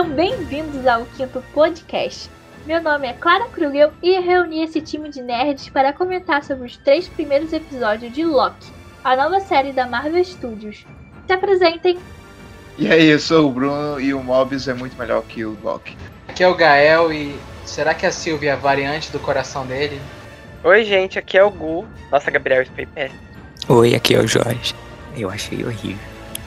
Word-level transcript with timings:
Sejam 0.00 0.16
bem-vindos 0.16 0.86
ao 0.86 1.04
quinto 1.14 1.44
podcast. 1.52 2.30
Meu 2.64 2.82
nome 2.82 3.06
é 3.06 3.12
Clara 3.12 3.48
Krugel 3.48 3.92
e 4.02 4.18
reuni 4.18 4.62
esse 4.62 4.80
time 4.80 5.10
de 5.10 5.20
nerds 5.20 5.68
para 5.68 5.92
comentar 5.92 6.42
sobre 6.42 6.66
os 6.66 6.76
três 6.78 7.06
primeiros 7.06 7.52
episódios 7.52 8.10
de 8.10 8.24
Loki, 8.24 8.72
a 9.04 9.14
nova 9.14 9.40
série 9.40 9.72
da 9.72 9.86
Marvel 9.86 10.24
Studios. 10.24 10.86
Se 11.26 11.32
apresentem. 11.34 11.98
E 12.78 12.90
aí, 12.90 13.08
eu 13.08 13.18
sou 13.18 13.46
o 13.46 13.52
Bruno 13.52 14.00
e 14.00 14.14
o 14.14 14.22
Mobius 14.22 14.68
é 14.68 14.72
muito 14.72 14.96
melhor 14.96 15.22
que 15.22 15.44
o 15.44 15.54
Loki. 15.62 15.94
Aqui 16.28 16.44
é 16.44 16.48
o 16.48 16.54
Gael 16.54 17.12
e 17.12 17.38
será 17.66 17.92
que 17.92 18.06
a 18.06 18.10
Sylvia 18.10 18.52
é 18.52 18.54
a 18.54 18.56
variante 18.56 19.12
do 19.12 19.18
coração 19.18 19.66
dele? 19.66 20.00
Oi, 20.64 20.82
gente, 20.82 21.18
aqui 21.18 21.36
é 21.36 21.44
o 21.44 21.50
Gu. 21.50 21.86
Nossa, 22.10 22.30
Gabriel, 22.30 22.64
foi 22.74 22.86
péssimo. 22.86 23.20
Oi, 23.68 23.94
aqui 23.94 24.14
é 24.14 24.20
o 24.20 24.26
Jorge. 24.26 24.74
Eu 25.14 25.28
achei 25.28 25.62
horrível 25.62 25.98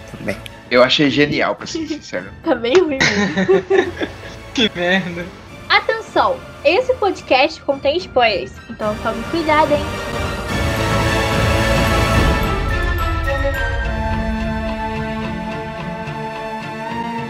também. 0.10 0.53
Eu 0.72 0.84
achei 0.84 1.10
genial, 1.10 1.56
pra 1.56 1.68
ser 1.68 1.88
sincero. 1.88 2.32
Tá 2.44 2.56
bem 2.56 2.74
ruim 2.74 2.98
mesmo. 2.98 4.08
Que 4.54 4.70
merda. 4.76 5.26
Atenção, 5.68 6.40
esse 6.64 6.94
podcast 6.96 7.60
contém 7.62 7.98
spoilers, 7.98 8.52
então 8.70 8.96
tome 8.98 9.24
cuidado, 9.32 9.74
hein? 9.74 9.82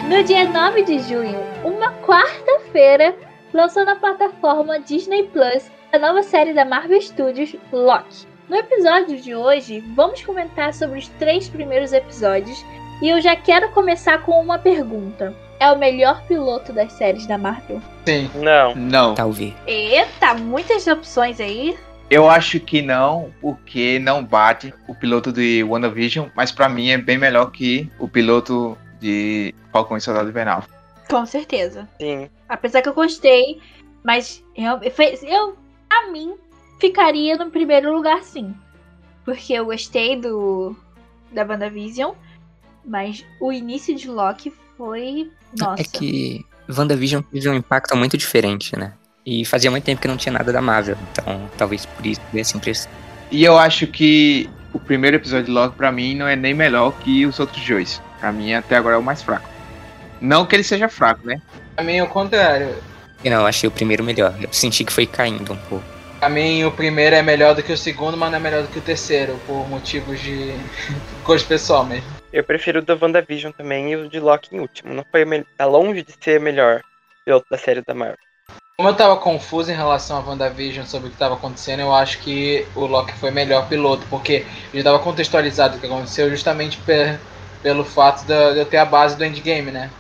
No 0.10 0.22
dia 0.24 0.50
9 0.50 0.84
de 0.84 1.00
junho, 1.00 1.40
uma 1.64 1.94
quarta-feira, 2.02 3.16
lançou 3.54 3.86
na 3.86 3.96
plataforma 3.96 4.80
Disney 4.82 5.24
Plus 5.24 5.72
a 5.94 5.98
nova 5.98 6.22
série 6.22 6.54
da 6.54 6.66
Marvel 6.66 7.02
Studios, 7.02 7.56
Loki. 7.72 8.28
No 8.50 8.58
episódio 8.58 9.18
de 9.22 9.34
hoje, 9.34 9.80
vamos 9.96 10.22
comentar 10.22 10.74
sobre 10.74 11.00
os 11.00 11.08
três 11.08 11.48
primeiros 11.48 11.94
episódios 11.94 12.64
e 13.02 13.10
eu 13.10 13.22
já 13.22 13.36
quero 13.36 13.70
começar 13.72 14.20
com 14.24 14.42
uma 14.42 14.58
pergunta. 14.60 15.34
É 15.60 15.72
o 15.72 15.78
melhor 15.78 16.22
piloto 16.24 16.74
das 16.74 16.92
séries 16.94 17.26
da 17.26 17.38
Marvel? 17.38 17.82
Sim. 18.06 18.30
Não. 18.36 18.76
Não, 18.76 19.16
Talvez. 19.16 19.54
Eita, 19.66 20.34
muitas 20.34 20.86
opções 20.88 21.40
aí. 21.40 21.78
eu 22.10 22.30
acho 22.30 22.60
que 22.60 22.82
não, 22.82 23.32
porque 23.40 23.98
não 24.00 24.24
bate 24.24 24.74
o 24.88 24.94
piloto 24.96 25.32
de 25.32 25.64
WandaVision, 25.64 26.28
mas 26.36 26.52
pra 26.52 26.68
mim 26.68 26.90
é 26.90 26.98
bem 26.98 27.18
melhor 27.18 27.50
que 27.52 27.90
o 27.98 28.08
piloto 28.08 28.78
de 29.00 29.54
Falcão 29.72 29.96
e 29.98 30.02
Soldado 30.02 30.30
Invernal. 30.30 30.64
Com 31.10 31.26
certeza. 31.26 31.88
Sim. 32.00 32.30
Apesar 32.50 32.82
que 32.82 32.90
eu 32.90 32.94
gostei, 32.94 33.60
mas 34.04 34.44
eu, 34.56 34.80
eu 35.24 35.58
a 35.90 36.12
mim, 36.12 36.36
ficaria 36.80 37.38
no 37.38 37.50
primeiro 37.50 37.94
lugar 37.94 38.22
sim. 38.24 38.54
Porque 39.24 39.54
eu 39.54 39.66
gostei 39.66 40.20
do 40.20 40.76
da 41.32 41.44
WandaVision, 41.46 42.12
mas 42.86 43.26
o 43.40 43.52
início 43.52 43.96
de 43.96 44.08
Loki 44.08 44.54
foi. 44.78 45.32
Nossa. 45.58 45.82
É 45.82 45.86
que 45.86 46.46
WandaVision 46.70 47.22
teve 47.22 47.50
um 47.50 47.54
impacto 47.54 47.96
muito 47.96 48.18
diferente, 48.18 48.78
né? 48.78 48.94
E 49.26 49.46
fazia 49.46 49.72
muito 49.72 49.84
tempo 49.84 50.02
que 50.02 50.08
não 50.08 50.18
tinha 50.18 50.34
nada 50.34 50.52
da 50.52 50.62
Marvel, 50.62 50.98
então 51.12 51.50
talvez 51.58 51.86
por 51.86 52.06
isso 52.06 52.22
desse 52.32 52.58
impressão. 52.58 52.92
E 53.32 53.44
eu 53.44 53.58
acho 53.58 53.88
que 53.88 54.50
o 54.74 54.80
primeiro 54.80 55.18
episódio 55.18 55.46
de 55.46 55.52
Loki, 55.52 55.78
pra 55.78 55.92
mim, 55.92 56.16
não 56.16 56.28
é 56.28 56.36
nem 56.36 56.54
melhor 56.54 56.92
que 57.00 57.26
os 57.26 57.40
outros 57.40 57.66
dois. 57.66 58.02
Pra 58.20 58.32
mim, 58.32 58.54
até 58.54 58.76
agora 58.76 58.96
é 58.96 58.98
o 58.98 59.04
mais 59.04 59.22
fraco. 59.22 59.48
Não 60.20 60.46
que 60.46 60.56
ele 60.56 60.64
seja 60.64 60.90
fraco, 60.90 61.26
né? 61.26 61.42
Pra 61.76 61.84
mim, 61.84 62.02
o 62.02 62.08
contrário. 62.08 62.76
E 63.24 63.30
não, 63.30 63.42
eu 63.42 63.46
achei 63.46 63.68
o 63.68 63.72
primeiro 63.72 64.04
melhor. 64.04 64.36
Eu 64.42 64.50
senti 64.52 64.84
que 64.84 64.92
foi 64.92 65.06
caindo 65.06 65.54
um 65.54 65.58
pouco. 65.58 65.84
Pra 66.20 66.30
mim, 66.30 66.64
o 66.64 66.72
primeiro 66.72 67.16
é 67.16 67.22
melhor 67.22 67.54
do 67.54 67.62
que 67.62 67.72
o 67.72 67.78
segundo, 67.78 68.18
mas 68.18 68.32
não 68.32 68.38
é 68.38 68.42
melhor 68.42 68.62
do 68.64 68.70
que 68.70 68.80
o 68.80 68.82
terceiro, 68.82 69.38
por 69.46 69.68
motivos 69.68 70.20
de 70.22 70.54
gosto 71.24 71.48
pessoal 71.48 71.86
mesmo. 71.86 72.23
Eu 72.34 72.44
prefiro 72.44 72.80
o 72.80 72.82
da 72.82 72.98
WandaVision 73.00 73.52
também 73.54 73.92
e 73.92 73.96
o 73.96 74.10
de 74.10 74.20
Loki 74.20 74.56
em 74.56 74.60
último. 74.60 74.92
Não 74.92 75.06
foi 75.12 75.24
melhor. 75.24 75.46
Tá 75.56 75.66
longe 75.68 76.02
de 76.02 76.14
ser 76.20 76.40
melhor 76.40 76.82
piloto 77.24 77.46
da 77.48 77.60
série 77.60 77.84
da 77.86 77.94
Marvel. 77.94 78.18
Como 78.76 78.90
eu 78.90 78.96
tava 78.96 79.18
confuso 79.18 79.72
em 79.72 79.76
relação 79.76 80.18
a 80.18 80.22
WandaVision 80.22 80.84
sobre 80.84 81.10
o 81.10 81.12
que 81.12 81.18
tava 81.18 81.36
acontecendo, 81.36 81.82
eu 81.82 81.94
acho 81.94 82.18
que 82.22 82.66
o 82.76 82.88
Loki 82.88 83.14
foi 83.14 83.30
melhor 83.30 83.70
piloto, 83.70 84.04
porque 84.10 84.44
já 84.74 84.84
tava 84.84 84.98
contextualizado 84.98 85.78
o 85.78 85.80
que 85.80 85.86
aconteceu 85.86 86.28
justamente 86.32 86.78
pe- 86.80 87.20
pelo 87.62 87.86
fato 87.86 88.26
de 88.26 88.34
eu 88.34 88.66
ter 88.66 88.78
a 88.78 88.86
base 88.86 89.16
do 89.16 89.24
endgame, 89.24 89.70
né? 89.70 89.92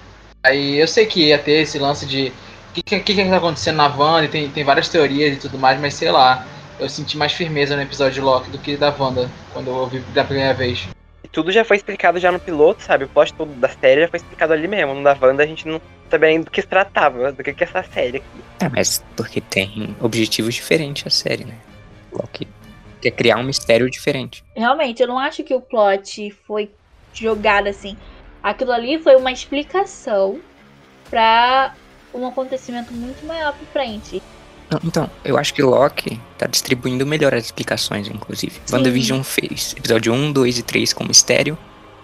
Aí 0.43 0.77
eu 0.81 0.87
sei 0.87 1.05
que 1.05 1.27
ia 1.27 1.37
ter 1.37 1.61
esse 1.61 1.77
lance 1.77 2.03
de 2.07 2.33
o 2.71 2.73
que, 2.73 2.81
que, 2.81 2.99
que 3.13 3.29
tá 3.29 3.37
acontecendo 3.37 3.75
na 3.75 3.87
Wanda, 3.95 4.27
tem, 4.27 4.49
tem 4.49 4.63
várias 4.63 4.89
teorias 4.89 5.37
e 5.37 5.39
tudo 5.39 5.59
mais, 5.59 5.79
mas 5.79 5.93
sei 5.93 6.11
lá, 6.11 6.43
eu 6.79 6.89
senti 6.89 7.15
mais 7.15 7.31
firmeza 7.31 7.75
no 7.75 7.83
episódio 7.83 8.15
de 8.15 8.21
Loki 8.21 8.49
do 8.49 8.57
que 8.57 8.75
da 8.75 8.89
Wanda, 8.89 9.29
quando 9.53 9.67
eu 9.67 9.75
ouvi 9.75 9.99
da 10.15 10.23
primeira 10.23 10.55
vez. 10.55 10.89
Tudo 11.33 11.51
já 11.51 11.65
foi 11.65 11.77
explicado 11.77 12.19
já 12.19 12.31
no 12.31 12.39
piloto, 12.39 12.83
sabe? 12.83 13.05
O 13.05 13.09
plot 13.09 13.33
todo 13.33 13.51
da 13.55 13.67
série 13.67 14.01
já 14.01 14.07
foi 14.07 14.17
explicado 14.17 14.53
ali 14.53 14.67
mesmo. 14.67 14.93
No 14.93 15.03
da 15.03 15.17
Wanda 15.19 15.41
a 15.43 15.47
gente 15.47 15.67
não 15.67 15.81
sabia 16.09 16.29
nem 16.29 16.41
do 16.41 16.51
que 16.51 16.61
se 16.61 16.67
tratava, 16.67 17.31
do 17.31 17.43
que 17.43 17.53
que 17.53 17.63
é 17.63 17.67
essa 17.67 17.83
série 17.83 18.17
aqui. 18.17 18.43
É, 18.61 18.69
mas 18.69 19.03
porque 19.17 19.41
tem 19.41 19.97
objetivos 19.99 20.53
diferentes 20.53 21.05
a 21.07 21.09
série, 21.09 21.43
né? 21.43 21.55
Loki 22.13 22.47
quer 23.01 23.11
criar 23.11 23.37
um 23.37 23.43
mistério 23.43 23.89
diferente. 23.89 24.43
Realmente, 24.55 25.01
eu 25.01 25.07
não 25.07 25.17
acho 25.17 25.43
que 25.43 25.55
o 25.55 25.59
plot 25.59 26.29
foi 26.45 26.69
jogado 27.11 27.67
assim. 27.67 27.97
Aquilo 28.43 28.71
ali 28.71 28.99
foi 28.99 29.15
uma 29.15 29.31
explicação 29.31 30.39
pra 31.09 31.73
um 32.13 32.27
acontecimento 32.27 32.93
muito 32.93 33.25
maior 33.25 33.53
pra 33.53 33.65
frente. 33.67 34.21
Não, 34.73 34.79
então, 34.83 35.09
eu 35.23 35.37
acho 35.37 35.53
que 35.53 35.61
Loki 35.61 36.19
tá 36.35 36.47
distribuindo 36.47 37.05
melhor 37.05 37.33
as 37.35 37.45
explicações, 37.45 38.07
inclusive. 38.07 38.53
Sim. 38.65 38.75
WandaVision 38.75 39.21
fez 39.21 39.75
episódio 39.77 40.11
1, 40.11 40.31
2 40.31 40.57
e 40.57 40.63
3 40.63 40.93
com 40.93 41.03
mistério. 41.03 41.55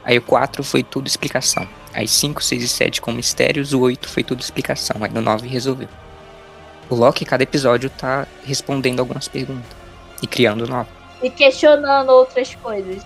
Aí 0.04 0.20
o 0.20 0.22
4 0.22 0.64
foi 0.64 0.84
tudo 0.84 1.08
explicação. 1.08 1.68
Aí 1.94 2.08
5, 2.08 2.44
6 2.44 2.64
e 2.64 2.68
7 2.68 3.02
com 3.02 3.12
mistérios. 3.12 3.74
O 3.74 3.82
8 3.82 4.08
foi 4.08 4.24
tudo 4.24 4.40
explicação. 4.40 5.04
Aí 5.04 5.10
no 5.12 5.22
9 5.22 5.48
resolveu. 5.48 5.90
O 6.90 6.96
Loki, 6.96 7.26
cada 7.26 7.42
episódio, 7.42 7.90
tá 7.90 8.28
respondendo 8.44 9.00
algumas 9.00 9.28
perguntas. 9.28 9.76
E 10.22 10.28
criando 10.28 10.68
novas. 10.68 10.94
E 11.24 11.30
questionando 11.30 12.10
outras 12.10 12.54
coisas. 12.56 13.04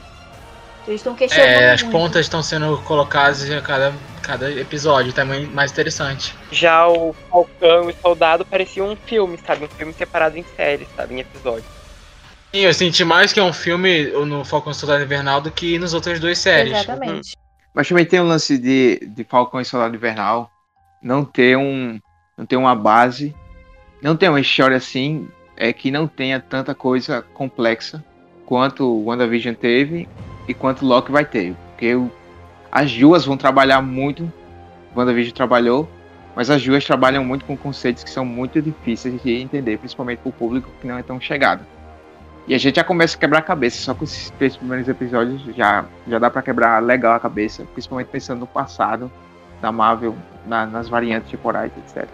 Eles 0.88 1.00
estão 1.00 1.16
questionando. 1.16 1.50
É, 1.50 1.72
as 1.72 1.82
muito. 1.82 1.92
pontas 1.92 2.26
estão 2.26 2.44
sendo 2.44 2.78
colocadas 2.80 3.50
a 3.50 3.62
cada, 3.62 3.94
cada 4.22 4.52
episódio, 4.52 5.14
tá 5.14 5.24
mais 5.24 5.48
mais 5.50 5.72
interessante. 5.72 6.36
Já 6.52 6.88
o 6.88 7.14
Falcão 7.30 7.90
e 7.90 7.94
o 7.94 7.96
Soldado 8.02 8.46
parecia 8.46 8.84
um 8.84 8.96
filme, 8.96 9.38
sabe? 9.46 9.66
Um 9.66 9.70
filme 9.70 9.94
separado 9.94 10.38
em 10.38 10.44
séries, 10.56 10.88
sabe? 10.96 11.16
Em 11.16 11.20
episódios. 11.20 11.66
Sim, 12.54 12.60
eu 12.60 12.74
senti 12.74 13.04
mais 13.04 13.34
que 13.34 13.40
é 13.40 13.44
um 13.44 13.54
filme 13.54 14.08
no 14.26 14.44
Falcão 14.44 14.72
e 14.72 14.76
Soldado 14.76 15.04
Invernal 15.04 15.42
do 15.42 15.50
que 15.50 15.80
nas 15.80 15.94
outras 15.94 16.20
duas 16.20 16.38
séries. 16.38 16.74
Exatamente. 16.74 17.36
Mas 17.74 17.88
também 17.88 18.06
tem 18.06 18.20
o 18.20 18.26
lance 18.26 18.58
de, 18.58 19.00
de 19.08 19.24
Falcão 19.24 19.60
e 19.60 19.66
Soldado 19.66 19.96
Invernal 19.96 20.52
não 21.02 21.26
ter 21.26 21.58
um 21.58 22.00
não 22.38 22.46
ter 22.46 22.58
uma 22.58 22.76
base, 22.76 23.34
não 24.02 24.18
ter 24.18 24.28
uma 24.28 24.40
história 24.40 24.78
assim, 24.78 25.28
é 25.56 25.72
que 25.72 25.92
não 25.92 26.08
tenha 26.08 26.40
tanta 26.40 26.76
coisa 26.76 27.22
complexa 27.34 28.04
quanto 28.46 28.86
o 28.86 29.06
WandaVision 29.06 29.54
teve 29.56 30.08
e 30.48 30.54
quanto 30.54 30.86
Loki 30.86 31.12
vai 31.12 31.26
ter. 31.26 31.56
Porque 31.70 31.96
o- 31.96 32.12
as 32.72 32.92
duas 32.96 33.26
vão 33.26 33.38
trabalhar 33.38 33.82
muito, 33.82 34.32
WandaVision 34.96 35.34
trabalhou, 35.36 35.90
mas 36.36 36.50
as 36.50 36.64
duas 36.64 36.84
trabalham 36.84 37.24
muito 37.24 37.46
com 37.46 37.56
conceitos 37.56 38.04
que 38.04 38.10
são 38.10 38.26
muito 38.26 38.62
difíceis 38.62 39.22
de 39.22 39.34
entender, 39.42 39.78
principalmente 39.78 40.20
para 40.20 40.30
o 40.30 40.34
público 40.34 40.70
que 40.82 40.88
não 40.88 40.98
é 40.98 41.04
tão 41.04 41.20
chegado. 41.20 41.66
E 42.48 42.54
a 42.54 42.58
gente 42.58 42.76
já 42.76 42.84
começa 42.84 43.16
a 43.16 43.20
quebrar 43.20 43.40
a 43.40 43.44
cabeça, 43.44 43.78
só 43.82 43.94
com 43.94 44.04
esses 44.04 44.30
três 44.32 44.58
primeiros 44.58 44.88
episódios 44.90 45.42
já, 45.56 45.86
já 46.08 46.20
dá 46.20 46.30
pra 46.30 46.42
quebrar 46.42 46.82
legal 46.84 47.14
a 47.16 47.20
cabeça, 47.20 47.64
principalmente 47.74 48.08
pensando 48.08 48.40
no 48.40 48.48
passado 48.48 49.10
da 49.62 49.72
Marvel, 49.72 50.14
na- 50.46 50.66
nas 50.66 50.90
variantes 50.90 51.32
temporais, 51.32 51.72
etc. 51.78 52.06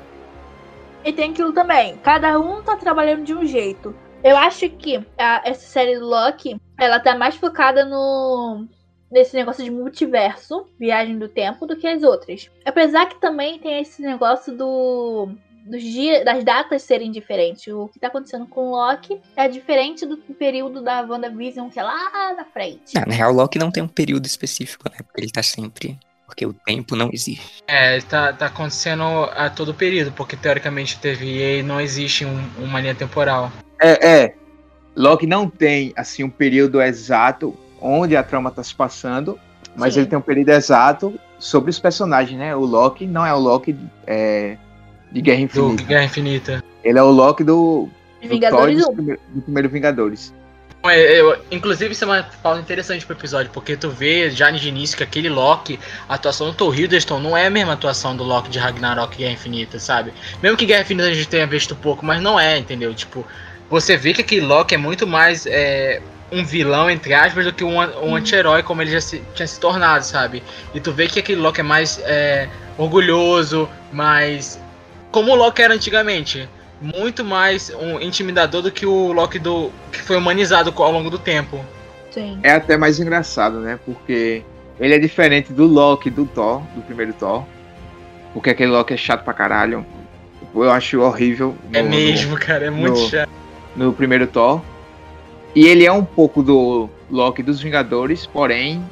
E 1.04 1.12
tem 1.14 1.32
aquilo 1.32 1.52
também. 1.52 1.98
Cada 2.04 2.38
um 2.40 2.62
tá 2.62 2.76
trabalhando 2.76 3.24
de 3.24 3.34
um 3.34 3.44
jeito. 3.46 3.96
Eu 4.24 4.36
acho 4.38 4.70
que 4.70 4.98
a- 5.18 5.42
essa 5.46 5.66
série 5.68 5.98
do 5.98 6.06
Loki, 6.06 6.60
ela 6.78 7.00
tá 7.00 7.16
mais 7.16 7.36
focada 7.36 7.86
no 7.86 8.68
nesse 9.12 9.36
negócio 9.36 9.64
de 9.64 9.72
multiverso, 9.72 10.68
viagem 10.80 11.18
do 11.18 11.28
tempo, 11.28 11.66
do 11.66 11.76
que 11.76 11.88
as 11.88 12.04
outras. 12.04 12.48
Apesar 12.64 13.08
que 13.08 13.20
também 13.20 13.58
tem 13.58 13.82
esse 13.82 14.02
negócio 14.02 14.56
do 14.56 15.30
dos 15.66 15.84
dias, 15.84 16.24
das 16.26 16.44
datas 16.44 16.82
serem 16.84 17.12
diferentes. 17.12 17.68
O 17.74 17.88
que 17.88 18.00
tá 18.00 18.08
acontecendo 18.08 18.46
com 18.48 18.68
o 18.68 18.72
Loki 18.72 19.20
é 19.36 19.48
diferente 19.48 20.04
do 20.06 20.18
período 20.18 20.82
da 20.82 21.02
WandaVision, 21.02 21.70
que 21.70 21.80
é 21.80 21.84
lá 21.84 22.34
na 22.36 22.46
frente. 22.46 22.98
Ah, 22.98 23.06
na 23.08 23.14
real, 23.14 23.32
Loki 23.32 23.60
não 23.60 23.70
tem 23.72 23.84
um 23.84 23.88
período 23.88 24.26
específico, 24.26 24.86
né? 24.90 24.98
Porque 25.06 25.22
ele 25.22 25.32
tá 25.32 25.44
sempre. 25.44 26.00
Porque 26.26 26.46
o 26.46 26.54
tempo 26.54 26.96
não 26.96 27.10
existe. 27.14 27.64
É, 27.68 28.00
tá, 28.02 28.32
tá 28.34 28.46
acontecendo 28.48 29.04
a 29.36 29.50
todo 29.50 29.74
período, 29.74 30.12
porque 30.12 30.36
teoricamente 30.36 31.00
teve 31.00 31.60
e 31.60 31.64
não 31.64 31.80
existe 31.82 32.26
um- 32.26 32.50
uma 32.64 32.80
linha 32.80 32.96
temporal. 32.96 33.52
É, 33.80 34.08
é. 34.24 34.36
Loki 34.96 35.26
não 35.26 35.50
tem, 35.50 35.94
assim, 35.96 36.24
um 36.24 36.30
período 36.30 36.82
exato 36.82 37.56
onde 37.82 38.16
a 38.18 38.24
trama 38.24 38.52
tá 38.52 38.62
se 38.62 38.76
passando, 38.76 39.40
mas 39.76 39.94
Sim. 39.94 40.02
ele 40.02 40.10
tem 40.10 40.18
um 40.20 40.22
período 40.22 40.50
exato 40.50 41.18
sobre 41.38 41.70
os 41.70 41.80
personagens, 41.80 42.38
né? 42.38 42.54
O 42.56 42.62
Loki 42.66 43.06
não 43.08 43.26
é 43.26 43.34
o 43.34 43.40
Loki 43.40 43.78
é, 44.06 44.58
de 45.12 45.22
Guerra 45.22 45.38
Do 45.40 45.44
Infinita. 45.46 45.84
Guerra 45.84 46.04
Infinita. 46.04 46.64
Ele 46.84 47.00
é 47.00 47.04
o 47.04 47.10
Loki 47.12 47.44
do, 47.44 47.88
do 48.22 48.28
Vingadores 48.28 48.78
dos 48.78 48.88
1. 48.90 48.94
primeiro- 48.94 49.22
do 49.30 49.42
primeiro 49.42 49.70
Vingadores. 49.70 50.34
É, 50.84 51.20
eu- 51.20 51.38
inclusive, 51.52 51.92
isso 51.92 52.06
é 52.06 52.08
uma 52.08 52.24
pauta 52.42 52.60
interessante 52.62 53.06
pro 53.06 53.16
episódio, 53.16 53.52
porque 53.54 53.76
tu 53.76 53.90
vê 53.90 54.30
já 54.32 54.50
de 54.50 54.68
início 54.68 54.96
que 54.98 55.04
aquele 55.04 55.30
Loki, 55.30 55.78
a 56.08 56.14
atuação 56.16 56.48
do 56.48 56.54
Thor 56.54 56.78
Hiddleston 56.78 57.20
não 57.20 57.36
é 57.38 57.48
a 57.48 57.50
mesma 57.50 57.74
atuação 57.74 58.16
do 58.16 58.24
Loki 58.24 58.50
de 58.50 58.60
Ragnarok 58.60 59.14
e 59.16 59.18
Guerra 59.20 59.34
Infinita, 59.34 59.78
sabe? 59.80 60.14
Mesmo 60.42 60.58
que 60.58 60.66
Guerra 60.66 60.82
Infinita 60.82 61.08
a 61.10 61.14
gente 61.14 61.28
tenha 61.28 61.46
visto 61.48 61.76
pouco, 61.76 62.06
mas 62.06 62.22
não 62.22 62.40
é, 62.40 62.58
entendeu? 62.58 62.94
Tipo, 62.94 63.26
você 63.70 63.96
vê 63.98 64.14
que 64.14 64.22
aquele 64.22 64.46
Loki 64.46 64.76
é 64.76 64.78
muito 64.78 65.06
mais 65.06 65.46
é, 65.46 66.02
um 66.32 66.44
vilão, 66.44 66.90
entre 66.90 67.14
aspas, 67.14 67.46
do 67.46 67.54
que 67.54 67.64
um, 67.64 67.78
um 67.78 68.16
anti-herói 68.16 68.64
como 68.64 68.82
ele 68.82 68.92
já 68.92 69.02
se- 69.02 69.22
tinha 69.36 69.48
se 69.48 69.60
tornado, 69.60 70.04
sabe? 70.04 70.42
E 70.74 70.80
tu 70.80 70.92
vê 70.92 71.08
que 71.08 71.20
aquele 71.20 71.40
Loki 71.42 71.60
é 71.62 71.64
mais 71.64 72.00
é, 72.04 72.48
orgulhoso, 72.78 73.70
mais. 73.92 74.60
Como 75.12 75.32
o 75.32 75.36
Loki 75.36 75.62
era 75.62 75.74
antigamente. 75.74 76.48
Muito 76.82 77.26
mais 77.26 77.70
um 77.72 78.00
intimidador 78.00 78.62
do 78.62 78.72
que 78.72 78.86
o 78.86 79.12
Loki 79.12 79.38
do. 79.38 79.70
que 79.92 80.00
foi 80.02 80.16
humanizado 80.16 80.74
ao 80.78 80.92
longo 80.92 81.10
do 81.10 81.20
tempo. 81.20 81.64
Sim. 82.12 82.40
É 82.42 82.52
até 82.54 82.78
mais 82.78 83.00
engraçado, 83.02 83.60
né? 83.60 83.78
Porque 83.86 84.44
ele 84.80 84.96
é 84.96 84.98
diferente 85.00 85.52
do 85.52 85.66
Loki 85.68 86.10
do 86.10 86.26
Thor, 86.26 86.62
do 86.74 86.82
primeiro 86.82 87.12
Thor. 87.14 87.44
Porque 88.34 88.50
aquele 88.52 88.72
Loki 88.72 88.94
é 88.94 88.98
chato 88.98 89.24
pra 89.26 89.34
caralho. 89.34 89.86
Eu 90.56 90.72
acho 90.72 91.02
horrível. 91.02 91.54
É 91.74 91.82
no- 91.82 91.90
mesmo, 91.90 92.38
cara, 92.38 92.68
é 92.68 92.70
muito 92.70 92.98
no- 93.00 93.10
chato. 93.10 93.30
No, 93.80 93.94
primeiro 93.94 94.28
Thor. 94.28 94.62
E 95.56 95.66
ele 95.66 95.86
é 95.86 95.92
um 95.92 96.04
pouco 96.04 96.44
do 96.44 96.90
Loki 97.10 97.42
dos 97.42 97.62
Vingadores, 97.62 98.26
porém 98.28 98.84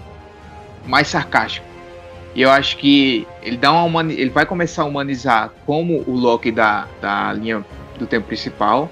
mais 0.85 1.09
sarcástico. 1.09 1.67
E 2.33 2.41
eu 2.41 2.49
acho 2.49 2.77
que 2.77 3.27
ele 3.41 3.57
dá 3.57 3.71
uma 3.71 3.83
humani- 3.83 4.13
ele 4.13 4.29
vai 4.29 4.45
começar 4.45 4.83
a 4.83 4.85
humanizar 4.85 5.51
como 5.65 6.03
o 6.07 6.11
Loki 6.15 6.51
da, 6.51 6.87
da 7.01 7.33
linha 7.33 7.65
do 7.99 8.07
tempo 8.07 8.27
principal. 8.27 8.89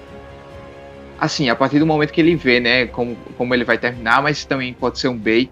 Assim, 1.18 1.48
a 1.48 1.56
partir 1.56 1.78
do 1.78 1.86
momento 1.86 2.12
que 2.12 2.20
ele 2.20 2.36
vê, 2.36 2.60
né, 2.60 2.86
como, 2.88 3.16
como 3.38 3.54
ele 3.54 3.64
vai 3.64 3.78
terminar, 3.78 4.22
mas 4.22 4.44
também 4.44 4.74
pode 4.74 4.98
ser 4.98 5.08
um 5.08 5.16
bait. 5.16 5.50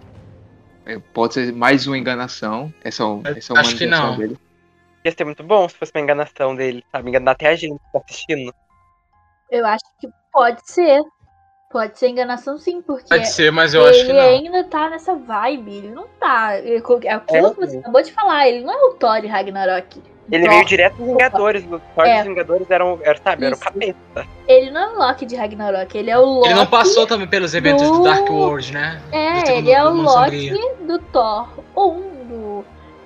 é, 0.84 0.98
Pode 1.14 1.34
ser 1.34 1.52
mais 1.54 1.86
uma 1.86 1.96
enganação. 1.96 2.72
Essa, 2.82 3.02
essa 3.24 3.58
Acho 3.58 3.76
que 3.76 3.84
humanização 3.86 4.10
não. 4.10 4.18
dele. 4.18 4.36
Ia 5.06 5.12
ser 5.12 5.24
muito 5.24 5.42
bom 5.42 5.66
se 5.68 5.74
fosse 5.76 5.92
uma 5.94 6.02
enganação 6.02 6.54
dele, 6.54 6.84
sabe? 6.92 7.08
Enganar 7.08 7.30
até 7.32 7.48
a 7.48 7.56
gente 7.56 7.74
que 7.78 7.92
tá 7.92 8.00
assistindo. 8.06 8.52
Eu 9.50 9.64
acho 9.66 9.84
que 10.00 10.08
pode 10.34 10.60
ser. 10.70 11.00
Pode 11.70 11.98
ser 11.98 12.08
enganação 12.08 12.56
sim, 12.56 12.80
porque 12.82 13.08
Pode 13.08 13.26
ser, 13.28 13.50
mas 13.50 13.74
eu 13.74 13.84
acho 13.84 14.04
que 14.04 14.10
ele 14.10 14.12
não. 14.12 14.20
ainda 14.28 14.64
tá 14.64 14.88
nessa 14.90 15.14
vibe. 15.16 15.76
Ele 15.76 15.88
não 15.88 16.06
tá. 16.20 16.54
É 16.56 16.76
aquilo 16.76 17.00
É, 17.04 17.18
que 17.50 17.56
você 17.56 17.78
acabou 17.78 18.00
de 18.02 18.12
falar. 18.12 18.46
Ele 18.48 18.64
não 18.64 18.72
é 18.72 18.76
o 18.90 18.94
Thor 18.94 19.20
de 19.20 19.26
Ragnarok. 19.26 20.00
Ele 20.30 20.44
Thor. 20.44 20.54
veio 20.54 20.64
direto 20.66 20.96
dos 20.98 21.06
Vingadores. 21.08 21.64
Os 21.64 21.80
Thor 21.96 22.06
É. 22.06 22.18
dos 22.18 22.26
Vingadores 22.28 22.70
eram, 22.70 23.00
era, 23.02 23.18
sabe, 23.20 23.46
era 23.46 23.56
o 23.56 23.58
capeta. 23.58 24.24
Ele 24.46 24.70
não 24.70 24.80
é 24.82 24.88
o 24.92 24.98
Loki 25.00 25.26
de 25.26 25.34
Ragnarok. 25.34 25.98
Ele 25.98 26.10
é 26.10 26.18
o 26.18 26.24
Loki. 26.24 26.48
Ele 26.48 26.54
não 26.54 26.66
passou 26.66 27.08
também 27.08 27.26
pelos 27.26 27.54
eventos 27.54 27.82
do 27.90 27.96
do- 27.98 28.02
Dark 28.04 28.30
World, 28.30 28.72
né? 28.72 29.02
É, 29.10 29.58
ele 29.58 29.72
é 29.72 29.84
o 29.84 29.90
Loki 29.94 30.52
do 30.86 30.98
Thor 31.00 31.48
1, 31.76 32.13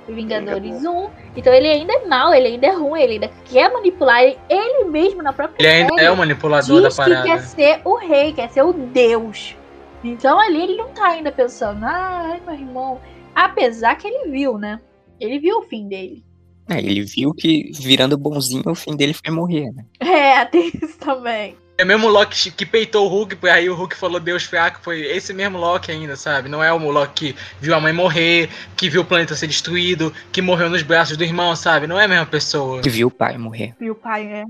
do 0.08 0.14
Vingadores 0.14 0.84
1. 0.84 1.10
Então 1.36 1.52
ele 1.52 1.68
ainda 1.68 1.92
é 1.92 2.06
mau, 2.06 2.34
ele 2.34 2.48
ainda 2.48 2.66
é 2.66 2.72
ruim, 2.72 3.00
ele 3.00 3.12
ainda 3.14 3.30
quer 3.44 3.70
manipular 3.72 4.24
ele, 4.24 4.38
ele 4.48 4.84
mesmo 4.84 5.22
na 5.22 5.32
própria 5.32 5.56
Ele 5.58 5.68
ainda 5.68 6.02
é 6.02 6.10
o 6.10 6.16
manipulador 6.16 6.80
da 6.80 6.88
diz 6.88 6.96
que 6.96 7.04
quer 7.04 7.22
parada. 7.22 7.42
ser 7.42 7.80
o 7.84 7.96
rei, 7.96 8.32
quer 8.32 8.50
ser 8.50 8.62
o 8.62 8.72
deus. 8.72 9.54
Então 10.02 10.40
ali 10.40 10.62
ele 10.62 10.76
não 10.76 10.88
tá 10.88 11.08
ainda 11.08 11.30
pensando, 11.30 11.84
ai 11.84 12.40
meu 12.44 12.54
irmão. 12.54 13.00
Apesar 13.34 13.94
que 13.96 14.08
ele 14.08 14.30
viu, 14.30 14.58
né? 14.58 14.80
Ele 15.20 15.38
viu 15.38 15.58
o 15.58 15.62
fim 15.62 15.86
dele. 15.86 16.24
É, 16.70 16.78
ele 16.78 17.02
viu 17.02 17.32
que 17.32 17.70
virando 17.74 18.16
bonzinho 18.16 18.62
o 18.66 18.74
fim 18.74 18.96
dele 18.96 19.12
foi 19.14 19.32
morrer, 19.32 19.70
né? 19.72 19.84
É, 20.00 20.44
tem 20.46 20.68
isso 20.68 20.98
também. 20.98 21.56
É 21.78 21.84
mesmo 21.84 22.08
o 22.08 22.10
Loki 22.10 22.50
que 22.50 22.66
peitou 22.66 23.06
o 23.06 23.08
Hulk, 23.08 23.38
aí 23.48 23.70
o 23.70 23.74
Hulk 23.74 23.94
falou 23.94 24.18
Deus 24.18 24.42
fraco, 24.42 24.80
foi 24.82 25.00
esse 25.00 25.32
mesmo 25.32 25.58
Loki 25.58 25.92
ainda, 25.92 26.16
sabe? 26.16 26.48
Não 26.48 26.62
é 26.62 26.72
o 26.72 26.90
Loki 26.90 27.32
que 27.32 27.36
viu 27.60 27.74
a 27.74 27.80
mãe 27.80 27.92
morrer, 27.92 28.50
que 28.76 28.90
viu 28.90 29.02
o 29.02 29.04
planeta 29.04 29.36
ser 29.36 29.46
destruído, 29.46 30.12
que 30.32 30.42
morreu 30.42 30.68
nos 30.68 30.82
braços 30.82 31.16
do 31.16 31.22
irmão, 31.22 31.54
sabe? 31.54 31.86
Não 31.86 31.98
é 31.98 32.06
a 32.06 32.08
mesma 32.08 32.26
pessoa. 32.26 32.82
Que 32.82 32.90
viu 32.90 33.06
o 33.06 33.10
pai 33.12 33.38
morrer. 33.38 33.74
E 33.80 33.88
o 33.88 33.94
pai, 33.94 34.24
né? 34.24 34.44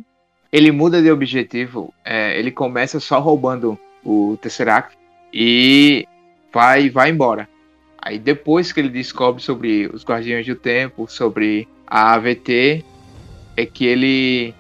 ele 0.53 0.73
muda 0.73 1.03
de 1.03 1.11
objetivo. 1.11 1.93
é, 2.05 2.39
ele 2.39 2.51
começa 2.51 2.99
só 2.99 3.21
roubando 3.21 3.79
o 4.05 4.39
Tesseract 4.41 4.97
e 5.33 6.07
vai, 6.53 6.89
vai 6.89 7.11
embora. 7.11 7.49
Aí 8.01 8.19
depois 8.19 8.73
que 8.73 8.81
ele 8.81 8.89
descobre 8.89 9.43
sobre 9.43 9.87
os 9.93 10.05
Guardiões 10.05 10.47
do 10.47 10.55
Tempo, 10.55 11.07
sobre 11.09 11.69
a 11.87 12.15
AVT, 12.15 12.85
é 13.57 13.67
que 13.67 13.85
ele 13.85 14.55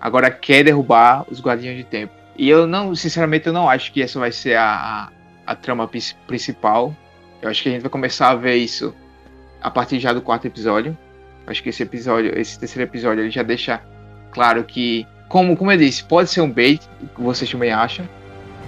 agora 0.00 0.30
quer 0.30 0.64
derrubar 0.64 1.24
os 1.30 1.40
Guardiões 1.40 1.78
do 1.78 1.88
Tempo. 1.88 2.12
E 2.36 2.48
eu 2.48 2.66
não, 2.66 2.94
sinceramente, 2.94 3.46
eu 3.46 3.52
não 3.52 3.68
acho 3.68 3.92
que 3.92 4.02
essa 4.02 4.18
vai 4.18 4.32
ser 4.32 4.56
a, 4.56 5.10
a, 5.46 5.52
a 5.52 5.54
trama 5.54 5.88
principal. 6.26 6.94
Eu 7.42 7.50
acho 7.50 7.62
que 7.62 7.68
a 7.68 7.72
gente 7.72 7.82
vai 7.82 7.90
começar 7.90 8.30
a 8.30 8.34
ver 8.34 8.56
isso 8.56 8.94
a 9.60 9.70
partir 9.70 9.98
já 9.98 10.12
do 10.12 10.22
quarto 10.22 10.46
episódio. 10.46 10.96
Acho 11.46 11.62
que 11.62 11.68
esse 11.68 11.82
episódio, 11.82 12.38
esse 12.38 12.58
terceiro 12.58 12.88
episódio, 12.88 13.22
ele 13.22 13.30
já 13.30 13.42
deixa 13.42 13.82
claro 14.30 14.64
que, 14.64 15.06
como, 15.28 15.56
como 15.56 15.72
eu 15.72 15.76
disse, 15.76 16.04
pode 16.04 16.30
ser 16.30 16.40
um 16.40 16.50
bait, 16.50 16.80
vocês 17.18 17.50
também 17.50 17.72
acham. 17.72 18.08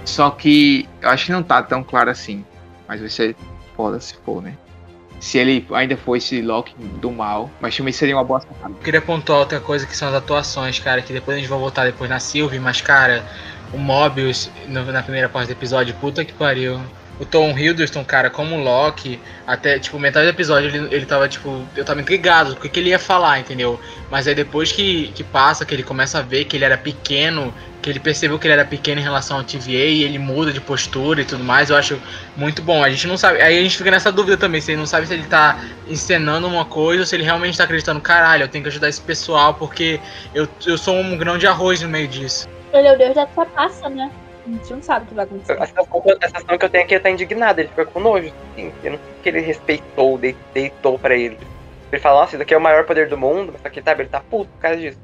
Só 0.05 0.29
que 0.29 0.87
eu 1.01 1.09
acho 1.09 1.27
que 1.27 1.31
não 1.31 1.41
tá 1.41 1.63
tão 1.63 1.83
claro 1.83 2.09
assim. 2.09 2.45
Mas 2.87 2.99
vai 2.99 3.09
ser 3.09 3.35
foda 3.75 3.99
se 3.99 4.15
for, 4.17 4.41
né? 4.41 4.55
Se 5.23 5.37
ele 5.37 5.65
ainda 5.71 5.95
for 5.95 6.17
esse 6.17 6.41
Loki 6.41 6.73
do 6.77 7.09
mal, 7.09 7.49
mas 7.61 7.77
também 7.77 7.93
seria 7.93 8.13
uma 8.13 8.25
boa 8.25 8.41
sacada. 8.41 8.73
Queria 8.83 9.01
pontuar 9.01 9.39
outra 9.39 9.57
coisa 9.61 9.87
que 9.87 9.95
são 9.95 10.09
as 10.09 10.13
atuações, 10.15 10.79
cara, 10.79 11.01
que 11.01 11.13
depois 11.13 11.37
a 11.37 11.39
gente 11.39 11.49
vai 11.49 11.57
voltar 11.57 11.85
depois 11.85 12.09
na 12.09 12.19
Sylvie, 12.19 12.59
mas, 12.59 12.81
cara, 12.81 13.23
o 13.71 13.77
Mobius 13.77 14.51
no- 14.67 14.83
na 14.91 15.01
primeira 15.01 15.29
parte 15.29 15.47
do 15.47 15.51
episódio, 15.53 15.95
puta 15.95 16.25
que 16.25 16.33
pariu. 16.33 16.77
O 17.19 17.25
Tom 17.25 17.57
Hiddleston, 17.57 18.03
cara, 18.03 18.29
como 18.29 18.57
Loki, 18.57 19.19
até, 19.45 19.77
tipo, 19.77 19.99
metade 19.99 20.25
do 20.25 20.29
episódio 20.31 20.69
ele, 20.69 20.95
ele 20.95 21.05
tava, 21.05 21.29
tipo, 21.29 21.63
eu 21.75 21.85
tava 21.85 22.01
intrigado, 22.01 22.53
o 22.53 22.55
que, 22.55 22.67
que 22.67 22.79
ele 22.79 22.89
ia 22.89 22.97
falar, 22.97 23.39
entendeu? 23.39 23.79
Mas 24.09 24.27
aí 24.27 24.33
depois 24.33 24.71
que, 24.71 25.11
que 25.13 25.23
passa, 25.23 25.63
que 25.63 25.73
ele 25.73 25.83
começa 25.83 26.19
a 26.19 26.21
ver 26.21 26.45
que 26.45 26.57
ele 26.57 26.65
era 26.65 26.77
pequeno, 26.77 27.53
que 27.83 27.89
ele 27.89 27.99
percebeu 27.99 28.39
que 28.39 28.47
ele 28.47 28.53
era 28.53 28.65
pequeno 28.65 28.99
em 28.99 29.03
relação 29.03 29.37
ao 29.37 29.43
TVA 29.43 29.69
e 29.69 30.03
ele 30.03 30.17
muda 30.17 30.51
de 30.51 30.59
postura 30.59 31.21
e 31.21 31.25
tudo 31.25 31.43
mais, 31.43 31.69
eu 31.69 31.75
acho 31.75 32.01
muito 32.35 32.61
bom. 32.61 32.83
A 32.83 32.89
gente 32.89 33.05
não 33.05 33.17
sabe, 33.17 33.41
aí 33.41 33.59
a 33.59 33.61
gente 33.61 33.77
fica 33.77 33.91
nessa 33.91 34.11
dúvida 34.11 34.37
também, 34.37 34.59
se 34.59 34.71
ele 34.71 34.79
não 34.79 34.87
sabe 34.87 35.05
se 35.05 35.13
ele 35.13 35.23
tá 35.23 35.59
encenando 35.87 36.47
uma 36.47 36.65
coisa 36.65 37.01
ou 37.01 37.05
se 37.05 37.15
ele 37.15 37.23
realmente 37.23 37.57
tá 37.57 37.65
acreditando, 37.65 38.01
caralho, 38.01 38.43
eu 38.43 38.47
tenho 38.47 38.63
que 38.63 38.69
ajudar 38.69 38.89
esse 38.89 39.01
pessoal 39.01 39.53
porque 39.53 39.99
eu, 40.33 40.47
eu 40.65 40.77
sou 40.77 40.95
um 40.95 41.15
grão 41.17 41.37
de 41.37 41.45
arroz 41.45 41.81
no 41.81 41.89
meio 41.89 42.07
disso. 42.07 42.47
Ele 42.73 42.87
é 42.87 42.93
o 42.93 42.97
deus 42.97 43.13
da 43.13 43.27
passa, 43.27 43.87
né? 43.89 44.09
A 44.45 44.49
gente 44.49 44.73
não 44.73 44.81
sabe 44.83 45.05
o 45.05 45.07
que 45.09 45.13
vai 45.13 45.25
acontecer. 45.25 45.53
A 45.53 45.65
sensação, 45.65 46.01
que 46.01 46.09
eu- 46.11 46.17
a 46.21 46.27
sensação 46.27 46.57
que 46.57 46.65
eu 46.65 46.69
tenho 46.69 46.83
é 46.83 46.87
que 46.87 46.93
ele 46.95 47.03
tá 47.03 47.09
indignado, 47.09 47.59
ele 47.61 47.69
fica 47.69 47.85
com 47.85 47.99
nojo. 47.99 48.31
Sim, 48.55 48.71
eu 48.83 48.91
não 48.91 48.97
sei 48.99 49.07
que 49.23 49.29
ele 49.29 49.39
respeitou, 49.39 50.17
de- 50.17 50.35
deitou 50.53 50.99
pra 50.99 51.15
ele. 51.15 51.37
Ele 51.91 52.01
fala, 52.01 52.21
nossa, 52.21 52.35
isso 52.35 52.41
aqui 52.43 52.53
é 52.53 52.57
o 52.57 52.61
maior 52.61 52.85
poder 52.85 53.07
do 53.07 53.17
mundo, 53.17 53.51
mas 53.53 53.61
só 53.61 53.69
que 53.69 53.81
sabe, 53.81 54.01
ele 54.03 54.09
tá 54.09 54.19
puto 54.19 54.49
por 54.51 54.59
causa 54.59 54.77
disso. 54.77 54.97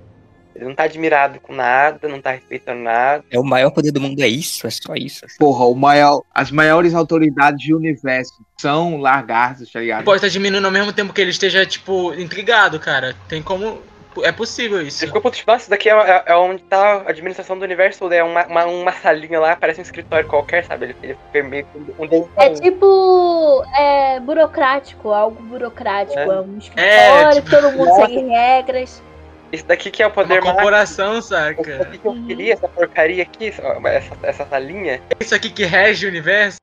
Ele 0.56 0.66
não 0.66 0.75
tá 0.75 0.84
admirado 0.84 1.40
com 1.40 1.54
nada, 1.54 2.08
não 2.10 2.20
tá 2.20 2.32
respeitando 2.32 2.82
nada. 2.82 3.24
É 3.32 3.40
o 3.40 3.44
maior 3.44 3.70
poder 3.72 3.92
do 3.92 4.02
mundo, 4.02 4.20
é 4.22 4.28
isso, 4.28 4.68
é 4.68 4.70
só 4.72 4.94
isso. 4.96 5.25
Porra, 5.38 5.66
o 5.66 5.75
maior, 5.75 6.22
as 6.34 6.52
maiores 6.52 6.94
autoridades 6.94 7.66
do 7.70 7.78
universo 7.78 8.34
são 8.60 8.98
lagartos, 8.98 9.72
tá 9.72 9.80
ligado? 9.80 10.04
Pode 10.04 10.18
estar 10.18 10.28
diminuindo 10.28 10.66
ao 10.66 10.72
mesmo 10.72 10.92
tempo 10.92 11.13
que 11.13 11.22
ele 11.22 11.30
esteja, 11.30 11.66
tipo, 11.66 12.13
intrigado, 12.16 12.78
cara. 12.80 13.16
Tem 13.30 13.42
como. 13.42 13.82
É 14.24 14.32
possível 14.32 14.82
isso. 14.82 15.04
Ele 15.04 15.08
ficou 15.08 15.22
puto, 15.22 15.38
tipo, 15.38 15.51
nossa, 15.51 15.63
isso 15.63 15.70
daqui 15.70 15.89
é, 15.89 15.94
é- 15.94 16.24
é 16.28 16.36
onde 16.36 16.63
tá 16.63 17.04
a 17.06 17.10
administração 17.10 17.58
do 17.58 17.63
universo 17.63 18.00
todo. 18.00 18.12
É 18.13 18.24
uma, 18.24 18.46
uma, 18.48 18.66
uma 18.66 18.92
salinha 18.92 19.39
lá, 19.39 19.56
parece 19.56 19.80
um 19.80 19.84
escritório 19.84 20.28
qualquer, 20.28 20.66
sabe? 20.66 20.86
Ele, 20.88 20.96
ele 21.04 21.18
fica 21.32 21.48
meio 21.48 21.66
que 21.66 21.78
um. 22.00 22.28
É 22.38 22.50
tipo 22.50 23.63
é, 23.78 24.20
burocrático, 24.20 25.12
algo 25.12 25.42
burocrático. 25.44 26.20
É. 26.20 26.25
É, 26.25 26.42
um 26.42 26.58
escritório, 26.58 27.36
tipo, 27.42 27.50
todo 27.50 27.72
mundo 27.72 27.86
nossa. 27.88 28.01
segue 28.08 28.28
regras. 28.28 29.04
Isso 29.51 29.66
daqui 29.66 29.89
que 29.89 30.04
é 30.04 30.06
o 30.06 30.10
Uma 30.10 30.13
poder 30.16 30.36
máximo. 30.36 30.54
corporação, 30.54 31.20
Isso 31.20 31.30
saca? 31.30 31.82
aqui 31.82 31.98
que 31.98 32.06
eu 32.08 32.13
queria, 32.28 32.54
essa 32.54 32.68
porcaria 32.68 33.24
aqui, 33.24 33.48
essa, 33.86 34.18
essa 34.22 34.46
salinha. 34.46 35.01
Isso 35.20 35.34
aqui 35.34 35.50
que 35.50 35.66
rege 35.66 36.06
o 36.06 36.10
universo. 36.10 36.58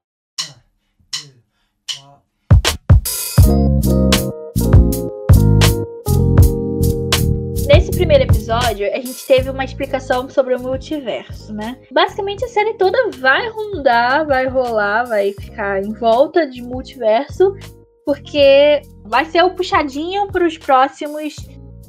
Episódio, 8.47 8.87
a 8.93 9.01
gente 9.01 9.27
teve 9.27 9.51
uma 9.51 9.65
explicação 9.65 10.29
sobre 10.29 10.55
o 10.55 10.61
multiverso, 10.61 11.53
né? 11.53 11.77
Basicamente, 11.91 12.45
a 12.45 12.49
série 12.49 12.75
toda 12.75 13.11
vai 13.19 13.49
rondar, 13.49 14.25
vai 14.25 14.47
rolar, 14.47 15.05
vai 15.05 15.33
ficar 15.33 15.83
em 15.83 15.93
volta 15.93 16.47
de 16.47 16.63
multiverso, 16.63 17.57
porque 18.05 18.83
vai 19.05 19.25
ser 19.25 19.43
o 19.43 19.51
puxadinho 19.51 20.29
para 20.29 20.47
os 20.47 20.57
próximos, 20.57 21.35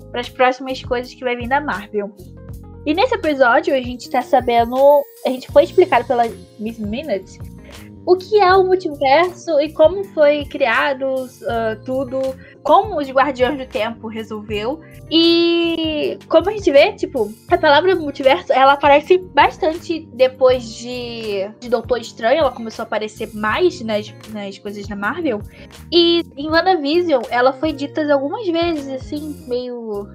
para 0.09 0.21
as 0.21 0.29
próximas 0.29 0.83
coisas 0.83 1.13
que 1.13 1.23
vai 1.23 1.35
vir 1.35 1.47
da 1.47 1.61
Marvel. 1.61 2.11
E 2.87 2.93
nesse 2.93 3.13
episódio, 3.13 3.75
a 3.75 3.81
gente 3.81 4.09
tá 4.09 4.23
sabendo, 4.23 5.03
a 5.27 5.29
gente 5.29 5.51
foi 5.51 5.63
explicado 5.63 6.07
pela 6.07 6.23
Miss 6.57 6.79
Minutes 6.79 7.37
o 8.07 8.15
que 8.15 8.39
é 8.39 8.55
o 8.55 8.63
multiverso 8.63 9.59
e 9.59 9.73
como 9.73 10.01
foi 10.05 10.45
criado 10.45 11.27
ah, 11.45 11.77
tudo, 11.85 12.21
como 12.67 12.99
os 12.99 13.09
Guardiões 13.09 13.57
do 13.57 13.65
Tempo 13.65 14.09
resolveu. 14.09 14.81
E 15.09 16.19
como 16.27 16.49
a 16.49 16.51
gente 16.51 16.69
vê, 16.69 16.91
tipo, 16.91 17.33
a 17.49 17.57
palavra 17.57 17.95
multiverso, 17.95 18.51
ela 18.51 18.73
aparece 18.73 19.17
bastante 19.17 20.05
depois 20.11 20.75
de, 20.75 21.49
de 21.61 21.69
Doutor 21.69 22.01
Estranho, 22.01 22.39
ela 22.39 22.51
começou 22.51 22.83
a 22.83 22.85
aparecer 22.85 23.33
mais 23.33 23.79
nas, 23.79 24.13
nas 24.33 24.57
coisas 24.57 24.85
da 24.85 24.97
Marvel. 24.97 25.39
E 25.89 26.23
em 26.35 26.49
WandaVision, 26.49 27.23
ela 27.29 27.53
foi 27.53 27.71
dita 27.71 28.11
algumas 28.11 28.45
vezes, 28.45 28.89
assim, 28.89 29.45
meio 29.47 30.05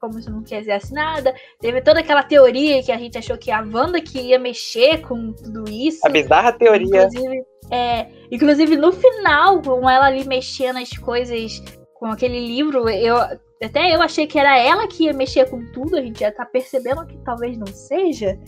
como 0.00 0.20
se 0.20 0.28
não 0.28 0.42
quisesse 0.42 0.92
nada. 0.92 1.32
Teve 1.60 1.80
toda 1.80 2.00
aquela 2.00 2.24
teoria 2.24 2.82
que 2.82 2.90
a 2.90 2.98
gente 2.98 3.18
achou 3.18 3.38
que 3.38 3.52
a 3.52 3.60
Wanda 3.60 4.00
que 4.00 4.18
ia 4.18 4.38
mexer 4.38 5.00
com 5.02 5.32
tudo 5.32 5.70
isso. 5.70 6.04
A 6.04 6.08
bizarra 6.08 6.52
teoria. 6.52 7.04
Inclusive, 7.04 7.44
é, 7.70 8.06
inclusive 8.32 8.76
no 8.76 8.92
final, 8.92 9.62
com 9.62 9.88
ela 9.88 10.06
ali 10.06 10.24
mexendo 10.24 10.78
as 10.78 10.90
coisas 10.96 11.62
com 12.00 12.06
aquele 12.06 12.40
livro, 12.40 12.88
eu 12.88 13.14
até 13.62 13.94
eu 13.94 14.00
achei 14.00 14.26
que 14.26 14.38
era 14.38 14.58
ela 14.58 14.88
que 14.88 15.04
ia 15.04 15.12
mexer 15.12 15.50
com 15.50 15.62
tudo, 15.66 15.96
a 15.96 16.00
gente 16.00 16.20
já 16.20 16.32
tá 16.32 16.46
percebendo 16.46 17.06
que 17.06 17.18
talvez 17.18 17.58
não 17.58 17.66
seja. 17.66 18.40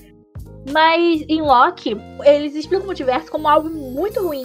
Mas 0.73 1.23
em 1.29 1.43
Loki, 1.43 1.95
eles 2.25 2.55
explicam 2.55 2.85
o 2.85 2.87
multiverso 2.87 3.31
como 3.31 3.47
algo 3.47 3.69
muito 3.69 4.27
ruim, 4.27 4.45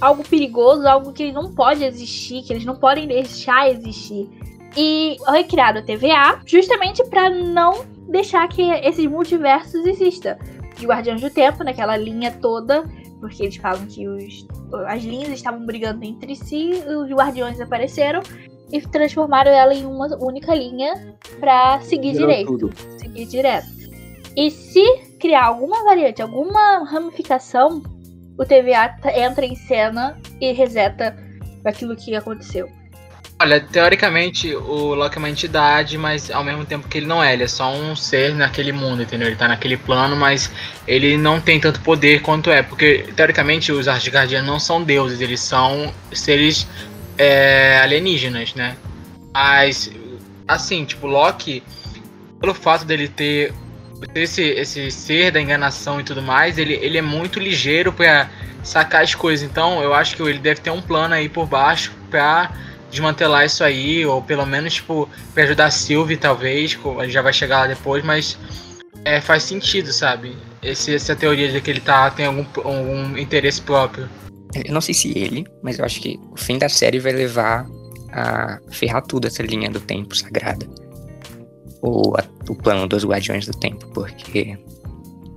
algo 0.00 0.24
perigoso, 0.24 0.88
algo 0.88 1.12
que 1.12 1.30
não 1.30 1.54
pode 1.54 1.84
existir, 1.84 2.42
que 2.42 2.52
eles 2.52 2.64
não 2.64 2.74
podem 2.74 3.06
deixar 3.06 3.70
existir. 3.70 4.28
E 4.76 5.16
foi 5.24 5.44
criado 5.44 5.78
a 5.78 5.82
TVA 5.82 6.40
justamente 6.44 7.04
para 7.04 7.30
não 7.30 7.84
deixar 8.08 8.48
que 8.48 8.62
esses 8.62 9.06
multiversos 9.06 9.86
existam. 9.86 10.36
Os 10.76 10.84
Guardiões 10.84 11.20
do 11.20 11.30
Tempo, 11.30 11.62
naquela 11.62 11.96
linha 11.96 12.32
toda, 12.32 12.84
porque 13.20 13.44
eles 13.44 13.56
falam 13.56 13.86
que 13.86 14.08
os, 14.08 14.46
as 14.86 15.02
linhas 15.02 15.30
estavam 15.30 15.64
brigando 15.64 16.04
entre 16.04 16.34
si, 16.34 16.70
os 16.86 17.10
Guardiões 17.10 17.60
apareceram 17.60 18.20
e 18.72 18.80
transformaram 18.80 19.50
ela 19.50 19.74
em 19.74 19.84
uma 19.84 20.06
única 20.22 20.54
linha 20.54 21.14
para 21.40 21.80
seguir 21.80 22.12
Virou 22.12 22.28
direito. 22.28 22.58
tudo. 22.58 22.72
Seguir 22.98 23.26
direto. 23.26 23.66
E 24.36 24.50
se 24.50 24.84
criar 25.18 25.46
alguma 25.46 25.82
variante, 25.84 26.22
alguma 26.22 26.84
ramificação, 26.84 27.82
o 28.38 28.44
TVA 28.44 28.88
t- 28.88 29.08
entra 29.20 29.44
em 29.44 29.56
cena 29.56 30.16
e 30.40 30.52
reseta 30.52 31.16
aquilo 31.64 31.96
que 31.96 32.14
aconteceu. 32.14 32.68
Olha, 33.40 33.60
teoricamente 33.60 34.52
o 34.54 34.94
Loki 34.94 35.16
é 35.16 35.18
uma 35.20 35.30
entidade, 35.30 35.96
mas 35.96 36.28
ao 36.28 36.42
mesmo 36.42 36.64
tempo 36.64 36.88
que 36.88 36.98
ele 36.98 37.06
não 37.06 37.22
é, 37.22 37.32
ele 37.32 37.44
é 37.44 37.48
só 37.48 37.72
um 37.72 37.94
ser 37.94 38.34
naquele 38.34 38.72
mundo, 38.72 39.02
entendeu? 39.02 39.28
Ele 39.28 39.36
tá 39.36 39.46
naquele 39.46 39.76
plano, 39.76 40.16
mas 40.16 40.50
ele 40.88 41.16
não 41.16 41.40
tem 41.40 41.60
tanto 41.60 41.80
poder 41.80 42.20
quanto 42.20 42.50
é, 42.50 42.64
porque 42.64 43.06
teoricamente 43.14 43.70
os 43.70 43.86
Asgardianos 43.86 44.48
não 44.48 44.58
são 44.58 44.82
deuses, 44.82 45.20
eles 45.20 45.40
são 45.40 45.92
seres 46.12 46.66
é, 47.18 47.80
alienígenas, 47.80 48.54
né? 48.54 48.76
Mas, 49.34 49.90
assim, 50.46 50.84
tipo, 50.84 51.06
Loki, 51.06 51.62
pelo 52.40 52.54
fato 52.54 52.84
dele 52.84 53.08
ter 53.08 53.52
esse, 54.14 54.42
esse 54.42 54.90
ser 54.90 55.32
da 55.32 55.40
enganação 55.40 56.00
e 56.00 56.04
tudo 56.04 56.22
mais, 56.22 56.56
ele, 56.56 56.74
ele 56.74 56.96
é 56.96 57.02
muito 57.02 57.40
ligeiro 57.40 57.92
pra 57.92 58.30
sacar 58.62 59.02
as 59.02 59.14
coisas. 59.14 59.48
Então, 59.48 59.82
eu 59.82 59.92
acho 59.92 60.16
que 60.16 60.22
ele 60.22 60.38
deve 60.38 60.60
ter 60.60 60.70
um 60.70 60.80
plano 60.80 61.14
aí 61.14 61.28
por 61.28 61.46
baixo 61.46 61.92
pra 62.08 62.52
desmantelar 62.90 63.44
isso 63.44 63.62
aí, 63.62 64.06
ou 64.06 64.22
pelo 64.22 64.46
menos, 64.46 64.74
tipo, 64.74 65.08
pra 65.34 65.42
ajudar 65.42 65.66
a 65.66 65.70
Sylvie, 65.70 66.16
talvez, 66.16 66.72
gente 66.72 67.10
já 67.10 67.20
vai 67.20 67.32
chegar 67.32 67.60
lá 67.60 67.66
depois, 67.66 68.02
mas 68.02 68.38
é, 69.04 69.20
faz 69.20 69.42
sentido, 69.42 69.92
sabe? 69.92 70.34
Esse, 70.62 70.94
essa 70.94 71.14
teoria 71.14 71.50
de 71.50 71.60
que 71.60 71.70
ele 71.70 71.80
tá, 71.80 72.10
tem 72.10 72.26
algum, 72.26 72.46
algum 72.64 73.16
interesse 73.18 73.60
próprio. 73.60 74.08
Eu 74.54 74.72
não 74.72 74.80
sei 74.80 74.94
se 74.94 75.16
ele, 75.16 75.46
mas 75.62 75.78
eu 75.78 75.84
acho 75.84 76.00
que 76.00 76.18
o 76.32 76.36
fim 76.36 76.58
da 76.58 76.68
série 76.68 76.98
vai 76.98 77.12
levar 77.12 77.66
a 78.12 78.58
ferrar 78.70 79.02
tudo 79.02 79.26
essa 79.26 79.42
linha 79.42 79.70
do 79.70 79.80
tempo 79.80 80.16
sagrada. 80.16 80.66
Ou 81.82 82.16
a- 82.16 82.24
o 82.48 82.54
plano 82.56 82.88
dos 82.88 83.04
Guardiões 83.04 83.46
do 83.46 83.52
Tempo, 83.52 83.86
porque 83.88 84.58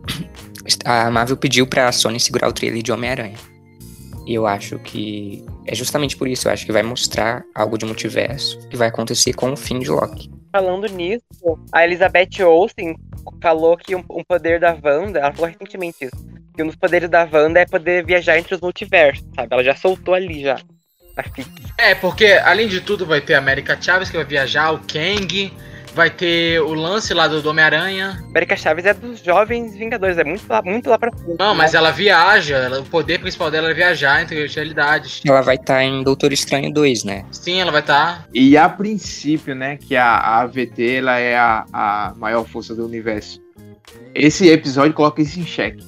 a 0.86 1.12
Marvel 1.12 1.38
pediu 1.38 1.68
pra 1.68 1.92
Sony 1.92 2.20
segurar 2.20 2.48
o 2.50 2.54
trailer 2.54 2.82
de 2.82 2.92
Homem-Aranha. 2.92 3.36
E 4.26 4.34
eu 4.34 4.48
acho 4.48 4.80
que 4.80 5.44
é 5.68 5.76
justamente 5.76 6.16
por 6.16 6.28
isso, 6.28 6.48
eu 6.48 6.54
acho 6.54 6.66
que 6.66 6.72
vai 6.72 6.84
mostrar 6.84 7.44
algo 7.54 7.78
de 7.78 7.86
multiverso 7.86 8.58
que 8.70 8.78
vai 8.78 8.88
acontecer 8.88 9.34
com 9.34 9.52
o 9.52 9.58
fim 9.58 9.80
de 9.80 9.90
Loki. 9.90 10.32
Falando 10.52 10.88
nisso, 10.88 11.24
a 11.72 11.86
Elizabeth 11.86 12.44
Olsen 12.44 12.96
falou 13.42 13.78
que 13.78 13.96
um, 13.96 14.04
um 14.10 14.24
poder 14.24 14.60
da 14.60 14.78
Wanda, 14.84 15.20
ela 15.20 15.32
falou 15.32 15.50
recentemente 15.50 16.06
isso, 16.06 16.16
que 16.54 16.62
um 16.62 16.68
dos 16.68 16.76
poderes 16.76 17.10
da 17.10 17.28
Wanda 17.32 17.60
é 17.60 17.66
poder 17.66 18.06
viajar 18.06 18.38
entre 18.38 18.56
os 18.56 18.62
multiversos, 18.62 19.26
sabe? 19.36 19.48
Ela 19.52 19.64
já 19.64 19.76
soltou 19.76 20.14
ali 20.14 20.42
já. 20.42 20.60
É, 21.78 21.96
porque 21.96 22.26
além 22.44 22.68
de 22.68 22.82
tudo 22.82 23.06
vai 23.06 23.22
ter 23.22 23.36
a 23.36 23.38
América 23.38 23.80
Chaves 23.80 24.10
que 24.10 24.18
vai 24.18 24.26
viajar, 24.26 24.72
o 24.72 24.80
Kang, 24.80 25.54
vai 25.94 26.10
ter 26.10 26.62
o 26.62 26.74
lance 26.74 27.14
lá 27.14 27.28
do 27.28 27.48
Homem-Aranha. 27.50 28.20
América 28.30 28.56
Chaves 28.56 28.86
é 28.86 28.94
dos 28.94 29.20
jovens 29.24 29.76
Vingadores, 29.76 30.18
é 30.18 30.24
muito 30.24 30.44
lá, 30.50 30.62
muito 30.62 30.90
lá 30.90 30.98
pra 30.98 31.12
frente. 31.12 31.36
Não, 31.38 31.54
mas 31.56 31.74
né? 31.74 31.78
ela 31.80 31.92
viaja, 31.92 32.58
ela- 32.58 32.80
o 32.80 32.86
poder 32.86 33.20
principal 33.20 33.50
dela 33.52 33.70
é 33.72 33.74
viajar 33.74 34.22
entre 34.22 34.44
as 34.44 34.54
realidades. 34.56 35.22
Ela 35.26 35.42
vai 35.42 35.56
estar 35.56 35.84
em 35.84 36.04
Doutor 36.04 36.32
Estranho 36.34 36.72
2, 36.74 37.04
né? 37.04 37.26
Sim, 37.32 37.60
ela 37.62 37.72
vai 37.72 37.82
tá. 37.82 38.12
estar. 38.22 38.30
E 38.34 38.58
a 38.58 38.68
princípio, 38.70 39.54
né, 39.56 39.78
que 39.78 39.96
a, 39.96 40.06
a 40.06 40.42
AVT 40.42 40.96
ela 40.98 41.18
é 41.20 41.36
a, 41.38 41.66
a 41.72 42.14
maior 42.18 42.46
força 42.46 42.74
do 42.76 42.86
universo. 42.86 43.40
Esse 44.14 44.50
episódio 44.50 44.94
coloca 44.94 45.22
isso 45.22 45.40
em 45.40 45.46
xeque. 45.46 45.84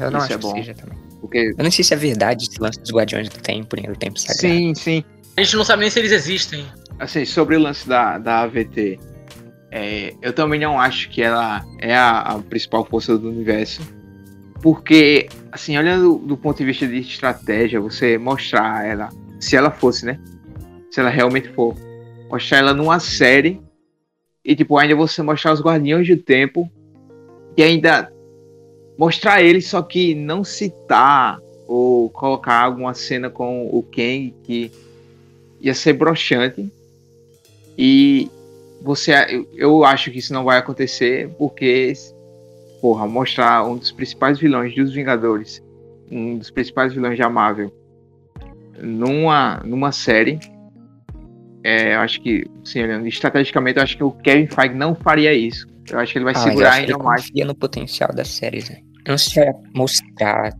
Eu 0.00 0.10
não 0.10 0.18
Isso 0.18 0.26
acho 0.26 0.32
é 0.32 0.36
que 0.36 0.42
bom. 0.42 0.54
seja 0.54 0.74
também. 0.74 0.98
Porque, 1.20 1.54
Eu 1.56 1.64
não 1.64 1.70
sei 1.70 1.84
se 1.84 1.94
é 1.94 1.96
verdade 1.96 2.44
esse 2.50 2.60
lance 2.60 2.78
dos 2.80 2.90
Guardiões 2.90 3.28
do 3.28 3.38
Tempo, 3.40 3.76
nem 3.76 3.86
do 3.86 3.96
Tempo 3.96 4.18
Sagrado. 4.18 4.40
sim, 4.40 4.74
sim. 4.74 5.04
A 5.36 5.42
gente 5.42 5.56
não 5.56 5.64
sabe 5.64 5.80
nem 5.82 5.90
se 5.90 5.98
eles 5.98 6.12
existem. 6.12 6.66
Assim, 6.98 7.24
sobre 7.24 7.56
o 7.56 7.58
lance 7.60 7.88
da, 7.88 8.18
da 8.18 8.42
AVT, 8.42 8.98
é, 9.76 10.14
eu 10.22 10.32
também 10.32 10.60
não 10.60 10.80
acho 10.80 11.10
que 11.10 11.20
ela 11.20 11.66
é 11.80 11.92
a, 11.92 12.20
a 12.20 12.38
principal 12.38 12.84
força 12.84 13.18
do 13.18 13.28
universo. 13.28 13.82
Porque, 14.62 15.28
assim, 15.50 15.76
olhando 15.76 16.16
do 16.16 16.36
ponto 16.36 16.58
de 16.58 16.64
vista 16.64 16.86
de 16.86 17.00
estratégia, 17.00 17.80
você 17.80 18.16
mostrar 18.16 18.86
ela, 18.86 19.08
se 19.40 19.56
ela 19.56 19.72
fosse, 19.72 20.06
né? 20.06 20.20
Se 20.92 21.00
ela 21.00 21.10
realmente 21.10 21.48
for, 21.48 21.74
mostrar 22.30 22.58
ela 22.58 22.72
numa 22.72 23.00
série 23.00 23.60
e, 24.44 24.54
tipo, 24.54 24.78
ainda 24.78 24.94
você 24.94 25.22
mostrar 25.22 25.52
os 25.52 25.60
Guardiões 25.60 26.06
do 26.06 26.18
Tempo 26.18 26.70
e 27.56 27.62
ainda 27.64 28.12
mostrar 28.96 29.42
eles, 29.42 29.66
só 29.66 29.82
que 29.82 30.14
não 30.14 30.44
citar 30.44 31.40
ou 31.66 32.08
colocar 32.10 32.60
alguma 32.60 32.94
cena 32.94 33.28
com 33.28 33.66
o 33.66 33.82
Kang 33.82 34.32
que 34.44 34.70
ia 35.60 35.74
ser 35.74 35.94
broxante. 35.94 36.70
E 37.76 38.30
você, 38.84 39.14
eu, 39.54 39.82
acho 39.82 40.10
que 40.10 40.18
isso 40.18 40.34
não 40.34 40.44
vai 40.44 40.58
acontecer 40.58 41.30
porque, 41.38 41.94
porra, 42.82 43.06
mostrar 43.06 43.66
um 43.66 43.78
dos 43.78 43.90
principais 43.90 44.38
vilões 44.38 44.74
dos 44.74 44.92
Vingadores, 44.92 45.62
um 46.10 46.36
dos 46.36 46.50
principais 46.50 46.92
vilões 46.92 47.18
da 47.18 47.30
Marvel, 47.30 47.72
numa, 48.78 49.62
numa 49.64 49.90
série, 49.90 50.38
é, 51.64 51.94
eu 51.94 52.00
acho 52.00 52.20
que, 52.20 52.44
sim, 52.62 52.80
estrategicamente, 53.06 53.78
eu 53.78 53.82
acho 53.82 53.96
que 53.96 54.04
o 54.04 54.12
Kevin 54.12 54.48
Feige 54.48 54.74
não 54.74 54.94
faria 54.94 55.32
isso. 55.32 55.66
Eu 55.90 55.98
acho 55.98 56.12
que 56.12 56.18
ele 56.18 56.26
vai 56.26 56.34
Ah, 56.34 56.40
segurar 56.40 56.72
ainda 56.74 56.92
ele 56.92 57.02
mais. 57.02 57.22
confia 57.22 57.44
no 57.46 57.54
potencial 57.54 58.10
das 58.14 58.28
séries, 58.28 58.68
né? 58.68 58.80
Eu 59.06 59.12
não 59.12 59.18
sei 59.18 59.44
se 59.44 59.50
vai 59.50 59.62
mostrar, 59.74 60.52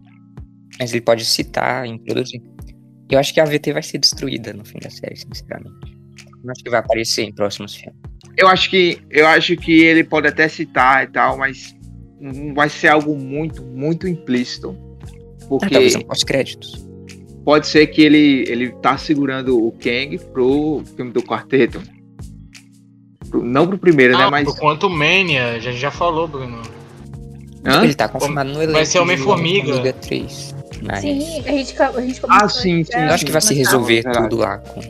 mas 0.79 0.93
ele 0.93 1.03
pode 1.03 1.27
citar, 1.27 1.87
introduzir. 1.87 2.41
Eu 3.11 3.19
acho 3.19 3.35
que 3.35 3.41
a 3.41 3.45
VT 3.45 3.75
vai 3.75 3.83
ser 3.83 3.99
destruída 3.99 4.55
no 4.55 4.65
fim 4.65 4.79
da 4.79 4.89
série, 4.89 5.17
sinceramente. 5.17 5.94
Acho 6.51 6.63
que 6.65 6.71
vai 6.71 6.81
aparecer 6.81 7.23
em 7.23 7.33
próximos 7.33 7.75
filmes. 7.75 7.99
Eu 8.37 8.49
acho 8.49 8.69
que 8.71 8.99
eu 9.11 9.27
acho 9.27 9.57
que 9.57 9.81
ele 9.83 10.03
pode 10.05 10.27
até 10.27 10.49
citar 10.49 11.05
e 11.05 11.07
tal, 11.09 11.37
mas 11.39 11.75
não 12.21 12.53
vai 12.55 12.69
ser 12.69 12.89
algo 12.89 13.17
muito, 13.17 13.63
muito 13.63 14.09
implícito. 14.09 14.77
Ah, 15.43 15.47
Porque 15.49 15.71
talvez 15.71 15.95
um 15.95 16.01
pós-créditos. 16.01 16.85
pode 17.45 17.67
ser 17.67 17.87
que 17.89 18.03
ele, 18.03 18.45
ele 18.49 18.71
tá 18.83 18.97
segurando 18.99 19.57
o 19.65 19.71
Kang 19.73 20.19
pro 20.33 20.83
filme 20.97 21.13
do 21.13 21.23
quarteto. 21.23 21.81
Pro- 23.31 23.45
não 23.45 23.67
pro 23.67 23.79
primeiro, 23.79 24.17
né? 24.17 24.25
Ah, 24.25 24.31
Mas. 24.31 24.45
por 24.45 24.59
quanto 24.59 24.89
Mania, 24.91 25.53
a 25.53 25.59
gente 25.59 25.77
já 25.79 25.91
falou, 25.91 26.27
Bruno. 26.27 26.61
Hã? 27.67 27.83
Ele 27.85 27.95
tá 27.95 28.09
confirmado 28.09 28.51
no 28.53 28.63
elenco. 28.63 28.85
ser 28.87 28.99
Homem-Formiga. 28.99 29.65
de 29.67 29.71
Homem-Formiga 29.73 29.93
3. 30.01 30.55
Mas 30.83 31.01
Sim, 31.01 31.11
a 31.47 31.53
gente, 31.53 31.83
a 31.83 32.01
gente 32.01 32.21
Ah, 32.29 32.49
sim, 32.49 32.85
já 32.85 32.93
sim, 32.93 33.05
eu 33.07 33.15
acho 33.15 33.25
que 33.25 33.33
vai 33.33 33.41
se 33.41 33.55
resolver 33.55 34.03
tudo 34.03 34.37
lá. 34.37 34.59
Com... 34.59 34.81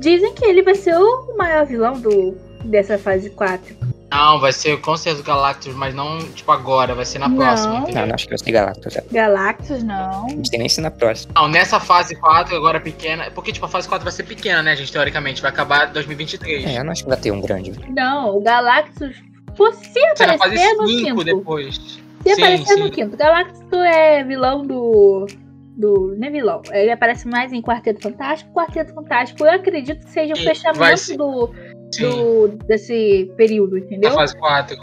Dizem 0.00 0.34
que 0.34 0.44
ele 0.44 0.62
vai 0.62 0.74
ser 0.74 0.96
o 0.96 1.36
maior 1.36 1.64
vilão 1.66 2.00
do, 2.00 2.36
dessa 2.64 2.98
fase 2.98 3.30
4. 3.30 3.76
Não, 4.10 4.40
vai 4.40 4.52
ser 4.52 4.80
com 4.80 4.96
certeza 4.96 5.22
o 5.22 5.24
Galactus, 5.24 5.72
mas 5.72 5.94
não 5.94 6.18
tipo 6.18 6.50
agora, 6.50 6.96
vai 6.96 7.04
ser 7.04 7.20
na 7.20 7.28
Não. 7.28 7.36
próxima, 7.36 7.74
Não, 7.74 7.82
entendeu? 7.82 8.06
não 8.08 8.14
acho 8.16 8.24
que 8.24 8.30
vai 8.30 8.38
ser 8.38 8.50
Galactus. 8.50 8.96
Não 8.96 9.04
Galactus, 9.12 9.82
não. 9.84 10.44
sei 10.44 10.58
nem 10.58 10.68
se 10.68 10.80
na 10.80 10.90
próxima. 10.90 11.32
Não, 11.36 11.46
nessa 11.46 11.78
fase 11.78 12.16
4, 12.16 12.56
agora 12.56 12.80
pequena. 12.80 13.30
Porque, 13.30 13.52
tipo, 13.52 13.66
a 13.66 13.68
fase 13.68 13.88
4 13.88 14.02
vai 14.02 14.12
ser 14.12 14.24
pequena, 14.24 14.62
né, 14.64 14.74
gente? 14.74 14.90
Teoricamente, 14.90 15.40
vai 15.40 15.50
acabar 15.52 15.88
em 15.88 15.92
2023. 15.92 16.64
É, 16.66 16.78
eu 16.80 16.84
não 16.84 16.90
acho 16.90 17.04
que 17.04 17.08
vai 17.08 17.18
ter 17.18 17.30
um 17.30 17.40
grande. 17.40 17.72
Não, 17.90 18.36
o 18.36 18.40
Galactus. 18.40 19.14
Fase 19.56 20.34
aparecer 20.34 20.74
no 20.74 20.88
5 20.88 21.04
quinto. 21.04 21.24
depois. 21.24 21.74
Se 21.76 22.34
Sim, 22.34 22.42
aparecer 22.42 22.76
no 22.76 22.84
sim. 22.86 22.90
quinto. 22.90 23.16
Galactus 23.16 23.72
é 23.72 24.24
vilão 24.24 24.66
do. 24.66 25.26
Do 25.80 26.14
Neville 26.16 26.44
Long. 26.44 26.62
Ele 26.70 26.90
aparece 26.90 27.26
mais 27.26 27.52
em 27.52 27.62
Quarteto 27.62 28.00
Fantástico. 28.00 28.52
Quarteto 28.52 28.94
Fantástico, 28.94 29.44
eu 29.44 29.52
acredito 29.52 30.04
que 30.04 30.10
seja 30.10 30.34
o 30.34 30.36
fechamento 30.36 31.16
do, 31.16 31.54
do, 31.98 32.48
desse 32.66 33.32
período, 33.36 33.78
entendeu? 33.78 34.12
fase 34.12 34.36
4. 34.38 34.76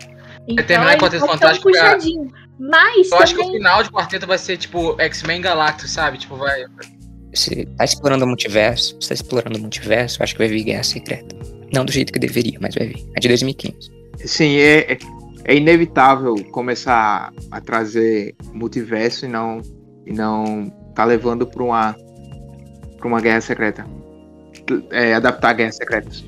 Então, 0.47 0.65
terminar 0.65 0.95
em 0.95 0.97
Quarteto 0.97 1.25
um 1.25 1.27
Fantástico, 1.27 1.69
puxadinho. 1.69 2.31
Mas 2.59 3.11
Eu 3.11 3.19
acho 3.19 3.35
que 3.35 3.41
o 3.41 3.43
também. 3.43 3.59
final 3.59 3.83
de 3.83 3.91
quarteto 3.91 4.25
vai 4.25 4.37
ser 4.37 4.57
tipo 4.57 4.99
X-Men 4.99 5.41
Galactus, 5.41 5.91
sabe? 5.91 6.17
Tipo, 6.17 6.37
vai. 6.37 6.65
Você 7.33 7.67
tá 7.77 7.85
explorando 7.85 8.25
o 8.25 8.27
multiverso, 8.27 8.97
você 8.99 9.09
tá 9.09 9.13
explorando 9.13 9.59
o 9.59 9.61
multiverso, 9.61 10.19
eu 10.19 10.23
acho 10.23 10.33
que 10.33 10.39
vai 10.39 10.47
vir 10.47 10.63
Guerra 10.63 10.83
Secreta. 10.83 11.35
Não 11.71 11.85
do 11.85 11.91
jeito 11.91 12.11
que 12.11 12.17
deveria, 12.17 12.57
mas 12.59 12.73
vai 12.73 12.87
vir. 12.87 13.07
É 13.15 13.19
de 13.19 13.27
2015. 13.27 13.91
Sim, 14.25 14.57
é, 14.57 14.93
é, 14.93 14.97
é 15.43 15.55
inevitável 15.55 16.35
começar 16.51 17.31
a 17.51 17.61
trazer 17.61 18.35
multiverso 18.53 19.25
e 19.25 19.29
não 19.29 19.61
e 20.05 20.13
não 20.13 20.71
tá 20.97 21.05
levando 21.05 21.45
para 21.45 21.63
uma 21.63 21.95
para 22.97 23.07
uma 23.07 23.21
guerra 23.21 23.39
secreta. 23.39 23.85
É, 24.91 25.13
adaptar 25.13 25.53
guerras 25.53 25.75
secretas. 25.75 26.25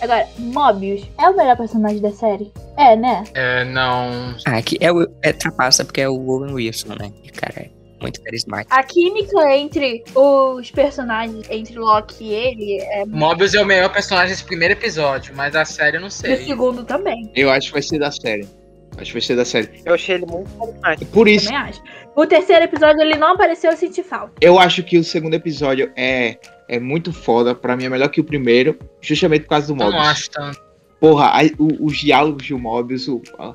Agora, 0.00 0.26
Mobius 0.38 1.04
é 1.18 1.28
o 1.28 1.36
melhor 1.36 1.56
personagem 1.56 2.00
da 2.00 2.12
série? 2.12 2.50
É, 2.76 2.96
né? 2.96 3.24
É, 3.34 3.64
não. 3.64 4.34
Ah, 4.46 4.58
aqui 4.58 4.78
é, 4.80 4.92
o, 4.92 5.06
é 5.22 5.32
trapaça 5.32 5.84
porque 5.84 6.00
é 6.00 6.08
o 6.08 6.28
Owen 6.28 6.54
Wilson, 6.54 6.94
né? 6.98 7.12
E, 7.24 7.30
cara, 7.30 7.52
é 7.56 7.70
muito 8.00 8.20
carismático. 8.22 8.72
A 8.72 8.82
química 8.84 9.56
entre 9.56 10.04
os 10.14 10.70
personagens, 10.70 11.44
entre 11.50 11.76
Loki 11.76 12.24
e 12.24 12.32
ele, 12.32 12.80
é 12.80 13.04
Mobius 13.04 13.54
é 13.54 13.60
o 13.60 13.66
melhor 13.66 13.92
personagem 13.92 14.30
desse 14.30 14.44
primeiro 14.44 14.74
episódio, 14.74 15.34
mas 15.36 15.52
da 15.52 15.64
série 15.64 15.96
eu 15.96 16.00
não 16.00 16.08
do 16.08 16.14
sei. 16.14 16.44
segundo 16.44 16.84
também. 16.84 17.30
Eu 17.34 17.50
acho 17.50 17.68
que 17.68 17.72
vai 17.72 17.82
ser 17.82 17.98
da 17.98 18.10
série. 18.10 18.48
Acho 18.96 19.06
que 19.06 19.12
vai 19.12 19.22
ser 19.22 19.36
da 19.36 19.44
série. 19.44 19.68
Eu 19.84 19.94
achei 19.94 20.16
ele 20.16 20.26
muito 20.26 20.50
carismático. 20.80 21.10
Por 21.12 21.26
isso, 21.28 21.46
Também 21.46 21.60
acho. 21.60 21.82
O 22.14 22.26
terceiro 22.26 22.64
episódio 22.64 23.00
ele 23.00 23.16
não 23.16 23.28
apareceu, 23.32 23.70
eu 23.70 23.76
senti 23.76 24.02
falta. 24.02 24.32
eu 24.40 24.58
acho 24.58 24.82
que 24.82 24.98
o 24.98 25.04
segundo 25.04 25.34
episódio 25.34 25.90
é, 25.96 26.38
é 26.68 26.78
muito 26.78 27.12
foda. 27.12 27.54
Pra 27.54 27.76
mim 27.76 27.84
é 27.84 27.88
melhor 27.88 28.08
que 28.10 28.20
o 28.20 28.24
primeiro, 28.24 28.78
justamente 29.00 29.42
por 29.42 29.48
causa 29.50 29.66
do 29.68 29.72
Eu 29.72 29.76
não 29.78 29.86
Mobius. 29.86 30.06
acho 30.08 30.30
tanto. 30.30 30.62
Porra, 31.00 31.32
o- 31.58 31.86
os 31.86 31.98
diálogos 31.98 32.46
do 32.46 32.58
Mobius, 32.58 33.08
o- 33.08 33.22
a, 33.38 33.54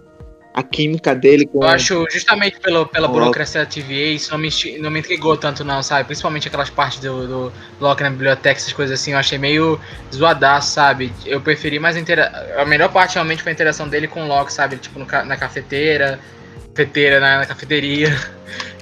a 0.57 0.63
química 0.63 1.13
dele 1.13 1.45
com. 1.45 1.61
Eu 1.63 1.69
acho 1.69 2.03
justamente 2.11 2.59
pelo, 2.59 2.87
pela 2.87 3.07
burocracia 3.07 3.61
da 3.63 3.67
TVA, 3.67 4.15
isso 4.15 4.31
não 4.31 4.39
me, 4.39 4.49
não 4.79 4.89
me 4.89 5.01
intrigou 5.01 5.37
tanto, 5.37 5.63
não, 5.63 5.83
sabe? 5.83 6.05
Principalmente 6.05 6.47
aquelas 6.47 6.67
partes 6.71 6.99
do, 6.99 7.27
do 7.27 7.53
Loki 7.79 8.01
na 8.01 8.09
biblioteca, 8.09 8.57
essas 8.59 8.73
coisas 8.73 8.99
assim, 8.99 9.11
eu 9.11 9.19
achei 9.19 9.37
meio 9.37 9.79
zoadaço, 10.11 10.71
sabe? 10.73 11.13
Eu 11.27 11.39
preferi 11.39 11.77
mais 11.77 11.95
a 11.95 11.99
intera... 11.99 12.55
A 12.57 12.65
melhor 12.65 12.91
parte 12.91 13.13
realmente 13.13 13.43
foi 13.43 13.51
a 13.51 13.53
interação 13.53 13.87
dele 13.87 14.07
com 14.07 14.23
o 14.23 14.27
Loki, 14.27 14.51
sabe? 14.51 14.77
Tipo, 14.77 14.97
no 14.97 15.05
ca- 15.05 15.23
na 15.23 15.37
cafeteira, 15.37 16.19
cafeteira, 16.73 17.19
na, 17.19 17.37
na 17.37 17.45
cafeteria. 17.45 18.09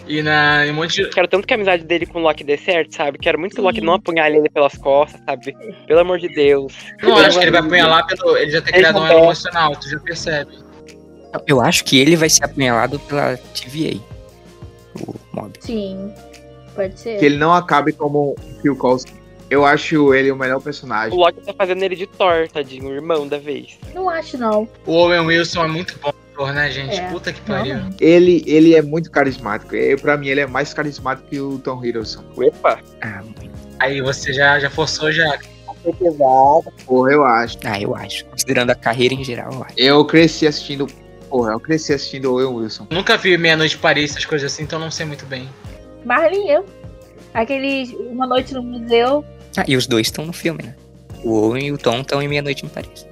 E 0.08 0.22
na 0.22 0.68
em 0.68 0.70
um 0.70 0.76
monte 0.76 1.02
de. 1.02 1.10
Quero 1.10 1.28
tanto 1.28 1.48
que 1.48 1.54
a 1.56 1.58
amizade 1.58 1.84
dele 1.84 2.06
com 2.06 2.20
o 2.20 2.22
Loki 2.22 2.44
dê 2.44 2.58
certo, 2.58 2.96
sabe? 2.96 3.18
Quero 3.18 3.40
muito 3.40 3.56
que 3.56 3.60
o 3.60 3.64
Loki 3.64 3.82
não 3.82 3.96
apunhale 3.96 4.38
ele 4.38 4.52
pelas 4.52 4.78
costas, 4.78 5.20
sabe? 5.26 5.58
Pelo 5.88 6.00
amor 6.00 6.20
de 6.20 6.28
Deus. 6.28 6.72
Não, 7.02 7.18
acho 7.18 7.40
que 7.40 7.46
ele 7.46 7.50
vai 7.50 7.62
apunhalar 7.62 8.06
pelo. 8.06 8.38
Ele 8.38 8.52
já 8.52 8.62
tem 8.62 8.76
Ele 8.76 8.84
criado 8.84 9.00
um 9.00 9.08
emocional, 9.08 9.76
tu 9.76 9.90
já 9.90 10.00
percebe. 10.00 10.52
Eu 11.48 11.62
acho 11.62 11.84
que 11.84 11.98
ele 11.98 12.16
vai 12.16 12.30
ser 12.30 12.46
apunhalado 12.46 13.00
pela 13.00 13.38
TVA. 13.38 14.00
O 15.00 15.16
Mob. 15.34 15.52
Sim, 15.60 16.14
pode 16.74 17.00
ser. 17.00 17.20
Que 17.20 17.26
ele 17.26 17.38
não 17.38 17.54
acabe 17.54 17.92
como 17.92 18.36
o 18.38 18.62
Phil 18.62 18.76
Coulson. 18.76 19.10
Eu 19.50 19.64
acho 19.64 20.14
ele 20.14 20.32
o 20.32 20.36
melhor 20.36 20.58
O 20.58 20.62
personagem. 20.62 21.18
Loki 21.18 21.40
tá 21.42 21.54
fazendo 21.54 21.84
ele 21.84 21.96
de 21.96 22.08
Thor, 22.08 22.48
tadinho, 22.52 22.90
o 22.90 22.94
irmão 22.94 23.28
da 23.28 23.38
vez. 23.38 23.78
Não 23.94 24.10
acho, 24.10 24.38
não. 24.38 24.68
O 24.86 24.94
Owen 24.94 25.20
Wilson 25.20 25.66
é 25.66 25.68
muito 25.68 26.00
bom 26.00 26.12
ator, 26.36 26.54
né, 26.54 26.70
gente? 26.70 26.96
É. 26.96 27.10
Puta 27.10 27.32
que 27.32 27.42
pariu. 27.42 27.78
Não. 27.78 27.90
Ele, 28.00 28.44
ele 28.46 28.76
é 28.76 28.82
muito 28.82 29.10
carismático. 29.10 29.76
Eu, 29.76 29.98
pra 29.98 30.18
mim, 30.18 30.28
ele 30.28 30.42
é 30.42 30.48
mais 30.48 30.74
carismático 30.74 31.28
que 31.30 31.40
o 31.40 31.58
Tom 31.60 31.84
Hiddleston. 31.84 32.24
Epa. 32.40 32.80
Ah. 33.02 33.22
Aí 33.80 34.02
você 34.02 34.34
já, 34.34 34.60
já 34.60 34.70
forçou 34.70 35.12
já. 35.12 35.38
Pesado. 36.00 36.74
Porra, 36.84 37.12
eu 37.12 37.24
acho. 37.24 37.60
ah, 37.64 37.80
eu 37.80 37.96
acho. 37.96 38.26
Considerando 38.26 38.72
a 38.72 38.76
carreira 38.76 39.14
em 39.14 39.24
geral, 39.24 39.54
eu 39.54 39.64
acho. 39.64 39.74
Eu 39.78 40.06
cresci 40.06 40.48
assistindo. 40.48 40.88
Porra, 41.30 41.52
eu 41.52 41.60
cresci 41.60 41.94
assistindo 41.94 42.26
o 42.26 42.34
Owen 42.36 42.64
Wilson. 42.64 42.88
Nunca 42.90 43.18
vi 43.18 43.38
Meia 43.38 43.58
Noite 43.58 43.72
de 43.72 43.78
Paris, 43.78 44.12
essas 44.12 44.26
coisas 44.26 44.52
assim, 44.52 44.64
então 44.64 44.80
não 44.80 44.92
sei 44.92 45.06
muito 45.06 45.26
bem. 45.26 45.50
Marley 46.06 46.46
e 46.46 46.52
eu. 46.52 46.66
Aquele 47.34 47.96
Uma 48.10 48.26
Noite 48.26 48.54
no 48.54 48.64
Museu. 48.64 49.26
Ah, 49.58 49.66
e 49.68 49.76
os 49.76 49.88
dois 49.88 50.08
estão 50.08 50.26
no 50.26 50.34
filme, 50.34 50.64
né? 50.64 50.76
O 51.24 51.34
Owen 51.34 51.68
e 51.68 51.72
o 51.72 51.78
Tom 51.78 52.02
estão 52.02 52.22
em 52.22 52.28
Meia-Noite 52.28 52.66
em 52.66 52.70
Paris. 52.70 53.08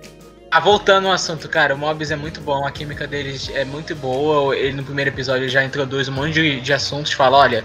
Ah, 0.52 0.60
voltando 0.60 1.08
ao 1.08 1.14
assunto, 1.14 1.50
cara, 1.50 1.74
o 1.74 1.78
Mobius 1.78 2.12
é 2.12 2.16
muito 2.16 2.40
bom, 2.40 2.64
a 2.66 2.72
química 2.72 3.08
deles 3.08 3.50
é 3.56 3.66
muito 3.66 3.96
boa. 3.96 4.56
Ele 4.56 4.74
no 4.74 4.84
primeiro 4.84 5.10
episódio 5.10 5.50
já 5.50 5.64
introduz 5.64 6.08
um 6.08 6.12
monte 6.12 6.34
de, 6.34 6.62
de 6.62 6.72
assuntos, 6.72 7.12
fala, 7.14 7.38
olha, 7.38 7.64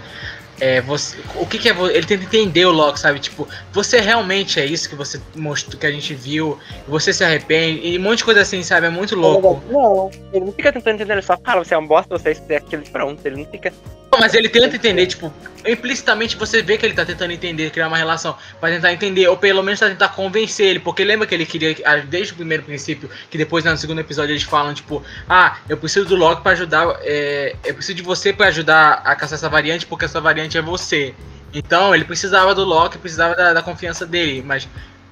é, 0.59 0.81
você, 0.81 1.17
o 1.35 1.45
que, 1.45 1.57
que 1.57 1.69
é. 1.69 1.71
Ele 1.71 2.05
tenta 2.05 2.23
entender 2.23 2.65
o 2.65 2.71
Loki, 2.71 2.99
sabe? 2.99 3.19
Tipo, 3.19 3.47
você 3.71 3.99
realmente 3.99 4.59
é 4.59 4.65
isso 4.65 4.89
que 4.89 4.95
você 4.95 5.19
mostrou, 5.35 5.79
que 5.79 5.85
a 5.85 5.91
gente 5.91 6.13
viu, 6.13 6.57
você 6.87 7.13
se 7.13 7.23
arrepende, 7.23 7.87
e 7.87 7.97
um 7.97 8.01
monte 8.01 8.19
de 8.19 8.25
coisa 8.25 8.41
assim, 8.41 8.61
sabe? 8.63 8.87
É 8.87 8.89
muito 8.89 9.15
louco. 9.15 9.63
Não, 9.69 10.11
ele 10.33 10.45
não 10.45 10.51
fica 10.51 10.71
tentando 10.71 10.95
entender, 10.95 11.13
ele 11.13 11.21
só 11.21 11.37
fala, 11.37 11.63
você 11.63 11.73
é 11.73 11.77
um 11.77 11.87
bosta, 11.87 12.17
você 12.17 12.29
é 12.29 12.53
é 12.53 12.57
aquilo, 12.57 12.83
pronto. 12.91 13.25
Ele 13.25 13.37
não 13.37 13.45
fica. 13.45 13.71
Mas 14.19 14.33
ele 14.33 14.49
tenta 14.49 14.75
entender, 14.75 15.05
tipo, 15.05 15.31
implicitamente 15.65 16.35
você 16.35 16.61
vê 16.61 16.77
que 16.77 16.85
ele 16.85 16.95
tá 16.95 17.05
tentando 17.05 17.31
entender, 17.31 17.69
criar 17.69 17.87
uma 17.87 17.97
relação, 17.97 18.35
pra 18.59 18.69
tentar 18.69 18.91
entender, 18.91 19.27
ou 19.27 19.37
pelo 19.37 19.61
menos 19.61 19.79
tá 19.79 19.87
tentar 19.87 20.09
convencer 20.09 20.67
ele, 20.67 20.79
porque 20.79 21.03
lembra 21.03 21.27
que 21.27 21.35
ele 21.35 21.45
queria, 21.45 21.75
ah, 21.85 21.97
desde 21.97 22.33
o 22.33 22.35
primeiro 22.35 22.63
princípio, 22.63 23.09
que 23.29 23.37
depois 23.37 23.63
né, 23.63 23.71
no 23.71 23.77
segundo 23.77 23.99
episódio 23.99 24.33
eles 24.33 24.43
falam, 24.43 24.73
tipo, 24.73 25.03
ah, 25.29 25.57
eu 25.69 25.77
preciso 25.77 26.05
do 26.05 26.15
Loki 26.15 26.41
pra 26.41 26.53
ajudar, 26.53 26.99
é, 27.01 27.55
eu 27.63 27.73
preciso 27.75 27.95
de 27.95 28.01
você 28.01 28.33
pra 28.33 28.47
ajudar 28.47 29.01
a 29.05 29.15
caçar 29.15 29.37
essa 29.37 29.49
variante, 29.49 29.85
porque 29.85 30.05
essa 30.05 30.19
variante 30.19 30.48
é 30.57 30.61
você. 30.61 31.13
Então 31.53 31.93
ele 31.95 32.05
precisava 32.05 32.53
do 32.53 32.63
Loki, 32.63 32.97
precisava 32.97 33.35
da, 33.35 33.53
da 33.53 33.61
confiança 33.61 34.05
dele, 34.05 34.43
mas 34.45 34.67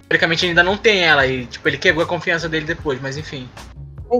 teoricamente 0.08 0.45
ele 0.45 0.52
ainda 0.52 0.63
não 0.63 0.78
tem 0.78 1.04
ela, 1.04 1.26
e 1.26 1.45
tipo, 1.45 1.67
ele 1.67 1.78
quebrou 1.78 2.06
a 2.06 2.08
confiança 2.08 2.47
dele 2.47 2.65
depois, 2.65 3.02
mas 3.02 3.17
enfim. 3.17 3.50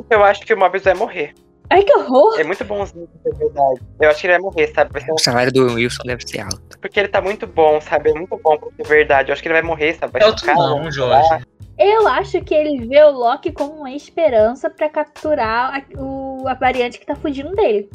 Eu 0.10 0.23
acho 0.23 0.41
que 0.41 0.53
o 0.53 0.58
Mobius 0.58 0.84
vai 0.84 0.93
morrer. 0.93 1.34
Ai, 1.69 1.84
que 1.84 1.93
horror! 1.97 2.39
É 2.39 2.43
muito 2.45 2.63
bonzinho, 2.63 3.08
de 3.25 3.38
verdade. 3.38 3.82
Eu 3.99 4.10
acho 4.10 4.21
que 4.21 4.27
ele 4.27 4.34
vai 4.34 4.41
morrer, 4.41 4.67
sabe? 4.73 4.91
Vai 4.91 5.01
ser 5.01 5.12
um- 5.12 5.15
O 5.15 5.19
salário 5.19 5.51
do 5.51 5.73
Wilson 5.73 6.03
deve 6.06 6.23
ser 6.25 6.39
alto. 6.39 6.80
Porque 6.80 6.97
ele 6.99 7.10
tá 7.10 7.21
muito 7.21 7.45
bom, 7.45 7.80
sabe? 7.82 8.10
É 8.10 8.13
muito 8.13 8.39
bom 8.41 8.58
pra 8.58 8.69
ser 8.75 8.88
verdade. 8.88 9.30
Eu 9.30 9.34
acho 9.34 9.41
que 9.41 9.47
ele 9.49 9.53
vai 9.53 9.62
morrer, 9.62 9.93
sabe? 9.95 10.13
Vai 10.13 10.21
Celto 10.21 10.39
chocar, 10.39 10.56
não, 10.56 10.84
vai 10.84 10.91
Jorge. 10.91 11.45
Eu 11.77 12.08
acho 12.08 12.41
que 12.41 12.56
ele 12.56 12.88
vê 12.88 13.03
o 13.03 13.12
Loki 13.12 13.51
como 13.51 13.73
uma 13.73 13.91
esperança 13.91 14.69
pra 14.69 14.89
capturar 14.89 15.75
a, 15.75 16.01
o, 16.01 16.47
a 16.47 16.53
variante 16.53 16.99
que 16.99 17.06
tá 17.06 17.15
fugindo 17.15 17.53
dele. 17.53 17.89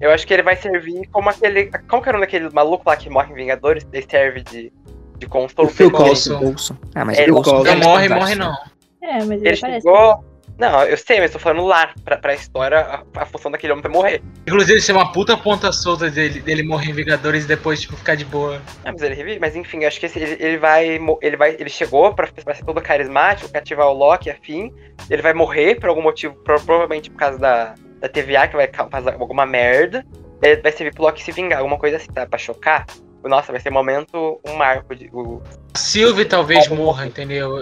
Eu 0.00 0.10
acho 0.10 0.26
que 0.26 0.32
ele 0.34 0.42
vai 0.42 0.56
servir 0.56 1.06
como 1.12 1.28
aquele. 1.30 1.66
Qual 1.88 2.00
que 2.02 2.08
era 2.08 2.16
o 2.16 2.20
nome 2.20 2.26
daquele 2.30 2.48
maluco 2.54 2.84
lá 2.86 2.96
que 2.96 3.10
morre 3.10 3.32
em 3.32 3.34
Vingadores? 3.34 3.86
Ele 3.92 4.06
serve 4.08 4.42
de, 4.42 4.72
de 5.18 5.26
consolo. 5.26 5.68
O 5.68 5.70
Phil 5.70 5.90
pra 5.90 6.00
ele. 6.06 6.08
Coulson. 6.10 6.76
Ah, 6.94 7.04
mas 7.04 7.18
É. 7.18 7.26
Não 7.26 7.42
deve 7.62 7.82
morre, 7.84 8.08
morre 8.08 8.08
baixo. 8.08 8.38
não. 8.38 8.54
É, 9.02 9.14
mas 9.18 9.30
ele, 9.30 9.48
Ele 9.48 9.56
aparece. 9.58 9.80
chegou. 9.82 10.24
Não, 10.58 10.82
eu 10.82 10.96
sei, 10.96 11.20
mas 11.20 11.30
tô 11.30 11.38
falando 11.38 11.64
lá, 11.64 11.90
pra, 12.04 12.16
pra 12.16 12.34
história, 12.34 12.80
a, 12.80 13.04
a 13.22 13.24
função 13.26 13.48
daquele 13.48 13.72
homem 13.72 13.80
vai 13.82 13.92
morrer. 13.92 14.20
Inclusive, 14.44 14.80
isso 14.80 14.90
é 14.90 14.94
uma 14.94 15.12
puta 15.12 15.36
ponta 15.36 15.70
solta 15.70 16.10
dele, 16.10 16.40
dele 16.40 16.64
morrer 16.64 16.90
em 16.90 16.94
Vingadores 16.94 17.44
e 17.44 17.46
depois, 17.46 17.80
tipo, 17.80 17.96
ficar 17.96 18.16
de 18.16 18.24
boa. 18.24 18.60
Ah, 18.84 18.90
mas 18.90 19.00
ele 19.02 19.14
revive, 19.14 19.38
mas 19.38 19.54
enfim, 19.54 19.82
eu 19.82 19.86
acho 19.88 20.00
que 20.00 20.06
esse- 20.06 20.18
ele, 20.18 20.36
ele 20.40 20.58
vai. 20.58 20.98
Ele 21.22 21.36
vai. 21.36 21.54
Ele 21.56 21.70
chegou 21.70 22.12
pra, 22.12 22.26
pra 22.44 22.54
ser 22.56 22.64
todo 22.64 22.80
carismático, 22.82 23.48
cativar 23.52 23.86
o 23.86 23.92
Loki, 23.92 24.30
afim. 24.30 24.74
Ele 25.08 25.22
vai 25.22 25.32
morrer 25.32 25.76
por 25.78 25.90
algum 25.90 26.02
motivo, 26.02 26.34
pro- 26.42 26.60
provavelmente 26.60 27.08
por 27.08 27.18
causa 27.18 27.38
da, 27.38 27.74
da 28.00 28.08
TVA, 28.08 28.48
que 28.48 28.56
vai 28.56 28.68
causar 28.68 29.14
alguma 29.14 29.46
merda. 29.46 30.04
Ele 30.42 30.60
vai 30.62 30.72
servir 30.72 30.94
pro 30.94 31.02
Loki 31.02 31.22
se 31.22 31.32
vingar, 31.32 31.58
alguma 31.58 31.78
coisa 31.78 31.96
assim, 31.96 32.08
tá? 32.08 32.26
Pra 32.26 32.38
chocar. 32.38 32.86
Nossa, 33.24 33.50
vai 33.50 33.60
ser 33.60 33.70
um 33.70 33.74
momento, 33.74 34.40
um 34.46 34.54
marco. 34.54 34.94
De, 34.94 35.10
o, 35.12 35.42
Sylvie 35.74 36.24
talvez 36.24 36.68
morra, 36.68 37.06
entendeu? 37.06 37.60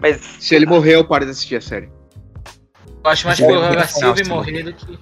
mas. 0.00 0.16
Se 0.40 0.54
ele 0.54 0.66
morrer, 0.66 0.94
eu 0.94 1.04
paro 1.04 1.24
de 1.24 1.32
assistir 1.32 1.56
a 1.56 1.60
série. 1.60 1.90
Eu 3.04 3.10
acho 3.10 3.26
mais 3.26 3.40
provável 3.40 3.78
a 3.78 3.86
Sylvie 3.86 4.24
sim. 4.24 4.30
morrer 4.30 4.62
do 4.62 4.72
que. 4.72 4.98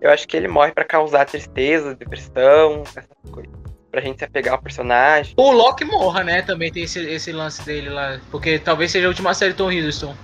Eu 0.00 0.10
acho 0.10 0.26
que 0.26 0.36
ele 0.36 0.48
morre 0.48 0.72
pra 0.72 0.84
causar 0.84 1.24
tristeza, 1.24 1.94
depressão, 1.94 2.82
essas 2.84 3.06
coisas. 3.30 3.52
Pra 3.90 4.00
gente 4.00 4.18
se 4.18 4.24
apegar 4.24 4.54
ao 4.54 4.62
personagem. 4.62 5.34
O 5.36 5.50
Loki 5.52 5.84
morra, 5.84 6.22
né? 6.22 6.42
Também 6.42 6.70
tem 6.70 6.82
esse, 6.82 7.00
esse 7.00 7.32
lance 7.32 7.64
dele 7.64 7.88
lá. 7.88 8.20
Porque 8.30 8.58
talvez 8.58 8.90
seja 8.90 9.06
a 9.06 9.08
última 9.08 9.32
série 9.32 9.52
do 9.52 9.56
Tom 9.56 9.72
Hiddleston. 9.72 10.14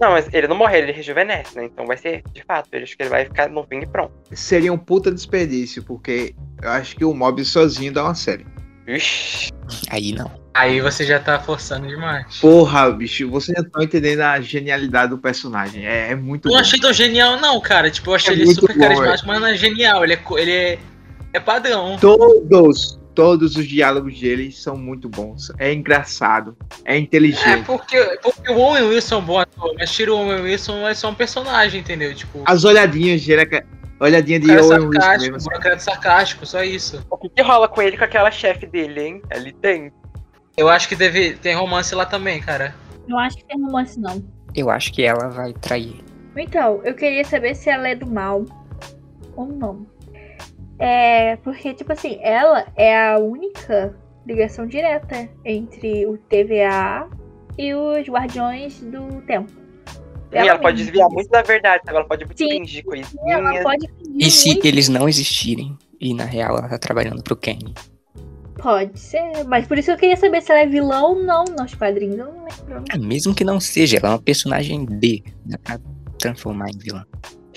Não, 0.00 0.10
mas 0.12 0.28
ele 0.32 0.46
não 0.48 0.56
morre, 0.56 0.78
ele 0.78 0.92
rejuvenesce, 0.92 1.56
né? 1.56 1.64
Então 1.64 1.86
vai 1.86 1.96
ser, 1.96 2.22
de 2.32 2.42
fato, 2.44 2.68
eu 2.72 2.82
acho 2.82 2.96
que 2.96 3.02
ele 3.02 3.10
vai 3.10 3.24
ficar 3.24 3.48
novinho 3.48 3.82
e 3.82 3.86
pronto. 3.86 4.12
Seria 4.32 4.72
um 4.72 4.78
puta 4.78 5.10
desperdício, 5.10 5.82
porque 5.82 6.34
eu 6.62 6.70
acho 6.70 6.96
que 6.96 7.04
o 7.04 7.14
Mobius 7.14 7.50
sozinho 7.50 7.92
dá 7.92 8.04
uma 8.04 8.14
série. 8.14 8.46
Ixi. 8.86 9.50
Aí 9.90 10.12
não. 10.12 10.30
Aí 10.54 10.80
você 10.80 11.04
já 11.04 11.20
tá 11.20 11.38
forçando 11.38 11.86
demais. 11.86 12.38
Porra, 12.40 12.90
bicho, 12.90 13.30
vocês 13.30 13.56
já 13.56 13.62
estão 13.64 13.82
entendendo 13.82 14.20
a 14.20 14.40
genialidade 14.40 15.10
do 15.10 15.18
personagem. 15.18 15.86
É, 15.86 16.10
é 16.10 16.14
muito 16.16 16.46
Não 16.46 16.54
bom. 16.54 16.60
achei 16.60 16.80
tão 16.80 16.92
genial, 16.92 17.38
não, 17.38 17.60
cara. 17.60 17.90
Tipo, 17.90 18.10
eu 18.10 18.14
achei 18.14 18.34
É 18.34 18.38
ele 18.38 18.54
super 18.54 18.74
bom, 18.74 18.80
carismático, 18.80 19.28
mas 19.28 19.40
não 19.40 19.46
é 19.46 19.56
genial. 19.56 20.02
Ele 20.02 20.14
é, 20.14 20.20
ele 20.36 20.50
é, 20.50 20.78
é 21.34 21.38
padrão. 21.40 21.96
Todos, 22.00 22.98
todos 23.18 23.56
os 23.56 23.66
diálogos 23.66 24.20
dele 24.20 24.52
são 24.52 24.76
muito 24.76 25.08
bons. 25.08 25.50
É 25.58 25.72
engraçado, 25.72 26.56
é 26.84 26.94
É, 26.94 26.98
inteligente. 26.98 27.64
porque, 27.66 27.98
porque 28.22 28.52
o 28.52 28.56
Owen 28.56 28.84
Wilson 28.84 29.16
é 29.16 29.18
um 29.18 29.24
bom 29.24 29.38
ator, 29.40 29.74
mas 29.76 29.90
tira 29.92 30.14
o 30.14 30.18
Owen 30.18 30.42
Wilson 30.42 30.86
é 30.86 30.94
só 30.94 31.10
um 31.10 31.14
personagem, 31.16 31.80
entendeu? 31.80 32.14
Tipo, 32.14 32.44
As 32.46 32.62
olhadinhas 32.62 33.26
dele, 33.26 33.64
Olhadinha 33.98 34.38
de 34.38 34.46
Cara 34.46 34.62
Owen 34.64 34.78
Wilson 34.86 34.92
sarcástico, 35.00 35.32
mesmo. 35.34 35.50
assim. 35.52 35.78
sarcástico, 35.80 36.46
só 36.46 36.62
isso. 36.62 37.04
O 37.10 37.16
que, 37.18 37.28
que 37.28 37.42
rola 37.42 37.66
com 37.66 37.82
ele 37.82 37.96
com 37.98 38.04
aquela 38.04 38.30
chefe 38.30 38.66
dele, 38.68 39.00
hein? 39.00 39.22
Ele 39.32 39.52
tem. 39.52 39.90
Eu 40.56 40.68
acho 40.68 40.88
que 40.88 40.94
deve, 40.94 41.32
tem 41.34 41.56
romance 41.56 41.92
lá 41.96 42.06
também, 42.06 42.40
cara. 42.40 42.72
Não 43.08 43.18
acho 43.18 43.36
que 43.38 43.44
tem 43.46 43.60
romance, 43.60 43.98
não. 43.98 44.22
Eu 44.54 44.70
acho 44.70 44.92
que 44.92 45.02
ela 45.02 45.28
vai 45.28 45.52
trair. 45.54 46.04
Então, 46.36 46.80
eu 46.84 46.94
queria 46.94 47.24
saber 47.24 47.56
se 47.56 47.68
ela 47.68 47.88
é 47.88 47.96
do 47.96 48.06
mal 48.06 48.44
ou 49.34 49.46
não. 49.46 49.84
É, 50.78 51.36
porque, 51.36 51.74
tipo 51.74 51.92
assim, 51.92 52.18
ela 52.22 52.66
é 52.76 52.96
a 53.12 53.18
única 53.18 53.96
ligação 54.26 54.66
direta 54.66 55.28
entre 55.44 56.06
o 56.06 56.16
TVA 56.18 57.08
e 57.56 57.74
os 57.74 58.06
Guardiões 58.08 58.80
do 58.80 59.20
Tempo. 59.22 59.50
E 60.30 60.36
ela 60.36 60.58
pode 60.58 60.76
desviar 60.76 61.08
muito 61.08 61.30
da 61.30 61.40
verdade? 61.42 61.82
Ela 61.86 62.04
pode 62.04 62.26
Sim. 62.36 62.50
fingir 62.50 62.84
Ela 63.26 63.50
coisinhas. 63.50 63.62
pode 63.62 63.86
E 63.86 64.04
fingir 64.24 64.30
se 64.30 64.48
muito, 64.50 64.64
eles 64.66 64.88
não 64.88 65.08
existirem 65.08 65.76
e 66.00 66.12
na 66.14 66.24
real 66.24 66.58
ela 66.58 66.68
tá 66.68 66.78
trabalhando 66.78 67.22
pro 67.22 67.34
Kenny? 67.34 67.74
pode 68.60 68.98
ser. 68.98 69.44
Mas 69.46 69.66
por 69.66 69.78
isso 69.78 69.86
que 69.86 69.92
eu 69.92 69.96
queria 69.96 70.16
saber 70.16 70.42
se 70.42 70.50
ela 70.50 70.60
é 70.60 70.66
vilão 70.66 71.14
ou 71.14 71.22
não 71.22 71.44
nos 71.44 71.74
quadrinhos. 71.74 72.18
Eu 72.18 72.26
não 72.26 72.44
lembro. 72.44 72.84
Ah, 72.92 72.98
mesmo 72.98 73.34
que 73.34 73.44
não 73.44 73.58
seja, 73.60 73.96
ela 73.98 74.08
é 74.08 74.10
uma 74.12 74.20
personagem 74.22 74.84
B. 74.84 75.22
Dá 75.46 75.56
pra 75.58 75.78
transformar 76.18 76.68
em 76.68 76.78
vilã. 76.78 77.04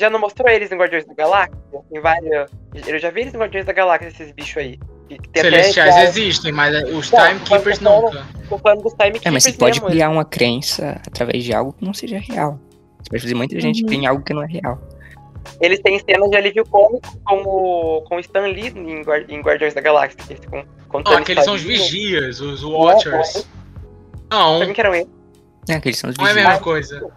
Já 0.02 0.10
não 0.10 0.20
mostrou 0.20 0.50
eles 0.50 0.72
em 0.72 0.76
Guardiões 0.78 1.06
da 1.06 1.14
Galáxia? 1.14 1.56
Tem 1.92 2.02
várias. 2.02 2.50
Eu 2.88 2.98
já 3.00 3.12
vi 3.12 3.22
eles 3.22 3.34
em 3.34 3.38
Guardiões 3.38 3.66
da 3.68 3.72
Galáxia, 3.72 4.08
esses 4.08 4.32
bichos 4.32 4.58
aí. 4.58 4.80
Celestiais 5.36 5.94
até- 5.94 6.04
existem, 6.06 6.52
mas 6.52 6.74
os 6.90 7.12
Não, 7.12 7.28
Timekeepers 7.28 7.78
tô 7.80 7.84
falando- 7.86 8.04
nunca. 8.14 8.26
Tô 8.50 8.58
falando 8.58 8.82
dos 8.82 8.94
Timekeepers 8.94 9.26
É, 9.26 9.30
mas 9.32 9.44
você 9.44 9.54
pode 9.54 9.80
mesmo. 9.80 9.90
criar 9.92 10.10
uma 10.10 10.26
crença 10.26 11.00
através 11.06 11.44
de 11.44 11.54
algo 11.54 11.74
que 11.74 11.86
não 11.86 11.94
seja 11.94 12.18
real. 12.18 12.60
Você 13.04 13.10
pode 13.10 13.22
fazer 13.22 13.36
muita 13.36 13.60
gente 13.60 13.82
Uhum. 13.84 13.88
crer 13.90 14.00
em 14.00 14.08
algo 14.08 14.24
que 14.24 14.34
não 14.34 14.42
é 14.44 14.48
real. 14.48 14.80
Eles 15.60 15.80
têm 15.82 16.00
cenas 16.00 16.30
de 16.30 16.38
alívio 16.38 16.66
cômico 16.66 17.08
com 17.26 17.36
o, 17.44 18.02
com 18.04 18.16
o 18.16 18.20
Stan 18.20 18.48
Lee 18.48 18.70
em, 18.76 19.02
em 19.36 19.42
Guardiões 19.42 19.74
da 19.74 19.82
Galáxia. 19.82 20.18
Que 20.18 20.34
eles 20.34 20.44
ficam 20.44 20.64
contando 20.88 21.14
Não, 21.14 21.22
aqueles 21.22 21.44
são 21.46 21.54
os 21.56 21.62
vigias, 21.62 22.40
os 22.42 22.64
Watchers. 22.64 23.48
Não, 24.32 24.58
Pra 24.60 24.68
mim 24.68 24.74
que 24.74 24.82
eram 24.82 24.96
eles. 24.96 25.10
É, 25.70 25.74
aqueles 25.76 25.98
são 26.00 26.10
os 26.10 26.18
não 26.18 26.26
é 26.26 26.30
a 26.32 26.34
vigias. 26.34 26.50
mesma 26.52 26.64
coisa. 26.64 27.12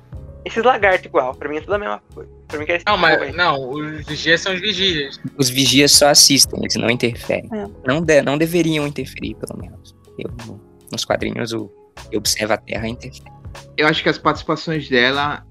Esses 0.44 0.62
lagartos 0.62 1.06
igual, 1.06 1.34
pra 1.34 1.48
mim 1.48 1.56
é 1.56 1.60
tudo 1.60 1.74
a 1.74 1.78
mesma 1.78 2.02
coisa. 2.14 2.30
Pra 2.54 2.58
mim 2.60 2.66
que 2.66 2.72
é 2.72 2.80
Não, 2.86 2.96
mas 2.96 3.20
aí. 3.20 3.32
não, 3.32 3.70
os 3.70 4.06
vigias 4.06 4.40
são 4.40 4.54
os 4.54 4.60
vigias. 4.60 5.20
Os 5.36 5.48
vigias 5.48 5.92
só 5.92 6.08
assistem, 6.08 6.60
eles 6.60 6.76
não 6.76 6.88
interferem. 6.90 7.48
É. 7.52 7.66
Não, 7.86 8.00
de- 8.00 8.22
não 8.22 8.38
deveriam 8.38 8.86
interferir, 8.86 9.34
pelo 9.34 9.58
menos. 9.60 9.94
Eu, 10.18 10.30
no- 10.46 10.60
nos 10.92 11.04
quadrinhos, 11.04 11.52
o 11.52 11.68
que 12.10 12.16
observa 12.16 12.54
a 12.54 12.56
Terra 12.56 12.86
interfere. 12.88 13.32
Eu 13.76 13.86
acho 13.88 14.02
que 14.02 14.08
as 14.08 14.18
participações 14.18 14.88
dela 14.88 15.44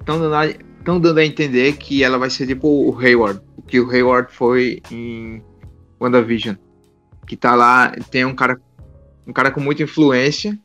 estão 0.00 0.18
dando, 0.18 0.34
a- 0.34 0.54
tão 0.84 0.98
dando 1.00 1.18
a 1.18 1.24
entender 1.24 1.76
que 1.76 2.02
ela 2.02 2.18
vai 2.18 2.30
ser 2.30 2.46
tipo 2.46 2.66
o 2.68 2.98
Hayward. 2.98 3.40
O 3.56 3.62
que 3.62 3.78
o 3.80 3.88
Hayward 3.90 4.32
foi 4.32 4.80
em 4.90 5.42
WandaVision. 6.00 6.56
Que 7.26 7.36
tá 7.36 7.54
lá, 7.54 7.92
tem 8.10 8.24
um 8.24 8.34
cara, 8.34 8.60
um 9.26 9.32
cara 9.32 9.50
com 9.50 9.60
muita 9.60 9.82
influência. 9.84 10.58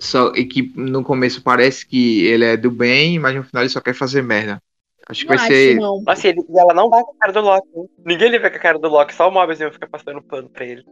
Só, 0.00 0.32
e 0.34 0.46
que 0.46 0.72
no 0.76 1.04
começo 1.04 1.42
parece 1.42 1.86
que 1.86 2.26
ele 2.26 2.44
é 2.44 2.56
do 2.56 2.70
bem, 2.70 3.18
mas 3.18 3.36
no 3.36 3.44
final 3.44 3.62
ele 3.62 3.70
só 3.70 3.80
quer 3.80 3.94
fazer 3.94 4.22
merda. 4.22 4.60
Acho 5.08 5.22
que 5.24 5.30
Não 5.30 5.36
vai 5.36 5.46
acho, 5.46 5.54
ser. 5.54 5.76
não. 5.76 6.02
E 6.06 6.26
ele- 6.26 6.46
ela 6.56 6.72
não 6.74 6.88
vai 6.88 7.02
com 7.02 7.10
a 7.10 7.14
cara 7.16 7.32
do 7.32 7.40
Loki. 7.40 7.68
hein? 7.76 7.90
Ninguém 8.06 8.30
vê 8.30 8.40
com 8.40 8.46
a 8.46 8.60
cara 8.60 8.78
do 8.78 8.88
Loki, 8.88 9.14
só 9.14 9.28
o 9.28 9.30
Mobius 9.30 9.58
mesmo 9.58 9.74
fica 9.74 9.88
passando 9.88 10.22
pano 10.22 10.48
pra 10.48 10.64
ele. 10.64 10.84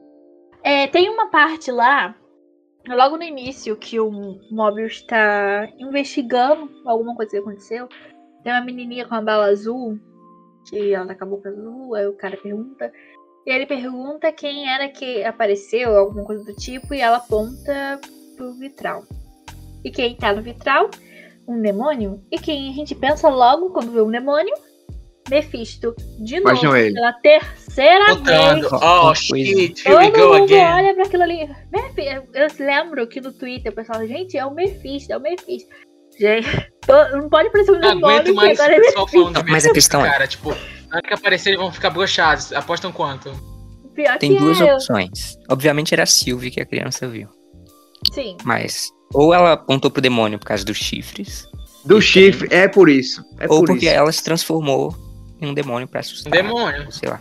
É, 0.62 0.86
tem 0.88 1.08
uma 1.08 1.28
parte 1.30 1.70
lá, 1.70 2.14
logo 2.86 3.16
no 3.16 3.22
início, 3.22 3.76
que 3.76 3.98
o 3.98 4.10
Mobius 4.50 5.02
tá 5.02 5.68
investigando 5.78 6.68
alguma 6.84 7.14
coisa 7.14 7.30
que 7.30 7.38
aconteceu. 7.38 7.88
Tem 8.42 8.52
uma 8.52 8.64
menininha 8.64 9.06
com 9.06 9.14
a 9.14 9.20
bala 9.22 9.46
azul, 9.46 9.98
que 10.68 10.92
ela 10.92 11.06
tá 11.06 11.14
com 11.14 11.24
a 11.24 11.28
boca 11.28 11.48
azul, 11.48 11.94
aí 11.94 12.06
o 12.06 12.12
cara 12.12 12.36
pergunta. 12.36 12.92
E 13.46 13.50
ele 13.50 13.64
pergunta 13.66 14.30
quem 14.32 14.68
era 14.68 14.88
que 14.88 15.24
apareceu, 15.24 15.96
alguma 15.96 16.24
coisa 16.24 16.44
do 16.44 16.54
tipo, 16.54 16.92
e 16.92 17.00
ela 17.00 17.16
aponta 17.18 18.00
pro 18.38 18.55
vitral. 18.55 19.03
E 19.85 19.90
quem 19.90 20.14
tá 20.16 20.33
no 20.33 20.40
vitral? 20.42 20.88
Um 21.46 21.61
demônio. 21.61 22.22
E 22.31 22.38
quem 22.38 22.70
a 22.70 22.72
gente 22.72 22.94
pensa 22.94 23.29
logo 23.29 23.70
quando 23.70 23.90
vê 23.92 24.01
um 24.01 24.11
demônio? 24.11 24.55
Mephisto. 25.31 25.94
De 26.18 26.40
Mas 26.40 26.55
novo, 26.55 26.66
não 26.68 26.74
é 26.77 26.87
ele. 26.87 26.94
pela 26.94 27.12
terceira 27.14 28.07
vez. 28.14 28.18
Botando. 28.18 28.66
Uma 28.68 29.11
Oh, 29.11 29.14
shit, 29.14 29.87
here 29.87 29.96
we 29.96 30.11
go 30.11 30.33
again. 30.35 30.64
olha 30.74 30.94
pra 30.94 31.05
aquilo 31.05 31.22
ali. 31.22 31.48
Eu 32.33 32.48
lembro 32.64 33.07
que 33.07 33.20
no 33.20 33.33
Twitter 33.33 33.70
o 33.70 33.74
pessoal, 33.74 34.07
gente, 34.07 34.38
é 34.38 34.46
o 34.46 34.55
Mephisto, 34.55 35.12
é 35.12 35.16
o 35.16 35.20
Mephisto. 35.20 35.68
Gente, 36.18 36.48
não 37.12 37.29
pode 37.29 37.51
parecer 37.51 37.70
um 37.72 37.74
Não 37.74 37.81
demônio 37.81 38.09
aguento 38.09 38.24
que 38.27 38.33
mais 38.33 38.59
agora 38.59 38.74
é 38.74 38.79
o 38.79 38.83
pessoal 38.83 39.07
falando 39.07 39.27
Mephisto. 39.29 39.44
de 39.46 39.53
Mas 39.53 39.66
a 39.66 39.72
questão 39.72 40.07
é- 40.07 40.11
cara. 40.11 40.27
Tipo, 40.27 40.51
na 40.51 40.96
hora 40.96 41.03
que 41.03 41.14
aparecer 41.14 41.51
eles 41.51 41.61
vão 41.61 41.70
ficar 41.72 41.90
broxados. 41.90 42.53
Apostam 42.55 42.90
quanto? 42.90 43.31
Pior 43.94 44.16
Tem 44.18 44.33
que 44.33 44.38
duas 44.38 44.61
é, 44.61 44.74
opções. 44.74 45.37
Obviamente 45.51 45.92
era 45.92 46.05
a 46.05 46.07
Sylvie 46.07 46.51
que 46.51 46.61
a 46.61 46.66
criança 46.66 47.07
viu. 47.07 47.29
Sim. 48.12 48.37
Mas, 48.44 48.90
ou 49.12 49.32
ela 49.34 49.52
apontou 49.54 49.90
pro 49.90 50.00
demônio 50.02 50.38
por 50.38 50.46
causa 50.46 50.64
dos 50.64 50.76
chifres, 50.76 51.46
Do 51.84 52.00
chifre, 52.00 52.48
é 52.50 52.68
por 52.68 52.88
isso. 52.88 53.24
É 53.38 53.44
ou 53.48 53.61
por 53.61 53.68
porque 53.68 53.87
isso. 53.87 53.94
ela 53.94 54.12
se 54.12 54.22
transformou 54.22 54.94
em 55.40 55.46
um 55.46 55.54
demônio 55.54 55.87
pra 55.88 55.98
Um 55.98 56.00
assustar. 56.00 56.32
demônio. 56.32 56.87
ou 56.87 56.92
Sei 56.92 57.08
lá. 57.08 57.20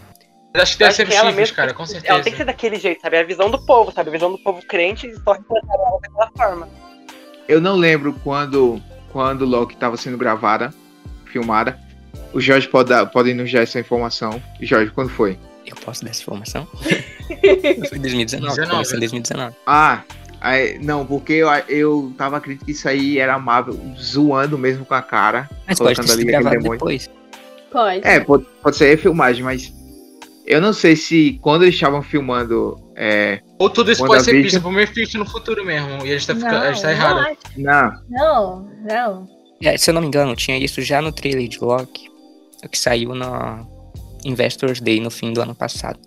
Eu 0.54 0.62
acho 0.63 0.74
que 0.74 0.80
deve 0.80 0.90
Acho 0.90 0.96
ser 0.98 1.06
que 1.08 1.13
ela 1.13 1.20
chifres, 1.30 1.36
mesmo 1.36 1.56
cara, 1.56 1.68
tem- 1.68 1.78
com 1.78 1.84
Ela 1.84 1.92
certeza. 1.92 2.22
tem 2.24 2.32
que 2.32 2.38
ser 2.38 2.46
daquele 2.46 2.80
jeito, 2.80 3.02
sabe? 3.02 3.18
É 3.18 3.20
a 3.22 3.24
visão 3.24 3.52
do 3.52 3.60
povo, 3.63 3.92
sabe? 3.92 4.10
A 4.10 4.12
visão 4.12 4.32
do 4.32 4.40
povo 4.40 4.60
crente 4.68 5.13
só 5.24 5.36
que 5.36 5.44
ela 5.50 6.00
daquela 6.02 6.32
forma. 6.36 6.70
Eu 7.48 7.62
não 7.62 7.76
lembro 7.76 8.13
quando, 8.24 8.82
quando 9.12 9.46
Loki 9.46 9.76
estava 9.76 9.96
sendo 9.98 10.18
gravada, 10.18 10.74
filmada. 11.26 11.80
O 12.34 12.42
Jorge 12.42 12.68
pode, 12.68 12.90
dar, 12.90 13.06
pode 13.06 13.34
nos 13.34 13.52
dar 13.52 13.62
essa 13.62 13.80
informação. 13.80 14.42
Jorge, 14.62 14.92
quando 14.92 15.10
foi? 15.10 15.38
Eu 15.66 15.76
posso 15.76 16.04
dar 16.04 16.10
essa 16.12 16.22
informação? 16.22 16.66
Foi 17.90 17.98
em 17.98 18.02
2019. 18.02 18.56
19. 18.56 18.70
Começou 18.72 18.98
em 18.98 19.00
2019. 19.00 19.56
Ah, 19.66 20.02
aí- 20.41 20.80
não, 20.80 21.06
porque 21.06 21.34
eu, 21.34 21.47
eu 21.69 22.13
tava 22.17 22.38
acreditando 22.38 22.65
que 22.65 22.71
isso 22.71 22.88
aí 22.88 23.17
era 23.19 23.36
a 23.36 23.39
Marvel 23.39 23.78
zoando 23.97 24.58
mesmo 24.58 24.86
com 24.86 24.93
a 24.93 25.02
cara. 25.02 25.50
Mas 25.67 25.78
pode 25.78 25.95
ter 25.95 26.02
colocando 26.02 26.12
ali 26.13 26.26
gravado 26.26 26.50
demônio. 26.58 26.71
depois. 26.73 27.10
Pode. 27.71 28.02
É, 28.08 28.19
pode, 28.19 28.45
pode 28.63 28.76
ser 28.78 28.97
filmagem, 28.97 29.43
mas 29.43 29.73
eu 30.45 30.62
não 30.62 30.71
sei 30.73 30.95
se 30.95 31.38
quando 31.41 31.63
eles 31.63 31.76
estavam 31.76 32.02
filmando. 32.02 32.80
É, 32.95 33.41
Ou 33.60 33.69
tudo 33.69 33.91
isso 33.91 34.04
pode 34.06 34.23
ser 34.23 34.41
pista 34.41 34.60
pro 34.60 34.71
Mephisto 34.71 35.17
no 35.17 35.26
futuro 35.26 35.63
mesmo. 35.65 36.06
E 36.06 36.12
a 36.13 36.17
gente 36.17 36.28
tá, 36.28 36.36
fica- 36.36 36.52
não, 36.52 36.62
a 36.62 36.71
gente 36.71 36.82
tá 36.82 36.91
errado. 36.91 37.38
não, 37.58 37.91
Não, 38.10 38.71
não. 38.84 39.28
É, 39.62 39.78
se 39.78 39.89
eu 39.89 39.93
não 39.93 40.02
me 40.02 40.08
engano, 40.08 40.36
tinha 40.36 40.58
isso 40.58 40.82
já 40.82 41.02
no 41.02 41.12
trailer 41.12 41.47
de 41.47 41.60
Loki, 41.60 42.10
o 42.63 42.69
que 42.69 42.78
saiu 42.78 43.13
na 43.13 43.65
Investors 44.23 44.80
Day 44.80 45.00
no 45.00 45.10
fim 45.12 45.34
do 45.34 45.41
ano 45.41 45.54
passado. 45.56 46.00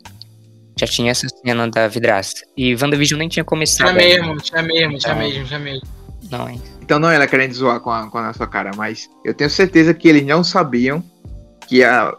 Já 0.81 0.87
tinha 0.87 1.11
essa 1.11 1.27
cena 1.29 1.69
da 1.69 1.87
vidraça. 1.89 2.37
E 2.57 2.75
WandaVision 2.75 3.19
nem 3.19 3.29
tinha 3.29 3.45
começado. 3.45 3.93
Tinha 3.93 4.01
ainda. 4.09 4.23
mesmo, 4.25 4.41
tinha 4.41 4.63
mesmo, 4.63 4.99
tinha 4.99 5.13
Então- 5.13 5.29
mesmo, 5.29 5.45
tinha 5.45 5.59
mesmo. 5.59 5.83
Não, 6.31 6.49
hein? 6.49 6.63
Então 6.81 6.99
não 6.99 7.11
era 7.11 7.27
querendo 7.27 7.53
zoar 7.53 7.81
com 7.81 7.91
a, 7.91 8.09
com 8.09 8.19
a 8.19 8.29
nossa 8.29 8.47
cara, 8.47 8.71
mas 8.77 9.09
eu 9.25 9.35
tenho 9.35 9.51
certeza 9.51 9.93
que 9.93 10.09
eles 10.09 10.25
não 10.25 10.43
sabiam 10.43 11.05
que 11.69 11.77
ia 11.79 12.15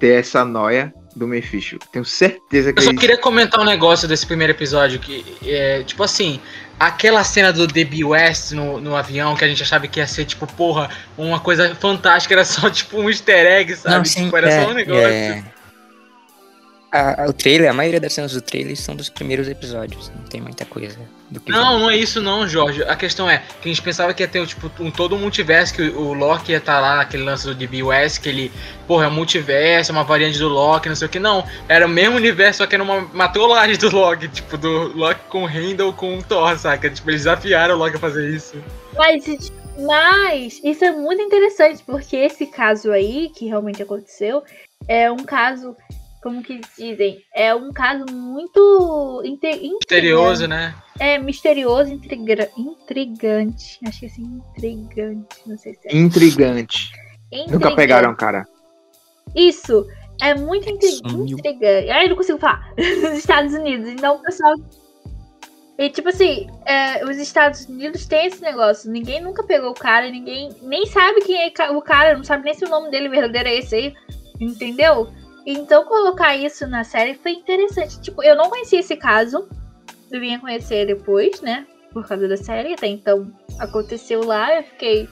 ter 0.00 0.18
essa 0.18 0.44
noia 0.44 0.92
do 1.14 1.26
Mephisto. 1.26 1.78
Tenho 1.92 2.04
certeza 2.04 2.72
que 2.72 2.80
Eu 2.80 2.84
só 2.84 2.90
eles... 2.90 3.00
queria 3.00 3.18
comentar 3.18 3.60
um 3.60 3.64
negócio 3.64 4.08
desse 4.08 4.26
primeiro 4.26 4.52
episódio 4.52 4.98
que 4.98 5.24
é, 5.44 5.82
tipo 5.84 6.02
assim, 6.02 6.40
aquela 6.78 7.22
cena 7.22 7.52
do 7.52 7.66
DB 7.66 8.04
West 8.04 8.52
no, 8.52 8.80
no 8.80 8.96
avião 8.96 9.36
que 9.36 9.44
a 9.44 9.48
gente 9.48 9.62
achava 9.62 9.86
que 9.86 10.00
ia 10.00 10.06
ser, 10.06 10.24
tipo, 10.24 10.46
porra, 10.46 10.90
uma 11.16 11.38
coisa 11.38 11.74
fantástica, 11.76 12.34
era 12.34 12.44
só 12.44 12.68
tipo 12.70 12.98
um 12.98 13.08
easter 13.08 13.46
egg, 13.46 13.76
sabe? 13.76 13.96
Não, 13.96 14.04
sim, 14.04 14.24
tipo, 14.24 14.36
era 14.36 14.50
é, 14.50 14.64
só 14.64 14.70
um 14.70 14.74
negócio. 14.74 15.06
é. 15.06 15.44
A- 16.92 17.24
a- 17.24 17.26
o 17.28 17.32
trailer, 17.32 17.70
a 17.70 17.72
maioria 17.72 18.00
das 18.00 18.12
cenas 18.12 18.32
do 18.32 18.40
trailer 18.40 18.76
são 18.76 18.96
dos 18.96 19.08
primeiros 19.08 19.48
episódios. 19.48 20.10
Não 20.16 20.24
tem 20.24 20.40
muita 20.40 20.64
coisa 20.64 20.98
do 21.30 21.38
que 21.38 21.52
Não, 21.52 21.78
não 21.78 21.90
é 21.90 21.96
isso 21.96 22.20
não, 22.20 22.48
Jorge. 22.48 22.82
A 22.82 22.96
questão 22.96 23.30
é 23.30 23.38
que 23.60 23.68
a 23.68 23.72
gente 23.72 23.80
pensava 23.80 24.12
que 24.12 24.22
ia 24.22 24.28
ter 24.28 24.44
tipo, 24.46 24.70
um 24.80 24.90
todo 24.90 25.14
um 25.14 25.18
multiverso, 25.18 25.72
que 25.74 25.82
o, 25.82 26.00
o 26.08 26.12
Loki 26.12 26.50
ia 26.50 26.58
estar 26.58 26.80
lá 26.80 26.96
naquele 26.96 27.22
lance 27.22 27.46
do 27.46 27.54
DB 27.54 27.82
West, 27.82 28.20
que 28.20 28.28
ele, 28.28 28.52
porra, 28.88 29.04
é 29.04 29.08
um 29.08 29.12
multiverso, 29.12 29.92
é 29.92 29.94
uma 29.94 30.02
variante 30.02 30.38
do 30.38 30.48
Loki, 30.48 30.88
não 30.88 30.96
sei 30.96 31.06
o 31.06 31.10
que. 31.10 31.20
Não, 31.20 31.46
era 31.68 31.86
o 31.86 31.88
mesmo 31.88 32.16
universo, 32.16 32.58
só 32.58 32.66
que 32.66 32.74
era 32.74 32.82
uma, 32.82 33.28
trollagem 33.28 33.76
do 33.76 33.88
Loki, 33.94 34.26
tipo, 34.28 34.56
do 34.58 34.96
Loki 34.96 35.20
com 35.28 35.44
o 35.44 35.48
Heimdall 35.48 35.92
com 35.92 36.18
o 36.18 36.22
Thor, 36.24 36.58
saca? 36.58 36.90
Tipo, 36.90 37.10
eles 37.10 37.20
desafiaram 37.20 37.76
o 37.76 37.78
Loki 37.78 37.96
a 37.96 38.00
fazer 38.00 38.28
isso. 38.34 38.56
Mas, 38.96 39.52
mas 39.78 40.60
isso 40.64 40.84
é 40.84 40.90
muito 40.90 41.22
interessante, 41.22 41.84
porque 41.86 42.16
esse 42.16 42.46
caso 42.46 42.90
aí, 42.90 43.30
que 43.32 43.46
realmente 43.46 43.80
aconteceu, 43.80 44.42
é 44.88 45.10
um 45.10 45.18
caso, 45.18 45.76
como 46.22 46.42
que 46.42 46.60
dizem, 46.78 47.22
é 47.34 47.54
um 47.54 47.72
caso 47.72 48.04
muito 48.12 49.22
inte- 49.24 49.60
Misterioso, 49.70 50.46
né? 50.46 50.74
É 50.98 51.18
misterioso, 51.18 51.92
intrigra- 51.92 52.50
intrigante. 52.56 53.78
Acho 53.86 54.00
que 54.00 54.06
assim, 54.06 54.22
intrigante. 54.22 55.36
Não 55.46 55.56
sei 55.56 55.74
se 55.74 55.88
é. 55.88 55.96
Intrigante. 55.96 56.92
Nunca 57.32 57.44
Intrigante. 57.44 57.76
pegaram, 57.76 58.14
cara. 58.14 58.46
Isso. 59.34 59.86
É 60.20 60.34
muito 60.34 60.68
Sumiu. 60.86 61.38
intrigante. 61.38 61.88
Ai, 61.90 62.04
eu 62.04 62.10
não 62.10 62.16
consigo 62.16 62.38
falar. 62.38 62.70
Nos 62.76 63.12
Estados 63.18 63.54
Unidos. 63.54 63.88
Então, 63.88 64.16
o 64.16 64.22
pessoal. 64.22 64.54
E 65.78 65.88
tipo 65.88 66.10
assim, 66.10 66.46
é, 66.66 67.02
os 67.06 67.16
Estados 67.16 67.64
Unidos 67.64 68.04
têm 68.06 68.26
esse 68.26 68.42
negócio. 68.42 68.90
Ninguém 68.90 69.22
nunca 69.22 69.42
pegou 69.42 69.70
o 69.70 69.74
cara, 69.74 70.10
ninguém 70.10 70.50
nem 70.60 70.84
sabe 70.84 71.22
quem 71.22 71.42
é 71.42 71.70
o 71.70 71.80
cara, 71.80 72.14
não 72.18 72.24
sabe 72.24 72.44
nem 72.44 72.52
se 72.52 72.66
o 72.66 72.68
nome 72.68 72.90
dele 72.90 73.08
verdadeiro 73.08 73.48
é 73.48 73.56
esse 73.56 73.74
aí. 73.74 73.94
Entendeu? 74.38 75.08
Então 75.52 75.84
colocar 75.84 76.36
isso 76.36 76.66
na 76.66 76.84
série 76.84 77.14
foi 77.14 77.32
interessante. 77.32 78.00
Tipo, 78.00 78.22
eu 78.22 78.36
não 78.36 78.48
conhecia 78.50 78.80
esse 78.80 78.96
caso. 78.96 79.48
Eu 80.10 80.20
vinha 80.20 80.38
conhecer 80.38 80.86
depois, 80.86 81.40
né? 81.40 81.66
Por 81.92 82.06
causa 82.06 82.26
da 82.28 82.36
série. 82.36 82.74
Até 82.74 82.86
então 82.88 83.30
aconteceu 83.58 84.24
lá, 84.24 84.54
eu 84.56 84.62
fiquei. 84.64 85.08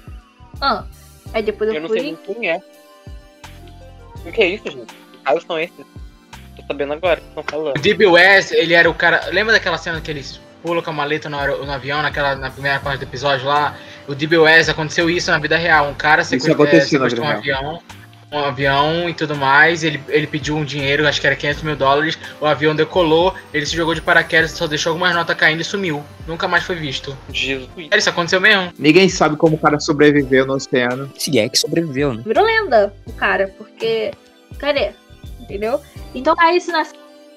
Ah. 0.61 0.85
Aí 1.33 1.43
depois 1.43 1.69
eu, 1.71 1.77
Eu 1.77 1.83
não 1.83 1.89
fui. 1.89 2.01
sei 2.01 2.07
nem 2.13 2.17
quem 2.35 2.51
é. 2.51 2.61
O 4.27 4.33
que 4.33 4.43
é 4.43 4.47
isso, 4.49 4.71
gente? 4.71 4.93
Que 5.13 5.19
casos 5.25 5.45
são 5.45 5.59
esses? 5.59 5.77
Tô 6.57 6.63
sabendo 6.67 6.93
agora 6.93 7.21
que 7.21 7.27
estão 7.29 7.43
falando. 7.45 7.77
O 7.77 7.81
D.B. 7.81 8.07
West, 8.07 8.53
ele 8.53 8.75
era 8.75 8.89
o 8.91 8.95
cara. 8.95 9.29
Lembra 9.31 9.53
daquela 9.53 9.79
cena 9.79 10.01
que 10.01 10.11
eles 10.11 10.41
pulam 10.63 10.83
com 10.83 10.91
a 10.91 10.93
maleta 10.93 11.29
no, 11.29 11.39
no 11.65 11.71
avião, 11.73 12.03
naquela, 12.03 12.35
na 12.35 12.51
primeira 12.51 12.81
parte 12.81 12.99
do 12.99 13.05
episódio 13.05 13.47
lá? 13.47 13.77
O 14.09 14.15
D.B. 14.15 14.39
West 14.39 14.69
aconteceu 14.69 15.09
isso 15.09 15.31
na 15.31 15.39
vida 15.39 15.57
real. 15.57 15.89
Um 15.89 15.95
cara 15.95 16.25
sequest- 16.25 16.51
aconteceu 16.53 16.79
é, 16.81 17.09
sequestrou 17.09 17.25
um 17.27 17.31
avião. 17.31 17.83
Um 18.31 18.39
avião 18.39 19.09
e 19.09 19.15
tudo 19.15 19.35
mais. 19.35 19.83
Ele, 19.83 20.01
ele 20.09 20.27
pediu 20.27 20.57
um 20.57 20.65
dinheiro, 20.65 21.07
acho 21.07 21.21
que 21.21 21.27
era 21.27 21.37
500 21.37 21.63
mil 21.63 21.77
dólares. 21.77 22.19
O 22.41 22.47
avião 22.47 22.75
decolou, 22.75 23.35
ele 23.55 23.65
se 23.65 23.75
jogou 23.75 23.95
de 23.95 24.03
paraquedas, 24.03 24.51
só 24.53 24.67
deixou 24.67 24.91
algumas 24.91 25.15
notas 25.15 25.37
caindo 25.37 25.61
e 25.61 25.65
sumiu. 25.65 26.05
Nunca 26.27 26.47
mais 26.47 26.65
foi 26.65 26.77
visto. 26.77 27.17
Jesus. 27.33 27.71
Sério, 27.75 27.99
Isso 27.99 28.11
aconteceu 28.11 28.41
mesmo? 28.41 28.73
Ninguém 28.79 29.09
sabe 29.09 29.37
como 29.37 29.57
o 29.57 29.59
cara 29.59 29.81
sobreviveu 29.81 30.47
no 30.47 30.55
oceano. 30.55 31.11
Se 31.17 31.39
é 31.39 31.49
que 31.49 31.59
sobreviveu, 31.59 32.13
né? 32.13 32.23
Virou 32.25 32.45
lenda 32.45 32.93
o 33.07 33.13
cara, 33.13 33.55
porque. 33.57 34.13
Cadê? 34.59 34.93
Entendeu? 35.41 35.81
Então, 36.15 36.35
aí 36.39 36.59
isso 36.59 36.71
na 36.71 36.87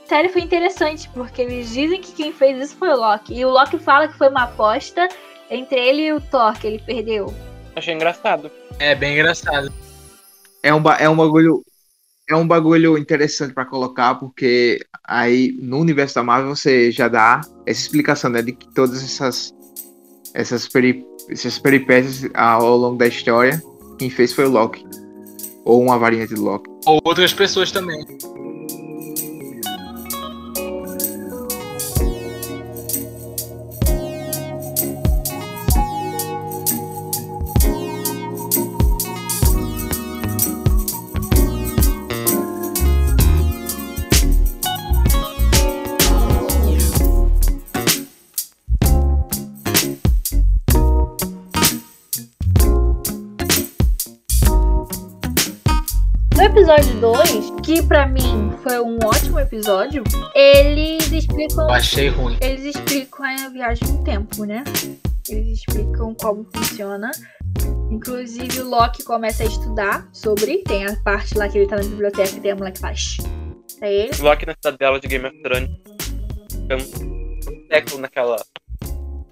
série 0.06 0.28
foi 0.28 0.42
interessante, 0.42 1.10
porque 1.14 1.42
eles 1.42 1.70
dizem 1.70 2.02
que 2.02 2.12
quem 2.12 2.34
fez 2.34 2.62
isso 2.62 2.76
foi 2.76 2.90
o 2.90 2.98
Loki. 2.98 3.34
E 3.34 3.46
o 3.46 3.50
Loki 3.50 3.78
fala 3.78 4.10
que 4.10 4.18
foi 4.18 4.28
uma 4.28 4.44
aposta 4.44 5.08
entre 5.50 5.80
ele 5.80 6.02
e 6.08 6.14
o 6.14 6.20
Thor, 6.20 6.54
que 6.60 6.68
ele 6.68 6.80
perdeu. 6.80 7.34
Achei 7.76 7.94
engraçado. 7.94 8.52
É 8.80 8.94
bem 8.94 9.14
engraçado. 9.14 9.72
É 10.63 10.74
um, 10.74 10.82
é 11.00 11.10
um 11.10 11.15
bagulho. 11.15 11.63
É 12.30 12.36
um 12.36 12.47
bagulho 12.47 12.97
interessante 12.97 13.54
pra 13.54 13.65
colocar, 13.65 14.15
porque 14.15 14.80
aí 15.04 15.58
no 15.62 15.80
universo 15.80 16.15
da 16.15 16.24
Marvel 16.24 16.56
você 16.56 16.89
já 16.89 17.10
dá 17.10 17.41
essa 17.65 17.82
explicação, 17.82 18.30
né? 18.30 18.41
De 18.41 18.54
que 18.54 18.74
todas 18.74 19.04
essas, 19.04 19.54
essas, 20.34 20.67
peri, 20.67 21.06
essas 21.30 21.60
peripécias 21.60 22.32
ao 22.34 22.78
longo 22.78 22.97
da 22.97 23.08
história, 23.08 23.62
quem 24.00 24.10
fez 24.10 24.32
foi 24.32 24.45
o 24.45 24.50
Loki. 24.50 24.86
Ou 25.65 25.82
uma 25.82 26.00
variante 26.00 26.34
do 26.34 26.43
Loki. 26.43 26.69
Ou 26.86 27.02
outras 27.04 27.34
pessoas 27.34 27.69
também. 27.69 28.06
Que 57.72 57.82
pra 57.84 58.06
mim 58.06 58.52
foi 58.62 58.82
um 58.82 59.00
ótimo 59.02 59.40
episódio, 59.40 60.04
eles 60.36 61.10
explicam. 61.10 61.70
Eu 61.70 61.74
achei 61.74 62.10
ruim. 62.10 62.38
Eles 62.42 62.76
explicam 62.76 63.26
a 63.26 63.48
viagem 63.48 63.88
no 63.88 64.04
tempo, 64.04 64.44
né? 64.44 64.66
Eles 65.30 65.60
explicam 65.60 66.14
como 66.16 66.46
funciona. 66.54 67.12
Inclusive 67.90 68.60
o 68.60 68.70
Loki 68.70 69.04
começa 69.04 69.44
a 69.44 69.46
estudar 69.46 70.06
sobre. 70.12 70.64
Tem 70.64 70.86
a 70.86 70.98
parte 70.98 71.38
lá 71.38 71.48
que 71.48 71.60
ele 71.60 71.68
tá 71.68 71.78
na 71.78 71.84
biblioteca 71.84 72.36
e 72.36 72.42
tem 72.42 72.52
a 72.52 72.56
mulher 72.58 72.74
que 72.74 72.80
faz. 72.80 73.18
É 73.80 73.94
ele. 73.94 74.18
Loki 74.20 74.46
na 74.46 74.54
cidadela 74.54 75.00
de 75.00 75.08
Game 75.08 75.26
of 75.26 75.42
Thrones. 75.42 75.70
Um 76.74 77.68
século 77.72 78.02
naquela, 78.02 78.36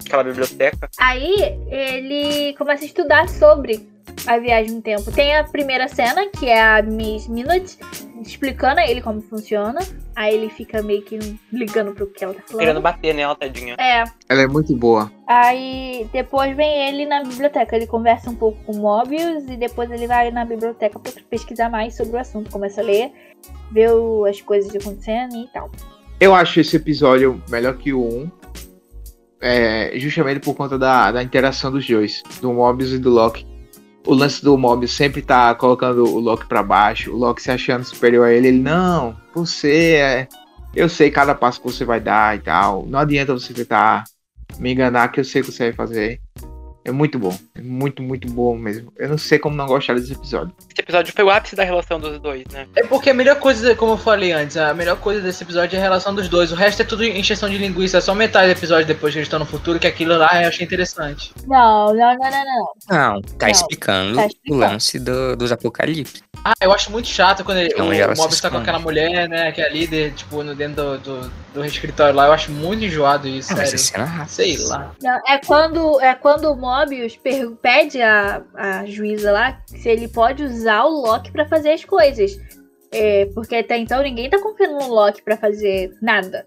naquela 0.02 0.24
biblioteca. 0.24 0.90
Aí 0.98 1.36
ele 1.70 2.54
começa 2.54 2.84
a 2.84 2.88
estudar 2.88 3.28
sobre 3.28 3.86
a 4.26 4.38
viagem 4.38 4.76
no 4.76 4.82
tempo. 4.82 5.12
Tem 5.12 5.36
a 5.36 5.44
primeira 5.44 5.88
cena, 5.88 6.28
que 6.28 6.48
é 6.48 6.62
a 6.62 6.82
Miss 6.82 7.28
Minute, 7.28 7.78
explicando 8.22 8.80
a 8.80 8.88
ele 8.88 9.02
como 9.02 9.22
funciona. 9.22 9.80
Aí 10.16 10.36
ele 10.36 10.50
fica 10.50 10.82
meio 10.82 11.02
que 11.02 11.18
ligando 11.52 11.94
pro 11.94 12.08
que 12.08 12.24
ela 12.24 12.34
tá 12.34 12.42
falando. 12.46 12.60
Querendo 12.60 12.82
bater 12.82 13.14
nela, 13.14 13.36
tadinha. 13.36 13.76
É, 13.80 14.04
Ela 14.28 14.42
é 14.42 14.48
muito 14.48 14.76
boa. 14.76 15.12
Aí 15.26 16.08
depois 16.12 16.56
vem 16.56 16.88
ele 16.88 17.06
na 17.06 17.24
biblioteca. 17.24 17.76
Ele 17.76 17.88
conversa 17.88 18.30
um 18.30 18.36
pouco 18.36 18.62
com 18.66 18.74
o 18.74 18.82
Mobius 18.82 19.44
e 19.48 19.56
depois 19.56 19.90
ele 19.92 20.08
vai 20.08 20.30
na 20.32 20.44
biblioteca 20.44 21.00
para 21.00 21.12
pesquisar 21.30 21.70
mais 21.70 21.96
sobre 21.96 22.18
o 22.18 22.20
assunto. 22.20 22.52
Começa 22.52 22.82
a 22.82 22.84
ler, 22.84 23.12
ver 23.72 23.90
as 24.30 24.42
coisas 24.42 24.76
acontecendo 24.76 25.36
e 25.36 25.48
tal. 25.54 25.72
Eu 26.20 26.36
acho 26.36 26.60
esse 26.60 26.76
episódio 26.76 27.42
melhor 27.50 27.78
que 27.78 27.94
o 27.94 28.04
1. 28.04 28.32
É, 29.42 29.94
justamente 29.96 30.42
por 30.42 30.54
conta 30.54 30.78
da, 30.78 31.14
da 31.14 31.24
interação 31.24 31.72
dos 31.72 31.88
dois, 31.88 32.22
do 32.42 32.52
Mobius 32.52 32.92
e 32.92 32.98
do 32.98 33.10
Loki. 33.10 33.48
O 34.06 34.14
lance 34.14 34.44
do 34.44 34.58
Mobius 34.58 34.96
sempre 34.96 35.22
tá 35.22 35.54
colocando 35.54 36.04
o 36.04 36.20
Loki 36.20 36.48
pra 36.48 36.64
baixo, 36.64 37.12
o 37.12 37.18
Loki 37.18 37.42
se 37.42 37.52
achando 37.52 37.84
superior 37.84 38.28
a 38.28 38.32
ele. 38.32 38.48
Ele, 38.48 38.60
não, 38.60 39.16
você 39.34 39.96
é. 39.96 40.28
Eu 40.76 40.88
sei 40.88 41.12
cada 41.12 41.36
passo 41.36 41.62
que 41.62 41.72
você 41.72 41.84
vai 41.84 42.00
dar 42.00 42.36
e 42.36 42.40
tal. 42.40 42.86
Não 42.86 43.00
adianta 43.00 43.34
você 43.34 43.54
tentar 43.54 44.04
me 44.58 44.72
enganar, 44.72 45.10
que 45.10 45.20
eu 45.20 45.24
sei 45.24 45.42
o 45.42 45.46
que 45.46 45.52
você 45.52 45.66
vai 45.66 45.74
fazer. 45.74 46.22
É 46.86 46.92
muito 46.92 47.20
bom. 47.20 47.38
Muito, 47.62 48.02
muito 48.02 48.28
bom 48.32 48.56
mesmo. 48.58 48.92
Eu 48.98 49.10
não 49.10 49.18
sei 49.18 49.38
como 49.40 49.56
não 49.56 49.66
gostar 49.68 49.94
desse 49.96 50.14
episódio. 50.14 50.54
Esse 50.72 50.82
episódio 50.82 51.14
foi 51.14 51.24
o 51.24 51.30
ápice 51.30 51.56
da 51.56 51.64
relação 51.64 52.00
dos 52.00 52.20
dois, 52.20 52.44
né? 52.52 52.68
É 52.76 52.84
porque 52.84 53.10
a 53.10 53.14
melhor 53.14 53.36
coisa, 53.38 53.76
como 53.76 53.94
eu 53.94 53.98
falei 53.98 54.32
antes, 54.32 54.58
a 54.58 54.74
melhor 54.74 54.98
coisa 54.98 55.22
desse 55.22 55.44
episódio 55.44 55.76
é 55.76 55.80
a 55.80 55.82
relação 55.82 56.14
dos 56.14 56.28
dois. 56.28 56.52
O 56.52 56.56
resto 56.56 56.82
é 56.82 56.86
tudo 56.86 57.04
encheção 57.04 57.50
de 57.50 57.58
linguiça. 57.58 57.98
É 57.98 58.02
só 58.02 58.14
metade 58.16 58.48
do 58.54 58.58
episódio 58.58 58.86
depois 58.88 59.14
que 59.14 59.20
eles 59.20 59.28
estão 59.28 59.40
no 59.40 59.46
futuro, 59.46 59.80
que 59.80 59.88
aquilo 59.88 60.18
lá 60.18 60.30
eu 60.42 60.48
achei 60.50 60.66
interessante. 60.66 61.34
Não, 61.48 61.94
não, 61.94 61.96
não, 61.96 62.18
não, 62.18 62.46
não. 62.46 63.14
Não, 63.16 63.22
tá 63.22 63.46
Não, 63.46 63.52
explicando 63.52 64.16
tá 64.16 64.24
o 64.24 64.28
explicando. 64.28 64.60
lance 64.60 65.00
do- 65.00 65.36
dos 65.36 65.52
apocalipse. 65.52 66.22
Ah, 66.44 66.54
eu 66.62 66.72
acho 66.72 66.92
muito 66.92 67.08
chato 67.08 67.44
quando 67.44 67.58
ele, 67.58 67.70
Então, 67.74 67.90
o, 67.90 67.94
e 67.94 68.00
ela 68.00 68.14
o 68.14 68.16
se 68.16 68.22
Mobius 68.22 68.40
tá 68.42 68.50
com 68.50 68.58
aquela 68.58 68.80
mulher, 68.80 69.28
né, 69.28 69.52
que 69.52 69.62
é 69.62 69.66
a 69.66 69.70
líder, 69.70 70.14
tipo, 70.14 70.42
no 70.42 70.56
dentro 70.56 70.98
do, 70.98 70.98
do, 71.00 71.32
do 71.56 71.66
escritório 71.66 72.16
lá. 72.16 72.28
Eu 72.28 72.32
acho 72.34 72.50
muito 72.52 72.86
enjoado 72.86 73.28
isso, 73.28 73.52
Ah, 73.52 73.58
mas 73.58 73.70
sério. 73.70 73.76
essa 73.82 73.92
cena 73.92 74.06
rápida. 74.06 74.30
Sei 74.30 74.58
lá. 74.68 74.92
Não, 75.02 75.20
é 75.28 75.38
quando 75.46 76.00
é 76.02 76.16
quando 76.16 76.46
o 76.52 76.56
Mobius 76.56 77.16
pede 77.56 78.02
a, 78.02 78.44
a 78.56 78.86
juíza 78.86 79.32
lá 79.32 79.62
se 79.66 79.90
ele 79.90 80.08
pode 80.08 80.44
usar 80.44 80.84
o 80.84 81.02
Loki 81.02 81.32
pra 81.32 81.48
fazer 81.48 81.72
as 81.72 81.84
coisas. 81.84 82.38
É, 82.92 83.28
porque 83.36 83.56
até 83.56 83.78
então 83.78 84.02
ninguém 84.02 84.30
tá 84.30 84.42
confiando 84.42 84.80
no 84.80 84.88
Loki 84.88 85.22
pra 85.22 85.38
fazer 85.38 85.92
nada. 86.02 86.46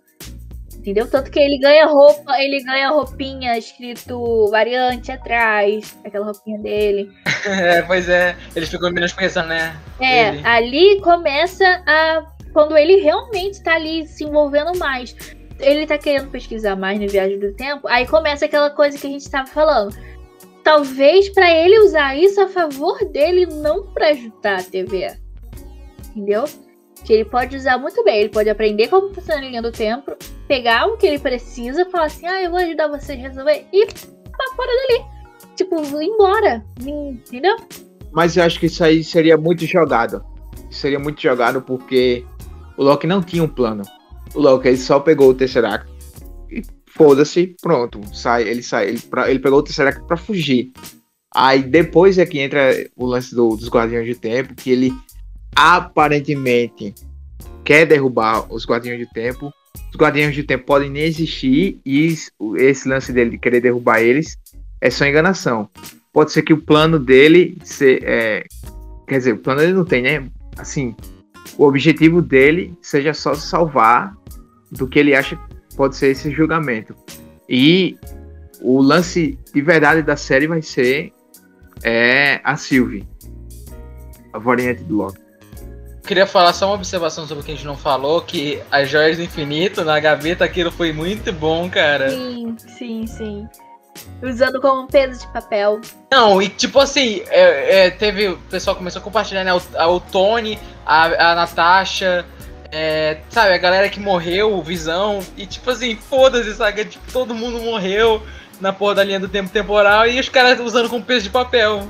Entendeu? 0.83 1.09
Tanto 1.09 1.31
que 1.31 1.39
ele 1.39 1.59
ganha 1.59 1.87
roupa, 1.87 2.37
ele 2.41 2.61
ganha 2.65 2.91
roupinha 2.91 3.57
escrito 3.57 4.49
variante 4.51 5.13
atrás, 5.13 5.97
aquela 6.05 6.27
roupinha 6.27 6.59
dele. 6.59 7.11
É, 7.45 7.83
pois 7.83 8.09
é. 8.09 8.37
Eles 8.55 8.69
ficam 8.69 8.93
menos 8.93 9.13
pensando, 9.13 9.49
né? 9.49 9.77
É, 10.01 10.29
Ele. 10.29 10.47
ali 10.47 11.01
começa 11.01 11.65
a. 11.85 12.25
Quando 12.53 12.77
ele 12.77 13.01
realmente 13.01 13.61
tá 13.65 13.75
ali 13.75 14.07
se 14.07 14.23
envolvendo 14.23 14.79
mais. 14.79 15.17
Ele 15.59 15.85
tá 15.85 15.99
querendo 15.99 16.31
pesquisar 16.31 16.77
mais 16.77 17.01
no 17.01 17.09
Viagem 17.09 17.41
do 17.41 17.53
Tempo. 17.55 17.89
Aí 17.89 18.07
começa 18.07 18.45
aquela 18.45 18.71
coisa 18.71 18.97
que 18.97 19.09
a 19.09 19.11
gente 19.11 19.29
tava 19.29 19.49
falando. 19.49 19.93
Talvez 20.63 21.29
pra 21.29 21.51
ele 21.51 21.81
usar 21.81 22.17
isso 22.17 22.41
a 22.41 22.49
favor 22.49 23.05
dele, 23.07 23.47
não 23.47 23.87
pra 23.87 24.09
ajudar 24.09 24.61
a 24.61 24.63
TV. 24.63 25.13
Entendeu? 26.15 26.45
Que 27.05 27.13
ele 27.13 27.25
pode 27.25 27.57
usar 27.57 27.79
muito 27.79 28.03
bem. 28.05 28.21
Ele 28.21 28.29
pode 28.29 28.49
aprender 28.49 28.89
como 28.89 29.13
funciona 29.13 29.41
a 29.41 29.45
linha 29.45 29.63
do 29.63 29.73
tempo, 29.73 30.17
pegar 30.47 30.87
o 30.87 30.97
que 30.97 31.07
ele 31.07 31.19
precisa, 31.19 31.89
falar 31.91 32.07
assim: 32.07 32.27
ah, 32.27 32.43
eu 32.43 32.51
vou 32.51 32.61
ajudar 32.61 32.89
vocês 32.89 33.19
a 33.19 33.29
resolver, 33.29 33.67
e 33.73 33.87
pra 33.87 34.55
fora 34.57 34.71
dali. 34.89 35.05
Tipo, 35.57 35.77
embora. 36.01 36.65
Entendeu? 36.81 37.57
Mas 38.13 38.37
eu 38.37 38.45
acho 38.45 38.61
que 38.61 38.67
isso 38.67 38.85
aí 38.85 39.03
seria 39.03 39.37
muito 39.37 39.67
jogado. 39.67 40.25
Seria 40.71 40.99
muito 40.99 41.21
jogado 41.21 41.61
porque 41.61 42.25
o 42.77 42.85
Loki 42.85 43.07
não 43.07 43.23
tinha 43.23 43.43
um 43.43 43.49
plano. 43.49 43.83
O 44.35 44.41
Loki 44.41 44.69
ele 44.69 44.77
só 44.77 45.01
pegou 45.01 45.29
o 45.31 45.35
Tesseract 45.35 45.92
foda-se, 46.95 47.57
pronto. 47.61 48.01
Sai, 48.15 48.49
ele 48.49 48.63
sai, 48.63 48.89
ele, 48.89 48.99
pra- 49.01 49.31
ele 49.31 49.39
pegou 49.39 49.59
o 49.59 49.63
Tesseract 49.63 50.03
pra 50.07 50.17
fugir. 50.17 50.73
Aí 51.35 51.63
depois 51.63 52.19
é 52.19 52.27
que 52.27 52.39
entra 52.39 52.71
o 52.97 53.07
lance 53.07 53.35
do- 53.35 53.57
dos 53.57 53.69
Guardiões 53.69 54.07
do 54.09 54.15
Tempo, 54.21 54.55
que 54.55 54.71
ele 54.71 54.93
aparentemente 55.55 56.95
quer 57.65 57.87
derrubar 57.87 58.53
os 58.53 58.67
Guardiões 58.67 59.01
do 59.01 59.13
Tempo. 59.13 59.51
Os 59.91 59.97
Guardiões 59.97 60.35
do 60.37 60.45
Tempo 60.45 60.65
podem 60.65 60.91
nem 60.91 61.05
existir 61.05 61.81
e 61.85 62.15
esse 62.57 62.89
lance 62.89 63.13
dele 63.13 63.31
de 63.31 63.39
querer 63.39 63.61
derrubar 63.61 64.01
eles 64.01 64.37
é 64.81 64.91
só 64.91 65.07
enganação. 65.07 65.69
Pode 66.13 66.33
ser 66.33 66.43
que 66.43 66.53
o 66.53 66.61
plano 66.61 66.99
dele 66.99 67.57
se, 67.65 67.99
é, 68.03 68.45
quer 69.07 69.19
dizer, 69.19 69.33
o 69.33 69.39
plano 69.39 69.63
ele 69.63 69.73
não 69.73 69.85
tem, 69.85 70.03
né? 70.03 70.27
Assim, 70.59 70.95
o 71.57 71.65
objetivo 71.65 72.21
dele 72.21 72.75
seja 72.83 73.15
só 73.15 73.35
salvar 73.35 74.13
do 74.71 74.87
que 74.87 74.99
ele 74.99 75.15
acha 75.15 75.39
pode 75.77 75.97
ser 75.97 76.09
esse 76.09 76.31
julgamento. 76.31 76.95
E 77.49 77.97
o 78.61 78.81
lance 78.81 79.39
de 79.53 79.61
verdade 79.63 80.03
da 80.03 80.17
série 80.17 80.47
vai 80.47 80.63
ser 80.63 81.13
é, 81.83 82.41
a 82.45 82.57
Sylvie, 82.57 83.07
a 84.33 84.39
variante 84.39 84.83
do 84.85 84.97
Loki. 84.97 85.21
Queria 86.05 86.27
falar 86.27 86.53
só 86.53 86.67
uma 86.67 86.75
observação 86.75 87.27
sobre 87.27 87.43
o 87.43 87.47
que 87.47 87.53
a 87.53 87.55
gente 87.55 87.65
não 87.67 87.77
falou, 87.77 88.21
que 88.23 88.61
as 88.71 88.89
joias 88.89 89.17
do 89.17 89.23
infinito 89.23 89.85
na 89.85 89.99
gaveta, 90.01 90.45
aquilo 90.45 90.71
foi 90.73 90.93
muito 90.93 91.33
bom, 91.33 91.71
cara. 91.71 92.11
Sim, 92.11 92.57
sim, 92.59 93.07
sim. 93.07 93.49
Usando 94.23 94.61
como 94.61 94.83
um 94.83 94.87
peso 94.87 95.21
de 95.21 95.33
papel. 95.33 95.81
Não, 96.11 96.43
e 96.43 96.49
tipo 96.49 96.81
assim, 96.81 97.23
é, 97.29 97.87
é, 97.87 97.91
teve. 97.91 98.29
O 98.29 98.39
pessoal 98.51 98.75
começou 98.75 99.01
a 99.01 99.03
compartilhar, 99.03 99.45
né? 99.45 99.53
O, 99.55 99.61
a- 99.77 99.89
o 99.89 100.01
Tony, 100.01 100.59
a, 100.85 101.33
a 101.33 101.35
Natasha, 101.37 102.25
é, 102.73 103.19
sabe, 103.29 103.53
a 103.53 103.59
galera 103.59 103.89
que 103.91 104.01
morreu, 104.01 104.55
o 104.55 104.63
Visão, 104.63 105.21
e 105.37 105.45
tipo 105.45 105.71
assim, 105.71 105.95
foda-se, 105.95 106.55
sabe? 106.55 106.87
Tipo, 106.87 107.13
todo 107.13 107.35
mundo 107.35 107.61
morreu 107.61 108.23
na 108.61 108.73
porra 108.73 108.97
da 108.97 109.05
linha 109.05 109.21
do 109.21 109.29
tempo 109.29 109.51
temporal 109.51 110.09
e 110.09 110.19
os 110.19 110.31
caras 110.31 110.59
usando 110.59 110.89
como 110.89 111.05
peso 111.05 111.25
de 111.25 111.31
papel. 111.31 111.87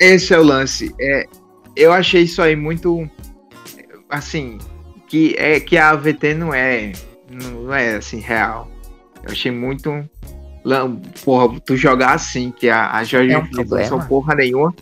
Esse 0.00 0.32
é 0.32 0.38
o 0.38 0.42
lance. 0.42 0.94
É, 0.98 1.26
eu 1.76 1.92
achei 1.92 2.22
isso 2.22 2.40
aí 2.40 2.56
muito. 2.56 3.08
Assim, 4.08 4.58
que, 5.06 5.34
é, 5.36 5.60
que 5.60 5.76
a 5.76 5.90
AVT 5.90 6.34
não 6.34 6.54
é. 6.54 6.92
Não 7.30 7.74
é 7.74 7.96
assim, 7.96 8.18
real. 8.18 8.70
Eu 9.22 9.32
achei 9.32 9.50
muito. 9.50 10.08
Porra, 11.22 11.60
tu 11.60 11.76
jogar 11.76 12.14
assim, 12.14 12.50
que 12.50 12.70
a, 12.70 12.92
a 12.92 13.04
Jorge 13.04 13.32
É 13.32 13.38
um 13.38 13.48
não 13.90 14.06
porra 14.06 14.34
nenhuma. 14.34 14.74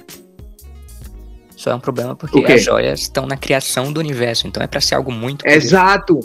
Só 1.61 1.73
é 1.73 1.75
um 1.75 1.81
problema 1.81 2.17
porque 2.17 2.41
as 2.51 2.65
joias 2.65 3.01
estão 3.03 3.27
na 3.27 3.37
criação 3.37 3.93
do 3.93 4.01
universo, 4.01 4.47
então 4.47 4.63
é 4.63 4.67
pra 4.67 4.81
ser 4.81 4.95
algo 4.95 5.13
muito 5.13 5.45
poderoso. 5.45 5.67
Exato! 5.67 6.21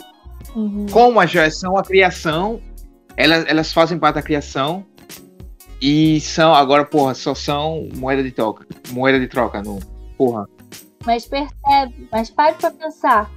Uhum. 0.54 0.86
Como 0.90 1.20
as 1.20 1.30
joias 1.30 1.60
são 1.60 1.76
a 1.76 1.82
criação, 1.82 2.58
elas, 3.18 3.44
elas 3.46 3.70
fazem 3.70 3.98
parte 3.98 4.14
da 4.14 4.22
criação. 4.22 4.82
E 5.78 6.22
são, 6.22 6.54
agora, 6.54 6.86
porra, 6.86 7.12
só 7.12 7.34
são 7.34 7.86
moeda 7.96 8.22
de 8.22 8.30
troca. 8.30 8.66
Moeda 8.88 9.20
de 9.20 9.28
troca, 9.28 9.60
no. 9.60 9.78
Porra. 10.16 10.46
Mas 11.04 11.26
percebe, 11.26 12.08
mas 12.10 12.30
pare 12.30 12.54
pra 12.54 12.70
pensar. 12.70 13.30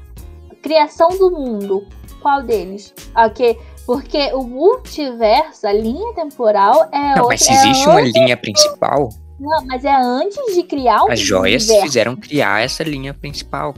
A 0.50 0.56
criação 0.56 1.10
do 1.10 1.30
mundo, 1.32 1.86
qual 2.22 2.42
deles? 2.42 2.94
Ok, 3.14 3.60
porque 3.86 4.32
o 4.34 4.42
multiverso, 4.44 5.68
a 5.68 5.74
linha 5.74 6.14
temporal 6.14 6.88
é 6.94 6.98
Não, 7.16 7.24
outra. 7.24 7.28
mas 7.28 7.42
se 7.42 7.52
é 7.52 7.56
existe 7.56 7.86
uma 7.90 8.00
antes- 8.00 8.14
linha 8.14 8.38
principal, 8.38 9.10
Não, 9.40 9.66
mas 9.66 9.84
é 9.86 9.96
antes 9.96 10.56
de 10.56 10.64
criar 10.64 11.04
um 11.04 11.12
as 11.12 11.20
joias 11.20 11.64
universo. 11.64 11.86
fizeram 11.88 12.16
criar 12.16 12.62
essa 12.64 12.84
linha 12.84 13.14
principal. 13.14 13.74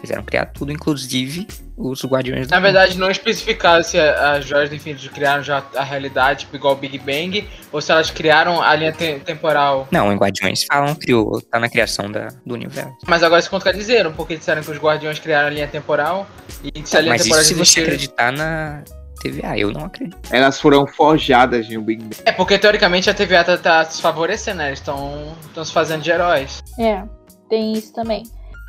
Fizeram 0.00 0.24
criar 0.24 0.46
tudo, 0.46 0.72
inclusive 0.72 1.46
os 1.76 2.04
Guardiões 2.04 2.48
do 2.48 2.50
Na 2.50 2.58
verdade, 2.58 2.98
não 2.98 3.08
especificaram 3.10 3.84
se 3.84 3.96
a- 3.98 4.32
as 4.32 4.44
joias 4.44 4.68
do 4.68 4.74
infinito 4.74 5.08
criaram 5.10 5.42
já 5.44 5.64
a 5.76 5.84
realidade, 5.84 6.40
tipo, 6.40 6.56
igual 6.56 6.74
o 6.74 6.76
Big 6.76 6.98
Bang, 6.98 7.48
ou 7.70 7.80
se 7.80 7.92
elas 7.92 8.10
criaram 8.10 8.60
a 8.60 8.74
linha 8.74 8.92
te- 8.92 9.20
temporal. 9.20 9.86
Não, 9.92 10.12
em 10.12 10.16
Guardiões 10.16 10.64
falam, 10.64 10.94
criou, 10.96 11.40
tá 11.42 11.60
na 11.60 11.68
criação 11.68 12.10
da, 12.10 12.28
do 12.44 12.54
universo. 12.54 12.96
Mas 13.06 13.22
agora 13.22 13.40
se 13.40 13.48
contradizeram, 13.48 14.12
porque 14.12 14.36
disseram 14.36 14.62
que 14.62 14.70
os 14.70 14.78
guardiões 14.78 15.20
criaram 15.20 15.46
a 15.46 15.50
linha 15.50 15.68
temporal 15.68 16.26
e 16.64 16.84
se 16.84 16.96
a 16.96 17.00
linha 17.00 17.12
Mas 17.12 17.20
isso 17.20 17.28
temporal 17.30 17.44
se 17.44 17.54
você 17.54 17.80
acreditar 17.80 18.32
na 18.32 18.82
TVA, 19.20 19.58
eu 19.58 19.72
não 19.72 19.84
acredito. 19.84 20.18
Elas 20.30 20.60
foram 20.60 20.86
forjadas 20.86 21.68
no 21.68 21.82
Big 21.82 22.02
Bang. 22.02 22.16
É 22.24 22.32
porque 22.32 22.58
teoricamente 22.58 23.08
a 23.10 23.14
TVA 23.14 23.44
tá, 23.44 23.56
tá 23.58 23.84
se 23.84 24.00
favorecendo, 24.00 24.58
né? 24.58 24.68
Eles 24.68 24.78
estão 24.80 25.34
se 25.64 25.72
fazendo 25.72 26.02
de 26.02 26.10
heróis. 26.10 26.62
É, 26.78 27.02
tem 27.48 27.72
isso 27.72 27.92
também. 27.92 28.22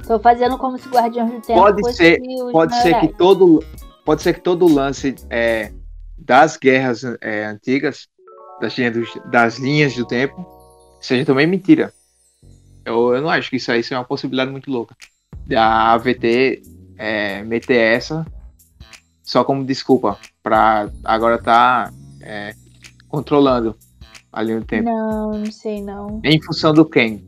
Tô 0.07 0.17
fazendo 0.19 0.57
como 0.57 0.77
se 0.77 0.87
Guardiões 0.89 1.31
do 1.31 1.41
Tempo 1.41 1.59
Pode 1.59 1.81
fosse 1.81 1.97
ser- 1.97 2.21
os 2.21 2.51
Pode 2.51 2.75
ser 2.81 2.99
que 2.99 3.07
todo. 3.09 3.63
Pode 4.05 4.21
ser 4.21 4.33
que 4.33 4.41
todo 4.41 4.65
o 4.65 4.73
lance 4.73 5.13
é, 5.29 5.71
das 6.17 6.57
guerras 6.57 7.03
é, 7.21 7.45
antigas, 7.45 8.07
das 8.61 8.75
linhas, 8.77 8.93
do- 8.93 9.29
das 9.29 9.57
linhas 9.59 9.93
do 9.95 10.05
tempo, 10.05 10.45
seja 11.01 11.25
também 11.25 11.45
mentira. 11.45 11.93
Eu, 12.85 13.13
eu 13.13 13.21
não 13.21 13.29
acho 13.29 13.49
que 13.49 13.57
isso 13.57 13.71
aí 13.71 13.83
seja 13.83 13.99
uma 13.99 14.05
possibilidade 14.05 14.49
muito 14.51 14.71
louca. 14.71 14.95
Da 15.45 15.91
AVT 15.93 16.61
é, 16.97 17.43
meter 17.43 17.75
essa 17.77 18.25
só 19.29 19.43
como 19.43 19.63
desculpa 19.63 20.17
pra 20.41 20.89
agora 21.03 21.37
tá 21.37 21.93
é, 22.19 22.55
controlando 23.07 23.75
a 24.33 24.41
linha 24.41 24.59
do 24.59 24.65
tempo. 24.65 24.89
Não, 24.89 25.29
não 25.33 25.51
sei 25.51 25.83
não. 25.83 26.19
Em 26.23 26.41
função 26.41 26.73
do 26.73 26.83
quem? 26.83 27.23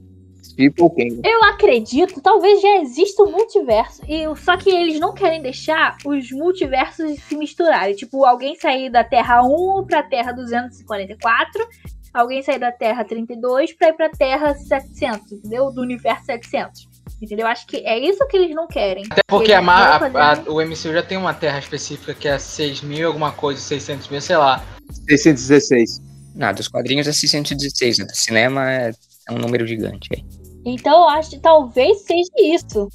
Tipo 0.55 0.89
quem? 0.89 1.21
Eu 1.23 1.43
acredito, 1.43 2.19
talvez 2.19 2.59
já 2.59 2.77
exista 2.77 3.21
um 3.21 3.29
multiverso. 3.31 4.01
E 4.07 4.23
só 4.35 4.57
que 4.57 4.71
eles 4.71 4.99
não 4.99 5.13
querem 5.13 5.43
deixar 5.43 5.95
os 6.03 6.31
multiversos 6.31 7.21
se 7.21 7.37
misturarem. 7.37 7.95
Tipo, 7.95 8.25
alguém 8.25 8.55
sair 8.55 8.89
da 8.89 9.03
Terra 9.03 9.43
1 9.43 9.85
pra 9.85 10.01
Terra 10.01 10.31
244, 10.31 11.67
alguém 12.11 12.41
sair 12.41 12.57
da 12.57 12.71
Terra 12.71 13.05
32 13.05 13.73
pra 13.73 13.89
ir 13.89 13.93
pra 13.93 14.09
Terra 14.09 14.55
700, 14.55 15.33
entendeu? 15.33 15.71
Do 15.71 15.81
universo 15.81 16.25
700. 16.25 16.90
Entendeu? 17.21 17.45
Acho 17.45 17.67
que 17.67 17.77
é 17.77 17.99
isso 17.99 18.25
que 18.27 18.35
eles 18.37 18.55
não 18.55 18.67
querem. 18.67 19.03
Até 19.09 19.21
porque 19.27 19.53
a, 19.53 19.59
a- 19.61 20.33
a- 20.33 20.43
o 20.47 20.59
MCU 20.61 20.91
já 20.91 21.03
tem 21.03 21.17
uma 21.17 21.33
terra 21.33 21.59
específica 21.59 22.13
que 22.15 22.27
é 22.27 22.37
6 22.39 22.81
mil, 22.81 23.07
alguma 23.07 23.31
coisa, 23.31 23.59
600 23.61 24.07
mil, 24.09 24.19
sei 24.21 24.37
lá. 24.37 24.63
616. 25.07 26.01
Não, 26.35 26.53
dos 26.53 26.67
quadrinhos 26.67 27.07
é 27.07 27.11
616, 27.13 27.99
né? 27.99 28.05
Do 28.05 28.15
cinema 28.15 28.71
é, 28.71 28.91
é 29.29 29.33
um 29.33 29.37
número 29.37 29.67
gigante. 29.67 30.09
aí. 30.15 30.23
Então 30.65 31.03
eu 31.03 31.09
acho 31.09 31.29
que 31.31 31.39
talvez 31.39 32.01
seja 32.03 32.31
isso. 32.39 32.87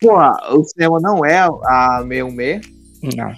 Porra, 0.00 0.32
o 0.54 0.64
cinema 0.64 0.98
não 1.00 1.24
é 1.24 1.38
a 1.40 2.02
616. 2.08 2.66
Não. 3.16 3.32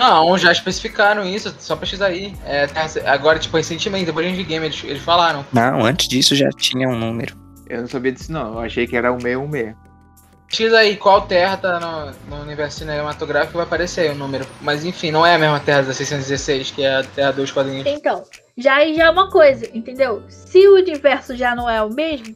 Não, 0.00 0.38
já 0.38 0.52
especificaram 0.52 1.26
isso, 1.26 1.52
só 1.58 1.74
pesquisar 1.74 2.06
aí. 2.06 2.32
É, 2.44 2.68
terra- 2.68 2.88
agora, 3.12 3.38
tipo, 3.38 3.56
recentemente, 3.56 4.06
depois 4.06 4.32
de 4.36 4.44
Game, 4.44 4.64
eles, 4.64 4.80
eles 4.84 5.02
falaram. 5.02 5.44
Não, 5.52 5.84
antes 5.84 6.06
disso 6.06 6.36
já 6.36 6.48
tinha 6.50 6.88
um 6.88 6.96
número. 6.96 7.36
Eu 7.68 7.80
não 7.82 7.88
sabia 7.88 8.12
disso, 8.12 8.30
não. 8.30 8.52
Eu 8.54 8.58
achei 8.60 8.86
que 8.86 8.96
era 8.96 9.12
o 9.12 9.20
616. 9.20 9.74
Pesquisa 10.48 10.78
aí 10.78 10.96
qual 10.96 11.26
terra 11.26 11.58
tá 11.58 11.78
no, 11.78 12.36
no 12.36 12.42
universo 12.42 12.78
cinematográfico, 12.78 13.58
vai 13.58 13.66
aparecer 13.66 14.00
aí 14.00 14.10
o 14.10 14.14
número. 14.14 14.46
Mas 14.62 14.82
enfim, 14.82 15.10
não 15.10 15.24
é 15.24 15.34
a 15.34 15.38
mesma 15.38 15.60
terra 15.60 15.82
da 15.82 15.92
616, 15.92 16.70
que 16.70 16.82
é 16.82 16.96
a 16.96 17.04
terra 17.04 17.32
dos 17.32 17.52
quadrinhos. 17.52 17.86
Então, 17.86 18.24
já 18.56 18.76
aí 18.76 18.94
já 18.94 19.04
é 19.04 19.10
uma 19.10 19.30
coisa, 19.30 19.68
entendeu? 19.74 20.22
Se 20.28 20.66
o 20.66 20.76
universo 20.76 21.36
já 21.36 21.54
não 21.54 21.68
é 21.68 21.82
o 21.82 21.92
mesmo, 21.92 22.34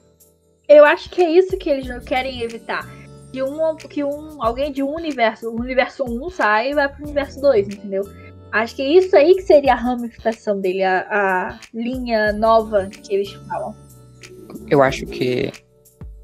eu 0.68 0.85
acho 0.85 1.09
que 1.09 1.22
é 1.22 1.31
isso 1.31 1.57
que 1.57 1.70
eles 1.70 1.88
não 1.88 2.01
querem 2.01 2.42
evitar. 2.42 2.87
Que 3.33 3.42
um, 3.42 3.77
que 3.77 4.05
um 4.05 4.42
alguém 4.42 4.70
de 4.70 4.83
um 4.83 4.94
universo, 4.94 5.48
o 5.48 5.59
universo 5.59 6.05
1 6.05 6.31
sai 6.31 6.70
e 6.70 6.75
vai 6.75 6.88
pro 6.88 7.05
universo 7.05 7.40
2, 7.40 7.66
entendeu? 7.66 8.03
Acho 8.53 8.77
que 8.77 8.83
é 8.83 8.88
isso 8.88 9.16
aí 9.16 9.35
que 9.35 9.42
seria 9.42 9.72
a 9.72 9.77
ramificação 9.77 10.61
dele, 10.61 10.83
a, 10.83 11.01
a 11.11 11.59
linha 11.72 12.31
nova 12.35 12.87
que 12.88 13.14
eles 13.14 13.33
falam. 13.48 13.75
Eu 14.68 14.83
acho 14.83 15.07
que 15.07 15.51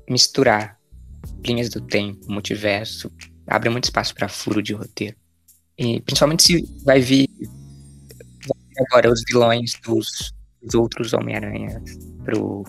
misturar 0.07 0.78
linhas 1.45 1.69
do 1.69 1.81
tempo, 1.81 2.31
multiverso, 2.31 3.11
abre 3.47 3.69
muito 3.69 3.85
espaço 3.85 4.15
para 4.15 4.29
furo 4.29 4.63
de 4.63 4.73
roteiro. 4.73 5.17
E 5.77 6.01
principalmente 6.01 6.43
se 6.43 6.69
vai 6.85 7.01
vir, 7.01 7.29
vai 7.39 8.59
vir 8.69 8.87
agora 8.89 9.13
os 9.13 9.23
vilões 9.29 9.73
dos, 9.85 10.33
dos 10.63 10.75
outros 10.75 11.13
Homem-Aranha 11.13 11.83
pro 12.25 12.65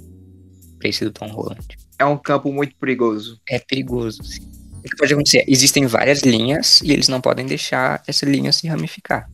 pra 0.79 0.89
esse 0.89 1.03
do 1.03 1.11
Tom 1.11 1.27
Holland. 1.27 1.67
É 1.99 2.05
um 2.05 2.17
campo 2.17 2.51
muito 2.51 2.75
perigoso. 2.77 3.39
É 3.47 3.59
perigoso, 3.59 4.23
sim. 4.23 4.49
O 4.77 4.81
que 4.81 4.95
pode 4.95 5.13
acontecer? 5.13 5.43
Existem 5.45 5.85
várias 5.85 6.21
linhas 6.21 6.79
e 6.81 6.91
eles 6.93 7.09
não 7.09 7.19
podem 7.19 7.45
deixar 7.45 8.01
essa 8.07 8.25
linha 8.25 8.53
se 8.53 8.65
ramificar. 8.65 9.29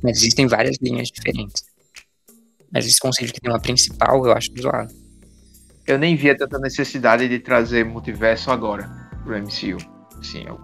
Mas 0.00 0.18
existem 0.18 0.46
várias 0.46 0.76
linhas 0.80 1.08
diferentes. 1.08 1.64
Mas 2.72 2.86
esse 2.86 3.00
conceito 3.00 3.32
que 3.32 3.40
tem 3.40 3.50
uma 3.50 3.60
principal, 3.60 4.24
eu 4.24 4.32
acho 4.32 4.50
zoado. 4.60 4.94
Eu 5.86 5.98
nem 5.98 6.16
via 6.16 6.36
tanta 6.36 6.58
necessidade 6.58 7.28
de 7.28 7.38
trazer 7.38 7.84
multiverso 7.84 8.50
agora 8.50 8.90
pro 9.24 9.36
MCU. 9.36 9.78
Sim, 10.22 10.44
eu, 10.46 10.60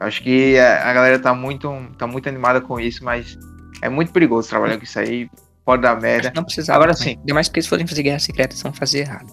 eu 0.00 0.06
acho 0.06 0.22
que 0.22 0.58
a, 0.58 0.90
a 0.90 0.92
galera 0.92 1.18
tá 1.18 1.34
muito, 1.34 1.68
tá 1.96 2.06
muito 2.06 2.28
animada 2.28 2.60
com 2.60 2.78
isso, 2.78 3.02
mas 3.04 3.38
é 3.80 3.88
muito 3.88 4.12
perigoso 4.12 4.48
trabalhar 4.48 4.76
com 4.76 4.84
isso 4.84 4.98
aí. 4.98 5.30
Pode 5.64 5.82
dar 5.82 5.98
merda. 6.00 6.32
não 6.34 6.44
precisava. 6.44 6.78
Agora 6.78 6.94
também. 6.94 7.14
sim. 7.14 7.20
Ainda 7.20 7.34
mais 7.34 7.48
porque 7.48 7.60
eles 7.60 7.68
forem 7.68 7.86
fazer 7.86 8.02
guerra 8.02 8.18
secreta, 8.18 8.52
eles 8.54 8.62
vão 8.62 8.72
fazer 8.72 9.00
errado. 9.00 9.32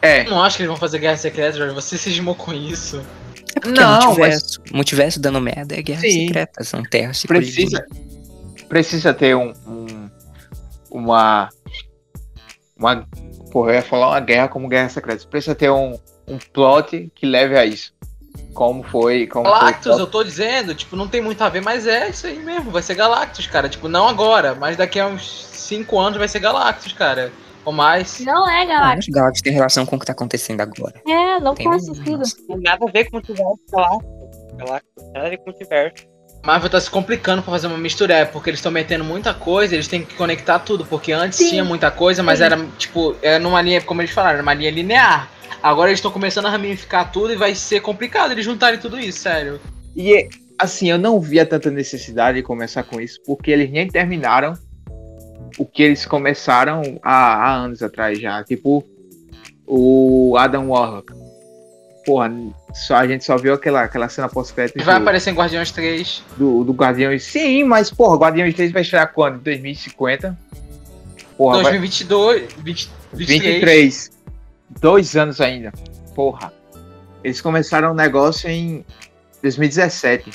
É, 0.00 0.24
Eu 0.24 0.30
não 0.30 0.42
acho 0.42 0.56
que 0.56 0.62
eles 0.62 0.68
vão 0.68 0.76
fazer 0.76 0.98
guerra 1.00 1.16
secreta, 1.16 1.58
Jorge. 1.58 1.74
Você 1.74 1.98
cismou 1.98 2.34
com 2.34 2.52
isso. 2.54 3.02
É 3.56 3.60
porque 3.60 3.80
Não, 3.80 4.00
é 4.02 4.04
multiverso. 4.06 4.60
Multiverso 4.72 5.20
dando 5.20 5.40
merda 5.40 5.74
é 5.76 5.82
guerra 5.82 6.00
Sim. 6.00 6.26
secreta. 6.26 6.62
São 6.64 6.82
terras 6.84 7.18
se 7.18 7.26
precisa, 7.26 7.84
precisa 8.68 9.12
ter 9.12 9.34
um, 9.36 9.52
um- 9.66 10.08
uma, 10.90 11.48
uma, 12.78 13.06
porra, 13.50 13.70
eu 13.70 13.74
ia 13.76 13.82
falar 13.82 14.08
uma 14.08 14.20
guerra 14.20 14.48
como 14.48 14.68
guerra 14.68 14.88
secreta. 14.88 15.26
Precisa 15.28 15.54
ter 15.54 15.70
um, 15.70 15.98
um 16.26 16.38
plot 16.52 17.10
que 17.14 17.26
leve 17.26 17.56
a 17.58 17.64
isso. 17.64 17.92
Como 18.54 18.82
foi, 18.82 19.26
como 19.26 19.44
foi 19.46 19.54
Galactus, 19.58 19.86
plot. 19.86 20.00
eu 20.00 20.06
tô 20.06 20.24
dizendo, 20.24 20.74
tipo, 20.74 20.96
não 20.96 21.08
tem 21.08 21.20
muito 21.20 21.42
a 21.42 21.48
ver, 21.48 21.60
mas 21.60 21.86
é 21.86 22.08
isso 22.08 22.26
aí 22.26 22.38
mesmo. 22.38 22.70
Vai 22.70 22.82
ser 22.82 22.94
Galactus, 22.94 23.46
cara. 23.46 23.68
Tipo, 23.68 23.88
não 23.88 24.08
agora, 24.08 24.54
mas 24.54 24.76
daqui 24.76 24.98
a 24.98 25.06
uns 25.06 25.46
5 25.52 25.98
anos 25.98 26.18
vai 26.18 26.28
ser 26.28 26.40
Galactus, 26.40 26.92
cara. 26.92 27.32
Ou 27.64 27.72
mais. 27.72 28.20
Não 28.20 28.48
é, 28.48 28.60
Não 28.60 28.68
galera. 28.68 28.98
acho 28.98 29.06
que 29.06 29.12
Galactus 29.12 29.42
tem 29.42 29.52
relação 29.52 29.84
com 29.84 29.96
o 29.96 29.98
que 29.98 30.06
tá 30.06 30.12
acontecendo 30.12 30.60
agora. 30.60 30.94
É, 31.06 31.38
não 31.40 31.54
Tem 31.54 31.66
faz 31.66 31.84
sentido. 31.84 32.18
Não 32.18 32.46
tem 32.46 32.60
nada 32.60 32.84
a 32.86 32.90
ver 32.90 33.10
com 33.10 33.18
o 33.18 33.22
Galáctico. 33.22 34.08
Galáctico 34.56 34.92
não 34.96 35.04
tem 35.04 35.12
nada 35.12 35.26
a 35.26 35.30
ver 35.30 35.36
com 35.38 35.42
o 35.42 35.46
multiverso. 35.46 36.07
Marvel 36.44 36.70
tá 36.70 36.80
se 36.80 36.90
complicando 36.90 37.42
pra 37.42 37.52
fazer 37.52 37.66
uma 37.66 37.78
mistura, 37.78 38.24
porque 38.26 38.50
eles 38.50 38.58
estão 38.58 38.72
metendo 38.72 39.04
muita 39.04 39.34
coisa, 39.34 39.74
eles 39.74 39.88
têm 39.88 40.02
que 40.02 40.14
conectar 40.14 40.58
tudo, 40.60 40.84
porque 40.86 41.12
antes 41.12 41.38
Sim. 41.38 41.50
tinha 41.50 41.64
muita 41.64 41.90
coisa, 41.90 42.22
mas 42.22 42.38
Sim. 42.38 42.44
era 42.44 42.66
tipo, 42.78 43.16
era 43.20 43.38
numa 43.38 43.60
linha, 43.60 43.80
como 43.80 44.00
eles 44.00 44.10
falaram, 44.10 44.34
era 44.34 44.42
uma 44.42 44.54
linha 44.54 44.70
linear. 44.70 45.30
Agora 45.62 45.90
eles 45.90 45.98
estão 45.98 46.10
começando 46.10 46.46
a 46.46 46.50
ramificar 46.50 47.10
tudo 47.10 47.32
e 47.32 47.36
vai 47.36 47.54
ser 47.54 47.80
complicado 47.80 48.30
eles 48.32 48.44
juntarem 48.44 48.78
tudo 48.78 48.98
isso, 48.98 49.18
sério. 49.18 49.60
E 49.96 50.28
assim, 50.58 50.88
eu 50.88 50.98
não 50.98 51.20
via 51.20 51.44
tanta 51.44 51.70
necessidade 51.70 52.38
de 52.38 52.42
começar 52.42 52.82
com 52.82 53.00
isso, 53.00 53.20
porque 53.26 53.50
eles 53.50 53.70
nem 53.70 53.88
terminaram 53.88 54.54
o 55.58 55.66
que 55.66 55.82
eles 55.82 56.06
começaram 56.06 56.82
há, 57.02 57.34
há 57.34 57.54
anos 57.56 57.82
atrás 57.82 58.18
já. 58.20 58.42
Tipo, 58.44 58.84
o 59.66 60.36
Adam 60.38 60.70
Warlock. 60.70 61.12
Porra, 62.06 62.32
só, 62.72 62.96
a 62.96 63.06
gente 63.06 63.24
só 63.24 63.36
viu 63.36 63.54
aquela, 63.54 63.82
aquela 63.82 64.08
cena 64.08 64.28
pós-crédito 64.28 64.84
Vai 64.84 64.94
do, 64.96 65.02
aparecer 65.02 65.30
em 65.30 65.34
Guardiões 65.34 65.70
3. 65.72 66.22
do, 66.36 66.64
do 66.64 66.72
Guardiões. 66.72 67.24
Sim, 67.24 67.64
mas, 67.64 67.90
porra, 67.90 68.16
Guardiões 68.16 68.54
3 68.54 68.72
vai 68.72 68.82
estrear 68.82 69.12
quando? 69.12 69.36
Em 69.36 69.42
2050? 69.42 70.38
Porra, 71.36 71.54
vai- 71.62 71.72
2022, 71.78 72.52
20, 72.58 72.90
23. 73.14 73.40
23. 73.54 74.10
Dois 74.80 75.16
anos 75.16 75.40
ainda. 75.40 75.72
Porra. 76.14 76.52
Eles 77.24 77.40
começaram 77.40 77.90
o 77.92 77.94
negócio 77.94 78.48
em 78.50 78.84
2017. 79.42 80.30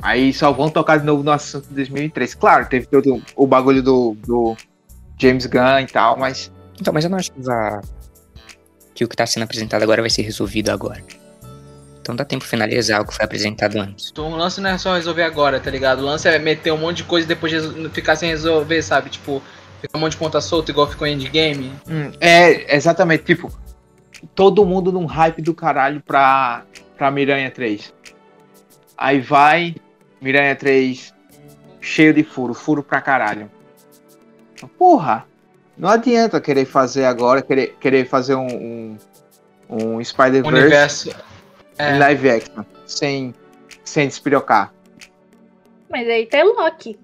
Aí 0.00 0.32
só 0.34 0.52
vão 0.52 0.68
tocar 0.68 0.98
de 0.98 1.04
novo 1.06 1.22
no 1.22 1.30
assunto 1.30 1.68
em 1.70 1.74
2003. 1.74 2.34
Claro, 2.34 2.66
teve 2.68 2.86
todo 2.86 3.22
o 3.36 3.46
bagulho 3.46 3.82
do, 3.82 4.16
do 4.26 4.56
James 5.18 5.46
Gunn 5.46 5.80
e 5.82 5.86
tal, 5.86 6.18
mas. 6.18 6.50
Então, 6.80 6.92
mas 6.92 7.04
eu 7.04 7.10
não 7.10 7.18
acho 7.18 7.30
que, 7.32 7.40
vá- 7.40 7.80
que 8.94 9.04
o 9.04 9.08
que 9.08 9.16
tá 9.16 9.24
sendo 9.26 9.44
apresentado 9.44 9.82
agora 9.82 10.02
vai 10.02 10.10
ser 10.10 10.22
resolvido 10.22 10.70
agora. 10.70 11.02
Então 12.02 12.16
dá 12.16 12.24
tempo 12.24 12.42
de 12.42 12.50
finalizar 12.50 13.00
o 13.00 13.06
que 13.06 13.14
foi 13.14 13.24
apresentado 13.24 13.78
antes. 13.78 14.10
Então, 14.10 14.32
o 14.32 14.36
lance 14.36 14.60
não 14.60 14.70
é 14.70 14.76
só 14.76 14.96
resolver 14.96 15.22
agora, 15.22 15.60
tá 15.60 15.70
ligado? 15.70 16.00
O 16.00 16.04
lance 16.04 16.28
é 16.28 16.36
meter 16.36 16.72
um 16.72 16.76
monte 16.76 16.98
de 16.98 17.04
coisa 17.04 17.24
e 17.24 17.28
depois 17.28 17.52
ficar 17.92 18.16
sem 18.16 18.28
resolver, 18.28 18.82
sabe? 18.82 19.08
Tipo, 19.08 19.40
ficar 19.80 19.96
um 19.96 20.00
monte 20.00 20.12
de 20.12 20.18
ponta 20.18 20.40
solta 20.40 20.72
igual 20.72 20.88
ficou 20.88 21.06
em 21.06 21.14
Endgame. 21.14 21.72
hum, 21.88 22.10
é, 22.20 22.74
exatamente. 22.74 23.22
Tipo, 23.22 23.52
todo 24.34 24.66
mundo 24.66 24.90
num 24.90 25.06
hype 25.06 25.40
do 25.40 25.54
caralho 25.54 26.02
pra, 26.02 26.64
pra 26.98 27.08
Miranha 27.08 27.52
3. 27.52 27.94
Aí 28.98 29.20
vai, 29.20 29.76
Miranha 30.20 30.56
3, 30.56 31.14
cheio 31.80 32.12
de 32.12 32.24
furo, 32.24 32.52
furo 32.52 32.82
pra 32.82 33.00
caralho. 33.00 33.48
Porra, 34.76 35.24
não 35.78 35.88
adianta 35.88 36.40
querer 36.40 36.64
fazer 36.64 37.04
agora, 37.04 37.42
querer, 37.42 37.76
querer 37.80 38.08
fazer 38.08 38.34
um, 38.34 38.98
um, 39.68 39.96
um 39.96 40.04
Spider-Verse 40.04 41.14
Universo. 41.78 41.82
em 41.82 41.96
É, 41.96 41.98
live 41.98 42.30
action, 42.30 42.64
sem, 42.86 43.34
sem 43.84 44.08
despirocar. 44.08 44.72
Mas 45.90 46.08
aí 46.08 46.26
tá 46.26 46.42
Loki. 46.42 46.98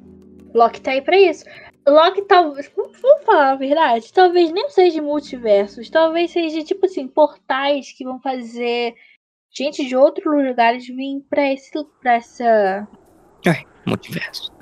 Loki 0.54 0.80
tá 0.80 0.92
aí 0.92 1.02
pra 1.02 1.18
isso. 1.18 1.44
Loki 1.86 2.22
talvez. 2.22 2.70
Vamos 2.76 3.24
falar 3.24 3.52
a 3.52 3.56
verdade? 3.56 4.12
Talvez 4.12 4.50
nem 4.50 4.68
seja 4.70 5.02
multiversos. 5.02 5.90
Talvez 5.90 6.30
seja 6.30 6.62
tipo 6.64 6.86
assim, 6.86 7.06
portais 7.06 7.92
que 7.92 8.04
vão 8.04 8.20
fazer 8.20 8.94
gente 9.50 9.86
de 9.86 9.96
outros 9.96 10.24
lugares 10.24 10.86
vir 10.86 11.20
pra, 11.28 11.52
esse, 11.52 11.70
pra 12.00 12.14
essa. 12.14 12.88
Multiverso. 13.86 14.52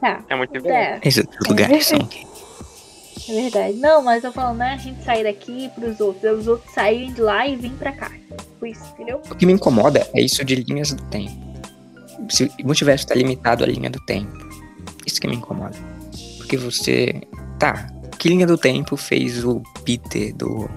Tá. 0.00 0.24
É 0.28 0.60
bem. 0.60 0.72
É, 0.72 1.00
Esses 1.04 1.26
lugares 1.48 1.86
são 1.86 1.98
é 3.28 3.42
verdade. 3.42 3.74
Não, 3.74 4.02
mas 4.02 4.24
eu 4.24 4.30
tô 4.30 4.34
falando, 4.34 4.58
né? 4.58 4.72
A 4.72 4.76
gente 4.76 5.02
sair 5.04 5.24
daqui 5.24 5.68
pros 5.70 6.00
outros. 6.00 6.24
é 6.24 6.32
Os 6.32 6.48
outros 6.48 6.72
saírem 6.72 7.12
de 7.12 7.20
lá 7.20 7.46
e 7.46 7.54
vir 7.54 7.72
pra 7.72 7.92
cá. 7.92 8.10
Tipo 8.60 8.66
isso, 8.66 8.82
entendeu? 8.94 9.22
O 9.30 9.34
que 9.34 9.46
me 9.46 9.54
incomoda 9.54 10.06
é 10.14 10.20
isso 10.20 10.44
de 10.44 10.54
linhas 10.54 10.92
do 10.92 11.02
tempo. 11.04 11.32
Se 12.28 12.44
o 12.44 12.66
multiverso 12.66 13.06
tá 13.06 13.14
limitado 13.14 13.64
à 13.64 13.66
linha 13.66 13.88
do 13.88 13.98
tempo. 14.00 14.30
Isso 15.06 15.18
que 15.18 15.26
me 15.26 15.36
incomoda. 15.36 15.76
Porque 16.36 16.56
você. 16.58 17.22
Tá. 17.58 17.86
Que 18.18 18.28
linha 18.28 18.46
do 18.46 18.58
tempo 18.58 18.96
fez 18.96 19.44
o 19.44 19.62
Peter 19.84 20.34
do. 20.34 20.68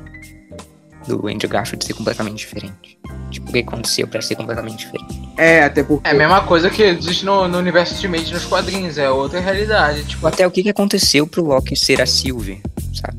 Do 1.05 1.27
Andrew 1.27 1.49
Garfield 1.49 1.83
ser 1.83 1.93
completamente 1.95 2.37
diferente? 2.37 2.97
Tipo, 3.29 3.49
o 3.49 3.51
que 3.51 3.59
aconteceu 3.59 4.07
pra 4.07 4.21
ser 4.21 4.35
completamente 4.35 4.85
diferente? 4.85 5.21
É, 5.35 5.63
até 5.63 5.83
porque. 5.83 6.07
é 6.07 6.11
a 6.11 6.13
mesma 6.13 6.45
coisa 6.45 6.69
que 6.69 6.81
existe 6.81 7.25
no, 7.25 7.45
no 7.49 7.57
universo 7.57 7.95
Ultimate 7.95 8.31
nos 8.31 8.45
quadrinhos, 8.45 8.97
é 8.97 9.09
outra 9.09 9.41
realidade. 9.41 10.05
Tipo, 10.05 10.25
até 10.27 10.47
o 10.47 10.51
que 10.51 10.63
que 10.63 10.69
aconteceu 10.69 11.27
pro 11.27 11.43
Loki 11.43 11.75
ser 11.75 12.01
a 12.01 12.05
Sylvie, 12.05 12.61
sabe? 12.93 13.17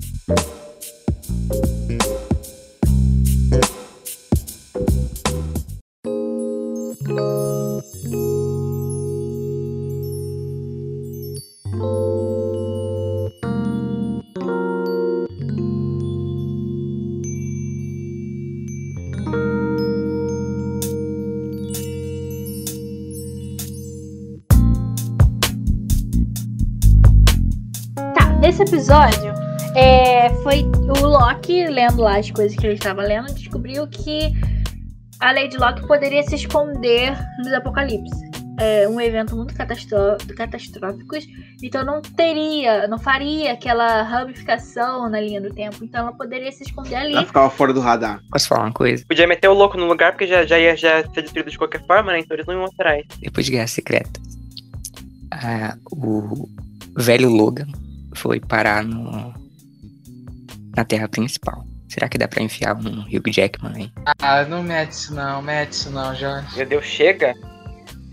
Lendo 31.94 32.02
lá 32.02 32.18
as 32.18 32.30
coisas 32.30 32.56
que 32.56 32.66
ele 32.66 32.74
estava 32.74 33.02
lendo, 33.02 33.32
descobriu 33.32 33.86
que 33.86 34.32
a 35.20 35.32
Lady 35.32 35.56
Locke 35.56 35.86
poderia 35.86 36.22
se 36.24 36.34
esconder 36.34 37.16
nos 37.38 37.52
apocalipse. 37.52 38.34
É 38.60 38.88
um 38.88 39.00
evento 39.00 39.34
muito 39.34 39.52
catastró 39.54 40.16
catastróficos, 40.36 41.24
então 41.62 41.84
não 41.84 42.00
teria, 42.00 42.86
não 42.86 42.98
faria 42.98 43.52
aquela 43.52 44.02
ramificação 44.02 45.08
na 45.08 45.20
linha 45.20 45.40
do 45.40 45.52
tempo. 45.52 45.84
Então 45.84 46.02
ela 46.02 46.12
poderia 46.12 46.52
se 46.52 46.62
esconder 46.62 46.94
ali. 46.94 47.14
Ela 47.14 47.26
ficava 47.26 47.50
fora 47.50 47.72
do 47.72 47.80
radar. 47.80 48.20
Posso 48.30 48.48
falar 48.48 48.64
uma 48.64 48.72
coisa? 48.72 49.04
Podia 49.08 49.26
meter 49.26 49.48
o 49.48 49.54
louco 49.54 49.76
no 49.76 49.86
lugar, 49.86 50.12
porque 50.12 50.26
já, 50.26 50.44
já 50.44 50.58
ia 50.58 50.76
já 50.76 51.02
ser 51.12 51.22
destruído 51.22 51.50
de 51.50 51.58
qualquer 51.58 51.84
forma, 51.84 52.12
né? 52.12 52.20
Então 52.20 52.36
eles 52.36 52.46
não 52.46 52.54
iam 52.54 52.64
atrás. 52.64 53.04
Depois 53.20 53.44
de 53.44 53.52
Guerra 53.52 53.66
Secreta, 53.66 54.20
ah, 55.32 55.76
o 55.90 56.48
velho 56.96 57.28
Logan 57.28 57.66
foi 58.14 58.38
parar 58.38 58.84
no, 58.84 59.34
na 60.76 60.84
Terra 60.84 61.08
principal. 61.08 61.64
Será 61.88 62.08
que 62.08 62.18
dá 62.18 62.26
pra 62.26 62.42
enfiar 62.42 62.76
um 62.76 63.02
Hugh 63.02 63.30
Jackman 63.30 63.72
aí? 63.74 63.92
ah, 64.20 64.44
não 64.44 64.62
mete 64.62 64.92
isso 64.92 65.14
não, 65.14 65.42
mete 65.42 65.72
isso 65.72 65.90
não, 65.90 66.14
já. 66.14 66.44
Meu 66.56 66.66
Deus, 66.66 66.84
chega. 66.84 67.34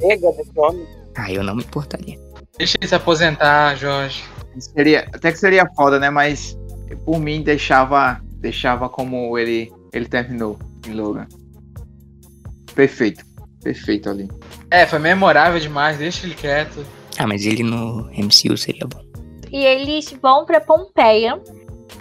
Chega 0.02 0.32
desse 0.34 0.52
homem. 0.60 0.86
Ah, 1.16 1.32
eu 1.32 1.44
não 1.44 1.56
me 1.56 1.64
importaria. 1.64 2.18
Deixa 2.58 2.78
ele 2.80 2.88
se 2.88 2.96
aposentar, 2.96 3.76
Jorge. 3.76 4.24
Seria, 4.60 5.08
até 5.14 5.32
que 5.32 5.38
seria 5.40 5.66
foda, 5.76 6.00
né? 6.00 6.10
Mas 6.10 6.58
por 7.06 7.20
mim 7.20 7.42
deixava, 7.42 8.22
deixava 8.36 8.90
como 8.90 9.38
ele, 9.38 9.72
ele 9.94 10.08
terminou 10.08 10.60
em 10.88 10.94
Logan. 10.94 11.28
Perfeito. 12.76 13.24
Perfeito 13.64 14.10
ali. 14.10 14.30
É, 14.70 14.86
foi 14.86 15.00
memorável 15.00 15.60
demais, 15.60 15.98
deixa 15.98 16.26
ele 16.26 16.36
quieto. 16.36 16.86
Ah, 17.18 17.28
mas 17.28 17.46
ele 17.46 17.64
no 17.64 18.10
MCU 18.12 18.58
seria 18.58 18.88
bom. 18.88 19.02
E 19.52 19.64
eles 19.66 20.12
vão 20.22 20.46
pra 20.46 20.62
Pompeia. 20.62 21.40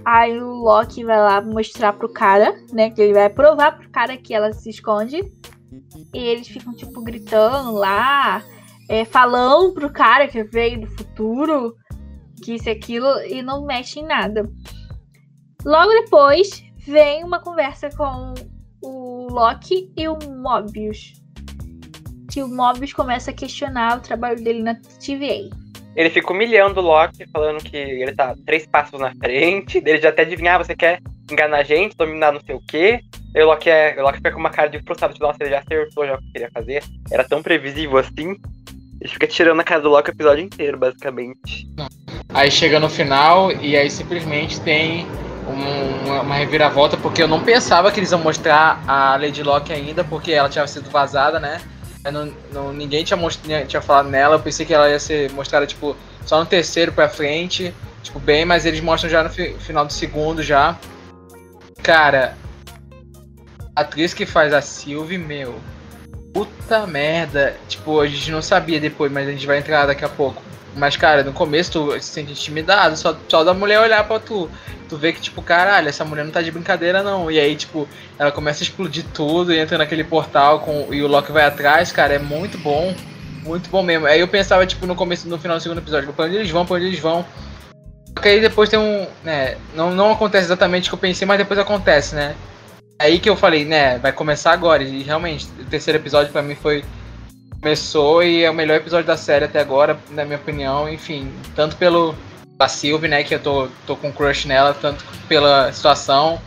Aí 0.04 0.40
o 0.40 0.54
Loki 0.54 1.04
vai 1.04 1.18
lá 1.18 1.40
mostrar 1.40 1.92
pro 1.92 2.12
cara, 2.12 2.54
né? 2.72 2.90
Que 2.90 3.02
ele 3.02 3.14
vai 3.14 3.28
provar 3.28 3.78
pro 3.78 3.90
cara 3.90 4.16
que 4.16 4.34
ela 4.34 4.52
se 4.52 4.70
esconde. 4.70 5.22
E 6.12 6.18
eles 6.18 6.48
ficam, 6.48 6.74
tipo, 6.74 7.02
gritando 7.02 7.72
lá, 7.72 8.42
é, 8.88 9.04
falando 9.04 9.72
pro 9.72 9.92
cara 9.92 10.26
que 10.26 10.42
veio 10.42 10.80
do 10.80 10.86
futuro, 10.86 11.76
que 12.42 12.54
isso 12.54 12.68
e 12.68 12.72
aquilo, 12.72 13.06
e 13.24 13.42
não 13.42 13.64
mexe 13.64 14.00
em 14.00 14.06
nada. 14.06 14.50
Logo 15.64 15.90
depois, 15.90 16.64
vem 16.86 17.22
uma 17.22 17.40
conversa 17.40 17.90
com 17.90 18.34
o 18.82 19.28
Loki 19.30 19.92
e 19.96 20.08
o 20.08 20.18
Mobius. 20.28 21.12
Que 22.30 22.42
o 22.42 22.48
Mobius 22.48 22.92
começa 22.92 23.30
a 23.30 23.34
questionar 23.34 23.98
o 23.98 24.00
trabalho 24.00 24.42
dele 24.42 24.62
na 24.62 24.74
TVA. 24.74 25.50
Ele 25.96 26.08
fica 26.10 26.32
humilhando 26.32 26.80
o 26.80 26.82
Loki, 26.84 27.26
falando 27.32 27.62
que 27.62 27.76
ele 27.76 28.12
tá 28.14 28.34
três 28.46 28.66
passos 28.66 28.98
na 29.00 29.12
frente. 29.16 29.78
Ele 29.84 30.00
já 30.00 30.10
até 30.10 30.22
adivinhar, 30.22 30.56
você 30.58 30.74
quer 30.74 31.00
enganar 31.30 31.58
a 31.58 31.62
gente, 31.64 31.96
dominar 31.96 32.32
não 32.32 32.40
sei 32.44 32.54
o 32.54 32.60
quê. 32.66 33.00
E 33.34 33.42
o 33.42 33.46
Loki, 33.46 33.68
é, 33.68 33.96
o 33.98 34.02
Loki 34.02 34.16
fica 34.18 34.30
com 34.32 34.38
uma 34.40 34.50
cara 34.50 34.68
de 34.68 34.80
frustrado, 34.82 35.12
tipo, 35.14 35.26
nossa, 35.26 35.38
ele 35.40 35.50
já 35.50 35.58
acertou 35.58 36.06
já 36.06 36.14
o 36.14 36.18
que 36.18 36.32
queria 36.32 36.50
fazer. 36.52 36.82
Era 37.10 37.24
tão 37.24 37.42
previsível 37.42 37.98
assim. 37.98 38.36
Ele 39.00 39.10
fica 39.12 39.26
tirando 39.26 39.60
a 39.60 39.64
cara 39.64 39.80
do 39.82 39.88
Loki 39.88 40.10
o 40.10 40.12
episódio 40.12 40.44
inteiro, 40.44 40.78
basicamente. 40.78 41.66
Aí 42.32 42.50
chega 42.50 42.78
no 42.78 42.88
final 42.88 43.50
e 43.52 43.76
aí 43.76 43.90
simplesmente 43.90 44.60
tem 44.60 45.06
um- 45.48 46.06
uma, 46.08 46.20
uma 46.22 46.34
reviravolta, 46.36 46.96
porque 46.96 47.22
eu 47.22 47.28
não 47.28 47.40
pensava 47.42 47.90
que 47.90 47.98
eles 47.98 48.12
iam 48.12 48.20
mostrar 48.20 48.82
a 48.86 49.16
Lady 49.16 49.42
Locke 49.42 49.72
ainda, 49.72 50.04
porque 50.04 50.32
ela 50.32 50.48
tinha 50.48 50.66
sido 50.66 50.88
vazada, 50.90 51.40
né? 51.40 51.60
Não, 52.04 52.32
não- 52.52 52.72
ninguém 52.72 53.04
tinha, 53.04 53.16
most- 53.16 53.42
tinha 53.66 53.82
falado 53.82 54.08
nela, 54.08 54.36
eu 54.36 54.40
pensei 54.40 54.64
que 54.64 54.72
ela 54.72 54.88
ia 54.88 54.98
ser 54.98 55.30
mostrada, 55.32 55.66
tipo, 55.66 55.94
só 56.24 56.38
no 56.40 56.46
terceiro 56.46 56.92
pra 56.92 57.08
frente, 57.08 57.74
tipo, 58.02 58.18
bem, 58.18 58.44
mas 58.44 58.64
eles 58.64 58.80
mostram 58.80 59.10
já 59.10 59.22
no 59.22 59.28
fi- 59.28 59.54
final 59.58 59.84
do 59.84 59.92
segundo 59.92 60.42
já. 60.42 60.78
Cara, 61.82 62.36
a 63.76 63.80
atriz 63.82 64.14
que 64.14 64.24
faz 64.24 64.52
a 64.54 64.60
Sylvie, 64.62 65.18
meu, 65.18 65.58
Puta 66.32 66.86
merda. 66.86 67.56
Tipo, 67.68 68.00
a 68.00 68.06
gente 68.06 68.30
não 68.30 68.40
sabia 68.40 68.78
depois, 68.78 69.10
mas 69.10 69.26
a 69.28 69.32
gente 69.32 69.46
vai 69.46 69.58
entrar 69.58 69.86
daqui 69.86 70.04
a 70.04 70.08
pouco. 70.08 70.40
Mas, 70.76 70.96
cara, 70.96 71.24
no 71.24 71.32
começo 71.32 71.72
tu 71.72 71.92
se 72.00 72.08
sente 72.08 72.32
intimidado, 72.32 72.96
só, 72.96 73.16
só 73.28 73.42
da 73.42 73.52
mulher 73.52 73.80
olhar 73.80 74.06
pra 74.06 74.18
tu. 74.18 74.48
Tu 74.88 74.96
vê 74.96 75.12
que, 75.12 75.20
tipo, 75.20 75.42
caralho, 75.42 75.88
essa 75.88 76.04
mulher 76.04 76.24
não 76.24 76.32
tá 76.32 76.42
de 76.42 76.50
brincadeira, 76.50 77.02
não. 77.02 77.30
E 77.30 77.38
aí, 77.38 77.56
tipo, 77.56 77.88
ela 78.18 78.30
começa 78.32 78.62
a 78.62 78.64
explodir 78.64 79.04
tudo 79.12 79.52
e 79.52 79.58
entra 79.58 79.78
naquele 79.78 80.04
portal 80.04 80.60
com, 80.60 80.88
e 80.92 81.02
o 81.02 81.06
Loki 81.08 81.32
vai 81.32 81.44
atrás, 81.44 81.92
cara, 81.92 82.14
é 82.14 82.18
muito 82.18 82.58
bom. 82.58 82.94
Muito 83.42 83.70
bom 83.70 83.82
mesmo. 83.82 84.06
Aí 84.06 84.20
eu 84.20 84.28
pensava, 84.28 84.66
tipo, 84.66 84.86
no 84.86 84.94
começo, 84.94 85.28
no 85.28 85.38
final 85.38 85.56
do 85.56 85.62
segundo 85.62 85.78
episódio, 85.78 86.12
pra 86.12 86.26
onde 86.26 86.36
eles 86.36 86.50
vão, 86.50 86.66
pra 86.66 86.76
onde 86.76 86.86
eles 86.86 86.98
vão. 86.98 87.24
Só 88.08 88.22
que 88.22 88.28
aí 88.28 88.40
depois 88.40 88.68
tem 88.68 88.78
um. 88.78 89.06
né, 89.24 89.56
não, 89.74 89.90
não 89.90 90.12
acontece 90.12 90.46
exatamente 90.46 90.88
o 90.88 90.90
que 90.90 90.94
eu 90.94 90.98
pensei, 90.98 91.26
mas 91.26 91.38
depois 91.38 91.58
acontece, 91.58 92.14
né? 92.14 92.34
Aí 92.98 93.18
que 93.18 93.30
eu 93.30 93.36
falei, 93.36 93.64
né, 93.64 93.98
vai 93.98 94.12
começar 94.12 94.52
agora. 94.52 94.82
E 94.82 95.02
realmente, 95.02 95.48
o 95.58 95.64
terceiro 95.64 95.98
episódio 95.98 96.32
pra 96.32 96.42
mim 96.42 96.54
foi. 96.54 96.84
Começou 97.60 98.22
e 98.22 98.42
é 98.42 98.50
o 98.50 98.54
melhor 98.54 98.76
episódio 98.76 99.06
da 99.06 99.16
série 99.16 99.44
até 99.44 99.60
agora, 99.60 99.98
na 100.10 100.24
minha 100.24 100.38
opinião. 100.38 100.88
Enfim, 100.88 101.30
tanto 101.54 101.76
pelo. 101.76 102.14
A 102.58 102.68
Sylvie, 102.68 103.08
né, 103.08 103.24
que 103.24 103.34
eu 103.34 103.38
tô, 103.40 103.68
tô 103.86 103.96
com 103.96 104.12
crush 104.12 104.46
nela, 104.46 104.74
tanto 104.74 105.02
pela 105.26 105.72
situação. 105.72 106.38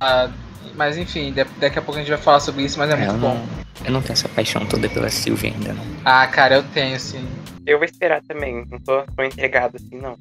Da, 0.00 0.28
mas 0.74 0.98
enfim, 0.98 1.32
de- 1.32 1.44
daqui 1.60 1.78
a 1.78 1.82
pouco 1.82 1.98
a 1.98 2.02
gente 2.02 2.08
vai 2.10 2.18
falar 2.18 2.40
sobre 2.40 2.64
isso, 2.64 2.76
mas 2.78 2.90
é 2.90 2.96
muito 2.96 3.12
eu, 3.12 3.18
bom. 3.18 3.34
não, 3.34 3.46
eu 3.86 3.92
não 3.92 4.02
tenho 4.02 4.14
essa 4.14 4.28
paixão 4.28 4.66
toda 4.66 4.88
pela 4.88 5.08
Sylvie 5.08 5.48
ainda, 5.54 5.72
não. 5.74 5.82
Ah, 6.04 6.26
cara, 6.26 6.56
eu 6.56 6.62
tenho, 6.74 6.98
sim. 6.98 7.24
Eu 7.64 7.78
vou 7.78 7.84
esperar 7.84 8.20
também. 8.22 8.64
Não 8.68 8.80
tô, 8.80 9.02
tô 9.16 9.22
entregado 9.22 9.76
assim, 9.76 9.96
não. 10.00 10.16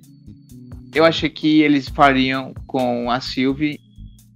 Eu 0.93 1.03
achei 1.03 1.29
que 1.29 1.61
eles 1.61 1.87
fariam 1.89 2.53
com 2.67 3.09
a 3.09 3.19
Sylvie 3.19 3.79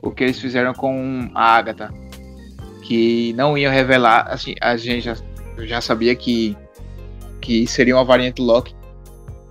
o 0.01 0.09
que 0.09 0.23
eles 0.23 0.39
fizeram 0.39 0.73
com 0.73 1.29
a 1.35 1.43
Agatha. 1.55 1.93
Que 2.83 3.33
não 3.33 3.55
iam 3.55 3.71
revelar, 3.71 4.27
assim, 4.29 4.55
a 4.59 4.75
gente 4.77 5.01
já, 5.05 5.15
eu 5.57 5.67
já 5.67 5.81
sabia 5.81 6.15
que, 6.15 6.57
que 7.41 7.65
seria 7.67 7.95
uma 7.95 8.03
variante 8.05 8.41
Loki. 8.41 8.75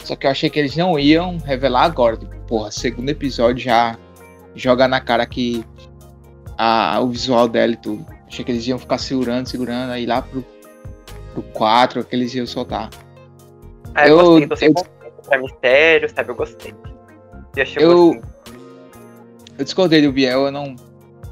Só 0.05 0.17
que 0.17 0.27
eu 0.27 0.31
achei 0.31 0.51
que 0.51 0.59
eles 0.59 0.77
não 0.77 0.99
iam 0.99 1.39
revelar 1.39 1.85
agora. 1.85 2.17
Tipo, 2.17 2.35
porra, 2.47 2.71
segundo 2.71 3.09
episódio 3.09 3.63
já 3.65 3.97
joga 4.55 4.89
na 4.89 5.01
cara 5.01 5.25
que 5.27 5.65
a, 6.59 6.99
o 7.01 7.09
visual 7.09 7.49
dela 7.49 7.73
e 7.73 7.77
tudo. 7.77 8.05
Achei 8.27 8.45
que 8.45 8.51
eles 8.51 8.67
iam 8.67 8.79
ficar 8.79 8.99
segurando, 8.99 9.47
segurando, 9.47 9.91
aí 9.93 10.07
lá 10.07 10.23
pro, 10.23 10.45
pro 11.35 11.43
4 11.43 12.05
que 12.05 12.17
eles 12.17 12.35
iam 12.35 12.47
soltar. 12.47 12.91
Ah, 13.95 14.09
eu, 14.09 14.19
Eu- 14.19 14.25
gostei, 14.25 14.49
tô 14.49 14.57
sem 14.57 14.69
eu- 14.69 14.75
conceito 14.75 15.29
pra 15.29 15.39
mistério, 15.39 16.11
sabe? 16.15 16.31
Eu 16.31 16.35
gostei. 16.35 16.75
E 17.57 17.61
achei 17.61 17.85
Eu- 17.85 18.21
Eu 19.59 19.65
discordei 19.65 20.03
do 20.03 20.11
Biel, 20.13 20.47
eu 20.47 20.51
não. 20.53 20.75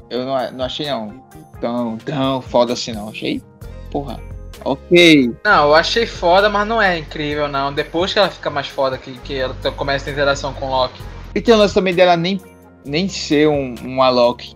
Eu 0.09 0.25
não, 0.25 0.51
não 0.51 0.65
achei 0.65 0.85
não 0.87 1.23
tão, 1.59 1.97
tão 1.97 2.41
foda 2.41 2.73
assim 2.73 2.93
não. 2.93 3.09
Achei. 3.09 3.41
Porra. 3.89 4.19
Ok. 4.63 5.33
Não, 5.43 5.67
eu 5.69 5.75
achei 5.75 6.05
foda, 6.05 6.49
mas 6.49 6.67
não 6.67 6.81
é 6.81 6.97
incrível, 6.97 7.47
não. 7.47 7.73
Depois 7.73 8.13
que 8.13 8.19
ela 8.19 8.29
fica 8.29 8.49
mais 8.49 8.67
foda, 8.67 8.97
que, 8.97 9.11
que 9.19 9.37
ela 9.39 9.55
começa 9.75 10.03
a 10.03 10.05
ter 10.05 10.11
interação 10.11 10.53
com 10.53 10.65
o 10.67 10.69
Loki. 10.69 11.01
E 11.33 11.41
tem 11.41 11.53
o 11.53 11.57
lance 11.57 11.73
também 11.73 11.93
dela 11.95 12.15
nem, 12.17 12.39
nem 12.85 13.07
ser 13.09 13.47
um, 13.47 13.75
uma 13.81 14.09
Loki. 14.09 14.55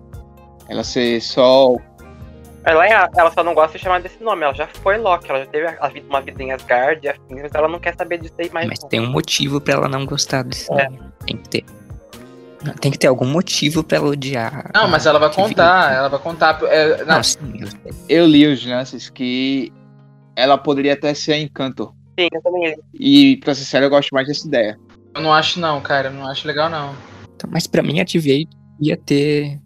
Ela 0.70 0.84
ser 0.84 1.22
só. 1.22 1.76
Ela, 2.64 2.88
é- 2.88 3.10
ela 3.16 3.32
só 3.32 3.44
não 3.44 3.54
gosta 3.54 3.78
de 3.78 3.84
chamar 3.84 4.02
desse 4.02 4.22
nome. 4.24 4.44
Ela 4.44 4.54
já 4.54 4.68
foi 4.68 4.98
Loki, 4.98 5.30
ela 5.30 5.40
já 5.40 5.46
teve 5.46 5.68
a, 5.80 5.88
vida- 5.88 6.06
uma 6.10 6.22
vida 6.22 6.42
em 6.44 6.52
Asgard 6.52 7.00
e 7.06 7.10
afins, 7.10 7.42
mas 7.42 7.54
ela 7.54 7.68
não 7.68 7.80
quer 7.80 7.96
saber 7.96 8.20
disso 8.20 8.34
aí 8.40 8.50
mais. 8.52 8.68
Mas 8.68 8.80
não. 8.82 8.90
tem 8.90 9.00
um 9.00 9.12
motivo 9.12 9.62
pra 9.62 9.74
ela 9.76 9.88
não 9.88 10.06
gostar 10.06 10.44
desse 10.44 10.72
É. 10.74 10.90
nome. 10.90 11.00
Tem 11.26 11.38
que 11.38 11.50
ter. 11.50 11.66
Tem 12.82 12.92
que 12.92 12.98
ter 12.98 13.06
algum 13.06 13.28
motivo 13.28 13.84
pra 13.84 13.98
ela 14.00 14.08
odiar. 14.08 14.72
Não, 14.74 14.88
mas 14.88 15.06
ela 15.06 15.20
vai 15.20 15.32
contar, 15.32 15.94
ela 15.94 16.10
vai 16.10 16.20
contar. 16.20 16.60
é, 16.64 16.98
não, 17.06 17.16
Não, 17.18 17.24
sim, 17.24 17.40
eu 17.60 17.68
sei. 17.68 17.80
Eu 18.10 18.26
li 18.26 18.48
os 18.48 18.66
lances 18.66 19.08
que 19.08 19.72
ela 20.36 20.58
poderia 20.58 20.94
até 20.94 21.14
ser 21.14 21.34
a 21.34 21.38
Encanto. 21.40 21.94
Sim, 22.20 22.28
eu 22.34 22.42
também. 22.42 22.76
E 22.94 23.38
pra 23.38 23.54
ser 23.56 23.66
sério, 23.66 23.86
eu 23.86 23.90
gosto 23.90 24.14
mais 24.14 24.28
dessa 24.28 24.48
ideia. 24.48 24.78
eu 25.16 25.22
não 25.22 25.34
acho 25.34 25.60
não, 25.60 25.82
cara. 25.82 26.08
Eu 26.10 26.14
não 26.14 26.28
acho 26.28 26.48
legal, 26.48 26.70
não. 26.70 26.96
Então, 27.36 27.50
mas 27.52 27.68
pra 27.68 27.84
mim 27.84 28.00
a 28.00 28.06
TVA 28.06 28.48
ia 28.80 28.96
ter. 28.98 29.60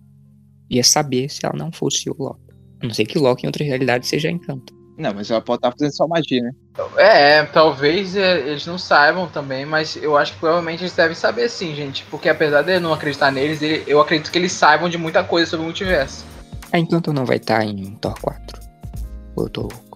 ia 0.70 0.84
saber 0.84 1.30
se 1.30 1.46
ela 1.46 1.56
não 1.58 1.72
fosse 1.72 2.10
o 2.10 2.16
Loki. 2.18 2.40
A 2.82 2.86
não 2.88 2.94
ser 2.94 3.06
que 3.06 3.18
o 3.18 3.22
Loki 3.22 3.46
em 3.46 3.48
outra 3.48 3.64
realidade 3.64 4.08
seja 4.08 4.30
encanto. 4.30 4.78
Não, 4.98 5.14
mas 5.14 5.32
ela 5.32 5.40
pode 5.42 5.60
estar 5.60 5.72
fazendo 5.72 5.96
só 5.96 6.08
magia, 6.08 6.42
né? 6.42 6.52
É, 6.98 7.44
talvez 7.46 8.16
é, 8.18 8.40
eles 8.50 8.66
não 8.68 8.78
saibam 8.78 9.28
também, 9.28 9.66
mas 9.66 9.96
eu 9.96 10.18
acho 10.18 10.34
que 10.34 10.40
provavelmente 10.40 10.82
eles 10.82 10.94
devem 10.94 11.16
saber 11.16 11.48
sim, 11.50 11.74
gente. 11.74 12.04
Porque 12.12 12.28
apesar 12.28 12.64
de 12.64 12.76
eu 12.76 12.82
não 12.82 12.92
acreditar 12.94 13.32
neles, 13.32 13.62
ele- 13.62 13.84
eu 13.88 14.02
acredito 14.02 14.30
que 14.30 14.38
eles 14.38 14.52
saibam 14.52 14.90
de 14.90 14.98
muita 14.98 15.24
coisa 15.24 15.50
sobre 15.50 15.62
o 15.64 15.66
multiverso. 15.68 16.26
A 16.72 16.78
encanto 16.78 17.14
não 17.14 17.26
vai 17.26 17.38
estar 17.38 17.64
em 17.64 17.96
Thor 17.96 18.20
4. 18.20 18.60
Ou 19.38 19.46
eu 19.46 19.50
tô. 19.50 19.68
É, 19.68 19.89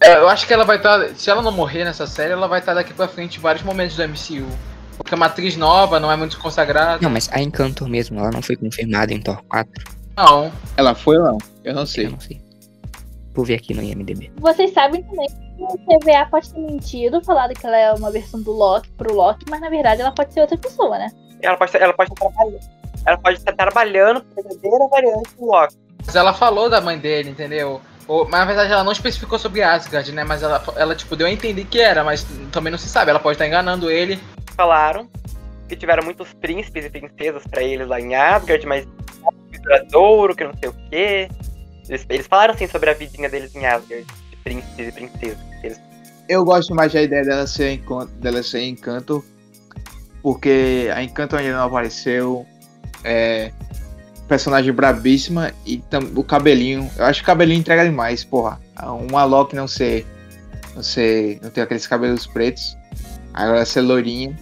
eu 0.00 0.28
acho 0.28 0.46
que 0.46 0.52
ela 0.54 0.64
vai 0.64 0.76
estar. 0.76 1.08
se 1.14 1.30
ela 1.30 1.42
não 1.42 1.52
morrer 1.52 1.84
nessa 1.84 2.06
série, 2.06 2.32
ela 2.32 2.46
vai 2.48 2.60
estar 2.60 2.74
daqui 2.74 2.92
pra 2.92 3.08
frente 3.08 3.38
em 3.38 3.40
vários 3.40 3.64
momentos 3.64 3.96
do 3.96 4.02
MCU. 4.08 4.46
Porque 4.96 5.14
é 5.14 5.16
uma 5.16 5.26
atriz 5.26 5.56
nova, 5.56 6.00
não 6.00 6.10
é 6.10 6.16
muito 6.16 6.38
consagrada. 6.40 6.98
Não, 7.00 7.10
mas 7.10 7.28
a 7.32 7.40
encanto 7.40 7.86
mesmo, 7.88 8.18
ela 8.18 8.30
não 8.30 8.42
foi 8.42 8.56
confirmada 8.56 9.12
em 9.12 9.20
Thor 9.20 9.40
4. 9.48 9.70
Não. 10.16 10.50
Ela 10.76 10.94
foi 10.94 11.16
ou 11.18 11.24
não? 11.24 11.38
Eu 11.62 11.74
não 11.74 11.82
Eu 11.82 11.86
sei. 11.86 12.08
não 12.08 12.18
sei. 12.20 12.40
Vou 13.32 13.44
ver 13.44 13.54
aqui 13.54 13.72
no 13.74 13.82
IMDB. 13.82 14.32
Vocês 14.38 14.72
sabem 14.72 15.02
também 15.04 15.28
que 15.28 15.64
a 15.64 15.98
TVA 15.98 16.26
pode 16.28 16.52
ter 16.52 16.58
mentido, 16.60 17.22
falado 17.24 17.54
que 17.54 17.64
ela 17.64 17.76
é 17.76 17.92
uma 17.92 18.10
versão 18.10 18.42
do 18.42 18.50
Loki 18.50 18.90
pro 18.96 19.14
Loki, 19.14 19.44
mas 19.48 19.60
na 19.60 19.68
verdade 19.70 20.00
ela 20.00 20.10
pode 20.10 20.32
ser 20.34 20.40
outra 20.40 20.58
pessoa, 20.58 20.98
né? 20.98 21.08
Ela 21.40 21.56
pode, 21.56 21.68
estar- 21.70 21.84
ela 21.84 21.92
pode 21.94 22.12
estar 22.12 22.26
trabalhando. 22.28 22.60
Ela 23.06 23.18
pode 23.18 23.36
estar 23.38 23.52
trabalhando 23.52 24.20
pra 24.24 24.42
verdadeira 24.42 24.88
variante 24.88 25.36
do 25.38 25.46
Loki. 25.46 25.76
Mas 26.04 26.16
ela 26.16 26.34
falou 26.34 26.68
da 26.68 26.80
mãe 26.80 26.98
dele, 26.98 27.30
entendeu? 27.30 27.80
Mas 28.08 28.30
na 28.30 28.44
verdade 28.44 28.72
ela 28.72 28.84
não 28.84 28.92
especificou 28.92 29.38
sobre 29.38 29.62
Asgard, 29.62 30.10
né? 30.12 30.24
Mas 30.24 30.42
ela, 30.42 30.62
ela 30.76 30.94
tipo, 30.94 31.14
deu 31.14 31.26
a 31.26 31.30
entender 31.30 31.64
que 31.64 31.78
era, 31.80 32.02
mas 32.02 32.26
também 32.50 32.70
não 32.70 32.78
se 32.78 32.88
sabe. 32.88 33.10
Ela 33.10 33.20
pode 33.20 33.34
estar 33.34 33.46
enganando 33.46 33.90
ele. 33.90 34.18
Falaram 34.56 35.08
que 35.68 35.76
tiveram 35.76 36.02
muitos 36.02 36.32
príncipes 36.32 36.86
e 36.86 36.90
princesas 36.90 37.42
pra 37.46 37.62
eles 37.62 37.86
lá 37.86 38.00
em 38.00 38.14
Asgard, 38.14 38.66
mas 38.66 38.86
duradouro, 39.62 40.34
que 40.34 40.44
não 40.44 40.54
sei 40.58 40.70
o 40.70 40.74
quê. 40.90 41.28
Eles, 41.88 42.06
eles 42.08 42.26
falaram 42.26 42.54
assim 42.54 42.66
sobre 42.66 42.90
a 42.90 42.94
vidinha 42.94 43.28
deles 43.28 43.54
em 43.54 43.66
Asgard, 43.66 44.06
de 44.30 44.36
príncipes 44.36 44.88
e 44.88 44.92
princesas. 44.92 45.38
Eles 45.62 45.80
Eu 46.28 46.44
gosto 46.44 46.74
mais 46.74 46.92
da 46.92 47.02
ideia 47.02 47.22
dela 47.22 47.46
ser 47.46 47.72
encanto, 47.72 48.12
dela 48.14 48.42
ser 48.42 48.62
encanto, 48.62 49.22
porque 50.22 50.90
a 50.94 51.02
Encanto 51.02 51.36
ainda 51.36 51.56
não 51.56 51.66
apareceu. 51.66 52.46
É, 53.04 53.52
personagem 54.28 54.72
brabíssima 54.72 55.52
e 55.66 55.82
o 56.14 56.22
cabelinho. 56.22 56.88
Eu 56.96 57.04
acho 57.06 57.20
que 57.20 57.24
o 57.24 57.26
cabelinho 57.26 57.58
entrega 57.60 57.84
demais, 57.84 58.22
porra. 58.24 58.60
Uma 59.10 59.24
Loki 59.24 59.56
não 59.56 59.66
ser. 59.66 60.06
Não 60.74 60.82
ser. 60.82 61.40
Não 61.42 61.50
ter 61.50 61.62
aqueles 61.62 61.86
cabelos 61.86 62.26
pretos. 62.26 62.76
Agora 63.34 63.64
ser 63.64 63.80
loirinha. 63.80 64.38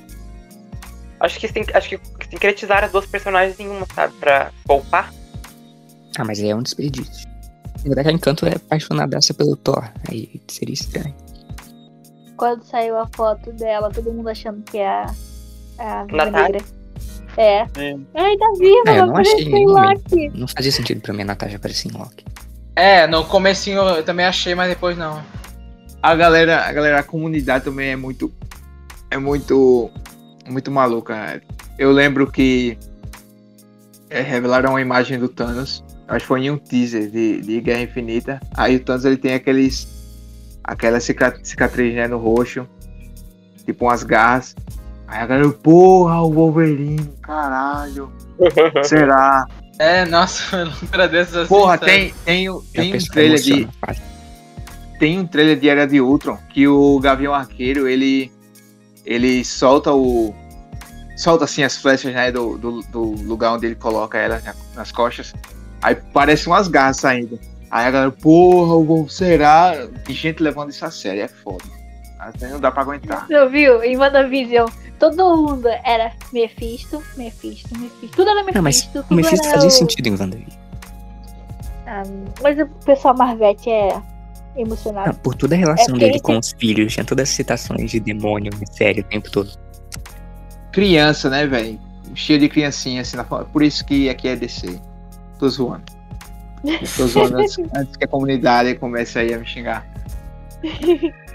Acho 1.21 1.39
que, 1.41 1.49
sim- 1.49 1.65
acho 1.73 1.89
que 1.89 2.01
sincretizaram 2.31 2.87
as 2.87 2.93
duas 2.93 3.07
personagens 3.07 3.59
em 3.59 3.69
uma, 3.69 3.87
sabe? 3.95 4.13
Pra 4.21 4.51
poupar. 4.67 5.13
Ah, 6.19 6.25
mas 6.25 6.39
aí 6.41 6.51
é 6.51 6.55
um 6.55 6.63
desperdício. 6.63 7.27
Na 7.79 7.83
verdade, 7.85 8.09
a 8.09 8.13
Encanto 8.13 8.47
é 8.47 8.55
apaixonadaça 8.57 9.33
pelo 9.33 9.57
Thor. 9.57 9.89
Aí 10.11 10.41
seria 10.49 10.75
estranho. 10.75 11.15
Quando 12.37 12.63
saiu 12.65 12.99
a 12.99 13.07
foto 13.15 13.51
dela, 13.53 13.91
todo 13.91 14.13
mundo 14.13 14.29
achando 14.29 14.63
que 14.63 14.77
é 14.79 14.89
a, 14.89 15.07
a 15.79 16.05
Natália. 16.07 16.61
É. 17.37 17.59
É. 17.77 17.97
Ai, 18.15 18.37
tá 18.37 18.47
viva, 18.59 18.83
Ah, 18.87 18.97
eu 18.97 19.07
não 19.07 19.17
achei 19.17 19.45
nenhum 19.45 19.71
Loki. 19.71 20.29
Não 20.35 20.49
fazia 20.49 20.73
sentido 20.73 21.01
pra 21.01 21.13
mim 21.13 21.23
a 21.23 21.27
Natasha 21.27 21.57
aparecer 21.57 21.89
em 21.89 21.93
Loki. 21.97 22.25
É, 22.75 23.07
no 23.07 23.25
comecinho 23.25 23.81
eu 23.83 24.03
também 24.05 24.25
achei, 24.27 24.55
mas 24.55 24.69
depois 24.71 24.97
não. 24.97 25.23
A 26.03 26.15
galera, 26.15 26.65
a 26.67 26.73
galera, 26.73 27.01
a 27.01 27.03
comunidade 27.03 27.65
também 27.65 27.91
é 27.91 27.97
muito. 27.97 28.33
É 29.11 29.19
muito. 29.19 29.91
Muito 30.49 30.71
maluca. 30.71 31.43
Eu 31.79 31.91
lembro 31.93 32.31
que. 32.31 32.79
é, 34.09 34.21
revelaram 34.21 34.71
uma 34.71 34.81
imagem 34.81 35.19
do 35.19 35.29
Thanos. 35.29 35.83
Acho 36.09 36.21
que 36.21 36.27
foi 36.27 36.43
em 36.43 36.51
um 36.51 36.57
teaser 36.59 37.11
de, 37.11 37.41
de 37.41 37.61
Guerra 37.61 37.83
Infinita. 37.83 38.41
Aí 38.57 38.77
o 38.77 38.81
Thanos 38.81 39.05
ele 39.05 39.17
tem 39.17 39.35
aqueles. 39.35 39.89
Aquela 40.63 41.01
cica- 41.01 41.39
cicatriz 41.43 41.95
né, 41.95 42.07
no 42.07 42.19
rosto. 42.19 42.69
Tipo 43.65 43.87
umas 43.87 44.03
garras. 44.05 44.55
Aí 45.09 45.21
a 45.21 45.27
galera, 45.27 45.49
porra, 45.51 46.21
o 46.23 46.33
Wolverine, 46.33 47.13
caralho. 47.23 48.11
Será? 48.85 49.47
É, 49.79 50.05
nossa, 50.07 50.65
loucura 50.81 51.09
dessas 51.09 51.37
assim. 51.37 51.49
Porra, 51.49 51.79
tem, 51.79 52.13
tem, 52.25 52.49
tem 52.73 52.95
um 52.95 52.99
trailer 52.99 53.39
de. 53.41 53.69
tem 54.99 55.19
um 55.21 55.27
trailer 55.27 55.59
de 55.59 55.69
Era 55.69 55.87
de 55.87 56.01
Ultron 56.01 56.39
que 56.51 56.67
o 56.67 56.99
Gavião 56.99 57.35
Arqueiro 57.35 57.87
ele 57.87 58.33
ele 59.05 59.45
solta 59.45 59.93
o 59.93 60.35
solta 61.17 61.45
assim 61.45 61.63
as 61.63 61.77
flechas 61.77 62.13
né, 62.13 62.33
do, 62.33 62.59
do, 62.59 62.81
do 62.83 63.03
lugar 63.23 63.53
onde 63.53 63.67
ele 63.67 63.75
coloca 63.75 64.19
ela 64.19 64.41
na- 64.45 64.55
nas 64.75 64.91
costas 64.91 65.33
aí 65.83 65.95
parece 65.95 66.47
umas 66.47 66.67
garras 66.69 66.97
saindo 66.97 67.39
aí 67.71 67.87
a 67.87 67.91
galera 67.91 68.11
porra 68.11 68.75
o 68.75 69.09
será 69.09 69.75
e 70.09 70.13
gente 70.13 70.43
levando 70.43 70.71
isso 70.71 70.85
a 70.85 70.91
sério 70.91 71.23
é 71.23 71.29
foda 71.29 71.65
até 72.29 72.49
não 72.49 72.61
dá 72.61 72.71
pra 72.71 72.83
aguentar 72.83 73.27
Você 73.27 73.49
viu? 73.49 73.83
Em 73.83 73.97
WandaVision, 73.97 74.69
todo 74.99 75.37
mundo 75.37 75.69
era 75.85 76.13
Mephisto, 76.33 77.03
Mephisto, 77.17 77.69
Mephisto. 77.79 78.17
Tudo 78.17 78.31
era 78.31 78.41
Mephisto. 78.43 78.55
Não, 78.57 78.63
mas 78.63 78.83
tudo 78.87 79.07
o 79.11 79.15
Mephisto 79.15 79.49
fazia 79.51 79.69
o- 79.69 79.71
sentido 79.71 80.07
em 80.09 80.13
WandaVision. 80.13 80.59
Ah, 81.87 82.03
mas 82.43 82.59
o 82.59 82.67
pessoal 82.85 83.17
Marvete 83.17 83.71
é. 83.71 84.01
emocionado. 84.57 85.09
Não, 85.13 85.15
por 85.17 85.35
toda 85.35 85.55
a 85.55 85.59
relação 85.59 85.95
É 85.97 85.99
dele 85.99 86.19
com 86.21 86.37
os 86.39 86.53
filhos, 86.53 86.93
tinha 86.95 87.05
todas 87.05 87.29
as 87.29 87.35
citações 87.35 87.91
de 87.91 88.01
demônio, 88.01 88.51
sério, 88.73 89.03
o 89.03 89.07
tempo 89.07 89.31
todo. 89.31 89.51
Criança, 90.73 91.31
né, 91.31 91.47
velho? 91.47 91.79
Cheio 92.15 92.39
de 92.41 92.49
criancinha 92.49 93.03
assim 93.03 93.17
na 93.17 93.25
Por 93.25 93.63
isso 93.63 93.85
que 93.85 94.09
aqui 94.09 94.29
é 94.29 94.37
DC. 94.37 94.81
Tô 95.39 95.49
zoando. 95.49 95.85
Tô 96.97 97.07
zoando 97.07 97.37
antes, 97.39 97.59
antes 97.77 97.97
que 97.97 98.05
a 98.05 98.09
comunidade 98.09 98.75
comece 98.77 99.19
aí 99.19 99.35
a 99.35 99.39
me 99.39 99.47
xingar. 99.47 99.87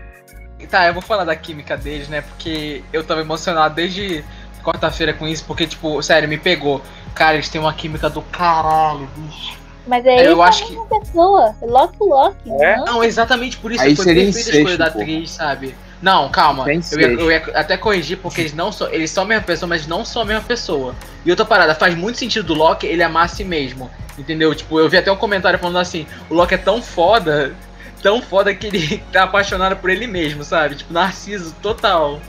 Tá, 0.68 0.88
eu 0.88 0.94
vou 0.94 1.02
falar 1.02 1.24
da 1.24 1.36
química 1.36 1.76
deles, 1.78 2.08
né? 2.08 2.22
Porque 2.22 2.84
eu 2.92 3.04
tava 3.04 3.22
emocionado 3.22 3.76
desde 3.76 4.24
quarta-feira 4.64 5.14
com 5.14 5.28
isso, 5.28 5.44
porque, 5.46 5.68
tipo, 5.68 6.02
sério, 6.02 6.30
me 6.30 6.38
pegou. 6.38 6.82
Cara, 7.14 7.36
eles 7.36 7.50
têm 7.50 7.60
uma 7.60 7.74
química 7.74 8.10
do 8.10 8.22
caralho, 8.22 9.08
bicho. 9.16 9.60
Mas 9.88 10.06
é 10.06 10.28
Eu 10.28 10.34
isso 10.34 10.42
acho 10.42 10.64
a 10.64 10.68
mesma 10.68 10.86
pessoa. 10.86 11.56
Loki 11.62 11.98
Loki. 12.00 12.52
É? 12.62 12.78
não? 12.78 12.86
Não, 12.86 13.04
exatamente 13.04 13.58
por 13.58 13.72
isso 13.72 13.84
Aí 13.84 13.96
foi 13.96 14.06
perfeita 14.06 14.52
a 14.52 14.54
escolha 14.54 14.78
da 14.78 14.86
atriz, 14.86 15.32
sabe? 15.32 15.76
Não, 16.02 16.30
calma. 16.30 16.66
Eu 16.68 17.00
ia, 17.00 17.08
eu 17.08 17.32
ia 17.32 17.44
até 17.54 17.78
corrigir, 17.78 18.18
porque 18.18 18.42
eles 18.42 18.54
não 18.54 18.72
são. 18.72 18.92
Eles 18.92 19.12
são 19.12 19.24
a 19.24 19.28
mesma 19.28 19.44
pessoa, 19.44 19.68
mas 19.68 19.86
não 19.86 20.04
são 20.04 20.22
a 20.22 20.26
mesma 20.26 20.44
pessoa. 20.44 20.96
E 21.26 21.30
outra 21.30 21.46
parada, 21.46 21.76
faz 21.76 21.96
muito 21.96 22.18
sentido 22.18 22.48
do 22.48 22.54
Loki 22.54 22.88
ele 22.88 23.04
amar 23.04 23.26
a 23.26 23.28
si 23.28 23.44
mesmo. 23.44 23.90
Entendeu? 24.18 24.54
Tipo, 24.54 24.80
eu 24.80 24.90
vi 24.90 24.98
até 24.98 25.12
um 25.12 25.16
comentário 25.16 25.60
falando 25.60 25.78
assim, 25.78 26.08
o 26.30 26.34
Loki 26.34 26.56
é 26.56 26.58
tão 26.58 26.82
foda, 26.82 27.56
tão 28.02 28.22
foda 28.22 28.54
que 28.54 28.68
ele 28.68 28.98
tá 29.12 29.24
apaixonado 29.24 29.76
por 29.78 29.90
ele 29.90 30.08
mesmo, 30.08 30.44
sabe? 30.44 30.76
Tipo, 30.76 30.94
narciso 30.94 31.54
total. 31.62 32.20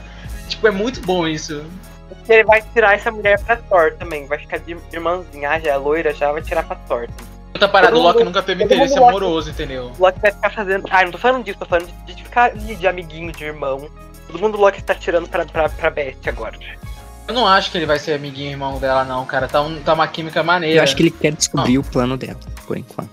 Tipo, 0.48 0.68
é 0.68 0.70
muito 0.70 1.00
bom 1.00 1.26
isso. 1.26 1.64
Ele 2.28 2.44
vai 2.44 2.62
tirar 2.72 2.94
essa 2.94 3.10
mulher 3.10 3.38
pra 3.42 3.56
Thor 3.56 3.94
também. 3.98 4.26
Vai 4.26 4.38
ficar 4.38 4.58
de 4.58 4.76
irmãzinha, 4.92 5.50
ah, 5.50 5.58
já 5.58 5.70
é 5.72 5.76
loira, 5.76 6.14
já 6.14 6.30
vai 6.30 6.42
tirar 6.42 6.62
pra 6.62 6.76
Thor. 6.76 7.08
Outra 7.54 7.68
parada, 7.68 7.96
o 7.96 8.00
Loki 8.02 8.24
nunca 8.24 8.42
teve 8.42 8.64
interesse 8.64 8.94
Loki- 8.98 9.08
amoroso, 9.10 9.50
entendeu? 9.50 9.92
O 9.98 10.02
Loki 10.02 10.20
vai 10.20 10.30
ficar 10.32 10.50
fazendo. 10.50 10.84
Ah, 10.90 11.04
não 11.04 11.12
tô 11.12 11.18
falando 11.18 11.44
disso, 11.44 11.58
tô 11.58 11.66
falando 11.66 11.90
de, 12.06 12.14
de 12.14 12.22
ficar 12.22 12.50
de, 12.50 12.74
de 12.76 12.86
amiguinho, 12.86 13.32
de 13.32 13.44
irmão. 13.44 13.88
Todo 14.26 14.38
mundo 14.40 14.56
Loki 14.58 14.82
tá 14.82 14.94
tirando 14.94 15.28
pra, 15.28 15.44
pra, 15.44 15.68
pra 15.68 15.90
Best 15.90 16.26
agora. 16.28 16.56
Eu 17.28 17.34
não 17.34 17.46
acho 17.46 17.70
que 17.70 17.78
ele 17.78 17.86
vai 17.86 17.98
ser 17.98 18.14
amiguinho 18.14 18.48
e 18.48 18.52
irmão 18.52 18.78
dela, 18.78 19.04
não, 19.04 19.24
cara. 19.26 19.46
Tá, 19.48 19.60
um- 19.60 19.80
tá 19.82 19.92
uma 19.94 20.06
química 20.08 20.42
maneira. 20.42 20.78
Eu 20.80 20.82
acho 20.82 20.96
que 20.96 21.02
ele 21.02 21.10
quer 21.10 21.32
descobrir 21.32 21.78
o 21.78 21.82
plano 21.84 22.16
dela, 22.16 22.38
por 22.66 22.76
enquanto. 22.76 23.10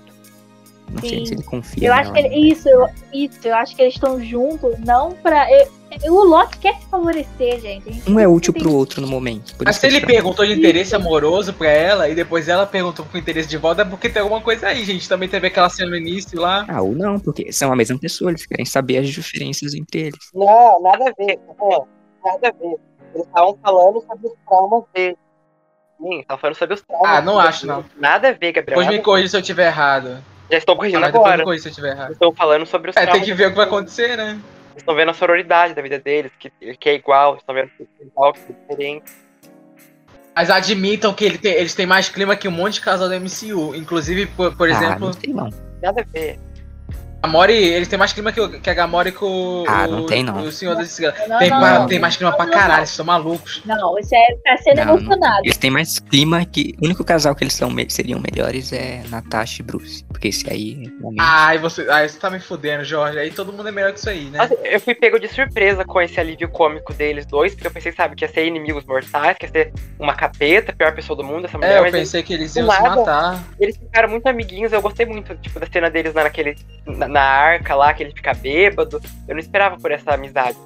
Não 0.92 1.00
sei 1.02 1.20
Sim. 1.20 1.26
se 1.26 1.34
ele 1.36 1.44
confia 1.44 1.88
Eu 1.88 1.94
acho 1.94 2.12
que 2.12 2.20
ele, 2.20 2.36
isso, 2.52 2.68
eu, 2.68 2.88
isso, 3.14 3.40
eu 3.48 3.56
acho 3.56 3.76
que 3.76 3.82
eles 3.82 3.94
estão 3.94 4.20
juntos, 4.24 4.78
não 4.80 5.12
pra. 5.12 5.50
eu- 5.52 5.68
eu- 6.04 6.14
o 6.14 6.24
Loki 6.24 6.58
quer 6.60 6.76
se 6.80 6.86
favorecer, 6.88 7.60
gente. 7.60 7.92
Gente 7.92 8.10
Um 8.12 8.20
é 8.20 8.28
útil 8.28 8.54
tem- 8.54 8.62
pro 8.64 8.74
outro 8.74 9.02
no 9.02 9.08
momento. 9.08 9.54
Mas 9.64 9.76
se 9.76 9.82
que 9.82 9.88
ele 9.96 10.06
perguntou 10.06 10.46
de 10.46 10.54
interesse 10.54 10.96
amoroso 10.96 11.54
pra 11.54 11.70
ela 11.70 12.10
e 12.10 12.16
depois 12.16 12.48
ela 12.48 12.66
perguntou 12.66 13.06
com 13.06 13.18
interesse 13.18 13.48
de 13.50 13.58
volta, 13.58 13.82
é 13.82 13.86
porque 13.86 14.10
tem 14.10 14.22
alguma 14.22 14.42
coisa 14.42 14.68
aí, 14.68 14.84
gente. 14.84 15.08
Também 15.10 15.28
teve 15.30 15.48
aquela 15.48 15.70
cena 15.70 15.90
no 15.92 15.96
início 15.98 16.40
lá. 16.40 16.66
Ah, 16.68 16.82
ou 16.82 16.94
não, 16.94 17.20
porque 17.20 17.52
são 17.52 17.72
a 17.72 17.76
mesma 17.76 17.98
pessoa, 18.00 18.32
eles 18.32 18.46
querem 18.46 18.66
saber 18.66 18.98
as 19.00 19.10
diferenças 19.10 19.74
entre 19.74 20.02
eles. 20.08 20.30
Não, 20.34 20.82
nada 20.82 21.06
a 21.10 21.14
ver. 21.26 21.40
Não, 21.60 21.88
nada 22.26 22.48
a 22.48 22.52
ver. 22.52 22.76
Eles 23.16 23.26
estavam 23.28 23.58
falando 23.64 24.02
sobre 24.08 24.28
os 24.28 24.34
traumas 24.48 24.84
dele. 24.94 25.18
Sim, 26.02 26.20
estavam 26.22 26.40
falando 26.40 26.56
sobre 26.56 26.76
os 26.76 26.82
traumas. 26.82 27.10
Ah, 27.10 27.22
não 27.22 27.40
acho, 27.40 27.66
não. 27.68 27.84
Nada 28.00 28.30
a 28.30 28.32
ver, 28.32 28.54
Gabriel. 28.54 28.80
Depois 28.80 28.88
me 28.88 29.04
corrija 29.04 29.28
se 29.30 29.38
eu 29.38 29.42
tiver 29.42 29.66
errado. 29.68 30.24
Já 30.50 30.58
estou 30.58 30.76
corrigindo 30.76 31.02
me 31.02 31.08
agora. 31.08 31.44
corrija 31.44 31.64
se 31.64 31.70
eu 31.70 31.74
tiver 31.74 31.92
errado. 31.92 32.12
Estão 32.12 32.34
falando 32.34 32.66
sobre 32.66 32.90
os 32.92 32.98
É, 32.98 33.06
tem 33.06 33.22
que 33.22 33.34
ver 33.34 33.48
o 33.48 33.50
que 33.52 33.58
vai 33.58 33.66
acontecer, 33.66 34.18
né? 34.18 34.40
Eles 34.72 34.78
estão 34.78 34.96
vendo 34.96 35.12
a 35.12 35.14
sororidade 35.14 35.74
da 35.74 35.82
vida 35.82 36.00
deles, 36.00 36.32
que, 36.40 36.50
que 36.50 36.90
é 36.90 36.94
igual. 36.96 37.36
Estão 37.36 37.54
vendo 37.54 37.70
que 37.78 37.84
é 37.84 38.06
igual, 38.06 38.34
que 38.34 38.40
é 38.40 38.56
diferente. 38.70 39.12
Mas 40.36 40.50
admitam 40.50 41.14
que 41.14 41.26
ele 41.26 41.38
tem- 41.38 41.54
eles 41.54 41.76
têm 41.76 41.86
mais 41.86 42.08
clima 42.10 42.36
que 42.36 42.48
um 42.48 42.52
monte 42.52 42.76
de 42.76 42.82
casal 42.82 43.10
da 43.10 43.16
MCU. 43.20 43.76
Inclusive, 43.76 44.26
por, 44.28 44.56
por 44.56 44.70
ah, 44.70 44.72
exemplo, 44.72 45.08
não 45.08 45.14
tem 45.14 45.34
não. 45.34 45.50
Nada 45.82 46.02
a 46.02 46.06
ver. 46.06 46.40
A 47.22 47.28
Mori, 47.28 47.54
eles 47.54 47.88
têm 47.88 48.00
mais 48.00 48.14
clima 48.14 48.32
que, 48.32 48.40
o- 48.40 48.60
que 48.62 48.70
a 48.70 48.74
Gamora 48.74 49.12
com 49.12 49.26
o, 49.26 49.66
Ah, 49.68 49.86
não 49.88 50.04
o- 50.04 50.06
tem, 50.06 50.24
não. 50.24 50.42
o 50.42 50.52
Senhor 50.52 50.76
das 50.76 50.90
Estrelas. 50.90 51.16
Não, 51.28 51.38
Tem, 51.38 51.50
não, 51.50 51.60
não. 51.60 51.88
tem 51.88 52.00
mais 52.00 52.16
clima 52.16 52.32
pra 52.32 52.46
Não, 52.46 52.52
caralho, 52.52 52.70
não. 52.72 52.78
vocês 52.78 52.90
estão 52.92 53.06
malucos. 53.06 53.62
Não, 53.66 54.00
isso 54.00 54.16
é 54.16 54.26
tá 54.44 54.58
sendo 54.58 54.78
Não, 54.78 54.86
não. 54.86 54.98
emocionado. 54.98 55.42
Eles 55.44 55.58
têm 55.58 55.70
mais 55.70 56.00
clima 56.00 56.46
que. 56.46 56.76
O 56.82 56.86
único 56.86 57.04
casal 57.04 57.36
que 57.36 57.44
eles 57.44 57.54
são, 57.54 57.70
seriam 57.90 58.20
melhores 58.22 58.72
é 58.72 59.04
Natasha 59.10 59.62
e 59.62 59.66
Bruce. 59.66 60.04
Porque 60.06 60.30
esse 60.30 60.50
aí, 60.50 60.90
realmente. 61.00 61.20
Ai, 61.22 61.58
você, 61.58 61.86
ai, 61.90 62.08
você 62.08 62.18
tá 62.18 62.30
me 62.30 62.40
fudendo, 62.40 62.84
Jorge. 62.86 63.20
Aí 63.20 63.32
todo 63.32 63.52
mundo 63.52 63.68
é 63.68 63.72
melhor 63.72 63.92
que 63.92 64.00
isso 64.00 64.10
aí, 64.10 64.26
né? 64.30 64.50
Eu 64.64 64.80
fui 64.80 64.96
pego 64.96 65.20
de 65.20 65.28
surpresa 65.28 65.84
com 65.84 66.00
esse 66.02 66.18
alívio 66.20 66.48
cômico 66.50 66.94
deles 66.94 67.26
dois, 67.26 67.54
porque 67.54 67.68
eu 67.68 67.72
pensei, 67.72 67.92
sabe, 67.92 68.16
que 68.16 68.24
ia 68.24 68.30
ser 68.30 68.46
inimigos 68.46 68.86
mortais, 68.86 69.38
que 69.38 69.46
ia 69.46 69.52
ser 69.52 69.74
uma 70.00 70.14
capeta, 70.14 70.72
a 70.72 70.76
pior 70.76 70.94
pessoa 70.96 71.18
do 71.18 71.24
mundo, 71.24 71.46
essa 71.46 71.58
mulher. 71.58 71.84
É, 71.84 71.88
eu 71.88 71.92
pensei 71.92 72.24
que 72.24 72.34
eles 72.34 72.56
iam 72.56 72.70
se 72.72 72.82
matar. 72.82 73.44
Eles 73.60 73.76
ficaram 73.76 74.08
muito 74.10 74.26
amiguinhos, 74.28 74.72
eu 74.72 74.82
gostei 74.82 75.06
muito, 75.06 75.36
tipo, 75.36 75.60
da 75.60 75.68
cena 75.68 75.90
deles 75.90 76.14
lá 76.14 76.24
naquele. 76.24 76.56
Na, 76.86 77.09
na 77.10 77.22
arca 77.22 77.76
lá, 77.76 77.94
que 77.94 78.04
ele 78.04 78.14
fica 78.14 78.34
bêbado. 78.34 79.02
Eu 79.28 79.36
não 79.36 79.40
esperava 79.40 79.78
por 79.78 79.92
essa 79.92 80.14
amizade. 80.14 80.58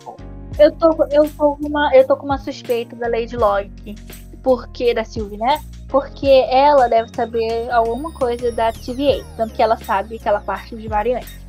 Eu 0.60 0.72
tô, 0.74 0.89
eu, 1.12 1.30
tô 1.30 1.56
com 1.56 1.68
uma, 1.68 1.96
eu 1.96 2.06
tô 2.06 2.16
com 2.16 2.26
uma 2.26 2.38
suspeita 2.38 2.96
da 2.96 3.08
Lady 3.08 3.36
Locke. 3.36 3.96
Porque, 4.44 4.94
da 4.94 5.04
Sylvie, 5.04 5.38
né? 5.38 5.60
Porque 5.88 6.28
ela 6.50 6.88
deve 6.88 7.10
saber 7.16 7.70
alguma 7.72 8.12
coisa 8.12 8.52
da 8.52 8.72
TVA. 8.72 9.24
Tanto 9.38 9.54
que 9.54 9.62
ela 9.62 9.78
sabe 9.78 10.18
aquela 10.18 10.41
parte 10.41 10.76
de 10.76 10.88
variante. 10.88 11.44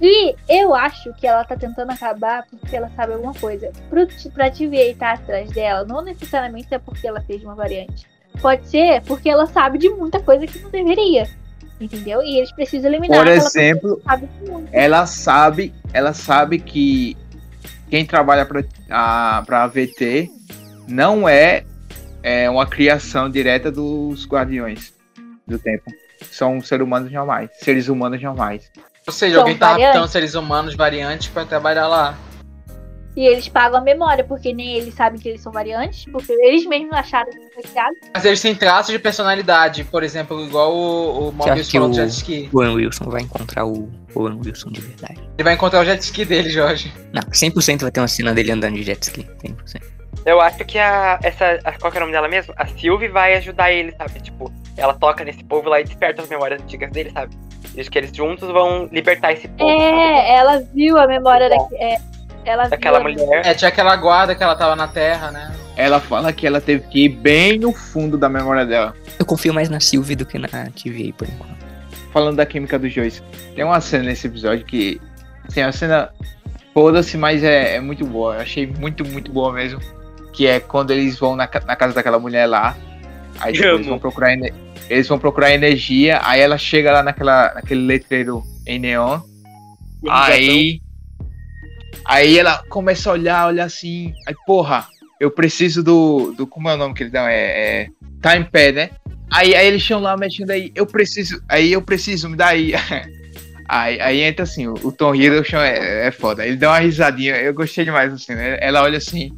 E 0.00 0.34
eu 0.48 0.74
acho 0.74 1.12
que 1.14 1.26
ela 1.26 1.44
tá 1.44 1.56
tentando 1.56 1.90
acabar 1.90 2.44
porque 2.50 2.76
ela 2.76 2.90
sabe 2.90 3.14
alguma 3.14 3.34
coisa. 3.34 3.72
Pro, 3.88 4.06
pra 4.32 4.50
TVA 4.50 4.90
estar 4.90 5.14
atrás 5.14 5.50
dela, 5.50 5.84
não 5.84 6.02
necessariamente 6.02 6.74
é 6.74 6.78
porque 6.78 7.06
ela 7.06 7.20
fez 7.20 7.42
uma 7.42 7.54
variante. 7.54 8.06
Pode 8.40 8.68
ser 8.68 9.02
porque 9.02 9.28
ela 9.30 9.46
sabe 9.46 9.78
de 9.78 9.88
muita 9.88 10.20
coisa 10.20 10.46
que 10.46 10.58
não 10.58 10.70
deveria. 10.70 11.26
Entendeu? 11.80 12.22
E 12.22 12.38
eles 12.38 12.50
precisam 12.52 12.90
eliminar 12.90 13.18
Por 13.18 13.28
exemplo, 13.28 13.96
que 13.96 14.02
sabe 14.04 14.28
ela 14.72 15.06
sabe, 15.06 15.74
ela 15.92 16.12
sabe 16.12 16.58
que 16.58 17.16
quem 17.90 18.04
trabalha 18.04 18.46
para 18.46 18.64
para 19.44 19.64
AVT 19.64 20.30
não 20.88 21.28
é, 21.28 21.64
é 22.22 22.48
uma 22.48 22.66
criação 22.66 23.28
direta 23.28 23.70
dos 23.70 24.26
Guardiões 24.26 24.92
do 25.46 25.58
Tempo. 25.58 25.84
São 26.30 26.60
seres 26.60 26.84
humanos 26.84 27.12
normais, 27.12 27.50
seres 27.60 27.88
humanos 27.88 28.22
normais. 28.22 28.70
Ou 29.06 29.12
seja, 29.12 29.34
São 29.34 29.42
alguém 29.42 29.56
tá 29.56 29.72
raptando 29.72 30.08
seres 30.08 30.34
humanos 30.34 30.74
variantes 30.74 31.28
pra 31.28 31.44
trabalhar 31.44 31.86
lá. 31.86 32.16
E 33.16 33.26
eles 33.26 33.48
pagam 33.48 33.78
a 33.78 33.80
memória, 33.80 34.22
porque 34.22 34.52
nem 34.52 34.74
eles 34.76 34.92
sabem 34.94 35.18
que 35.18 35.26
eles 35.28 35.40
são 35.40 35.50
variantes, 35.50 36.04
porque 36.12 36.30
eles 36.32 36.66
mesmos 36.66 36.92
acharam 36.92 37.30
que 37.30 37.62
criado. 37.62 37.94
Mas 38.12 38.24
eles 38.26 38.42
têm 38.42 38.54
traços 38.54 38.92
de 38.92 38.98
personalidade, 38.98 39.84
por 39.84 40.02
exemplo, 40.02 40.44
igual 40.44 40.74
o, 40.76 41.28
o 41.28 41.32
Mobius 41.32 41.66
que 41.66 41.72
falou 41.78 41.88
do 41.88 41.92
o- 41.92 41.96
jet 41.96 42.10
ski. 42.10 42.50
O 42.52 42.58
Owen 42.58 42.74
Wilson 42.76 43.04
vai 43.06 43.22
encontrar 43.22 43.64
o 43.64 43.88
Owen 44.14 44.38
Wilson 44.44 44.70
de 44.70 44.82
verdade. 44.82 45.18
Ele 45.38 45.44
vai 45.44 45.54
encontrar 45.54 45.80
o 45.80 45.84
jet 45.84 46.00
ski 46.02 46.24
dele, 46.26 46.50
Jorge. 46.50 46.92
Não, 47.12 47.22
100% 47.22 47.80
vai 47.82 47.90
ter 47.90 48.00
uma 48.00 48.08
cena 48.08 48.34
dele 48.34 48.52
andando 48.52 48.74
de 48.74 48.82
jet 48.82 49.02
ski. 49.02 49.26
100%. 49.42 49.80
Eu 50.26 50.40
acho 50.40 50.58
que 50.64 50.78
a. 50.78 51.18
Essa. 51.22 51.58
A, 51.64 51.72
qual 51.78 51.90
que 51.90 51.98
é 51.98 52.00
o 52.00 52.02
nome 52.02 52.12
dela 52.12 52.28
mesmo? 52.28 52.52
A 52.56 52.66
Sylvie 52.66 53.08
vai 53.08 53.34
ajudar 53.36 53.72
ele, 53.72 53.92
sabe? 53.96 54.20
Tipo, 54.20 54.52
ela 54.76 54.92
toca 54.92 55.24
nesse 55.24 55.42
povo 55.44 55.68
lá 55.68 55.80
e 55.80 55.84
desperta 55.84 56.20
as 56.22 56.28
memórias 56.28 56.60
antigas 56.60 56.90
dele, 56.90 57.10
sabe? 57.12 57.34
Diz 57.74 57.88
que 57.88 57.96
eles 57.98 58.14
juntos 58.14 58.48
vão 58.50 58.88
libertar 58.90 59.32
esse 59.32 59.46
povo 59.48 59.70
É, 59.70 60.34
ela 60.36 60.58
viu 60.74 60.98
a 60.98 61.06
memória 61.06 61.48
da, 61.48 61.56
é, 61.78 61.98
ela 62.46 62.68
daquela 62.68 62.98
a- 62.98 63.02
mulher. 63.02 63.42
É, 63.44 63.54
tinha 63.54 63.68
aquela 63.68 63.94
guarda 63.96 64.34
que 64.34 64.42
ela 64.42 64.54
tava 64.54 64.76
na 64.76 64.88
Terra, 64.88 65.30
né? 65.30 65.54
Ela 65.76 66.00
fala 66.00 66.32
que 66.32 66.46
ela 66.46 66.60
teve 66.60 66.86
que 66.88 67.04
ir 67.04 67.08
bem 67.10 67.58
no 67.58 67.72
fundo 67.72 68.16
da 68.16 68.28
memória 68.28 68.64
dela. 68.64 68.94
Eu 69.18 69.26
confio 69.26 69.52
mais 69.52 69.68
na 69.68 69.80
Sylvie 69.80 70.16
do 70.16 70.24
que 70.24 70.38
na 70.38 70.48
TVA 70.48 71.12
por 71.16 71.28
enquanto. 71.28 71.56
Falando 72.12 72.36
da 72.36 72.46
química 72.46 72.78
dos 72.78 72.94
dois, 72.94 73.22
tem 73.54 73.62
uma 73.64 73.80
cena 73.80 74.04
nesse 74.04 74.26
episódio 74.26 74.64
que 74.64 75.00
tem 75.52 75.64
uma 75.64 75.72
cena 75.72 76.10
foda-se, 76.72 77.16
mas 77.18 77.44
é, 77.44 77.76
é 77.76 77.80
muito 77.80 78.06
boa. 78.06 78.36
Eu 78.36 78.40
achei 78.40 78.66
muito, 78.66 79.04
muito 79.04 79.30
boa 79.30 79.52
mesmo. 79.52 79.80
Que 80.32 80.46
é 80.46 80.60
quando 80.60 80.92
eles 80.92 81.18
vão 81.18 81.36
na, 81.36 81.48
na 81.66 81.76
casa 81.76 81.94
daquela 81.94 82.18
mulher 82.18 82.46
lá. 82.46 82.76
Aí 83.38 83.52
tipo, 83.52 83.66
eles 83.66 83.86
vão 83.86 83.98
procurar 83.98 84.34
eles 84.88 85.08
vão 85.08 85.18
procurar 85.18 85.52
energia. 85.52 86.20
Aí 86.22 86.40
ela 86.40 86.56
chega 86.56 86.92
lá 86.92 87.02
naquela, 87.02 87.52
naquele 87.54 87.82
letreiro 87.82 88.42
em 88.66 88.78
neon. 88.78 89.20
Aí. 90.08 90.80
Aí 92.08 92.38
ela 92.38 92.62
começa 92.68 93.10
a 93.10 93.12
olhar, 93.12 93.48
olhar 93.48 93.64
assim. 93.64 94.14
Aí, 94.26 94.34
porra, 94.46 94.86
eu 95.20 95.30
preciso 95.30 95.82
do. 95.82 96.32
do 96.36 96.46
como 96.46 96.68
é 96.68 96.74
o 96.74 96.76
nome 96.76 96.94
que 96.94 97.02
eles 97.02 97.12
dão? 97.12 97.26
É. 97.26 97.34
é 97.82 97.88
time 98.22 98.44
pad, 98.44 98.72
né? 98.72 98.90
Aí, 99.30 99.54
aí 99.54 99.66
eles 99.66 99.82
estão 99.82 100.00
lá 100.00 100.16
mexendo 100.16 100.50
aí, 100.50 100.70
eu 100.74 100.86
preciso. 100.86 101.42
Aí 101.48 101.72
eu 101.72 101.82
preciso, 101.82 102.28
me 102.28 102.36
dá 102.36 102.48
aí. 102.48 102.72
Aí, 103.68 104.00
aí 104.00 104.20
entra 104.20 104.44
assim, 104.44 104.68
o, 104.68 104.74
o 104.74 104.92
Tom 104.92 105.12
Hiddleston 105.12 105.56
é, 105.58 106.06
é 106.06 106.10
foda. 106.12 106.46
Ele 106.46 106.56
dá 106.56 106.70
uma 106.70 106.78
risadinha, 106.78 107.34
eu 107.34 107.52
gostei 107.52 107.84
demais 107.84 108.12
assim, 108.12 108.32
né? 108.32 108.56
Ela 108.60 108.80
olha 108.80 108.98
assim, 108.98 109.32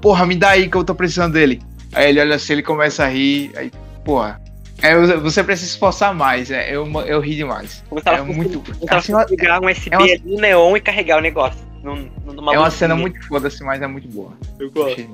porra, 0.00 0.24
me 0.24 0.36
dá 0.36 0.50
aí 0.50 0.68
que 0.68 0.76
eu 0.76 0.84
tô 0.84 0.94
precisando 0.94 1.32
dele. 1.32 1.60
Aí 1.92 2.10
ele 2.10 2.20
olha 2.20 2.36
assim, 2.36 2.52
ele 2.52 2.62
começa 2.62 3.02
a 3.04 3.08
rir, 3.08 3.50
aí, 3.56 3.72
porra. 4.04 4.40
Aí 4.80 4.94
você- 4.96 5.16
você 5.16 5.42
precisa 5.42 5.66
se 5.66 5.72
esforçar 5.74 6.14
mais, 6.14 6.48
é, 6.48 6.70
eu, 6.72 6.86
eu 7.06 7.18
ri 7.20 7.34
demais. 7.34 7.82
Ela 8.04 8.18
É 8.18 8.22
muito. 8.22 8.62
ela 8.88 8.98
assim, 9.00 9.12
ligar 9.30 9.60
um 9.60 9.66
USB 9.66 9.90
é 9.90 9.98
uma- 9.98 10.04
ali 10.04 10.36
neon 10.36 10.76
e 10.76 10.80
carregar 10.80 11.18
o 11.18 11.20
negócio. 11.20 11.65
Num, 11.86 12.10
numa 12.24 12.52
É 12.52 12.58
uma 12.58 12.68
cena 12.68 12.96
muito 12.96 13.24
foda 13.28 13.46
assim, 13.46 13.62
mas 13.62 13.80
é 13.80 13.86
muito 13.86 14.08
boa. 14.08 14.32
Eu 14.58 14.68
gosto. 14.72 15.08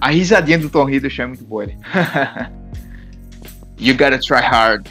A 0.00 0.10
risadinha 0.10 0.58
do 0.58 0.70
Tom 0.70 0.88
Hiddleston 0.88 1.22
é 1.22 1.26
muito 1.26 1.44
boa 1.44 1.64
ali. 1.64 1.76
you 3.78 3.92
gotta 3.94 4.18
try 4.18 4.40
hard. 4.40 4.86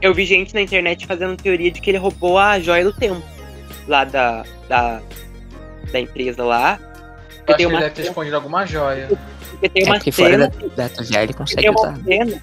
Eu 0.00 0.14
vi 0.14 0.24
gente 0.24 0.54
na 0.54 0.60
internet 0.62 1.04
fazendo 1.04 1.36
teoria 1.36 1.72
de 1.72 1.80
que 1.80 1.90
ele 1.90 1.98
roubou 1.98 2.38
a 2.38 2.60
joia 2.60 2.84
do 2.84 2.92
tempo. 2.92 3.20
lá 3.88 4.04
da, 4.04 4.44
da, 4.68 5.02
da 5.90 5.98
empresa 5.98 6.44
lá. 6.44 6.78
Eu 7.48 7.54
acho 7.54 7.56
que 7.56 7.62
ele 7.64 7.78
deve 7.78 7.90
ter 7.90 8.02
escondido 8.02 8.36
alguma 8.36 8.64
joia. 8.64 9.08
Porque 9.50 9.68
tem 9.68 9.82
É 9.82 9.86
uma 9.86 9.98
fora 10.00 10.12
cena. 10.12 10.48
da, 10.76 10.84
da 10.84 10.88
TVA 10.90 11.22
ele 11.24 11.32
consegue 11.32 11.62
Tem 11.62 11.70
uma 11.70 11.80
usar. 11.80 11.96
cena. 12.04 12.42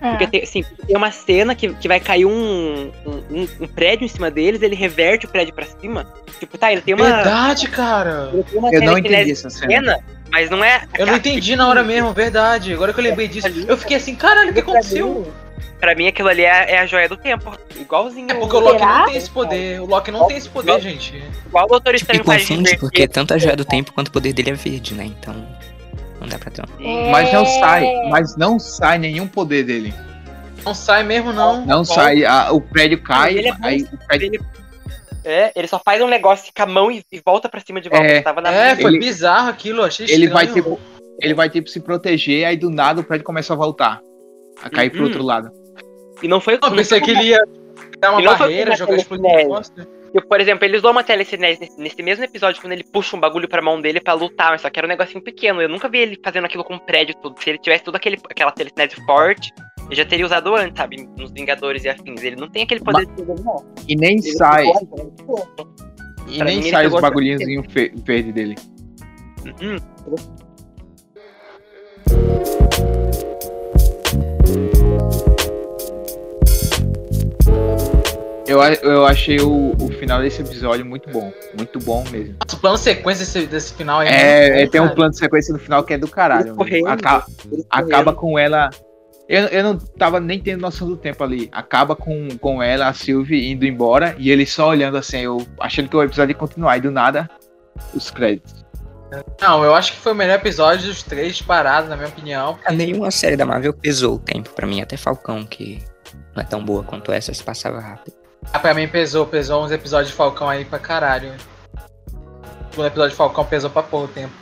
É. 0.00 0.10
Porque 0.10 0.26
tem, 0.26 0.42
assim, 0.42 0.64
tem 0.86 0.96
uma 0.96 1.10
cena 1.10 1.54
que, 1.54 1.72
que 1.74 1.88
vai 1.88 2.00
cair 2.00 2.26
um, 2.26 2.90
um, 3.06 3.48
um 3.60 3.66
prédio 3.66 4.04
em 4.04 4.08
cima 4.08 4.30
deles, 4.30 4.62
ele 4.62 4.74
reverte 4.74 5.26
o 5.26 5.28
prédio 5.28 5.54
pra 5.54 5.66
cima. 5.66 6.06
Tipo, 6.38 6.58
tá, 6.58 6.72
ele 6.72 6.82
tem 6.82 6.94
uma. 6.94 7.04
Verdade, 7.04 7.68
cara. 7.68 8.30
Eu 8.32 8.60
não 8.60 8.70
telecinese 8.70 9.00
entendi 9.00 9.32
essa 9.32 9.50
cena. 9.50 9.66
pequena, 9.66 9.98
mas 10.30 10.50
não 10.50 10.62
é. 10.62 10.86
Eu 10.98 11.06
não 11.06 11.16
entendi 11.16 11.56
na 11.56 11.68
hora 11.68 11.82
mesmo, 11.82 12.12
verdade. 12.12 12.72
Agora 12.72 12.92
que 12.92 13.00
eu 13.00 13.04
lembrei 13.04 13.28
disso, 13.28 13.48
eu 13.66 13.76
fiquei 13.76 13.96
assim, 13.96 14.14
caralho, 14.14 14.50
o 14.50 14.54
que 14.54 14.60
aconteceu? 14.60 15.32
Pra 15.78 15.94
mim, 15.94 16.06
aquilo 16.06 16.28
ali 16.28 16.42
é, 16.42 16.72
é 16.72 16.78
a 16.78 16.86
joia 16.86 17.08
do 17.08 17.16
tempo. 17.16 17.52
Igualzinho. 17.78 18.30
É 18.30 18.34
porque 18.34 18.56
o 18.56 18.60
Loki 18.60 18.78
Será? 18.78 18.98
não 18.98 19.06
tem 19.06 19.16
esse 19.16 19.30
poder. 19.30 19.80
O 19.80 19.86
Loki 19.86 20.10
não 20.10 20.26
tem 20.26 20.36
esse 20.36 20.48
poder, 20.48 20.80
gente. 20.80 21.22
Igual 21.46 21.66
o 21.66 21.68
Doutor 21.68 21.94
Tipo, 21.94 22.12
Estranho 22.12 22.24
faz 22.24 22.42
de 22.42 22.48
confunde 22.48 22.78
porque 22.78 23.06
tanto 23.06 23.34
a 23.34 23.38
joia 23.38 23.56
do 23.56 23.64
tempo 23.64 23.92
quanto 23.92 24.08
o 24.08 24.12
poder 24.12 24.32
dele 24.32 24.50
é 24.50 24.54
verde, 24.54 24.94
né? 24.94 25.04
Então. 25.04 25.34
Não 26.20 26.26
dá 26.28 26.38
pra 26.38 26.50
ter 26.50 26.62
um. 26.62 27.10
Mas 27.10 27.32
não 27.32 27.42
É. 27.42 27.60
sai, 27.60 27.94
mas 28.10 28.36
não 28.36 28.58
sai 28.58 28.98
nenhum 28.98 29.26
poder 29.28 29.64
dele. 29.64 29.94
Não 30.64 30.74
sai 30.74 31.02
mesmo, 31.02 31.32
não. 31.32 31.64
Não 31.64 31.84
sai, 31.84 32.24
a- 32.24 32.50
o 32.52 32.60
prédio 32.60 33.00
cai, 33.02 33.36
Ele 33.38 33.48
é 33.48 33.52
bom. 33.52 33.58
aí 33.66 33.82
o 33.92 33.98
prédio 34.06 34.26
Ele, 34.26 34.40
é, 35.24 35.52
ele 35.54 35.68
só 35.68 35.78
faz 35.78 36.00
um 36.02 36.08
negócio 36.08 36.52
com 36.56 36.62
a 36.62 36.66
mão 36.66 36.90
e, 36.90 37.04
e 37.12 37.20
volta 37.24 37.48
pra 37.48 37.60
cima 37.60 37.80
de 37.80 37.88
volta. 37.88 38.04
É. 38.06 38.20
Tava 38.22 38.40
na 38.40 38.50
É, 38.50 38.74
foi 38.74 38.90
Ele- 38.92 38.98
bizarro 38.98 39.48
aquilo, 39.48 39.82
achei 39.84 40.06
ele 40.10 40.28
vai 40.28 40.46
tipo, 40.46 40.80
ele 41.20 41.34
vai 41.34 41.48
tipo 41.50 41.68
se 41.68 41.80
proteger, 41.80 42.46
aí 42.46 42.56
do 42.56 42.70
nada 42.70 43.00
o 43.00 43.04
prédio 43.04 43.24
começa 43.24 43.52
a 43.52 43.56
voltar, 43.56 44.00
a 44.62 44.68
cair 44.70 44.90
pro 44.90 45.00
Uhum. 45.00 45.06
outro 45.06 45.22
lado. 45.22 45.50
E 46.22 46.26
não 46.28 46.40
foi 46.40 46.58
Não, 46.60 46.70
eu 46.70 46.74
pensei 46.76 47.00
que 47.00 47.10
ele 47.10 47.24
ia 47.28 47.40
criar 47.92 48.10
uma 48.10 48.20
Ele 48.20 48.28
barreira, 48.28 48.76
jogar 48.76 48.96
explodir 48.96 49.30
telecinese. 49.30 49.88
Por 50.28 50.40
exemplo, 50.40 50.64
ele 50.64 50.76
usou 50.76 50.90
uma 50.90 51.04
telecinese 51.04 51.60
nesse, 51.60 51.78
nesse 51.80 52.02
mesmo 52.02 52.24
episódio, 52.24 52.60
quando 52.60 52.72
ele 52.72 52.84
puxa 52.84 53.16
um 53.16 53.20
bagulho 53.20 53.48
pra 53.48 53.60
mão 53.62 53.80
dele 53.80 54.00
pra 54.00 54.14
lutar, 54.14 54.50
mas 54.50 54.60
só 54.62 54.70
que 54.70 54.78
era 54.78 54.86
um 54.86 54.88
negocinho 54.88 55.22
pequeno. 55.22 55.60
Eu 55.60 55.68
nunca 55.68 55.88
vi 55.88 55.98
ele 55.98 56.18
fazendo 56.22 56.44
aquilo 56.44 56.64
com 56.64 56.74
um 56.74 56.78
prédio 56.78 57.14
tudo. 57.16 57.40
Se 57.42 57.50
ele 57.50 57.58
tivesse 57.58 57.84
toda 57.84 57.98
aquela 57.98 58.52
telecinese 58.52 58.96
forte, 59.04 59.52
ele 59.86 59.94
já 59.96 60.04
teria 60.04 60.24
usado 60.26 60.54
antes, 60.54 60.76
sabe? 60.76 61.08
Nos 61.16 61.30
Vingadores 61.30 61.84
e 61.84 61.88
afins. 61.88 62.22
Ele 62.22 62.36
não 62.36 62.48
tem 62.48 62.62
aquele 62.64 62.80
poder 62.80 63.06
de 63.06 63.12
poder, 63.12 63.42
não. 63.42 63.64
E 63.88 63.94
nem 63.94 64.18
Ele 64.18 64.32
sai, 64.32 64.64
e 66.28 66.36
pra 66.38 66.44
nem 66.46 66.56
mim 66.62 66.70
sai 66.70 66.86
os 66.86 67.00
bagulhinhos 67.00 67.42
fe- 67.72 67.92
verde 67.94 68.32
dele. 68.32 68.54
Hum, 69.62 69.76
Eu, 78.46 78.60
a- 78.62 78.72
eu 78.74 79.04
achei 79.04 79.40
o, 79.40 79.72
o 79.80 79.88
final 79.98 80.20
desse 80.20 80.40
episódio 80.40 80.84
muito 80.86 81.10
bom, 81.10 81.32
muito 81.56 81.78
bom 81.80 82.04
mesmo. 82.10 82.36
O 82.52 82.56
plano 82.58 82.78
sequência 82.78 83.24
desse, 83.24 83.46
desse 83.46 83.74
final 83.74 84.00
é. 84.02 84.08
É, 84.08 84.50
muito 84.54 84.64
bom, 84.66 84.70
tem 84.70 84.80
um 84.80 84.88
plano 84.94 85.10
de 85.10 85.18
sequência 85.18 85.52
no 85.52 85.58
final 85.58 85.82
que 85.82 85.94
é 85.94 85.98
do 85.98 86.06
caralho. 86.08 86.54
Correndo. 86.54 86.86
acaba 86.88 87.24
correram. 87.70 88.14
com 88.14 88.38
ela. 88.38 88.70
Eu, 89.28 89.42
eu 89.46 89.62
não 89.64 89.76
tava 89.76 90.20
nem 90.20 90.38
tendo 90.38 90.60
noção 90.60 90.86
do 90.86 90.96
tempo 90.96 91.24
ali. 91.24 91.48
Acaba 91.50 91.96
com, 91.96 92.28
com 92.38 92.62
ela, 92.62 92.86
a 92.86 92.92
Sylvie, 92.92 93.50
indo 93.50 93.66
embora 93.66 94.14
e 94.18 94.30
ele 94.30 94.46
só 94.46 94.68
olhando 94.68 94.96
assim, 94.96 95.18
eu 95.18 95.44
achando 95.58 95.88
que 95.88 95.96
o 95.96 96.02
episódio 96.02 96.30
ia 96.32 96.38
continuar. 96.38 96.76
E 96.76 96.80
do 96.82 96.92
nada, 96.92 97.28
os 97.92 98.08
créditos. 98.10 98.64
Não, 99.40 99.64
eu 99.64 99.74
acho 99.74 99.92
que 99.92 99.98
foi 99.98 100.12
o 100.12 100.14
melhor 100.14 100.34
episódio 100.36 100.86
dos 100.86 101.02
três 101.02 101.36
disparados, 101.36 101.88
na 101.90 101.96
minha 101.96 102.08
opinião. 102.08 102.58
Ah, 102.64 102.72
Nenhuma 102.72 103.10
série 103.10 103.36
da 103.36 103.44
Marvel 103.46 103.72
pesou 103.72 104.14
o 104.14 104.18
tempo 104.18 104.50
pra 104.50 104.66
mim, 104.66 104.80
até 104.80 104.96
Falcão, 104.96 105.44
que 105.44 105.82
não 106.34 106.42
é 106.42 106.46
tão 106.46 106.64
boa 106.64 106.84
quanto 106.84 107.10
essa, 107.10 107.32
se 107.34 107.42
passava 107.42 107.80
rápido. 107.80 108.14
Ah, 108.52 108.58
pra 108.58 108.74
mim 108.74 108.88
pesou, 108.88 109.26
pesou 109.26 109.64
uns 109.64 109.70
episódios 109.70 110.10
de 110.10 110.14
Falcão 110.14 110.48
aí 110.48 110.64
pra 110.64 110.78
caralho. 110.78 111.32
O 111.74 112.70
segundo 112.70 112.86
episódio 112.86 113.10
de 113.10 113.16
Falcão 113.16 113.44
pesou 113.44 113.70
pra 113.70 113.82
porra 113.82 114.04
o 114.04 114.08
tempo. 114.08 114.32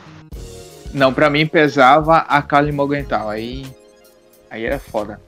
Não, 0.92 1.12
pra 1.12 1.28
mim 1.28 1.46
pesava 1.46 2.18
a 2.18 2.40
Kali 2.42 2.72
Morgenthau. 2.72 3.28
Aí. 3.28 3.66
Aí 4.50 4.64
era 4.64 4.78
foda. 4.78 5.20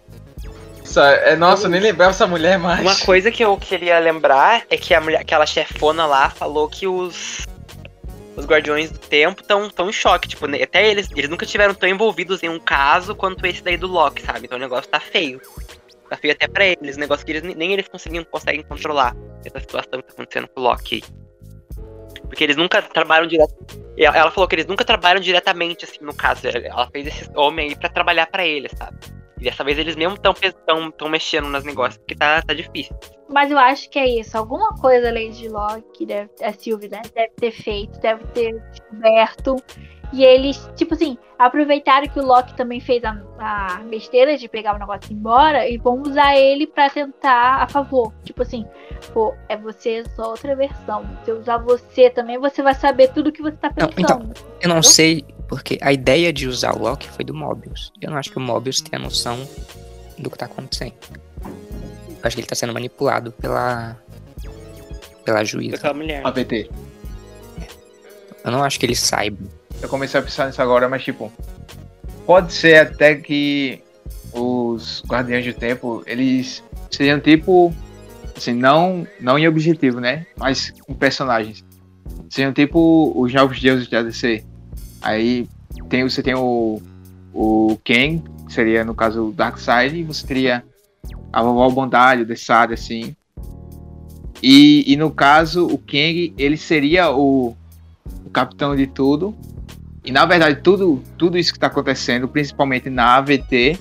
Isso, 0.85 1.01
é, 1.01 1.35
nossa, 1.35 1.67
eu 1.67 1.71
nem 1.71 1.81
lembrava 1.81 2.11
essa 2.11 2.27
mulher 2.27 2.59
mais. 2.59 2.81
Uma 2.81 2.97
coisa 2.97 3.31
que 3.31 3.45
eu 3.45 3.57
queria 3.57 3.99
lembrar 3.99 4.63
é 4.71 4.77
que 4.77 4.95
a 4.95 5.01
mulher, 5.01 5.21
aquela 5.21 5.45
chefona 5.45 6.07
lá 6.07 6.31
falou 6.31 6.69
que 6.69 6.87
os 6.87 7.45
os 8.37 8.45
Guardiões 8.45 8.91
do 8.91 8.99
Tempo 8.99 9.41
estão 9.41 9.69
tão 9.71 9.89
em 9.89 9.93
choque, 9.93 10.29
tipo, 10.29 10.47
né, 10.47 10.63
até 10.63 10.89
eles, 10.89 11.09
eles 11.17 11.31
nunca 11.31 11.47
tiveram 11.47 11.75
tão 11.75 11.89
envolvidos 11.89 12.43
em 12.43 12.49
um 12.49 12.61
caso 12.61 13.15
quanto 13.15 13.45
esse 13.47 13.63
daí 13.63 13.79
do 13.79 13.87
Loki, 13.87 14.23
sabe? 14.23 14.41
Então 14.45 14.59
o 14.59 14.61
negócio 14.61 14.91
tá 14.91 15.01
feio. 15.01 15.41
Tá 16.09 16.17
até 16.17 16.49
pra 16.49 16.67
eles, 16.67 16.97
negócio 16.97 17.25
que 17.27 17.33
eles 17.33 17.43
nem- 17.43 17.73
eles 17.73 17.89
conseguiam, 17.89 18.25
conseguem 18.25 18.63
controlar 18.63 19.17
essa 19.45 19.61
situação 19.61 20.01
que 20.01 20.07
tá 20.09 20.13
acontecendo 20.13 20.49
com 20.49 20.61
o 20.61 20.65
Loki. 20.65 21.03
Porque 22.23 22.43
eles 22.45 22.57
nunca 22.57 22.83
trabalham 22.83 23.27
direto. 23.27 23.55
Ela 23.97 24.31
falou 24.31 24.49
que 24.49 24.55
eles 24.55 24.67
nunca 24.67 24.85
trabalham 24.85 25.21
diretamente, 25.21 25.85
assim, 25.85 25.99
no 26.03 26.15
caso. 26.15 26.47
Ela 26.47 26.89
fez 26.91 27.07
esse 27.07 27.31
homem 27.37 27.69
aí 27.71 27.77
pra 27.77 27.89
trabalhar 27.89 28.27
pra 28.27 28.47
eles, 28.47 28.73
sabe? 28.77 28.99
E 29.39 29.45
dessa 29.45 29.63
vez 29.63 29.79
eles 29.79 29.97
mesmo 29.97 30.15
estão 30.15 30.35
tão, 30.67 30.91
tão 30.91 31.09
mexendo 31.09 31.49
nos 31.49 31.63
negócios, 31.63 31.99
porque 31.99 32.15
tá, 32.15 32.41
tá 32.43 32.55
difícil. 32.55 32.97
Mas 33.29 33.51
eu 33.51 33.59
acho 33.59 33.91
que 33.91 33.99
é 33.99 34.09
isso. 34.09 34.37
Alguma 34.37 34.75
coisa 34.77 35.09
além 35.09 35.31
de 35.31 35.49
Loki, 35.49 36.07
deve, 36.07 36.31
a 36.43 36.53
Sylvie, 36.53 36.89
né? 36.89 37.03
Deve 37.15 37.33
ter 37.37 37.51
feito, 37.51 37.99
deve 38.01 38.25
ter 38.29 38.59
descoberto. 38.71 39.57
E 40.13 40.25
eles, 40.25 40.69
tipo 40.77 40.95
assim, 40.95 41.19
aproveitaram 41.39 42.09
que 42.09 42.19
o 42.19 42.25
Loki 42.25 42.55
também 42.55 42.81
fez 42.81 43.03
a, 43.05 43.21
a 43.39 43.81
besteira 43.91 44.37
de 44.39 44.49
pegar 44.49 44.75
o 44.75 44.79
negócio 44.79 45.11
e 45.11 45.15
ir 45.15 45.17
embora 45.17 45.69
e 45.69 45.77
vão 45.77 46.01
usar 46.03 46.37
ele 46.37 46.67
pra 46.67 46.89
tentar 46.89 47.63
a 47.63 47.69
favor. 47.69 48.13
Tipo 48.25 48.43
assim, 48.43 48.65
pô, 49.13 49.35
é 49.49 49.57
você 49.57 50.05
só 50.15 50.31
outra 50.31 50.55
versão. 50.55 51.05
Se 51.25 51.31
eu 51.31 51.41
usar 51.41 51.59
você 51.59 52.09
também, 52.09 52.39
você 52.39 52.63
vai 52.63 52.75
saber 52.75 53.09
tudo 53.13 53.33
que 53.33 53.43
você 53.43 53.57
tá 53.57 53.73
Não, 53.79 53.89
pensando. 53.89 54.31
então, 54.31 54.45
Eu 54.61 54.69
não 54.69 54.83
sei, 54.83 55.25
porque 55.49 55.79
a 55.83 55.93
ideia 55.93 56.33
de 56.33 56.47
usar 56.49 56.75
o 56.77 56.83
Loki 56.83 57.09
foi 57.11 57.25
do 57.25 57.35
Mobius. 57.35 57.93
Eu 58.01 58.11
não 58.11 58.19
acho 58.19 58.31
que 58.31 58.39
o 58.39 58.41
Mobius 58.41 58.81
tenha 58.81 59.03
noção 59.03 59.37
do 60.19 60.31
que 60.31 60.39
tá 60.39 60.47
acontecendo. 60.47 60.95
Eu 61.43 62.21
acho 62.23 62.37
que 62.37 62.41
ele 62.41 62.49
tá 62.49 62.55
sendo 62.55 62.73
manipulado 62.73 63.33
pela. 63.33 63.97
pela 65.25 65.45
juíza. 65.45 65.77
Daquela 65.77 65.95
mulher. 65.95 66.27
AVT. 66.27 66.71
Eu 68.45 68.53
não 68.53 68.63
acho 68.63 68.79
que 68.79 68.87
ele 68.87 68.95
saiba. 68.95 69.37
Eu 69.81 69.89
comecei 69.89 70.19
a 70.19 70.23
pensar 70.23 70.47
nisso 70.47 70.63
agora, 70.63 70.89
mas 70.89 71.05
tipo. 71.05 71.33
Pode 72.25 72.53
ser 72.53 72.79
até 72.79 73.15
que 73.15 73.81
os 74.33 75.03
Guardiões 75.07 75.45
do 75.45 75.55
Tempo, 75.55 76.03
eles 76.07 76.63
sejam 76.91 77.21
tipo. 77.21 77.75
Assim, 78.37 78.53
não, 78.53 79.07
não 79.21 79.39
em 79.39 79.49
objetivo, 79.49 80.01
né? 80.01 80.27
Mas 80.37 80.71
com 80.81 80.95
personagens. 80.95 81.65
Sejam 82.29 82.53
tipo 82.53 83.13
os 83.17 83.33
novos 83.33 83.61
deuses 83.61 83.89
da 83.89 84.03
DC. 84.03 84.45
Aí 85.01 85.49
tem, 85.89 86.03
você 86.03 86.23
tem 86.23 86.35
o. 86.35 86.81
O 87.33 87.79
Ken, 87.85 88.23
que 88.47 88.53
seria 88.53 88.83
no 88.83 88.95
caso 88.95 89.27
o 89.27 89.33
Darkseid, 89.33 89.95
e 89.95 90.03
você 90.03 90.27
teria 90.27 90.65
a 91.31 91.43
Vovó 91.43 91.69
Bondade, 91.69 92.23
o 92.23 92.27
Desade, 92.27 92.73
assim. 92.73 93.15
E, 94.43 94.91
e 94.91 94.97
no 94.97 95.11
caso, 95.11 95.67
o 95.67 95.79
Kang, 95.79 96.35
ele 96.37 96.57
seria 96.57 97.11
o, 97.11 97.57
o 98.25 98.31
capitão 98.31 98.77
de 98.77 98.87
tudo. 98.87 99.35
E 100.07 100.13
na 100.13 100.25
verdade, 100.25 100.61
tudo, 100.63 101.03
tudo 101.19 101.37
isso 101.37 101.51
que 101.53 101.57
está 101.57 101.67
acontecendo, 101.67 102.29
principalmente 102.29 102.89
na 102.89 103.17
AVT, 103.17 103.77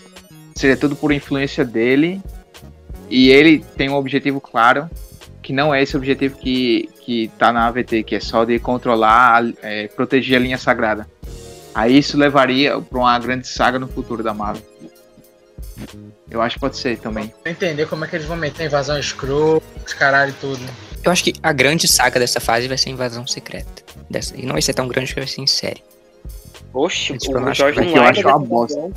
seria 0.55 0.75
tudo 0.75 0.95
por 0.95 1.11
influência 1.11 1.63
dele. 1.63 2.19
E 3.07 3.29
ele 3.29 3.63
tem 3.77 3.87
um 3.87 3.93
objetivo 3.93 4.41
claro, 4.41 4.89
que 5.43 5.53
não 5.53 5.73
é 5.73 5.83
esse 5.83 5.95
objetivo 5.95 6.35
que, 6.37 6.89
que 7.01 7.31
tá 7.37 7.53
na 7.53 7.67
AVT, 7.67 8.01
que 8.01 8.15
é 8.15 8.19
só 8.19 8.43
de 8.43 8.57
controlar, 8.57 9.43
é, 9.61 9.87
proteger 9.87 10.37
a 10.37 10.39
linha 10.39 10.57
sagrada. 10.57 11.07
Aí 11.75 11.99
isso 11.99 12.17
levaria 12.17 12.81
para 12.81 12.97
uma 12.97 13.19
grande 13.19 13.47
saga 13.47 13.77
no 13.77 13.87
futuro 13.87 14.23
da 14.23 14.33
Marvel. 14.33 14.63
Eu 16.31 16.41
acho 16.41 16.55
que 16.55 16.61
pode 16.61 16.77
ser 16.77 16.97
também. 16.97 17.31
Pra 17.43 17.51
entender 17.51 17.87
como 17.87 18.03
é 18.03 18.07
que 18.07 18.15
eles 18.15 18.25
vão 18.25 18.35
meter 18.35 18.63
a 18.63 18.65
invasão 18.65 18.97
escroto, 18.97 19.63
os 19.85 19.93
caralho 19.93 20.31
e 20.31 20.41
tudo. 20.41 20.65
Eu 21.03 21.11
acho 21.11 21.23
que 21.23 21.33
a 21.43 21.53
grande 21.53 21.87
saga 21.87 22.19
dessa 22.19 22.39
fase 22.39 22.67
vai 22.67 22.79
ser 22.79 22.89
a 22.89 22.93
invasão 22.93 23.27
secreta. 23.27 23.83
Dessa, 24.09 24.35
e 24.35 24.43
não 24.43 24.53
vai 24.53 24.61
ser 24.63 24.73
tão 24.73 24.87
grande 24.87 25.13
que 25.13 25.19
vai 25.19 25.27
ser 25.27 25.41
em 25.41 25.47
série. 25.47 25.83
Oxe, 26.75 27.17
Tipo, 27.17 27.37
eu 27.37 27.43
o 27.43 27.47
acho 27.49 27.59
Jorge 27.61 27.79
não 27.79 27.87
vai- 27.91 27.97
eu 27.99 28.03
é 28.03 28.09
acho 28.09 28.27
uma 28.27 28.39
bosta. 28.39 28.91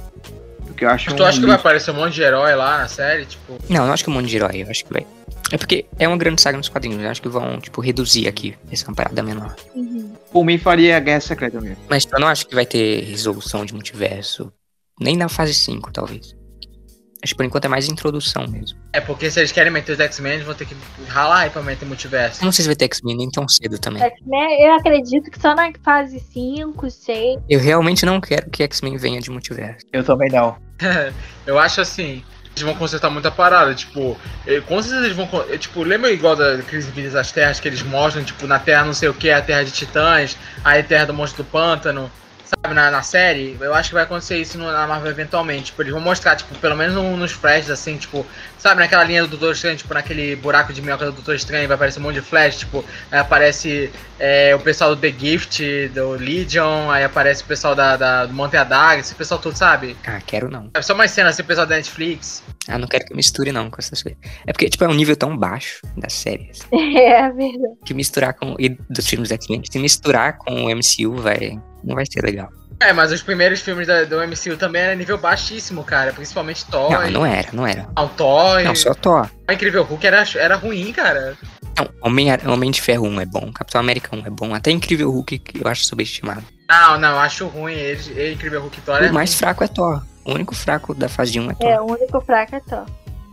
Porque 0.66 0.84
eu 0.84 0.90
acho 0.90 1.06
Mas 1.06 1.14
um 1.14 1.16
tu 1.16 1.24
acha 1.24 1.40
que 1.40 1.46
vai 1.46 1.56
aparecer 1.56 1.90
um 1.90 1.94
monte 1.94 2.14
de 2.14 2.22
herói 2.22 2.54
lá 2.54 2.78
na 2.78 2.88
série? 2.88 3.24
Tipo, 3.24 3.58
Não, 3.68 3.80
eu 3.82 3.86
não 3.86 3.92
acho 3.92 4.04
que 4.04 4.10
é 4.10 4.12
um 4.12 4.16
monte 4.16 4.26
de 4.28 4.36
herói. 4.36 4.62
Eu 4.62 4.70
acho 4.70 4.84
que 4.84 4.92
vai. 4.92 5.06
É 5.50 5.56
porque 5.56 5.86
é 5.98 6.06
uma 6.06 6.16
grande 6.16 6.40
saga 6.42 6.56
nos 6.58 6.68
quadrinhos. 6.68 7.02
Eu 7.02 7.10
acho 7.10 7.22
que 7.22 7.28
vão, 7.28 7.58
tipo, 7.60 7.80
reduzir 7.80 8.28
aqui. 8.28 8.54
Essa 8.70 8.84
é 8.84 8.88
uma 8.88 8.94
parada 8.94 9.22
menor. 9.22 9.56
Uhum. 9.74 10.12
Por 10.30 10.44
mim 10.44 10.58
faria 10.58 10.96
a 10.96 11.00
Guerra 11.00 11.20
Secreta 11.20 11.60
mesmo. 11.60 11.78
Mas 11.88 12.06
eu 12.12 12.20
não 12.20 12.28
acho 12.28 12.46
que 12.46 12.54
vai 12.54 12.66
ter 12.66 13.02
resolução 13.04 13.64
de 13.64 13.72
multiverso. 13.72 14.52
Nem 15.00 15.16
na 15.16 15.28
fase 15.28 15.54
5, 15.54 15.90
talvez. 15.92 16.36
Acho 17.22 17.32
que 17.34 17.36
por 17.36 17.44
enquanto 17.44 17.64
é 17.64 17.68
mais 17.68 17.88
introdução 17.88 18.46
mesmo. 18.46 18.78
é 18.92 19.00
porque 19.00 19.30
se 19.30 19.40
eles 19.40 19.50
querem 19.50 19.72
meter 19.72 19.92
os 19.92 20.00
X-Men, 20.00 20.34
eles 20.34 20.46
vão 20.46 20.54
ter 20.54 20.66
que 20.66 20.76
ralar 21.08 21.40
aí 21.40 21.50
pra 21.50 21.60
meter 21.62 21.84
multiverso. 21.84 22.40
Eu 22.42 22.44
não 22.44 22.52
sei 22.52 22.62
se 22.62 22.68
vai 22.68 22.76
ter 22.76 22.84
X-Men 22.84 23.16
nem 23.16 23.30
tão 23.30 23.48
cedo 23.48 23.76
também. 23.78 24.02
X-Men, 24.02 24.62
Eu 24.62 24.74
acredito 24.74 25.30
que 25.30 25.40
só 25.40 25.54
na 25.54 25.70
fase 25.82 26.20
5, 26.32 26.88
6. 26.90 27.40
Eu 27.48 27.58
realmente 27.60 28.06
não 28.06 28.20
quero 28.20 28.48
que 28.50 28.62
X-Men 28.62 28.96
venha 28.96 29.20
de 29.20 29.30
multiverso. 29.30 29.84
Eu 29.92 30.04
também 30.04 30.30
não. 30.30 30.56
Eu 31.46 31.58
acho 31.58 31.80
assim, 31.80 32.22
Eles 32.50 32.62
vão 32.62 32.74
consertar 32.74 33.08
muita 33.10 33.30
parada, 33.30 33.74
tipo, 33.74 34.16
com 34.66 34.82
certeza 34.82 35.04
eles 35.06 35.16
vão. 35.16 35.28
Tipo, 35.58 35.82
lembra 35.82 36.10
igual 36.12 36.34
da 36.36 36.58
Crise 36.62 36.88
Infinitas 36.88 37.14
das 37.14 37.30
Terras 37.32 37.58
que 37.60 37.68
eles 37.68 37.82
mostram, 37.82 38.22
tipo, 38.24 38.46
na 38.46 38.58
Terra 38.58 38.84
não 38.84 38.94
sei 38.94 39.08
o 39.08 39.14
que, 39.14 39.30
a 39.30 39.40
Terra 39.42 39.64
de 39.64 39.70
Titãs, 39.72 40.36
aí 40.64 40.80
a 40.80 40.84
Terra 40.84 41.06
do 41.06 41.14
Monstro 41.14 41.42
do 41.44 41.50
Pântano, 41.50 42.10
sabe, 42.48 42.74
na, 42.74 42.90
na 42.90 43.02
série? 43.02 43.56
Eu 43.60 43.74
acho 43.74 43.90
que 43.90 43.94
vai 43.94 44.04
acontecer 44.04 44.38
isso 44.38 44.58
no- 44.58 44.70
na 44.70 44.86
Marvel 44.86 45.10
eventualmente. 45.10 45.66
Tipo, 45.66 45.82
eles 45.82 45.92
vão 45.92 46.00
mostrar, 46.00 46.36
tipo, 46.36 46.54
pelo 46.58 46.76
menos 46.76 46.94
no- 46.94 47.16
nos 47.16 47.32
flashes, 47.32 47.70
assim, 47.70 47.96
tipo, 47.96 48.24
sabe, 48.58 48.80
naquela 48.80 49.04
linha 49.04 49.22
do 49.22 49.28
Doutor 49.28 49.52
Estranho, 49.52 49.76
tipo, 49.76 49.92
naquele 49.94 50.36
buraco 50.36 50.72
de 50.72 50.80
minhoca 50.82 51.04
do 51.06 51.12
Doutor 51.12 51.34
Estranho, 51.34 51.66
vai 51.68 51.74
aparecer 51.74 51.98
um 52.00 52.02
monte 52.02 52.14
de 52.16 52.20
flash, 52.22 52.58
tipo, 52.60 52.84
aí 53.10 53.18
aparece 53.18 53.90
é, 54.20 54.52
o 54.54 54.58
pessoal 54.58 54.96
do 54.96 55.00
The 55.00 55.12
Gift, 55.16 55.88
do 55.94 56.10
Legion, 56.10 56.90
aí 56.90 57.04
aparece 57.04 57.42
o 57.42 57.46
pessoal 57.46 57.74
da, 57.76 57.96
da- 57.96 58.26
do 58.26 58.34
Monte 58.34 58.56
Adaga, 58.56 59.00
esse 59.00 59.14
pessoal 59.14 59.38
todo, 59.40 59.54
sabe? 59.56 59.96
Ah, 60.04 60.20
quero 60.26 60.50
não. 60.50 60.64
Sabe, 60.74 60.82
Só 60.84 60.94
mais 60.94 61.10
cenas, 61.12 61.34
assim, 61.34 61.42
o 61.42 61.44
pessoal 61.46 61.66
da 61.66 61.76
Netflix. 61.76 62.42
Ah, 62.66 62.76
não 62.78 62.88
quero 62.88 63.04
que 63.06 63.14
misture 63.14 63.52
não 63.52 63.70
com 63.70 63.76
essas 63.78 64.02
coisas. 64.02 64.18
É 64.46 64.52
porque, 64.52 64.68
tipo, 64.68 64.82
é 64.84 64.88
um 64.88 64.94
nível 64.94 65.16
tão 65.16 65.36
baixo 65.36 65.80
das 65.96 66.12
séries 66.14 66.58
É 66.72 67.30
verdade. 67.30 67.74
que 67.84 67.94
misturar 67.94 68.34
com. 68.34 68.56
E 68.58 68.70
dos 68.90 69.06
filmes 69.06 69.30
X-Men, 69.30 69.62
se 69.70 69.78
misturar 69.78 70.36
com 70.38 70.64
o 70.64 70.68
MCU 70.70 71.14
vai. 71.16 71.58
Não 71.84 71.94
vai 71.94 72.04
ser 72.06 72.22
legal. 72.24 72.48
É, 72.80 72.92
mas 72.92 73.10
os 73.10 73.22
primeiros 73.22 73.60
filmes 73.60 73.86
da- 73.88 74.04
do 74.04 74.22
MCU 74.22 74.56
também 74.56 74.82
eram 74.82 74.96
nível 74.98 75.18
baixíssimo, 75.18 75.82
cara. 75.82 76.12
Principalmente 76.12 76.64
Thor. 76.66 76.90
Não, 76.92 77.06
e- 77.08 77.10
não 77.10 77.26
era, 77.26 77.48
não 77.52 77.66
era. 77.66 77.88
Não, 77.96 78.08
Thor 78.08 78.62
Não, 78.62 78.72
e 78.72 78.76
só 78.76 78.94
Thor. 78.94 79.28
o 79.48 79.52
Incrível 79.52 79.82
Hulk 79.82 80.06
era, 80.06 80.24
era 80.36 80.54
ruim, 80.56 80.92
cara. 80.92 81.36
Não, 81.76 81.88
Homem, 82.02 82.28
Homem 82.46 82.70
de 82.70 82.80
Ferro 82.80 83.06
1 83.06 83.20
é 83.20 83.26
bom, 83.26 83.52
Capitão 83.52 83.80
América 83.80 84.14
1 84.14 84.26
é 84.26 84.30
bom, 84.30 84.54
até 84.54 84.70
Incrível 84.70 85.10
Hulk 85.10 85.38
que 85.40 85.60
eu 85.64 85.68
acho 85.68 85.84
subestimado. 85.84 86.44
Não, 86.68 86.98
não, 87.00 87.18
acho 87.18 87.46
ruim. 87.48 87.74
Ele, 87.74 88.00
ele 88.14 88.34
Incrível 88.34 88.60
Hulk 88.62 88.78
e 88.78 88.82
Thor 88.82 89.02
é 89.02 89.10
O 89.10 89.14
mais 89.14 89.30
ruim. 89.30 89.38
fraco 89.38 89.64
é 89.64 89.68
Thor. 89.68 90.02
O 90.24 90.32
único 90.34 90.54
fraco 90.54 90.94
da 90.94 91.08
fase 91.08 91.32
de 91.32 91.40
1 91.40 91.50
é 91.50 91.54
Thor. 91.54 91.68
É, 91.70 91.80
o 91.80 91.84
único 91.90 92.20
fraco 92.20 92.54
é 92.54 92.60
Thor. 92.60 92.86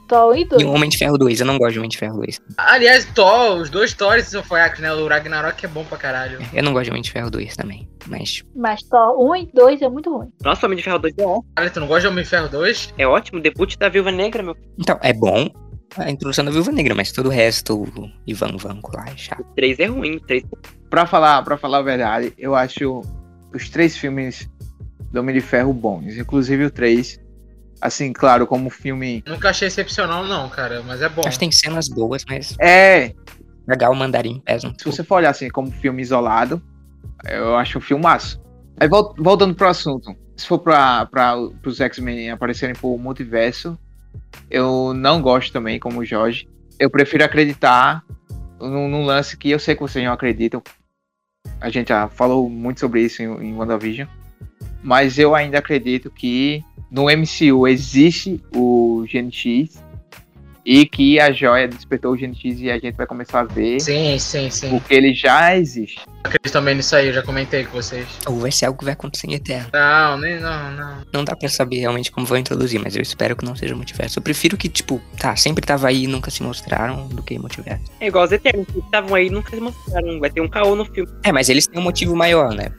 Thor 0.08 0.38
e 0.38 0.46
dois. 0.46 0.62
E 0.62 0.66
o 0.66 0.72
Homem 0.72 0.90
de 0.90 0.98
Ferro 0.98 1.18
2, 1.18 1.40
eu 1.40 1.46
não 1.46 1.58
gosto 1.58 1.74
de 1.74 1.80
Homem 1.80 1.90
de 1.90 1.98
Ferro 1.98 2.18
2. 2.18 2.42
Aliás, 2.58 3.06
Thor, 3.14 3.58
os 3.58 3.70
dois 3.70 3.94
Thors 3.94 4.28
são 4.28 4.44
fracos, 4.44 4.80
né? 4.80 4.94
O 4.94 5.08
Ragnarok 5.08 5.66
é 5.66 5.68
bom 5.68 5.84
pra 5.84 5.98
caralho. 5.98 6.40
Eu 6.54 6.64
não 6.64 6.74
gosto 6.74 6.86
de 6.86 6.92
Homem 6.92 7.02
de 7.02 7.12
Ferro 7.12 7.30
2 7.30 7.56
também. 7.56 7.90
Mas 8.08 8.44
Mas 8.56 8.84
Thor 8.84 9.20
1 9.32 9.36
e 9.36 9.50
2 9.54 9.82
é 9.82 9.90
muito 9.90 10.16
ruim. 10.16 10.30
Nossa, 10.44 10.66
Homem 10.66 10.78
de 10.78 10.84
Ferro 10.84 11.00
2 11.00 11.14
é 11.18 11.24
ótimo. 11.24 11.46
Olha, 11.58 11.70
tu 11.70 11.80
não 11.80 11.88
gosta 11.88 12.02
de 12.02 12.08
Homem 12.08 12.24
de 12.24 12.30
Ferro 12.30 12.50
2? 12.50 12.94
É 12.98 13.08
ótimo. 13.08 13.40
Debut 13.42 13.76
da 13.78 13.90
Viúva 13.90 14.12
Negra, 14.12 14.44
meu. 14.44 14.56
Então, 14.78 14.98
é 15.02 15.14
bom 15.14 15.50
a 15.98 16.10
introdução 16.10 16.44
da 16.44 16.52
Viúva 16.52 16.72
Negra, 16.72 16.94
mas 16.94 17.12
todo 17.12 17.28
o 17.28 17.30
resto, 17.30 17.84
o 17.84 18.10
Ivan 18.28 18.58
Vanco 18.58 18.92
lá, 18.96 19.06
é 19.08 19.18
chato. 19.18 19.42
O 19.42 19.56
3 19.56 19.80
é 19.80 19.86
ruim. 19.86 20.18
O 20.18 20.20
3 20.22 20.44
Pra 20.90 21.06
falar, 21.06 21.42
pra 21.44 21.58
falar 21.58 21.80
a 21.80 21.82
verdade, 21.82 22.34
eu 22.38 22.56
acho 22.56 23.02
os 23.54 23.70
três 23.70 23.98
filmes 23.98 24.50
do 25.12 25.20
Homem 25.20 25.36
de 25.36 25.42
Ferro 25.42 25.74
bons. 25.74 26.18
Inclusive 26.18 26.66
o 26.66 26.72
3. 26.72 27.20
Assim, 27.82 28.14
claro, 28.14 28.48
como 28.48 28.70
filme. 28.70 29.24
Nunca 29.28 29.50
achei 29.50 29.68
excepcional, 29.68 30.26
não, 30.26 30.50
cara. 30.50 30.82
Mas 30.84 31.02
é 31.02 31.10
bom. 31.10 31.22
Acho 31.26 31.32
que 31.32 31.40
tem 31.40 31.52
cenas 31.52 31.88
boas, 31.90 32.24
mas 32.28 32.56
É, 32.60 33.14
legal 33.68 33.92
o 33.92 33.96
mandarim 33.96 34.40
pesa 34.46 34.68
um 34.68 34.74
se 34.78 34.86
você 34.86 35.04
for 35.04 35.16
olhar 35.16 35.30
assim 35.32 35.50
como 35.50 35.72
filme 35.72 36.02
isolado, 36.02 36.62
eu 37.28 37.56
acho 37.58 37.78
um 37.78 37.82
filmaço. 37.82 38.42
Aí 38.80 38.88
vol- 38.88 39.14
voltando 39.18 39.54
pro 39.56 39.68
assunto, 39.68 40.16
se 40.36 40.48
for 40.48 40.60
pra, 40.60 41.06
pra 41.06 41.36
os 41.38 41.80
X-Men 41.82 42.32
aparecerem 42.32 42.76
por 42.76 42.98
multiverso, 42.98 43.78
eu 44.50 44.94
não 44.94 45.22
gosto 45.22 45.52
também, 45.52 45.80
como 45.80 46.00
o 46.00 46.06
Jorge. 46.06 46.48
Eu 46.80 46.90
prefiro 46.90 47.24
acreditar 47.24 48.04
num, 48.60 48.88
num 48.90 49.06
lance 49.06 49.38
que 49.38 49.50
eu 49.50 49.60
sei 49.60 49.76
que 49.76 49.82
vocês 49.82 50.04
não 50.04 50.14
acreditam. 50.14 50.62
A 51.62 51.70
gente 51.70 51.90
já 51.90 52.08
falou 52.08 52.50
muito 52.50 52.80
sobre 52.80 53.02
isso 53.02 53.22
em, 53.22 53.26
em 53.26 53.54
WandaVision. 53.56 54.08
Mas 54.84 55.18
eu 55.18 55.34
ainda 55.34 55.58
acredito 55.60 56.12
que 56.12 56.64
no 56.96 57.04
MCU 57.08 57.68
existe 57.68 58.42
o 58.56 59.06
Gen 59.12 59.30
X 59.30 59.84
e 60.66 60.86
que 60.86 61.20
a 61.20 61.30
joia 61.32 61.68
despertou 61.68 62.14
o 62.14 62.18
Gen 62.18 62.34
X 62.34 62.60
e 62.62 62.72
a 62.72 62.80
gente 62.80 62.96
vai 62.96 63.06
começar 63.06 63.42
a 63.42 63.44
ver 63.44 63.80
Sim, 63.82 64.18
sim, 64.18 64.50
sim. 64.50 64.70
porque 64.70 64.94
ele 64.96 65.14
já 65.14 65.56
existe. 65.58 66.00
Acredito 66.24 66.54
também 66.54 66.74
nisso 66.74 66.96
aí, 66.96 67.08
eu 67.08 67.14
já 67.14 67.22
comentei 67.22 67.66
com 67.66 67.74
vocês. 67.74 68.08
Ou 68.26 68.40
vai 68.40 68.50
ser 68.52 68.66
algo 68.68 68.80
que 68.80 68.86
vai 68.86 68.94
acontecer 68.94 69.28
em 69.28 69.34
Eterno. 69.34 69.68
Não, 69.74 70.18
nem 70.18 70.40
não, 70.40 70.72
não. 70.72 71.02
Não 71.14 71.24
dá 71.26 71.36
pra 71.36 71.50
saber 71.50 71.80
realmente 71.80 72.10
como 72.12 72.26
vão 72.26 72.38
introduzir, 72.38 72.80
mas 72.80 72.96
eu 72.96 73.02
espero 73.02 73.36
que 73.36 73.44
não 73.46 73.56
seja 73.58 73.76
multiverso. 73.76 74.18
Eu 74.18 74.24
prefiro 74.24 74.56
que, 74.58 74.70
tipo, 74.70 75.00
tá, 75.20 75.36
sempre 75.36 75.64
tava 75.66 75.90
aí 75.90 76.06
e 76.06 76.08
nunca 76.08 76.32
se 76.32 76.42
mostraram 76.42 77.08
do 77.10 77.22
que 77.22 77.38
multiverso. 77.38 77.84
é 78.00 78.08
igual 78.08 78.24
os 78.24 78.32
Eternos. 78.32 78.66
que 78.66 78.80
estavam 78.80 79.14
aí 79.14 79.28
e 79.28 79.30
nunca 79.30 79.52
se 79.52 79.60
mostraram. 79.62 80.20
Vai 80.20 80.30
ter 80.32 80.40
um 80.42 80.48
caô 80.48 80.76
no 80.76 80.86
filme. 80.86 81.12
É, 81.24 81.32
mas 81.32 81.50
eles 81.50 81.68
têm 81.68 81.80
um 81.80 81.84
motivo 81.84 82.16
maior, 82.16 82.56
né? 82.56 82.72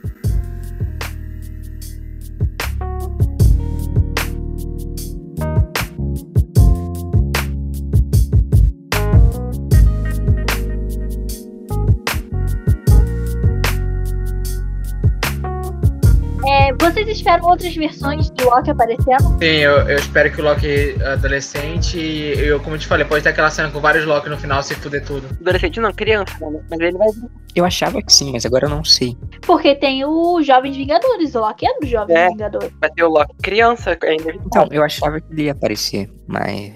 É, 16.48 16.72
vocês 16.74 17.08
esperam 17.08 17.44
outras 17.48 17.74
versões 17.74 18.30
de 18.30 18.44
Loki 18.44 18.70
aparecendo? 18.70 19.36
Sim, 19.38 19.46
eu, 19.46 19.72
eu 19.88 19.96
espero 19.96 20.30
que 20.30 20.40
o 20.40 20.44
Loki 20.44 20.96
adolescente, 21.02 21.98
eu, 21.98 22.60
como 22.60 22.76
eu 22.76 22.78
te 22.80 22.86
falei, 22.86 23.04
pode 23.04 23.22
ter 23.22 23.30
aquela 23.30 23.50
cena 23.50 23.70
com 23.70 23.80
vários 23.80 24.04
Loki 24.04 24.28
no 24.28 24.38
final 24.38 24.62
se 24.62 24.74
fuder 24.74 25.04
tudo. 25.04 25.26
Adolescente 25.40 25.80
não, 25.80 25.92
criança, 25.92 26.32
né? 26.50 26.60
Mas 26.70 26.80
ele 26.80 26.96
vai 26.96 27.08
Eu 27.54 27.64
achava 27.64 28.00
que 28.02 28.12
sim, 28.12 28.32
mas 28.32 28.46
agora 28.46 28.66
eu 28.66 28.70
não 28.70 28.84
sei. 28.84 29.16
Porque 29.42 29.74
tem 29.74 30.04
o 30.04 30.42
Jovens 30.42 30.76
Vingadores, 30.76 31.34
o 31.34 31.40
Loki 31.40 31.66
é 31.66 31.80
do 31.80 31.86
Jovens 31.86 32.16
É. 32.16 32.28
Vingadores. 32.28 32.70
vai 32.80 32.90
ter 32.90 33.02
o 33.04 33.08
Loki 33.08 33.34
criança 33.42 33.98
ainda. 34.02 34.32
Então, 34.46 34.68
eu 34.70 34.82
achava 34.84 35.20
que 35.20 35.32
ele 35.32 35.44
ia 35.44 35.52
aparecer, 35.52 36.10
mas. 36.26 36.72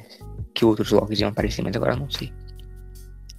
Que 0.53 0.65
outros 0.65 0.91
Locks 0.91 1.21
iam 1.21 1.31
aparecer, 1.31 1.63
mas 1.63 1.77
agora 1.77 1.93
eu 1.93 1.99
não 1.99 2.11
sei. 2.11 2.33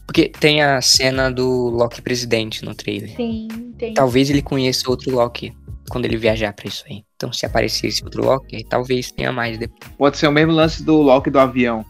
Porque 0.07 0.29
tem 0.29 0.61
a 0.61 0.81
cena 0.81 1.29
do 1.29 1.69
Loki 1.69 2.01
presidente 2.01 2.63
no 2.65 2.73
trailer. 2.73 3.15
Sim, 3.15 3.47
tem. 3.77 3.93
Talvez 3.93 4.29
ele 4.29 4.41
conheça 4.41 4.89
outro 4.89 5.11
Loki 5.15 5.53
quando 5.91 6.05
ele 6.05 6.17
viajar 6.17 6.53
pra 6.53 6.67
isso 6.67 6.83
aí. 6.89 7.03
Então, 7.15 7.31
se 7.33 7.45
aparecer 7.45 7.87
esse 7.87 8.03
outro 8.03 8.23
Loki, 8.23 8.63
talvez 8.63 9.11
tenha 9.11 9.31
mais 9.31 9.57
depois. 9.57 9.91
Pode 9.97 10.17
ser 10.17 10.27
o 10.27 10.31
mesmo 10.31 10.53
lance 10.53 10.83
do 10.83 11.01
Loki 11.01 11.29
do 11.29 11.39
avião. 11.39 11.85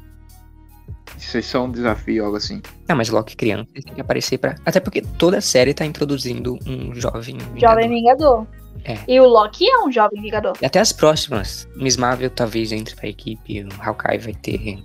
Isso 1.18 1.38
é 1.38 1.41
só 1.41 1.64
um 1.64 1.72
desafio, 1.72 2.26
algo 2.26 2.38
assim. 2.38 2.62
Não, 2.89 2.95
mas 2.95 3.10
Loki 3.10 3.36
criança 3.36 3.70
tem 3.74 3.93
que 3.93 4.02
aparecer 4.02 4.39
pra. 4.39 4.56
Até 4.66 4.80
porque 4.80 5.02
toda 5.02 5.39
série 5.39 5.74
tá 5.74 5.86
introduzindo 5.86 6.58
um 6.66 6.93
jovem. 6.95 7.38
Jovem 7.56 7.89
Vingador. 7.89 8.47
Vingador. 8.47 8.47
É. 8.84 8.97
E 9.08 9.20
o 9.20 9.28
Loki 9.28 9.70
é 9.70 9.78
um 9.84 9.91
Jovem 9.91 10.22
Vingador. 10.22 10.58
E 10.62 10.66
até 10.66 10.80
as 10.80 10.91
próximas. 10.91 11.68
Miss 11.76 11.97
Marvel 11.97 12.32
talvez 12.32 12.72
entre 12.72 12.95
pra 12.95 13.08
equipe. 13.08 13.64
O 13.64 13.70
Hawkeye 13.80 14.18
vai 14.18 14.34
ter 14.34 14.80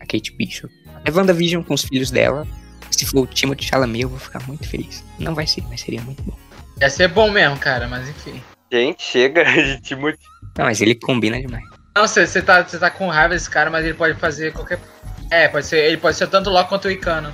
a 0.00 0.06
Kate 0.06 0.32
Bishop. 0.36 0.72
A 1.04 1.10
WandaVision 1.10 1.62
com 1.64 1.74
os 1.74 1.82
filhos 1.82 2.10
dela. 2.10 2.46
Se 2.90 3.04
for 3.04 3.22
o 3.22 3.26
Timothée 3.26 3.66
Chalamet, 3.66 4.02
eu 4.02 4.08
vou 4.08 4.18
ficar 4.18 4.46
muito 4.46 4.68
feliz. 4.68 5.04
Não 5.18 5.34
vai 5.34 5.46
ser, 5.46 5.62
mas 5.68 5.80
seria 5.80 6.00
muito 6.02 6.22
bom. 6.22 6.47
Ia 6.80 6.90
ser 6.90 7.08
bom 7.08 7.30
mesmo, 7.30 7.58
cara, 7.58 7.88
mas 7.88 8.08
enfim. 8.08 8.42
Gente, 8.72 9.02
chega 9.02 9.44
de 9.50 9.80
Timothy. 9.80 10.18
Não, 10.56 10.64
mas 10.66 10.80
ele 10.80 10.94
combina 10.94 11.40
demais. 11.40 11.64
Não, 11.96 12.06
você 12.06 12.26
você 12.26 12.40
tá, 12.42 12.62
você 12.62 12.78
tá 12.78 12.90
com 12.90 13.08
raiva 13.08 13.34
desse 13.34 13.50
cara, 13.50 13.70
mas 13.70 13.84
ele 13.84 13.94
pode 13.94 14.14
fazer 14.18 14.52
qualquer. 14.52 14.78
É, 15.30 15.48
pode 15.48 15.66
ser. 15.66 15.78
Ele 15.84 15.96
pode 15.96 16.16
ser 16.16 16.26
tanto 16.28 16.48
o 16.50 16.52
Loki 16.52 16.68
quanto 16.68 16.86
o 16.86 16.90
Icano. 16.90 17.32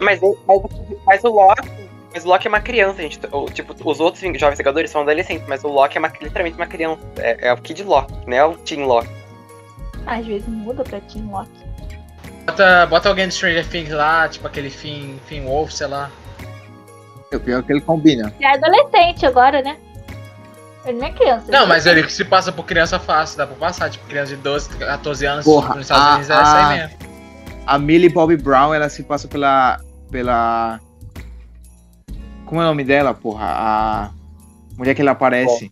Mas, 0.00 0.20
mas, 0.46 0.60
mas 1.06 1.24
o 1.24 1.28
Loki. 1.28 1.68
Mas 2.14 2.24
o 2.24 2.28
Loki 2.28 2.46
é 2.46 2.50
uma 2.50 2.60
criança, 2.60 3.00
gente. 3.02 3.18
O, 3.32 3.46
tipo, 3.46 3.74
os 3.88 3.98
outros 4.00 4.22
jovens 4.38 4.58
Vingadores 4.58 4.90
são 4.90 5.00
adolescentes, 5.02 5.46
mas 5.48 5.64
o 5.64 5.68
Loki 5.68 5.96
é 5.96 5.98
uma- 5.98 6.12
literalmente 6.20 6.56
uma 6.56 6.66
criança. 6.66 7.00
É, 7.18 7.48
é 7.48 7.52
o 7.52 7.56
Kid 7.56 7.82
Loki, 7.82 8.12
não 8.26 8.36
é 8.36 8.44
o 8.44 8.54
Teen 8.58 8.84
Loki. 8.84 9.08
Às 10.06 10.26
vezes 10.26 10.46
muda 10.48 10.84
pra 10.84 11.00
Team 11.00 11.30
Loki. 11.30 11.50
Bota, 12.46 12.86
bota 12.86 13.08
alguém 13.08 13.28
do 13.28 13.32
Stranger 13.34 13.66
Things 13.66 13.90
lá, 13.90 14.28
tipo 14.28 14.46
aquele 14.46 14.68
Finn, 14.68 15.16
Finn 15.26 15.44
Wolf, 15.44 15.70
sei 15.72 15.86
lá. 15.86 16.10
O 17.36 17.40
pior 17.40 17.60
é 17.60 17.62
que 17.62 17.72
ele 17.72 17.80
combina. 17.80 18.32
É 18.40 18.46
adolescente 18.54 19.24
agora, 19.26 19.62
né? 19.62 19.76
Ele 20.84 20.98
não 20.98 21.06
é 21.06 21.10
criança. 21.12 21.44
Não, 21.50 21.60
ele 21.60 21.68
mas 21.68 21.86
é 21.86 21.90
ele 21.90 22.08
se 22.10 22.24
passa 22.24 22.50
por 22.50 22.64
criança 22.64 22.98
fácil, 22.98 23.38
dá 23.38 23.46
pra 23.46 23.56
passar. 23.56 23.88
Tipo, 23.90 24.06
criança 24.06 24.34
de 24.36 24.42
12, 24.42 24.68
14 24.76 25.26
anos 25.26 25.44
Porra, 25.44 25.74
nos 25.74 25.82
Estados 25.84 26.04
a- 26.04 26.14
Unidos 26.14 26.30
é 26.30 26.42
isso 26.42 26.56
aí 26.56 26.78
mesmo. 26.78 26.96
A 27.66 27.78
Millie 27.78 28.08
Bobby 28.08 28.36
Brown, 28.36 28.74
ela 28.74 28.88
se 28.88 29.02
passa 29.04 29.28
pela. 29.28 29.80
pela. 30.10 30.80
Como 32.46 32.60
é 32.60 32.64
o 32.64 32.68
nome 32.68 32.84
dela, 32.84 33.14
porra? 33.14 33.44
A 33.46 34.10
mulher 34.76 34.94
que 34.94 35.00
ela 35.02 35.12
aparece. 35.12 35.70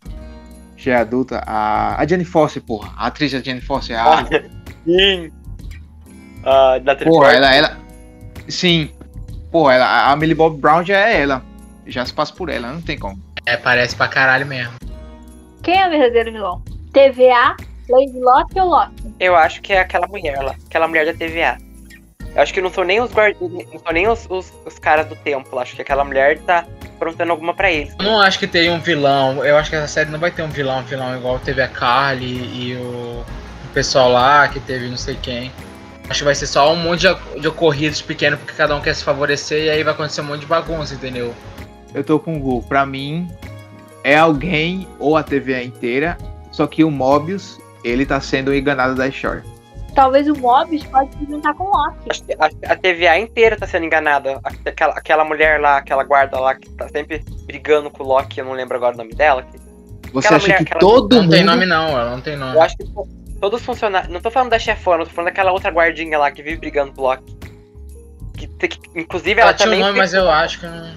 Já 0.77 0.93
é 0.93 0.97
adulta. 0.97 1.43
A, 1.47 2.01
a 2.01 2.07
Jenny 2.07 2.25
Foster, 2.25 2.63
porra. 2.63 2.93
A 2.97 3.07
atriz 3.09 3.33
da 3.33 3.41
Jenny 3.41 3.61
Foster. 3.61 3.99
A, 3.99 4.25
Sim. 4.85 5.31
Ah, 6.45 6.79
da 6.79 6.97
porra, 6.97 7.33
ela, 7.33 7.55
ela. 7.55 7.77
Sim. 8.49 8.91
Porra, 9.51 9.75
ela, 9.75 10.11
a 10.13 10.17
Millie 10.17 10.35
Bobby 10.35 10.59
Brown 10.59 10.83
já 10.85 10.97
é 10.97 11.21
ela. 11.23 11.43
Já 11.87 12.05
se 12.05 12.13
passa 12.13 12.33
por 12.33 12.49
ela, 12.49 12.73
não 12.73 12.83
tem 12.83 12.99
como. 12.99 13.19
É, 13.47 13.57
parece 13.57 13.97
pra 13.97 14.09
caralho 14.09 14.47
mesmo. 14.47 14.75
Quem 15.63 15.81
é 15.81 15.87
o 15.87 15.91
verdadeiro 15.91 16.33
vilão? 16.33 16.63
TVA, 16.93 17.57
Lady 17.89 18.19
Loki 18.19 18.61
ou 18.61 18.69
Loki? 18.69 19.15
Eu 19.19 19.37
acho 19.37 19.61
que 19.61 19.73
é 19.73 19.81
aquela 19.81 20.07
mulher 20.07 20.43
lá, 20.43 20.55
aquela 20.67 20.89
mulher 20.89 21.07
da 21.07 21.13
TVA. 21.13 21.59
Eu 22.35 22.43
acho 22.43 22.55
que 22.55 22.61
não 22.61 22.71
são 22.71 22.85
nem 22.85 23.01
os 23.01 23.13
guard... 23.13 23.37
não 23.41 23.81
são 23.81 23.93
nem 23.93 24.07
os, 24.07 24.27
os, 24.31 24.53
os 24.65 24.79
caras 24.79 25.07
do 25.07 25.17
templo. 25.17 25.59
Acho 25.59 25.75
que 25.75 25.83
aquela 25.83 26.05
mulher 26.05 26.39
tá 26.41 26.65
aprontando 26.85 27.33
alguma 27.33 27.53
pra 27.53 27.71
eles. 27.73 27.95
Eu 27.99 28.05
não 28.05 28.21
acho 28.21 28.39
que 28.39 28.47
tem 28.47 28.71
um 28.71 28.79
vilão. 28.79 29.45
Eu 29.45 29.57
acho 29.57 29.71
que 29.71 29.77
essa 29.77 29.89
série 29.89 30.11
não 30.11 30.19
vai 30.19 30.31
ter 30.31 30.43
um 30.43 30.49
vilão, 30.49 30.83
vilão 30.85 31.17
igual 31.17 31.39
teve 31.41 31.61
a 31.61 31.69
Carly 31.69 32.27
e 32.27 32.77
o 32.77 33.25
pessoal 33.75 34.11
lá, 34.11 34.47
que 34.49 34.61
teve 34.61 34.89
não 34.89 34.97
sei 34.97 35.19
quem. 35.21 35.51
Acho 36.09 36.21
que 36.21 36.25
vai 36.25 36.35
ser 36.35 36.47
só 36.47 36.73
um 36.73 36.77
monte 36.77 37.01
de, 37.01 37.41
de 37.41 37.49
ocorridos 37.49 38.03
pequenos, 38.03 38.39
porque 38.39 38.55
cada 38.55 38.75
um 38.75 38.81
quer 38.81 38.95
se 38.95 39.03
favorecer 39.05 39.65
e 39.65 39.71
aí 39.71 39.83
vai 39.83 39.93
acontecer 39.93 40.21
um 40.21 40.25
monte 40.25 40.41
de 40.41 40.47
bagunça, 40.47 40.95
entendeu? 40.95 41.35
Eu 41.95 42.05
tô 42.05 42.19
com 42.19 42.37
o 42.37 42.41
Gu. 42.41 42.63
Pra 42.63 42.85
mim, 42.87 43.29
é 44.05 44.17
alguém 44.17 44.87
ou 44.99 45.17
a 45.17 45.23
TVA 45.23 45.63
inteira, 45.63 46.17
só 46.53 46.67
que 46.67 46.85
o 46.85 46.91
Mobius, 46.91 47.59
ele 47.85 48.05
tá 48.07 48.21
sendo 48.21 48.55
enganado 48.55 48.95
da 48.95 49.09
história. 49.09 49.43
Talvez 49.95 50.29
o 50.29 50.35
Mobius 50.37 50.85
pode 50.85 51.11
se 51.17 51.27
juntar 51.29 51.53
com 51.55 51.65
o 51.65 51.71
Loki. 51.77 52.23
Que 52.25 52.35
A, 52.39 52.73
a 52.73 52.77
TVA 52.77 53.19
inteira 53.19 53.57
tá 53.57 53.67
sendo 53.67 53.87
enganada. 53.87 54.41
Aquela, 54.65 54.93
aquela 54.95 55.25
mulher 55.25 55.61
lá, 55.61 55.79
aquela 55.79 56.05
guarda 56.05 56.39
lá, 56.39 56.55
que 56.55 56.71
tá 56.71 56.89
sempre 56.89 57.25
brigando 57.45 57.91
com 57.91 58.05
o 58.05 58.07
Loki, 58.07 58.39
eu 58.39 58.45
não 58.45 58.53
lembro 58.53 58.77
agora 58.77 58.95
o 58.95 58.99
nome 58.99 59.15
dela. 59.15 59.43
que- 59.43 59.59
Você 60.13 60.27
Aquela 60.29 60.37
acha 60.39 60.47
mulher- 60.47 60.65
que 60.65 60.79
todo 60.79 61.17
Não 61.17 61.23
mundo. 61.25 61.33
tem 61.33 61.45
nome 61.45 61.67
não, 61.67 61.89
ela 61.89 62.11
não 62.13 62.21
tem 62.21 62.37
nome. 62.37 62.55
Eu 62.57 62.63
acho 62.63 62.77
que 62.77 62.85
todos 63.41 63.61
os 63.61 63.67
funcionários. 63.67 64.13
Não 64.13 64.21
tô 64.21 64.31
falando 64.31 64.51
da 64.51 64.59
chefona, 64.61 65.05
tô 65.05 65.11
falando 65.11 65.27
daquela 65.31 65.51
outra 65.53 65.71
guardinha 65.73 66.19
lá 66.19 66.31
que 66.31 66.43
vive 66.43 66.59
brigando 66.59 66.93
com 66.93 67.01
o 67.01 67.05
Loki. 67.05 67.37
Que, 68.37 68.47
que- 68.69 68.79
inclusive 69.01 69.41
ela, 69.41 69.51
Ela 69.51 69.57
tinha 69.57 69.69
um 69.69 69.73
também. 69.73 69.85
nome, 69.87 69.99
mas 69.99 70.15
eu 70.15 70.31
acho 70.31 70.61
que 70.61 70.67
não. 70.67 70.95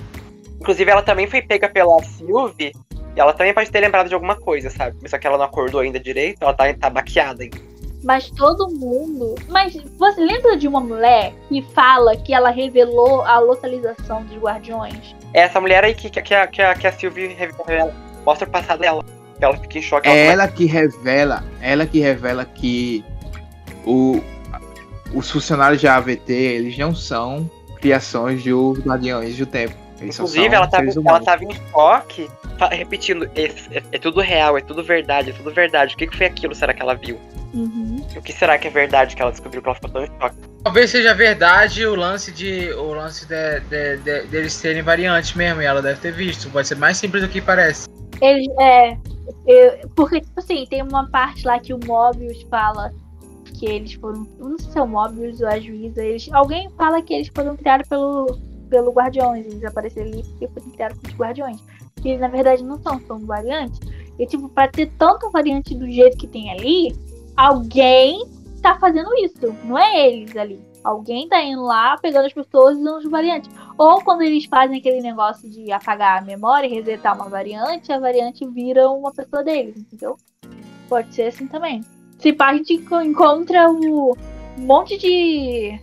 Inclusive 0.63 0.89
ela 0.89 1.01
também 1.01 1.27
foi 1.27 1.41
pega 1.41 1.67
pela 1.67 2.01
Sylvie. 2.03 2.71
E 3.13 3.19
ela 3.19 3.33
também 3.33 3.53
pode 3.53 3.69
ter 3.69 3.81
lembrado 3.81 4.07
de 4.07 4.13
alguma 4.13 4.37
coisa, 4.37 4.69
sabe? 4.69 4.95
Só 5.09 5.17
que 5.17 5.27
ela 5.27 5.37
não 5.37 5.43
acordou 5.43 5.81
ainda 5.81 5.99
direito, 5.99 6.41
ela 6.41 6.53
tá, 6.53 6.73
tá 6.73 6.89
baqueada 6.89 7.43
ainda. 7.43 7.57
Mas 8.01 8.29
todo 8.29 8.69
mundo. 8.69 9.35
Mas 9.49 9.75
você 9.99 10.21
lembra 10.21 10.55
de 10.55 10.65
uma 10.65 10.79
mulher 10.79 11.33
que 11.49 11.61
fala 11.75 12.15
que 12.15 12.33
ela 12.33 12.49
revelou 12.49 13.23
a 13.23 13.39
localização 13.39 14.23
dos 14.23 14.37
guardiões? 14.37 15.13
É 15.33 15.41
essa 15.41 15.59
mulher 15.59 15.83
aí 15.83 15.93
que, 15.93 16.09
que, 16.09 16.21
que, 16.21 16.33
a, 16.33 16.47
que, 16.47 16.61
a, 16.61 16.73
que 16.75 16.87
a 16.87 16.93
Sylvie 16.93 17.27
revela, 17.27 17.93
mostra 18.25 18.47
o 18.47 18.51
passado 18.51 18.79
dela. 18.79 19.03
Ela 19.41 19.57
fica 19.57 19.79
em 19.79 19.81
choque. 19.81 20.07
É 20.07 20.27
ela 20.27 20.43
ela 20.43 20.47
que 20.47 20.63
revela, 20.63 21.43
ela 21.59 21.85
que 21.85 21.99
revela 21.99 22.45
que 22.45 23.03
o, 23.85 24.21
os 25.13 25.29
funcionários 25.29 25.81
da 25.81 25.97
AVT, 25.97 26.31
eles 26.31 26.77
não 26.77 26.95
são 26.95 27.51
criações 27.81 28.41
dos 28.45 28.79
Guardiões 28.79 29.37
do 29.37 29.45
Tempo. 29.45 29.82
Inclusive, 30.07 30.53
ela 30.55 30.67
tava, 30.67 30.85
ela 31.05 31.19
tava 31.21 31.43
em 31.43 31.53
choque, 31.71 32.29
fa- 32.57 32.69
repetindo, 32.69 33.25
é, 33.35 33.45
é- 33.77 33.83
é 33.91 33.97
tudo 33.99 34.19
real, 34.21 34.57
é 34.57 34.61
tudo 34.61 34.83
verdade, 34.83 35.29
é 35.31 35.33
tudo 35.33 35.51
verdade. 35.51 35.95
O 35.95 35.97
que, 35.97 36.07
que 36.07 36.17
foi 36.17 36.25
aquilo, 36.27 36.53
será 36.55 36.73
que 36.73 36.81
ela 36.81 36.95
viu? 36.95 37.19
Uhum. 37.53 38.03
O 38.15 38.21
que 38.21 38.33
será 38.33 38.57
que 38.57 38.67
é 38.67 38.71
verdade 38.71 39.15
que 39.15 39.21
ela 39.21 39.31
descobriu 39.31 39.61
que 39.61 39.67
ela 39.67 39.75
ficou 39.75 39.89
tão 39.91 40.03
em 40.03 40.07
choque? 40.19 40.35
Talvez 40.63 40.89
seja 40.89 41.13
verdade 41.13 41.85
o 41.85 41.93
lance 41.95 42.31
de. 42.31 42.71
o 42.73 42.93
lance 42.93 43.27
de, 43.27 43.59
de- 43.61 43.97
de- 43.97 44.27
deles 44.27 44.53
serem 44.53 44.81
variantes 44.81 45.33
mesmo, 45.33 45.61
e 45.61 45.65
ela 45.65 45.81
deve 45.81 45.99
ter 45.99 46.11
visto. 46.13 46.49
Pode 46.49 46.67
ser 46.67 46.75
mais 46.75 46.97
simples 46.97 47.21
do 47.23 47.29
que 47.29 47.41
parece. 47.41 47.87
Eles, 48.21 48.47
é, 48.59 48.97
eu- 49.45 49.89
porque, 49.95 50.21
tipo 50.21 50.39
assim, 50.39 50.65
tem 50.69 50.81
uma 50.81 51.09
parte 51.09 51.45
lá 51.45 51.59
que 51.59 51.73
o 51.73 51.79
Mobius 51.85 52.41
fala 52.49 52.91
que 53.59 53.65
eles 53.67 53.93
foram. 53.93 54.25
Não 54.39 54.57
sei 54.57 54.71
se 54.71 54.77
é 54.79 54.81
o 54.81 54.87
Mobius 54.87 55.41
ou 55.41 55.47
a 55.47 55.59
juíza. 55.59 56.03
Eles, 56.03 56.27
alguém 56.33 56.69
fala 56.77 57.01
que 57.01 57.13
eles 57.13 57.29
foram 57.35 57.55
criados 57.55 57.87
pelo, 57.87 58.25
pelo 58.73 58.91
Guardiões. 58.91 59.45
Eles 59.45 59.63
apareceram 59.63 60.07
ali 60.07 60.23
porque 60.23 60.47
foram 60.47 60.71
criados 60.71 60.97
pelos 60.97 61.15
Guardiões. 61.15 61.63
E 62.03 62.09
eles, 62.09 62.19
na 62.19 62.27
verdade, 62.27 62.63
não 62.63 62.81
são, 62.81 62.99
são 63.01 63.19
variantes. 63.19 63.79
E, 64.17 64.25
tipo, 64.25 64.49
pra 64.49 64.67
ter 64.67 64.87
tanta 64.97 65.29
variante 65.29 65.75
do 65.75 65.87
jeito 65.87 66.17
que 66.17 66.25
tem 66.25 66.49
ali, 66.51 66.95
alguém 67.37 68.25
tá 68.63 68.75
fazendo 68.79 69.13
isso. 69.17 69.55
Não 69.63 69.77
é 69.77 70.09
eles 70.09 70.35
ali. 70.35 70.59
Alguém 70.83 71.29
tá 71.29 71.41
indo 71.41 71.61
lá, 71.61 71.97
pegando 71.97 72.25
as 72.25 72.33
pessoas 72.33 72.75
e 72.77 72.81
usando 72.81 72.97
os 72.97 73.09
variantes. 73.09 73.49
Ou 73.77 74.01
quando 74.03 74.23
eles 74.23 74.45
fazem 74.45 74.79
aquele 74.79 75.01
negócio 75.01 75.47
de 75.49 75.71
apagar 75.71 76.19
a 76.19 76.25
memória 76.25 76.67
e 76.67 76.73
resetar 76.73 77.15
uma 77.15 77.29
variante, 77.29 77.91
a 77.91 77.99
variante 77.99 78.45
vira 78.47 78.89
uma 78.89 79.11
pessoa 79.13 79.43
deles, 79.43 79.77
entendeu? 79.77 80.17
Pode 80.89 81.13
ser 81.13 81.27
assim 81.27 81.47
também. 81.47 81.81
Se 82.17 82.33
pá, 82.33 82.49
a 82.49 82.53
gente 82.55 82.73
enco- 82.73 83.01
encontra 83.01 83.69
o- 83.71 84.17
um 84.57 84.61
monte 84.61 84.97
de. 84.97 85.79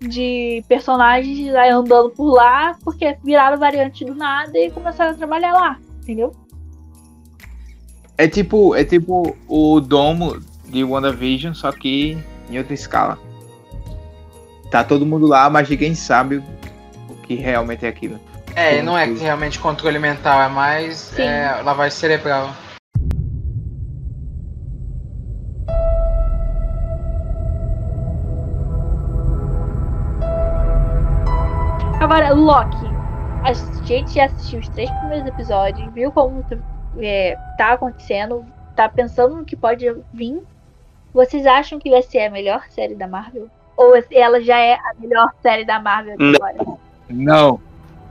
De 0.00 0.64
personagens 0.68 1.54
aí 1.54 1.70
andando 1.70 2.10
por 2.10 2.32
lá, 2.32 2.76
porque 2.84 3.16
viraram 3.24 3.58
variante 3.58 4.04
do 4.04 4.14
nada 4.14 4.58
e 4.58 4.70
começaram 4.70 5.12
a 5.12 5.14
trabalhar 5.14 5.52
lá, 5.52 5.78
entendeu? 6.02 6.34
É 8.18 8.26
tipo, 8.26 8.74
é 8.74 8.84
tipo 8.84 9.36
o 9.46 9.80
domo 9.80 10.40
de 10.66 10.82
WandaVision, 10.82 11.54
só 11.54 11.70
que 11.70 12.16
em 12.50 12.58
outra 12.58 12.74
escala. 12.74 13.18
Tá 14.70 14.82
todo 14.82 15.06
mundo 15.06 15.26
lá, 15.26 15.48
mas 15.48 15.68
ninguém 15.68 15.94
sabe 15.94 16.42
o 17.08 17.14
que 17.22 17.34
realmente 17.34 17.84
é 17.84 17.88
aquilo. 17.88 18.18
É, 18.54 18.76
Sim, 18.76 18.82
não 18.82 18.96
é 18.96 19.06
sim. 19.06 19.18
realmente 19.18 19.58
controle 19.58 19.98
mental, 19.98 20.40
é 20.42 20.48
mais 20.48 21.16
é, 21.18 21.60
lavagem 21.62 21.96
cerebral. 21.96 22.50
Agora, 32.06 32.32
Loki. 32.32 32.86
A 33.42 33.52
gente 33.84 34.14
já 34.14 34.26
assistiu 34.26 34.60
os 34.60 34.68
três 34.68 34.88
primeiros 34.88 35.26
episódios, 35.26 35.92
viu 35.92 36.12
como 36.12 36.44
é, 36.98 37.36
tá 37.58 37.72
acontecendo, 37.72 38.46
tá 38.76 38.88
pensando 38.88 39.34
no 39.34 39.44
que 39.44 39.56
pode 39.56 39.92
vir. 40.14 40.40
Vocês 41.12 41.44
acham 41.44 41.80
que 41.80 41.90
vai 41.90 42.02
ser 42.02 42.20
a 42.20 42.30
melhor 42.30 42.62
série 42.70 42.94
da 42.94 43.08
Marvel? 43.08 43.50
Ou 43.76 43.94
ela 44.12 44.40
já 44.40 44.56
é 44.56 44.74
a 44.74 44.92
melhor 45.00 45.32
série 45.42 45.64
da 45.64 45.80
Marvel 45.80 46.14
agora? 46.14 46.78
Não. 47.08 47.60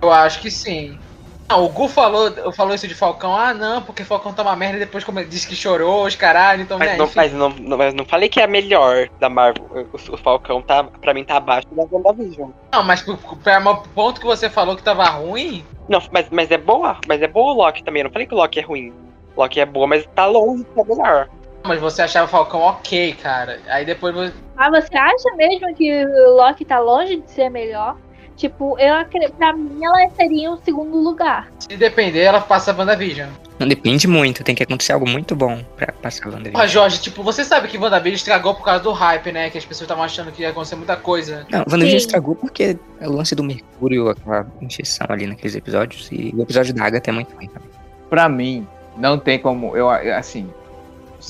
Eu 0.01 0.11
acho 0.11 0.41
que 0.41 0.51
sim. 0.51 0.99
Não, 1.47 1.63
o 1.63 1.69
Gu 1.69 1.87
falou, 1.87 2.51
falou 2.53 2.73
isso 2.73 2.87
de 2.87 2.95
Falcão, 2.95 3.35
ah 3.35 3.53
não, 3.53 3.81
porque 3.81 4.03
Falcão 4.03 4.33
tá 4.33 4.41
uma 4.41 4.55
merda 4.55 4.77
e 4.77 4.79
depois 4.79 5.03
como 5.03 5.19
ele 5.19 5.29
disse 5.29 5.47
que 5.47 5.55
chorou, 5.55 6.05
os 6.05 6.15
caralho, 6.15 6.63
então 6.63 6.79
Mas, 6.79 6.89
né, 6.89 6.97
não, 6.97 7.05
enfim. 7.05 7.13
mas, 7.15 7.33
não, 7.33 7.49
não- 7.49 7.77
mas 7.77 7.93
não 7.93 8.03
falei 8.03 8.27
que 8.27 8.39
é 8.39 8.43
a 8.45 8.47
melhor 8.47 9.07
da 9.19 9.29
Marvel. 9.29 9.63
O, 9.93 10.13
o 10.13 10.17
Falcão 10.17 10.59
tá, 10.61 10.83
pra 10.83 11.13
mim 11.13 11.23
tá 11.23 11.37
abaixo 11.37 11.67
da 11.71 11.83
WandaVision. 11.91 12.49
Não, 12.73 12.83
mas 12.83 13.03
pro, 13.03 13.15
pro, 13.15 13.37
pro 13.37 13.89
ponto 13.93 14.19
que 14.19 14.25
você 14.25 14.49
falou 14.49 14.75
que 14.75 14.81
tava 14.81 15.05
ruim, 15.05 15.63
Não, 15.87 16.01
mas, 16.11 16.27
mas 16.31 16.49
é 16.49 16.57
boa. 16.57 16.97
Mas 17.07 17.21
é 17.21 17.27
boa 17.27 17.53
o 17.53 17.57
Loki 17.57 17.83
também. 17.83 18.01
Eu 18.01 18.05
não 18.05 18.11
falei 18.11 18.27
que 18.27 18.33
o 18.33 18.37
Loki 18.37 18.59
é 18.59 18.63
ruim. 18.63 18.91
O 19.35 19.41
Loki 19.41 19.59
é 19.59 19.65
boa, 19.67 19.85
mas 19.85 20.03
tá 20.15 20.25
longe 20.25 20.63
de 20.63 20.73
ser 20.73 20.83
melhor. 20.95 21.29
mas 21.63 21.79
você 21.79 22.01
achava 22.01 22.25
o 22.25 22.29
Falcão 22.29 22.61
ok, 22.61 23.13
cara. 23.21 23.59
Aí 23.67 23.85
depois 23.85 24.15
você. 24.15 24.33
Ah, 24.57 24.71
você 24.71 24.97
acha 24.97 25.35
mesmo 25.35 25.75
que 25.75 26.05
o 26.05 26.35
Loki 26.37 26.65
tá 26.65 26.79
longe 26.79 27.17
de 27.17 27.29
ser 27.29 27.49
melhor? 27.49 27.95
Tipo, 28.35 28.77
eu 28.77 28.93
acredito, 28.95 29.33
pra 29.33 29.53
mim 29.53 29.79
ela 29.81 30.09
seria 30.11 30.51
o 30.51 30.57
segundo 30.57 30.97
lugar. 30.97 31.49
Se 31.59 31.77
depender, 31.77 32.21
ela 32.21 32.41
passa 32.41 32.71
a 32.71 32.75
WandaVision. 32.75 33.29
Não 33.57 33.65
depende 33.65 34.07
muito, 34.07 34.43
tem 34.43 34.53
que 34.53 34.63
acontecer 34.63 34.91
algo 34.91 35.07
muito 35.07 35.33
bom 35.33 35.63
pra 35.77 35.93
passar 35.93 36.19
a 36.19 36.23
Porra, 36.23 36.37
WandaVision. 36.37 36.67
Jorge, 36.67 37.01
tipo, 37.01 37.23
você 37.23 37.45
sabe 37.45 37.69
que 37.69 37.77
WandaVision 37.77 38.15
estragou 38.15 38.53
por 38.53 38.65
causa 38.65 38.83
do 38.83 38.91
hype, 38.91 39.31
né? 39.31 39.49
Que 39.49 39.57
as 39.57 39.63
pessoas 39.63 39.83
estavam 39.83 40.03
achando 40.03 40.31
que 40.33 40.41
ia 40.41 40.49
acontecer 40.49 40.75
muita 40.75 40.97
coisa. 40.97 41.47
Não, 41.49 41.59
WandaVision 41.59 41.91
Sim. 41.91 41.95
estragou 41.95 42.35
porque 42.35 42.77
é 42.99 43.07
o 43.07 43.11
lance 43.13 43.33
do 43.33 43.43
Mercúrio, 43.43 44.09
aquela 44.09 44.45
injeção 44.61 45.07
ali 45.09 45.27
naqueles 45.27 45.55
episódios, 45.55 46.09
e 46.11 46.33
o 46.35 46.41
episódio 46.41 46.73
da 46.73 46.83
Agatha 46.83 47.09
é 47.09 47.13
muito 47.13 47.33
ruim 47.33 47.47
também. 47.47 47.69
Pra 48.09 48.27
mim, 48.27 48.67
não 48.97 49.17
tem 49.17 49.39
como. 49.39 49.75
Eu, 49.77 49.89
assim. 49.89 50.49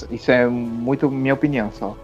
Isso 0.10 0.32
é 0.32 0.48
muito 0.48 1.10
minha 1.10 1.36
opinião 1.36 1.72
só. 1.72 1.96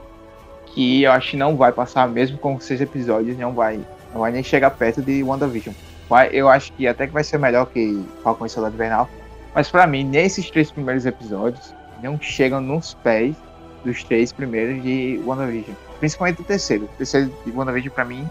Que 0.67 1.01
eu 1.03 1.11
acho 1.11 1.31
que 1.31 1.37
não 1.37 1.57
vai 1.57 1.71
passar, 1.71 2.07
mesmo 2.07 2.37
com 2.37 2.59
seis 2.59 2.79
episódios, 2.79 3.37
não 3.37 3.51
vai. 3.51 3.79
Não 4.13 4.21
vai 4.21 4.31
nem 4.31 4.43
chegar 4.43 4.71
perto 4.71 5.01
de 5.01 5.23
WandaVision. 5.23 5.73
Vai, 6.09 6.29
eu 6.33 6.49
acho 6.49 6.73
que 6.73 6.87
até 6.87 7.07
que 7.07 7.13
vai 7.13 7.23
ser 7.23 7.37
melhor 7.37 7.65
que 7.67 8.03
Falcão 8.23 8.45
e 8.45 8.49
Soldado 8.49 8.75
Invernal. 8.75 9.09
Mas 9.55 9.69
pra 9.69 9.87
mim, 9.87 10.03
nesses 10.03 10.49
três 10.49 10.71
primeiros 10.71 11.05
episódios, 11.05 11.73
não 12.01 12.19
chegam 12.19 12.59
nos 12.59 12.93
pés 12.95 13.35
dos 13.83 14.03
três 14.03 14.31
primeiros 14.31 14.81
de 14.83 15.21
WandaVision. 15.25 15.75
Principalmente 15.99 16.41
o 16.41 16.43
terceiro. 16.43 16.85
O 16.85 16.97
terceiro 16.97 17.33
de 17.45 17.51
WandaVision, 17.51 17.93
pra 17.93 18.05
mim, 18.05 18.29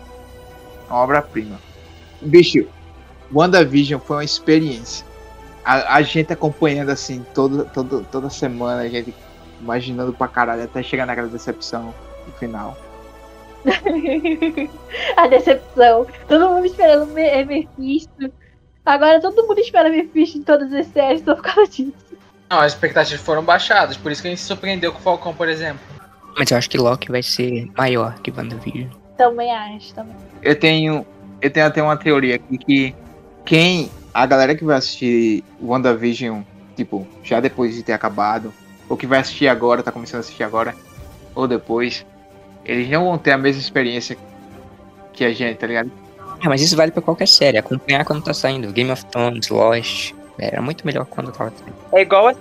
é 0.88 0.92
uma 0.92 1.02
obra-prima. 1.02 1.58
Bicho, 2.20 2.66
WandaVision 3.32 4.00
foi 4.00 4.16
uma 4.16 4.24
experiência. 4.24 5.06
A, 5.64 5.96
a 5.96 6.02
gente 6.02 6.32
acompanhando 6.32 6.90
assim, 6.90 7.24
todo, 7.34 7.64
todo, 7.66 8.06
toda 8.10 8.28
semana, 8.28 8.82
a 8.82 8.88
gente 8.88 9.14
imaginando 9.60 10.12
pra 10.12 10.26
caralho 10.26 10.64
até 10.64 10.82
chegar 10.82 11.06
naquela 11.06 11.28
decepção 11.28 11.94
no 12.26 12.32
final. 12.34 12.76
a 15.16 15.26
decepção. 15.26 16.06
Todo 16.28 16.48
mundo 16.48 16.66
esperando 16.66 17.06
Me- 17.12 17.44
Mephisto. 17.44 18.32
Agora 18.84 19.20
todo 19.20 19.46
mundo 19.46 19.58
espera 19.60 19.88
Mephisto 19.90 20.38
em 20.38 20.42
todas 20.42 20.72
as 20.72 20.86
séries 20.88 21.22
só 21.24 21.34
por 21.34 21.42
causa 21.42 21.70
disso. 21.70 21.92
Não, 22.50 22.58
as 22.60 22.72
expectativas 22.72 23.20
foram 23.20 23.42
baixadas, 23.44 23.96
por 23.96 24.10
isso 24.10 24.22
que 24.22 24.28
a 24.28 24.30
gente 24.30 24.40
se 24.40 24.46
surpreendeu 24.46 24.92
com 24.92 24.98
o 24.98 25.02
Falcão, 25.02 25.32
por 25.34 25.48
exemplo. 25.48 25.80
Mas 26.36 26.50
eu 26.50 26.56
acho 26.56 26.68
que 26.70 26.78
Loki 26.78 27.10
vai 27.10 27.22
ser 27.22 27.70
maior 27.76 28.18
que 28.20 28.30
WandaVision. 28.30 28.88
Também 29.16 29.54
acho, 29.54 29.94
também. 29.94 30.16
Eu 30.42 30.58
tenho, 30.58 31.06
eu 31.40 31.50
tenho 31.50 31.66
até 31.66 31.82
uma 31.82 31.96
teoria 31.96 32.36
aqui 32.36 32.58
que 32.58 32.94
quem, 33.44 33.90
a 34.12 34.26
galera 34.26 34.54
que 34.54 34.64
vai 34.64 34.76
assistir 34.78 35.44
WandaVision, 35.62 36.42
tipo, 36.74 37.06
já 37.22 37.38
depois 37.40 37.74
de 37.74 37.82
ter 37.82 37.92
acabado, 37.92 38.52
ou 38.88 38.96
que 38.96 39.06
vai 39.06 39.20
assistir 39.20 39.46
agora, 39.46 39.82
tá 39.82 39.92
começando 39.92 40.18
a 40.18 40.20
assistir 40.20 40.42
agora, 40.42 40.74
ou 41.34 41.46
depois, 41.46 42.04
eles 42.70 42.88
não 42.88 43.04
vão 43.04 43.18
ter 43.18 43.32
a 43.32 43.38
mesma 43.38 43.60
experiência 43.60 44.16
que 45.12 45.24
a 45.24 45.32
gente, 45.32 45.56
tá 45.58 45.66
ligado? 45.66 45.90
Ah, 46.42 46.48
mas 46.48 46.62
isso 46.62 46.76
vale 46.76 46.90
pra 46.90 47.02
qualquer 47.02 47.28
série, 47.28 47.58
acompanhar 47.58 48.04
quando 48.04 48.22
tá 48.22 48.32
saindo. 48.32 48.72
Game 48.72 48.90
of 48.90 49.04
Thrones, 49.06 49.48
Lost, 49.48 50.12
era 50.38 50.62
muito 50.62 50.86
melhor 50.86 51.04
quando 51.06 51.30
tava 51.32 51.50
saindo. 51.50 51.74
É 51.92 52.00
igual, 52.00 52.32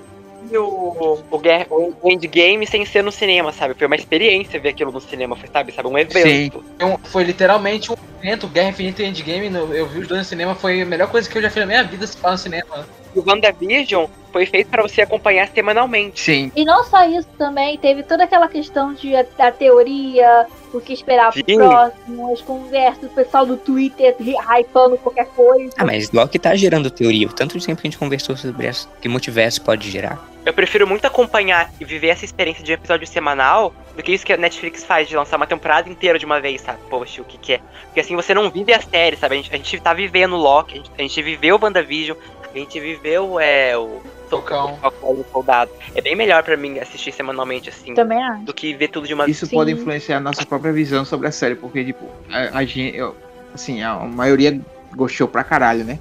vi 0.49 0.57
o, 0.57 1.19
o, 1.29 1.37
Guerra- 1.39 1.65
o 1.69 1.93
Endgame 2.09 2.65
sem 2.65 2.85
ser 2.85 3.03
no 3.03 3.11
cinema, 3.11 3.51
sabe? 3.51 3.73
Foi 3.73 3.87
uma 3.87 3.95
experiência 3.97 4.57
ver 4.59 4.69
aquilo 4.69 4.91
no 4.91 5.01
cinema, 5.01 5.35
foi, 5.35 5.49
sabe? 5.51 5.73
Sabe, 5.73 5.89
um 5.89 5.97
evento. 5.97 6.63
Então, 6.75 6.97
foi 7.05 7.23
literalmente 7.25 7.91
um 7.91 7.95
evento, 8.23 8.47
Guerra 8.47 8.69
Infinita 8.69 9.03
e 9.03 9.05
Endgame. 9.07 9.49
no- 9.49 9.73
Eu 9.73 9.85
vi 9.87 9.99
os 9.99 10.07
dois 10.07 10.19
no 10.21 10.25
cinema, 10.25 10.55
foi 10.55 10.81
a 10.81 10.85
melhor 10.85 11.09
coisa 11.09 11.29
que 11.29 11.37
eu 11.37 11.41
já 11.41 11.49
fiz 11.49 11.59
na 11.59 11.65
minha 11.65 11.83
vida 11.83 12.07
se 12.07 12.15
falar 12.15 12.33
no 12.33 12.37
cinema. 12.39 12.87
O 13.15 13.23
WandaVision 13.27 14.07
foi 14.31 14.45
feito 14.45 14.69
pra 14.69 14.83
você 14.83 15.01
acompanhar 15.01 15.47
semanalmente. 15.49 16.19
Sim. 16.19 16.51
E 16.55 16.63
não 16.63 16.83
só 16.83 17.03
isso 17.07 17.27
também, 17.37 17.77
teve 17.77 18.03
toda 18.03 18.23
aquela 18.23 18.47
questão 18.47 18.93
de 18.93 19.15
a, 19.15 19.25
da 19.37 19.51
teoria, 19.51 20.45
o 20.73 20.79
que 20.79 20.93
esperar 20.93 21.31
pro 21.33 21.43
próximo, 21.43 22.33
as 22.33 22.41
conversas, 22.41 23.03
o 23.05 23.13
pessoal 23.13 23.45
do 23.45 23.57
Twitter 23.57 24.15
hypando 24.19 24.97
qualquer 24.97 25.25
coisa. 25.27 25.73
Ah, 25.77 25.85
mas 25.85 26.11
Loki 26.11 26.37
tá 26.37 26.55
gerando 26.55 26.91
teoria. 26.91 27.27
O 27.27 27.33
tanto 27.33 27.57
de 27.57 27.65
tempo 27.65 27.81
que 27.81 27.87
a 27.87 27.89
gente 27.89 27.99
conversou 27.99 28.37
sobre 28.37 28.67
essa, 28.67 28.87
que 29.01 29.09
multiverso 29.09 29.61
pode 29.61 29.89
gerar. 29.89 30.29
Eu 30.45 30.53
prefiro 30.53 30.87
muito 30.87 31.05
acompanhar 31.05 31.71
e 31.79 31.85
viver 31.85 32.07
essa 32.07 32.25
experiência 32.25 32.63
de 32.63 32.71
um 32.71 32.73
episódio 32.73 33.05
semanal 33.05 33.73
do 33.95 34.01
que 34.01 34.13
isso 34.13 34.25
que 34.25 34.31
a 34.31 34.37
Netflix 34.37 34.83
faz, 34.83 35.07
de 35.07 35.15
lançar 35.15 35.35
uma 35.35 35.45
temporada 35.45 35.89
inteira 35.89 36.17
de 36.17 36.25
uma 36.25 36.39
vez, 36.39 36.61
sabe? 36.61 36.79
Poxa, 36.89 37.21
o 37.21 37.25
que 37.25 37.37
que 37.37 37.53
é? 37.53 37.59
Porque 37.85 37.99
assim 37.99 38.15
você 38.15 38.33
não 38.33 38.49
vive 38.49 38.73
a 38.73 38.79
série, 38.79 39.17
sabe? 39.17 39.35
A 39.35 39.37
gente, 39.37 39.53
a 39.53 39.57
gente 39.57 39.79
tá 39.79 39.93
vivendo 39.93 40.37
Loki, 40.37 40.73
a 40.73 40.77
gente, 40.77 40.91
a 40.97 41.01
gente 41.01 41.21
viveu 41.21 41.57
o 41.57 41.59
WandaVision, 41.61 42.17
a 42.59 42.63
gente 42.63 42.79
viveu 42.79 43.39
é, 43.39 43.77
o 43.77 43.99
Falcão. 44.29 44.73
o 44.73 44.77
Falcão 44.77 45.15
e 45.17 45.21
o 45.21 45.25
Soldado. 45.31 45.71
É 45.95 46.01
bem 46.01 46.15
melhor 46.15 46.43
pra 46.43 46.55
mim 46.57 46.77
assistir 46.79 47.11
semanalmente, 47.11 47.69
assim, 47.69 47.93
Também 47.93 48.21
acho. 48.23 48.43
do 48.43 48.53
que 48.53 48.73
ver 48.73 48.89
tudo 48.89 49.07
de 49.07 49.13
uma 49.13 49.25
vez. 49.25 49.37
Isso 49.37 49.45
Sim. 49.47 49.55
pode 49.55 49.71
influenciar 49.71 50.17
a 50.17 50.19
nossa 50.19 50.45
própria 50.45 50.71
visão 50.71 51.03
sobre 51.05 51.27
a 51.27 51.31
série, 51.31 51.55
porque, 51.55 51.83
tipo, 51.83 52.05
a, 52.29 52.59
a 52.59 52.65
gente, 52.65 52.95
eu- 52.97 53.15
assim, 53.53 53.81
a 53.81 53.95
maioria 53.99 54.59
gostou 54.95 55.27
pra 55.27 55.43
caralho, 55.43 55.83
né? 55.83 55.99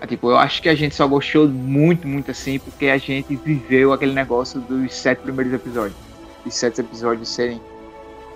Ah, 0.00 0.06
Tipo, 0.06 0.30
eu 0.30 0.36
acho 0.36 0.62
que 0.62 0.68
a 0.68 0.74
gente 0.74 0.94
só 0.94 1.06
gostou 1.08 1.48
muito, 1.48 2.06
muito 2.06 2.30
assim, 2.30 2.58
porque 2.60 2.86
a 2.86 2.98
gente 2.98 3.34
viveu 3.36 3.92
aquele 3.92 4.12
negócio 4.12 4.60
dos 4.60 4.94
sete 4.94 5.18
primeiros 5.20 5.52
episódios. 5.52 5.96
Os 6.46 6.54
sete 6.54 6.80
episódios 6.80 7.28
serem 7.28 7.60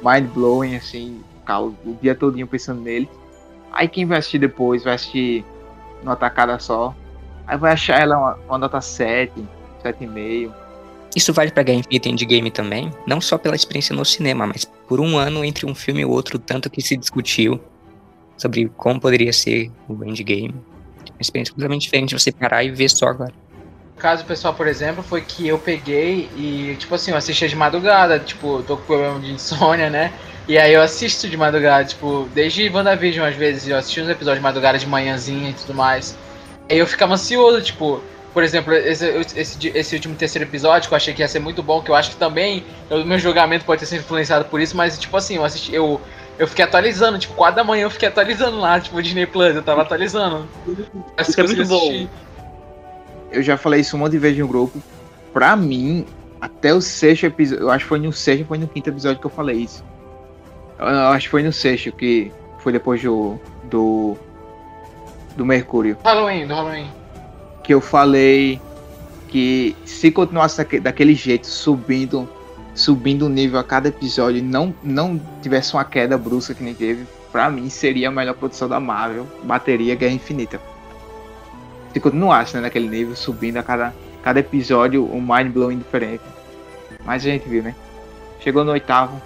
mind-blowing, 0.05 0.74
assim, 0.76 1.22
o 1.48 1.96
dia 2.00 2.14
todinho 2.14 2.46
pensando 2.46 2.80
nele. 2.80 3.09
Aí 3.72 3.86
quem 3.88 4.05
vai 4.05 4.18
assistir 4.18 4.38
depois, 4.38 4.82
vai 4.84 4.94
assistir 4.94 5.44
numa 6.03 6.16
tacada 6.16 6.59
só. 6.59 6.94
Aí 7.47 7.57
vai 7.57 7.72
achar 7.72 8.01
ela 8.01 8.18
uma, 8.18 8.34
uma 8.49 8.59
nota 8.59 8.80
7, 8.80 9.32
7,5. 9.84 10.53
Isso 11.14 11.32
vale 11.32 11.51
pra 11.51 11.62
Guerra 11.62 11.80
Infinita 11.80 12.09
e 12.09 12.12
Endgame 12.12 12.51
também, 12.51 12.90
não 13.07 13.20
só 13.20 13.36
pela 13.36 13.55
experiência 13.55 13.95
no 13.95 14.05
cinema, 14.05 14.47
mas 14.47 14.64
por 14.64 14.99
um 14.99 15.18
ano 15.18 15.45
entre 15.45 15.66
um 15.66 15.74
filme 15.74 16.01
e 16.01 16.05
outro, 16.05 16.38
tanto 16.38 16.70
que 16.70 16.80
se 16.80 16.97
discutiu 16.97 17.61
sobre 18.36 18.70
como 18.76 18.99
poderia 18.99 19.32
ser 19.32 19.70
o 19.88 20.05
Endgame. 20.05 20.55
Uma 21.11 21.20
experiência 21.20 21.53
completamente 21.53 21.82
diferente 21.82 22.09
de 22.11 22.18
você 22.18 22.32
parar 22.32 22.64
e 22.64 22.70
ver 22.70 22.88
só 22.88 23.09
agora. 23.09 23.32
O 23.95 24.01
caso 24.01 24.24
pessoal, 24.24 24.55
por 24.55 24.66
exemplo, 24.66 25.03
foi 25.03 25.20
que 25.20 25.47
eu 25.47 25.59
peguei 25.59 26.28
e, 26.34 26.76
tipo 26.78 26.95
assim, 26.95 27.11
eu 27.11 27.16
assistia 27.16 27.47
de 27.47 27.55
madrugada, 27.55 28.18
tipo, 28.18 28.59
eu 28.59 28.62
tô 28.62 28.76
com 28.78 28.84
problema 28.84 29.20
de 29.20 29.32
insônia, 29.32 29.90
né? 29.90 30.12
E 30.49 30.59
aí 30.59 30.72
eu 30.72 30.82
assisto 30.82 31.28
de 31.28 31.36
madrugada, 31.36 31.84
tipo, 31.84 32.28
desde 32.34 32.68
WandaVision 32.68 33.28
às 33.28 33.36
vezes, 33.36 33.68
eu 33.68 33.76
assisti 33.76 34.01
uns 34.01 34.09
episódios 34.09 34.40
de 34.40 34.43
madrugada 34.43 34.78
de 34.78 34.86
manhãzinha 34.86 35.51
e 35.51 35.53
tudo 35.53 35.74
mais. 35.74 36.16
Aí 36.69 36.79
eu 36.79 36.87
ficava 36.87 37.15
ansioso, 37.15 37.61
tipo, 37.61 38.01
por 38.33 38.43
exemplo, 38.43 38.73
esse, 38.73 39.07
esse, 39.37 39.69
esse 39.69 39.95
último 39.95 40.15
terceiro 40.15 40.49
episódio 40.49 40.89
que 40.89 40.95
eu 40.95 40.97
achei 40.97 41.13
que 41.13 41.21
ia 41.21 41.29
ser 41.29 41.39
muito 41.39 41.63
bom, 41.63 41.83
que 41.83 41.91
eu 41.91 41.95
acho 41.95 42.11
que 42.11 42.17
também 42.17 42.65
o 42.91 43.05
meu 43.05 43.19
julgamento 43.19 43.65
pode 43.65 43.81
ter 43.81 43.87
sido 43.87 44.01
influenciado 44.01 44.47
por 44.47 44.61
isso, 44.61 44.77
mas 44.77 44.99
tipo 44.99 45.17
assim, 45.17 45.37
eu 45.37 45.45
assisti, 45.45 45.75
eu, 45.75 46.01
eu 46.39 46.49
fiquei 46.49 46.65
atualizando, 46.65 47.19
tipo, 47.19 47.35
4 47.35 47.57
da 47.57 47.65
manhã 47.65 47.83
eu 47.85 47.91
fiquei 47.91 48.09
atualizando 48.09 48.59
lá, 48.59 48.81
tipo, 48.81 48.97
o 48.97 49.03
Disney 49.03 49.27
Plus, 49.27 49.55
eu 49.55 49.63
tava 49.63 49.83
atualizando. 49.83 50.49
Isso 51.19 51.41
é 51.41 51.45
muito 51.45 51.67
bom. 51.67 52.09
eu 53.31 53.43
já 53.43 53.57
falei 53.57 53.81
isso 53.81 53.97
um 53.97 54.01
monte 54.01 54.13
de 54.13 54.19
vezes 54.19 54.39
no 54.39 54.49
grupo. 54.49 54.83
Pra 55.33 55.55
mim, 55.55 56.07
até 56.41 56.75
o 56.75 56.81
sexto 56.81 57.27
episódio, 57.27 57.65
eu 57.65 57.71
acho 57.71 57.85
que 57.85 57.89
foi 57.89 57.99
no 57.99 58.13
sexto, 58.13 58.47
foi 58.47 58.59
no 58.59 58.67
quinto 58.67 58.91
episódio 58.91 59.21
que 59.21 59.27
eu 59.27 59.31
falei 59.31 59.59
isso. 59.59 59.85
Eu, 60.79 60.87
eu 60.87 61.09
acho 61.09 61.27
que 61.27 61.31
foi 61.31 61.43
no 61.43 61.53
sexto, 61.53 61.93
que 61.93 62.33
foi 62.59 62.73
depois 62.73 63.03
do. 63.03 63.39
do. 63.65 64.17
Do 65.37 65.45
Mercúrio. 65.45 65.97
Halloween, 66.05 66.47
do 66.47 66.55
Halloween. 66.55 66.91
Que 67.62 67.72
eu 67.74 67.80
falei 67.80 68.61
que 69.28 69.74
se 69.85 70.11
continuasse 70.11 70.59
daque- 70.59 70.80
daquele 70.80 71.14
jeito, 71.14 71.47
subindo. 71.47 72.28
Subindo 72.74 73.26
o 73.26 73.28
nível 73.28 73.59
a 73.61 73.64
cada 73.64 73.89
episódio 73.89 74.39
e 74.39 74.43
não, 74.43 74.74
não 74.83 75.20
tivesse 75.43 75.74
uma 75.74 75.85
queda 75.85 76.16
brusca 76.16 76.55
que 76.55 76.62
nem 76.64 76.72
teve, 76.74 77.07
pra 77.30 77.51
mim 77.51 77.68
seria 77.68 78.09
a 78.09 78.11
melhor 78.11 78.35
produção 78.35 78.66
da 78.66 78.80
Marvel. 78.80 79.26
Bateria 79.45 79.95
Guerra 79.95 80.14
Infinita. 80.14 80.59
Se 81.93 82.01
continuasse 82.01 82.55
né, 82.55 82.62
naquele 82.62 82.89
nível, 82.89 83.14
subindo 83.14 83.59
a 83.59 83.62
cada, 83.62 83.93
cada 84.22 84.41
episódio, 84.41 85.05
um 85.05 85.20
mind 85.20 85.53
blowing 85.53 85.76
diferente. 85.78 86.22
Mas 87.05 87.26
a 87.26 87.28
gente 87.28 87.47
viu, 87.47 87.62
né? 87.62 87.74
Chegou 88.41 88.64
no 88.64 88.70
oitavo. 88.72 89.20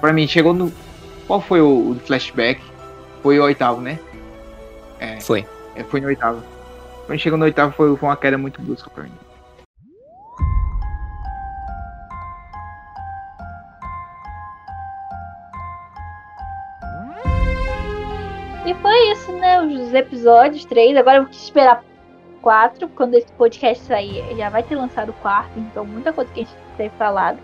Pra 0.00 0.12
mim, 0.12 0.28
chegou 0.28 0.54
no. 0.54 0.72
Qual 1.26 1.40
foi 1.40 1.60
o, 1.60 1.90
o 1.90 2.00
flashback? 2.06 2.60
Foi 3.24 3.40
o 3.40 3.42
oitavo, 3.42 3.80
né? 3.80 3.98
Foi. 5.20 5.46
É, 5.74 5.84
foi 5.84 6.00
no 6.00 6.08
oitavo. 6.08 6.42
Quando 7.06 7.18
chegou 7.18 7.38
no 7.38 7.44
oitavo 7.44 7.72
foi, 7.72 7.96
foi 7.96 8.08
uma 8.08 8.16
queda 8.16 8.36
muito 8.36 8.60
brusca 8.60 8.90
pra 8.90 9.04
mim. 9.04 9.12
E 18.66 18.74
foi 18.74 19.12
isso, 19.12 19.32
né? 19.32 19.62
Os 19.62 19.94
episódios, 19.94 20.66
três. 20.66 20.94
Agora 20.94 21.16
eu 21.16 21.22
vou 21.22 21.32
esperar 21.32 21.82
quatro. 22.42 22.86
Quando 22.88 23.14
esse 23.14 23.32
podcast 23.32 23.82
sair, 23.84 24.22
já 24.36 24.50
vai 24.50 24.62
ter 24.62 24.76
lançado 24.76 25.08
o 25.08 25.14
quarto. 25.14 25.58
Então, 25.58 25.86
muita 25.86 26.12
coisa 26.12 26.30
que 26.32 26.40
a 26.40 26.44
gente 26.44 26.54
tem 26.76 26.90
falado 26.90 27.38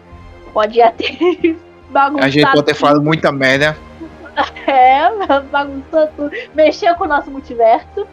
pode 0.52 0.76
já 0.76 0.92
ter 0.92 1.56
bagunçado. 1.88 2.24
A 2.26 2.28
gente 2.28 2.50
pode 2.50 2.64
ter 2.64 2.74
falado 2.74 3.00
muita 3.00 3.32
merda. 3.32 3.74
É, 4.66 5.10
bagunçou 5.50 6.06
tudo. 6.16 6.30
Mexeu 6.54 6.94
com 6.96 7.04
o 7.04 7.08
nosso 7.08 7.30
multiverso. 7.30 8.06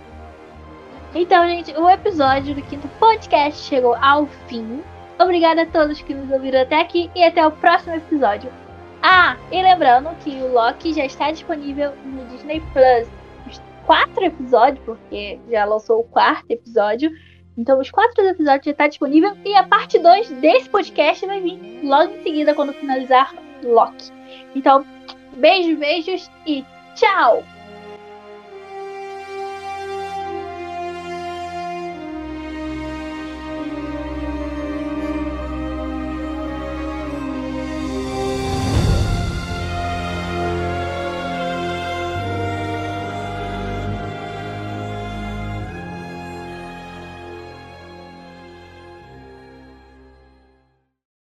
Então, 1.14 1.46
gente, 1.48 1.74
o 1.74 1.90
episódio 1.90 2.56
do 2.56 2.62
quinto 2.62 2.88
podcast 3.00 3.64
chegou 3.64 3.96
ao 3.96 4.26
fim. 4.48 4.82
Obrigada 5.20 5.64
a 5.64 5.66
todos 5.66 6.02
que 6.02 6.14
nos 6.14 6.32
ouviram 6.32 6.62
até 6.62 6.80
aqui 6.80 7.12
e 7.16 7.24
até 7.24 7.46
o 7.46 7.52
próximo 7.52 7.96
episódio. 7.96 8.52
Ah, 9.04 9.36
e 9.52 9.62
lembrando 9.62 10.16
que 10.24 10.30
o 10.30 10.54
Loki 10.54 10.94
já 10.94 11.06
está 11.06 11.32
disponível 11.32 11.94
no 12.06 12.26
Disney 12.26 12.62
Plus. 12.74 13.08
Os 13.48 13.62
quatro 13.86 14.24
episódios, 14.24 14.84
porque 14.86 15.40
já 15.50 15.66
lançou 15.66 16.00
o 16.00 16.04
quarto 16.04 16.50
episódio. 16.50 17.12
Então, 17.58 17.80
os 17.80 17.92
quatro 17.92 18.24
episódios 18.24 18.66
já 18.66 18.72
está 18.72 18.88
disponível. 18.88 19.36
E 19.44 19.56
a 19.56 19.64
parte 19.64 20.00
2 20.00 20.30
desse 20.34 20.70
podcast 20.70 21.26
vai 21.26 21.42
vir 21.42 21.82
logo 21.84 22.14
em 22.14 22.24
seguida, 22.24 22.54
quando 22.54 22.74
finalizar 22.74 23.36
Loki. 23.64 24.12
Então, 24.56 24.86
beijos, 25.34 25.78
beijos 25.78 26.32
e 26.46 26.64
tchau! 26.96 27.44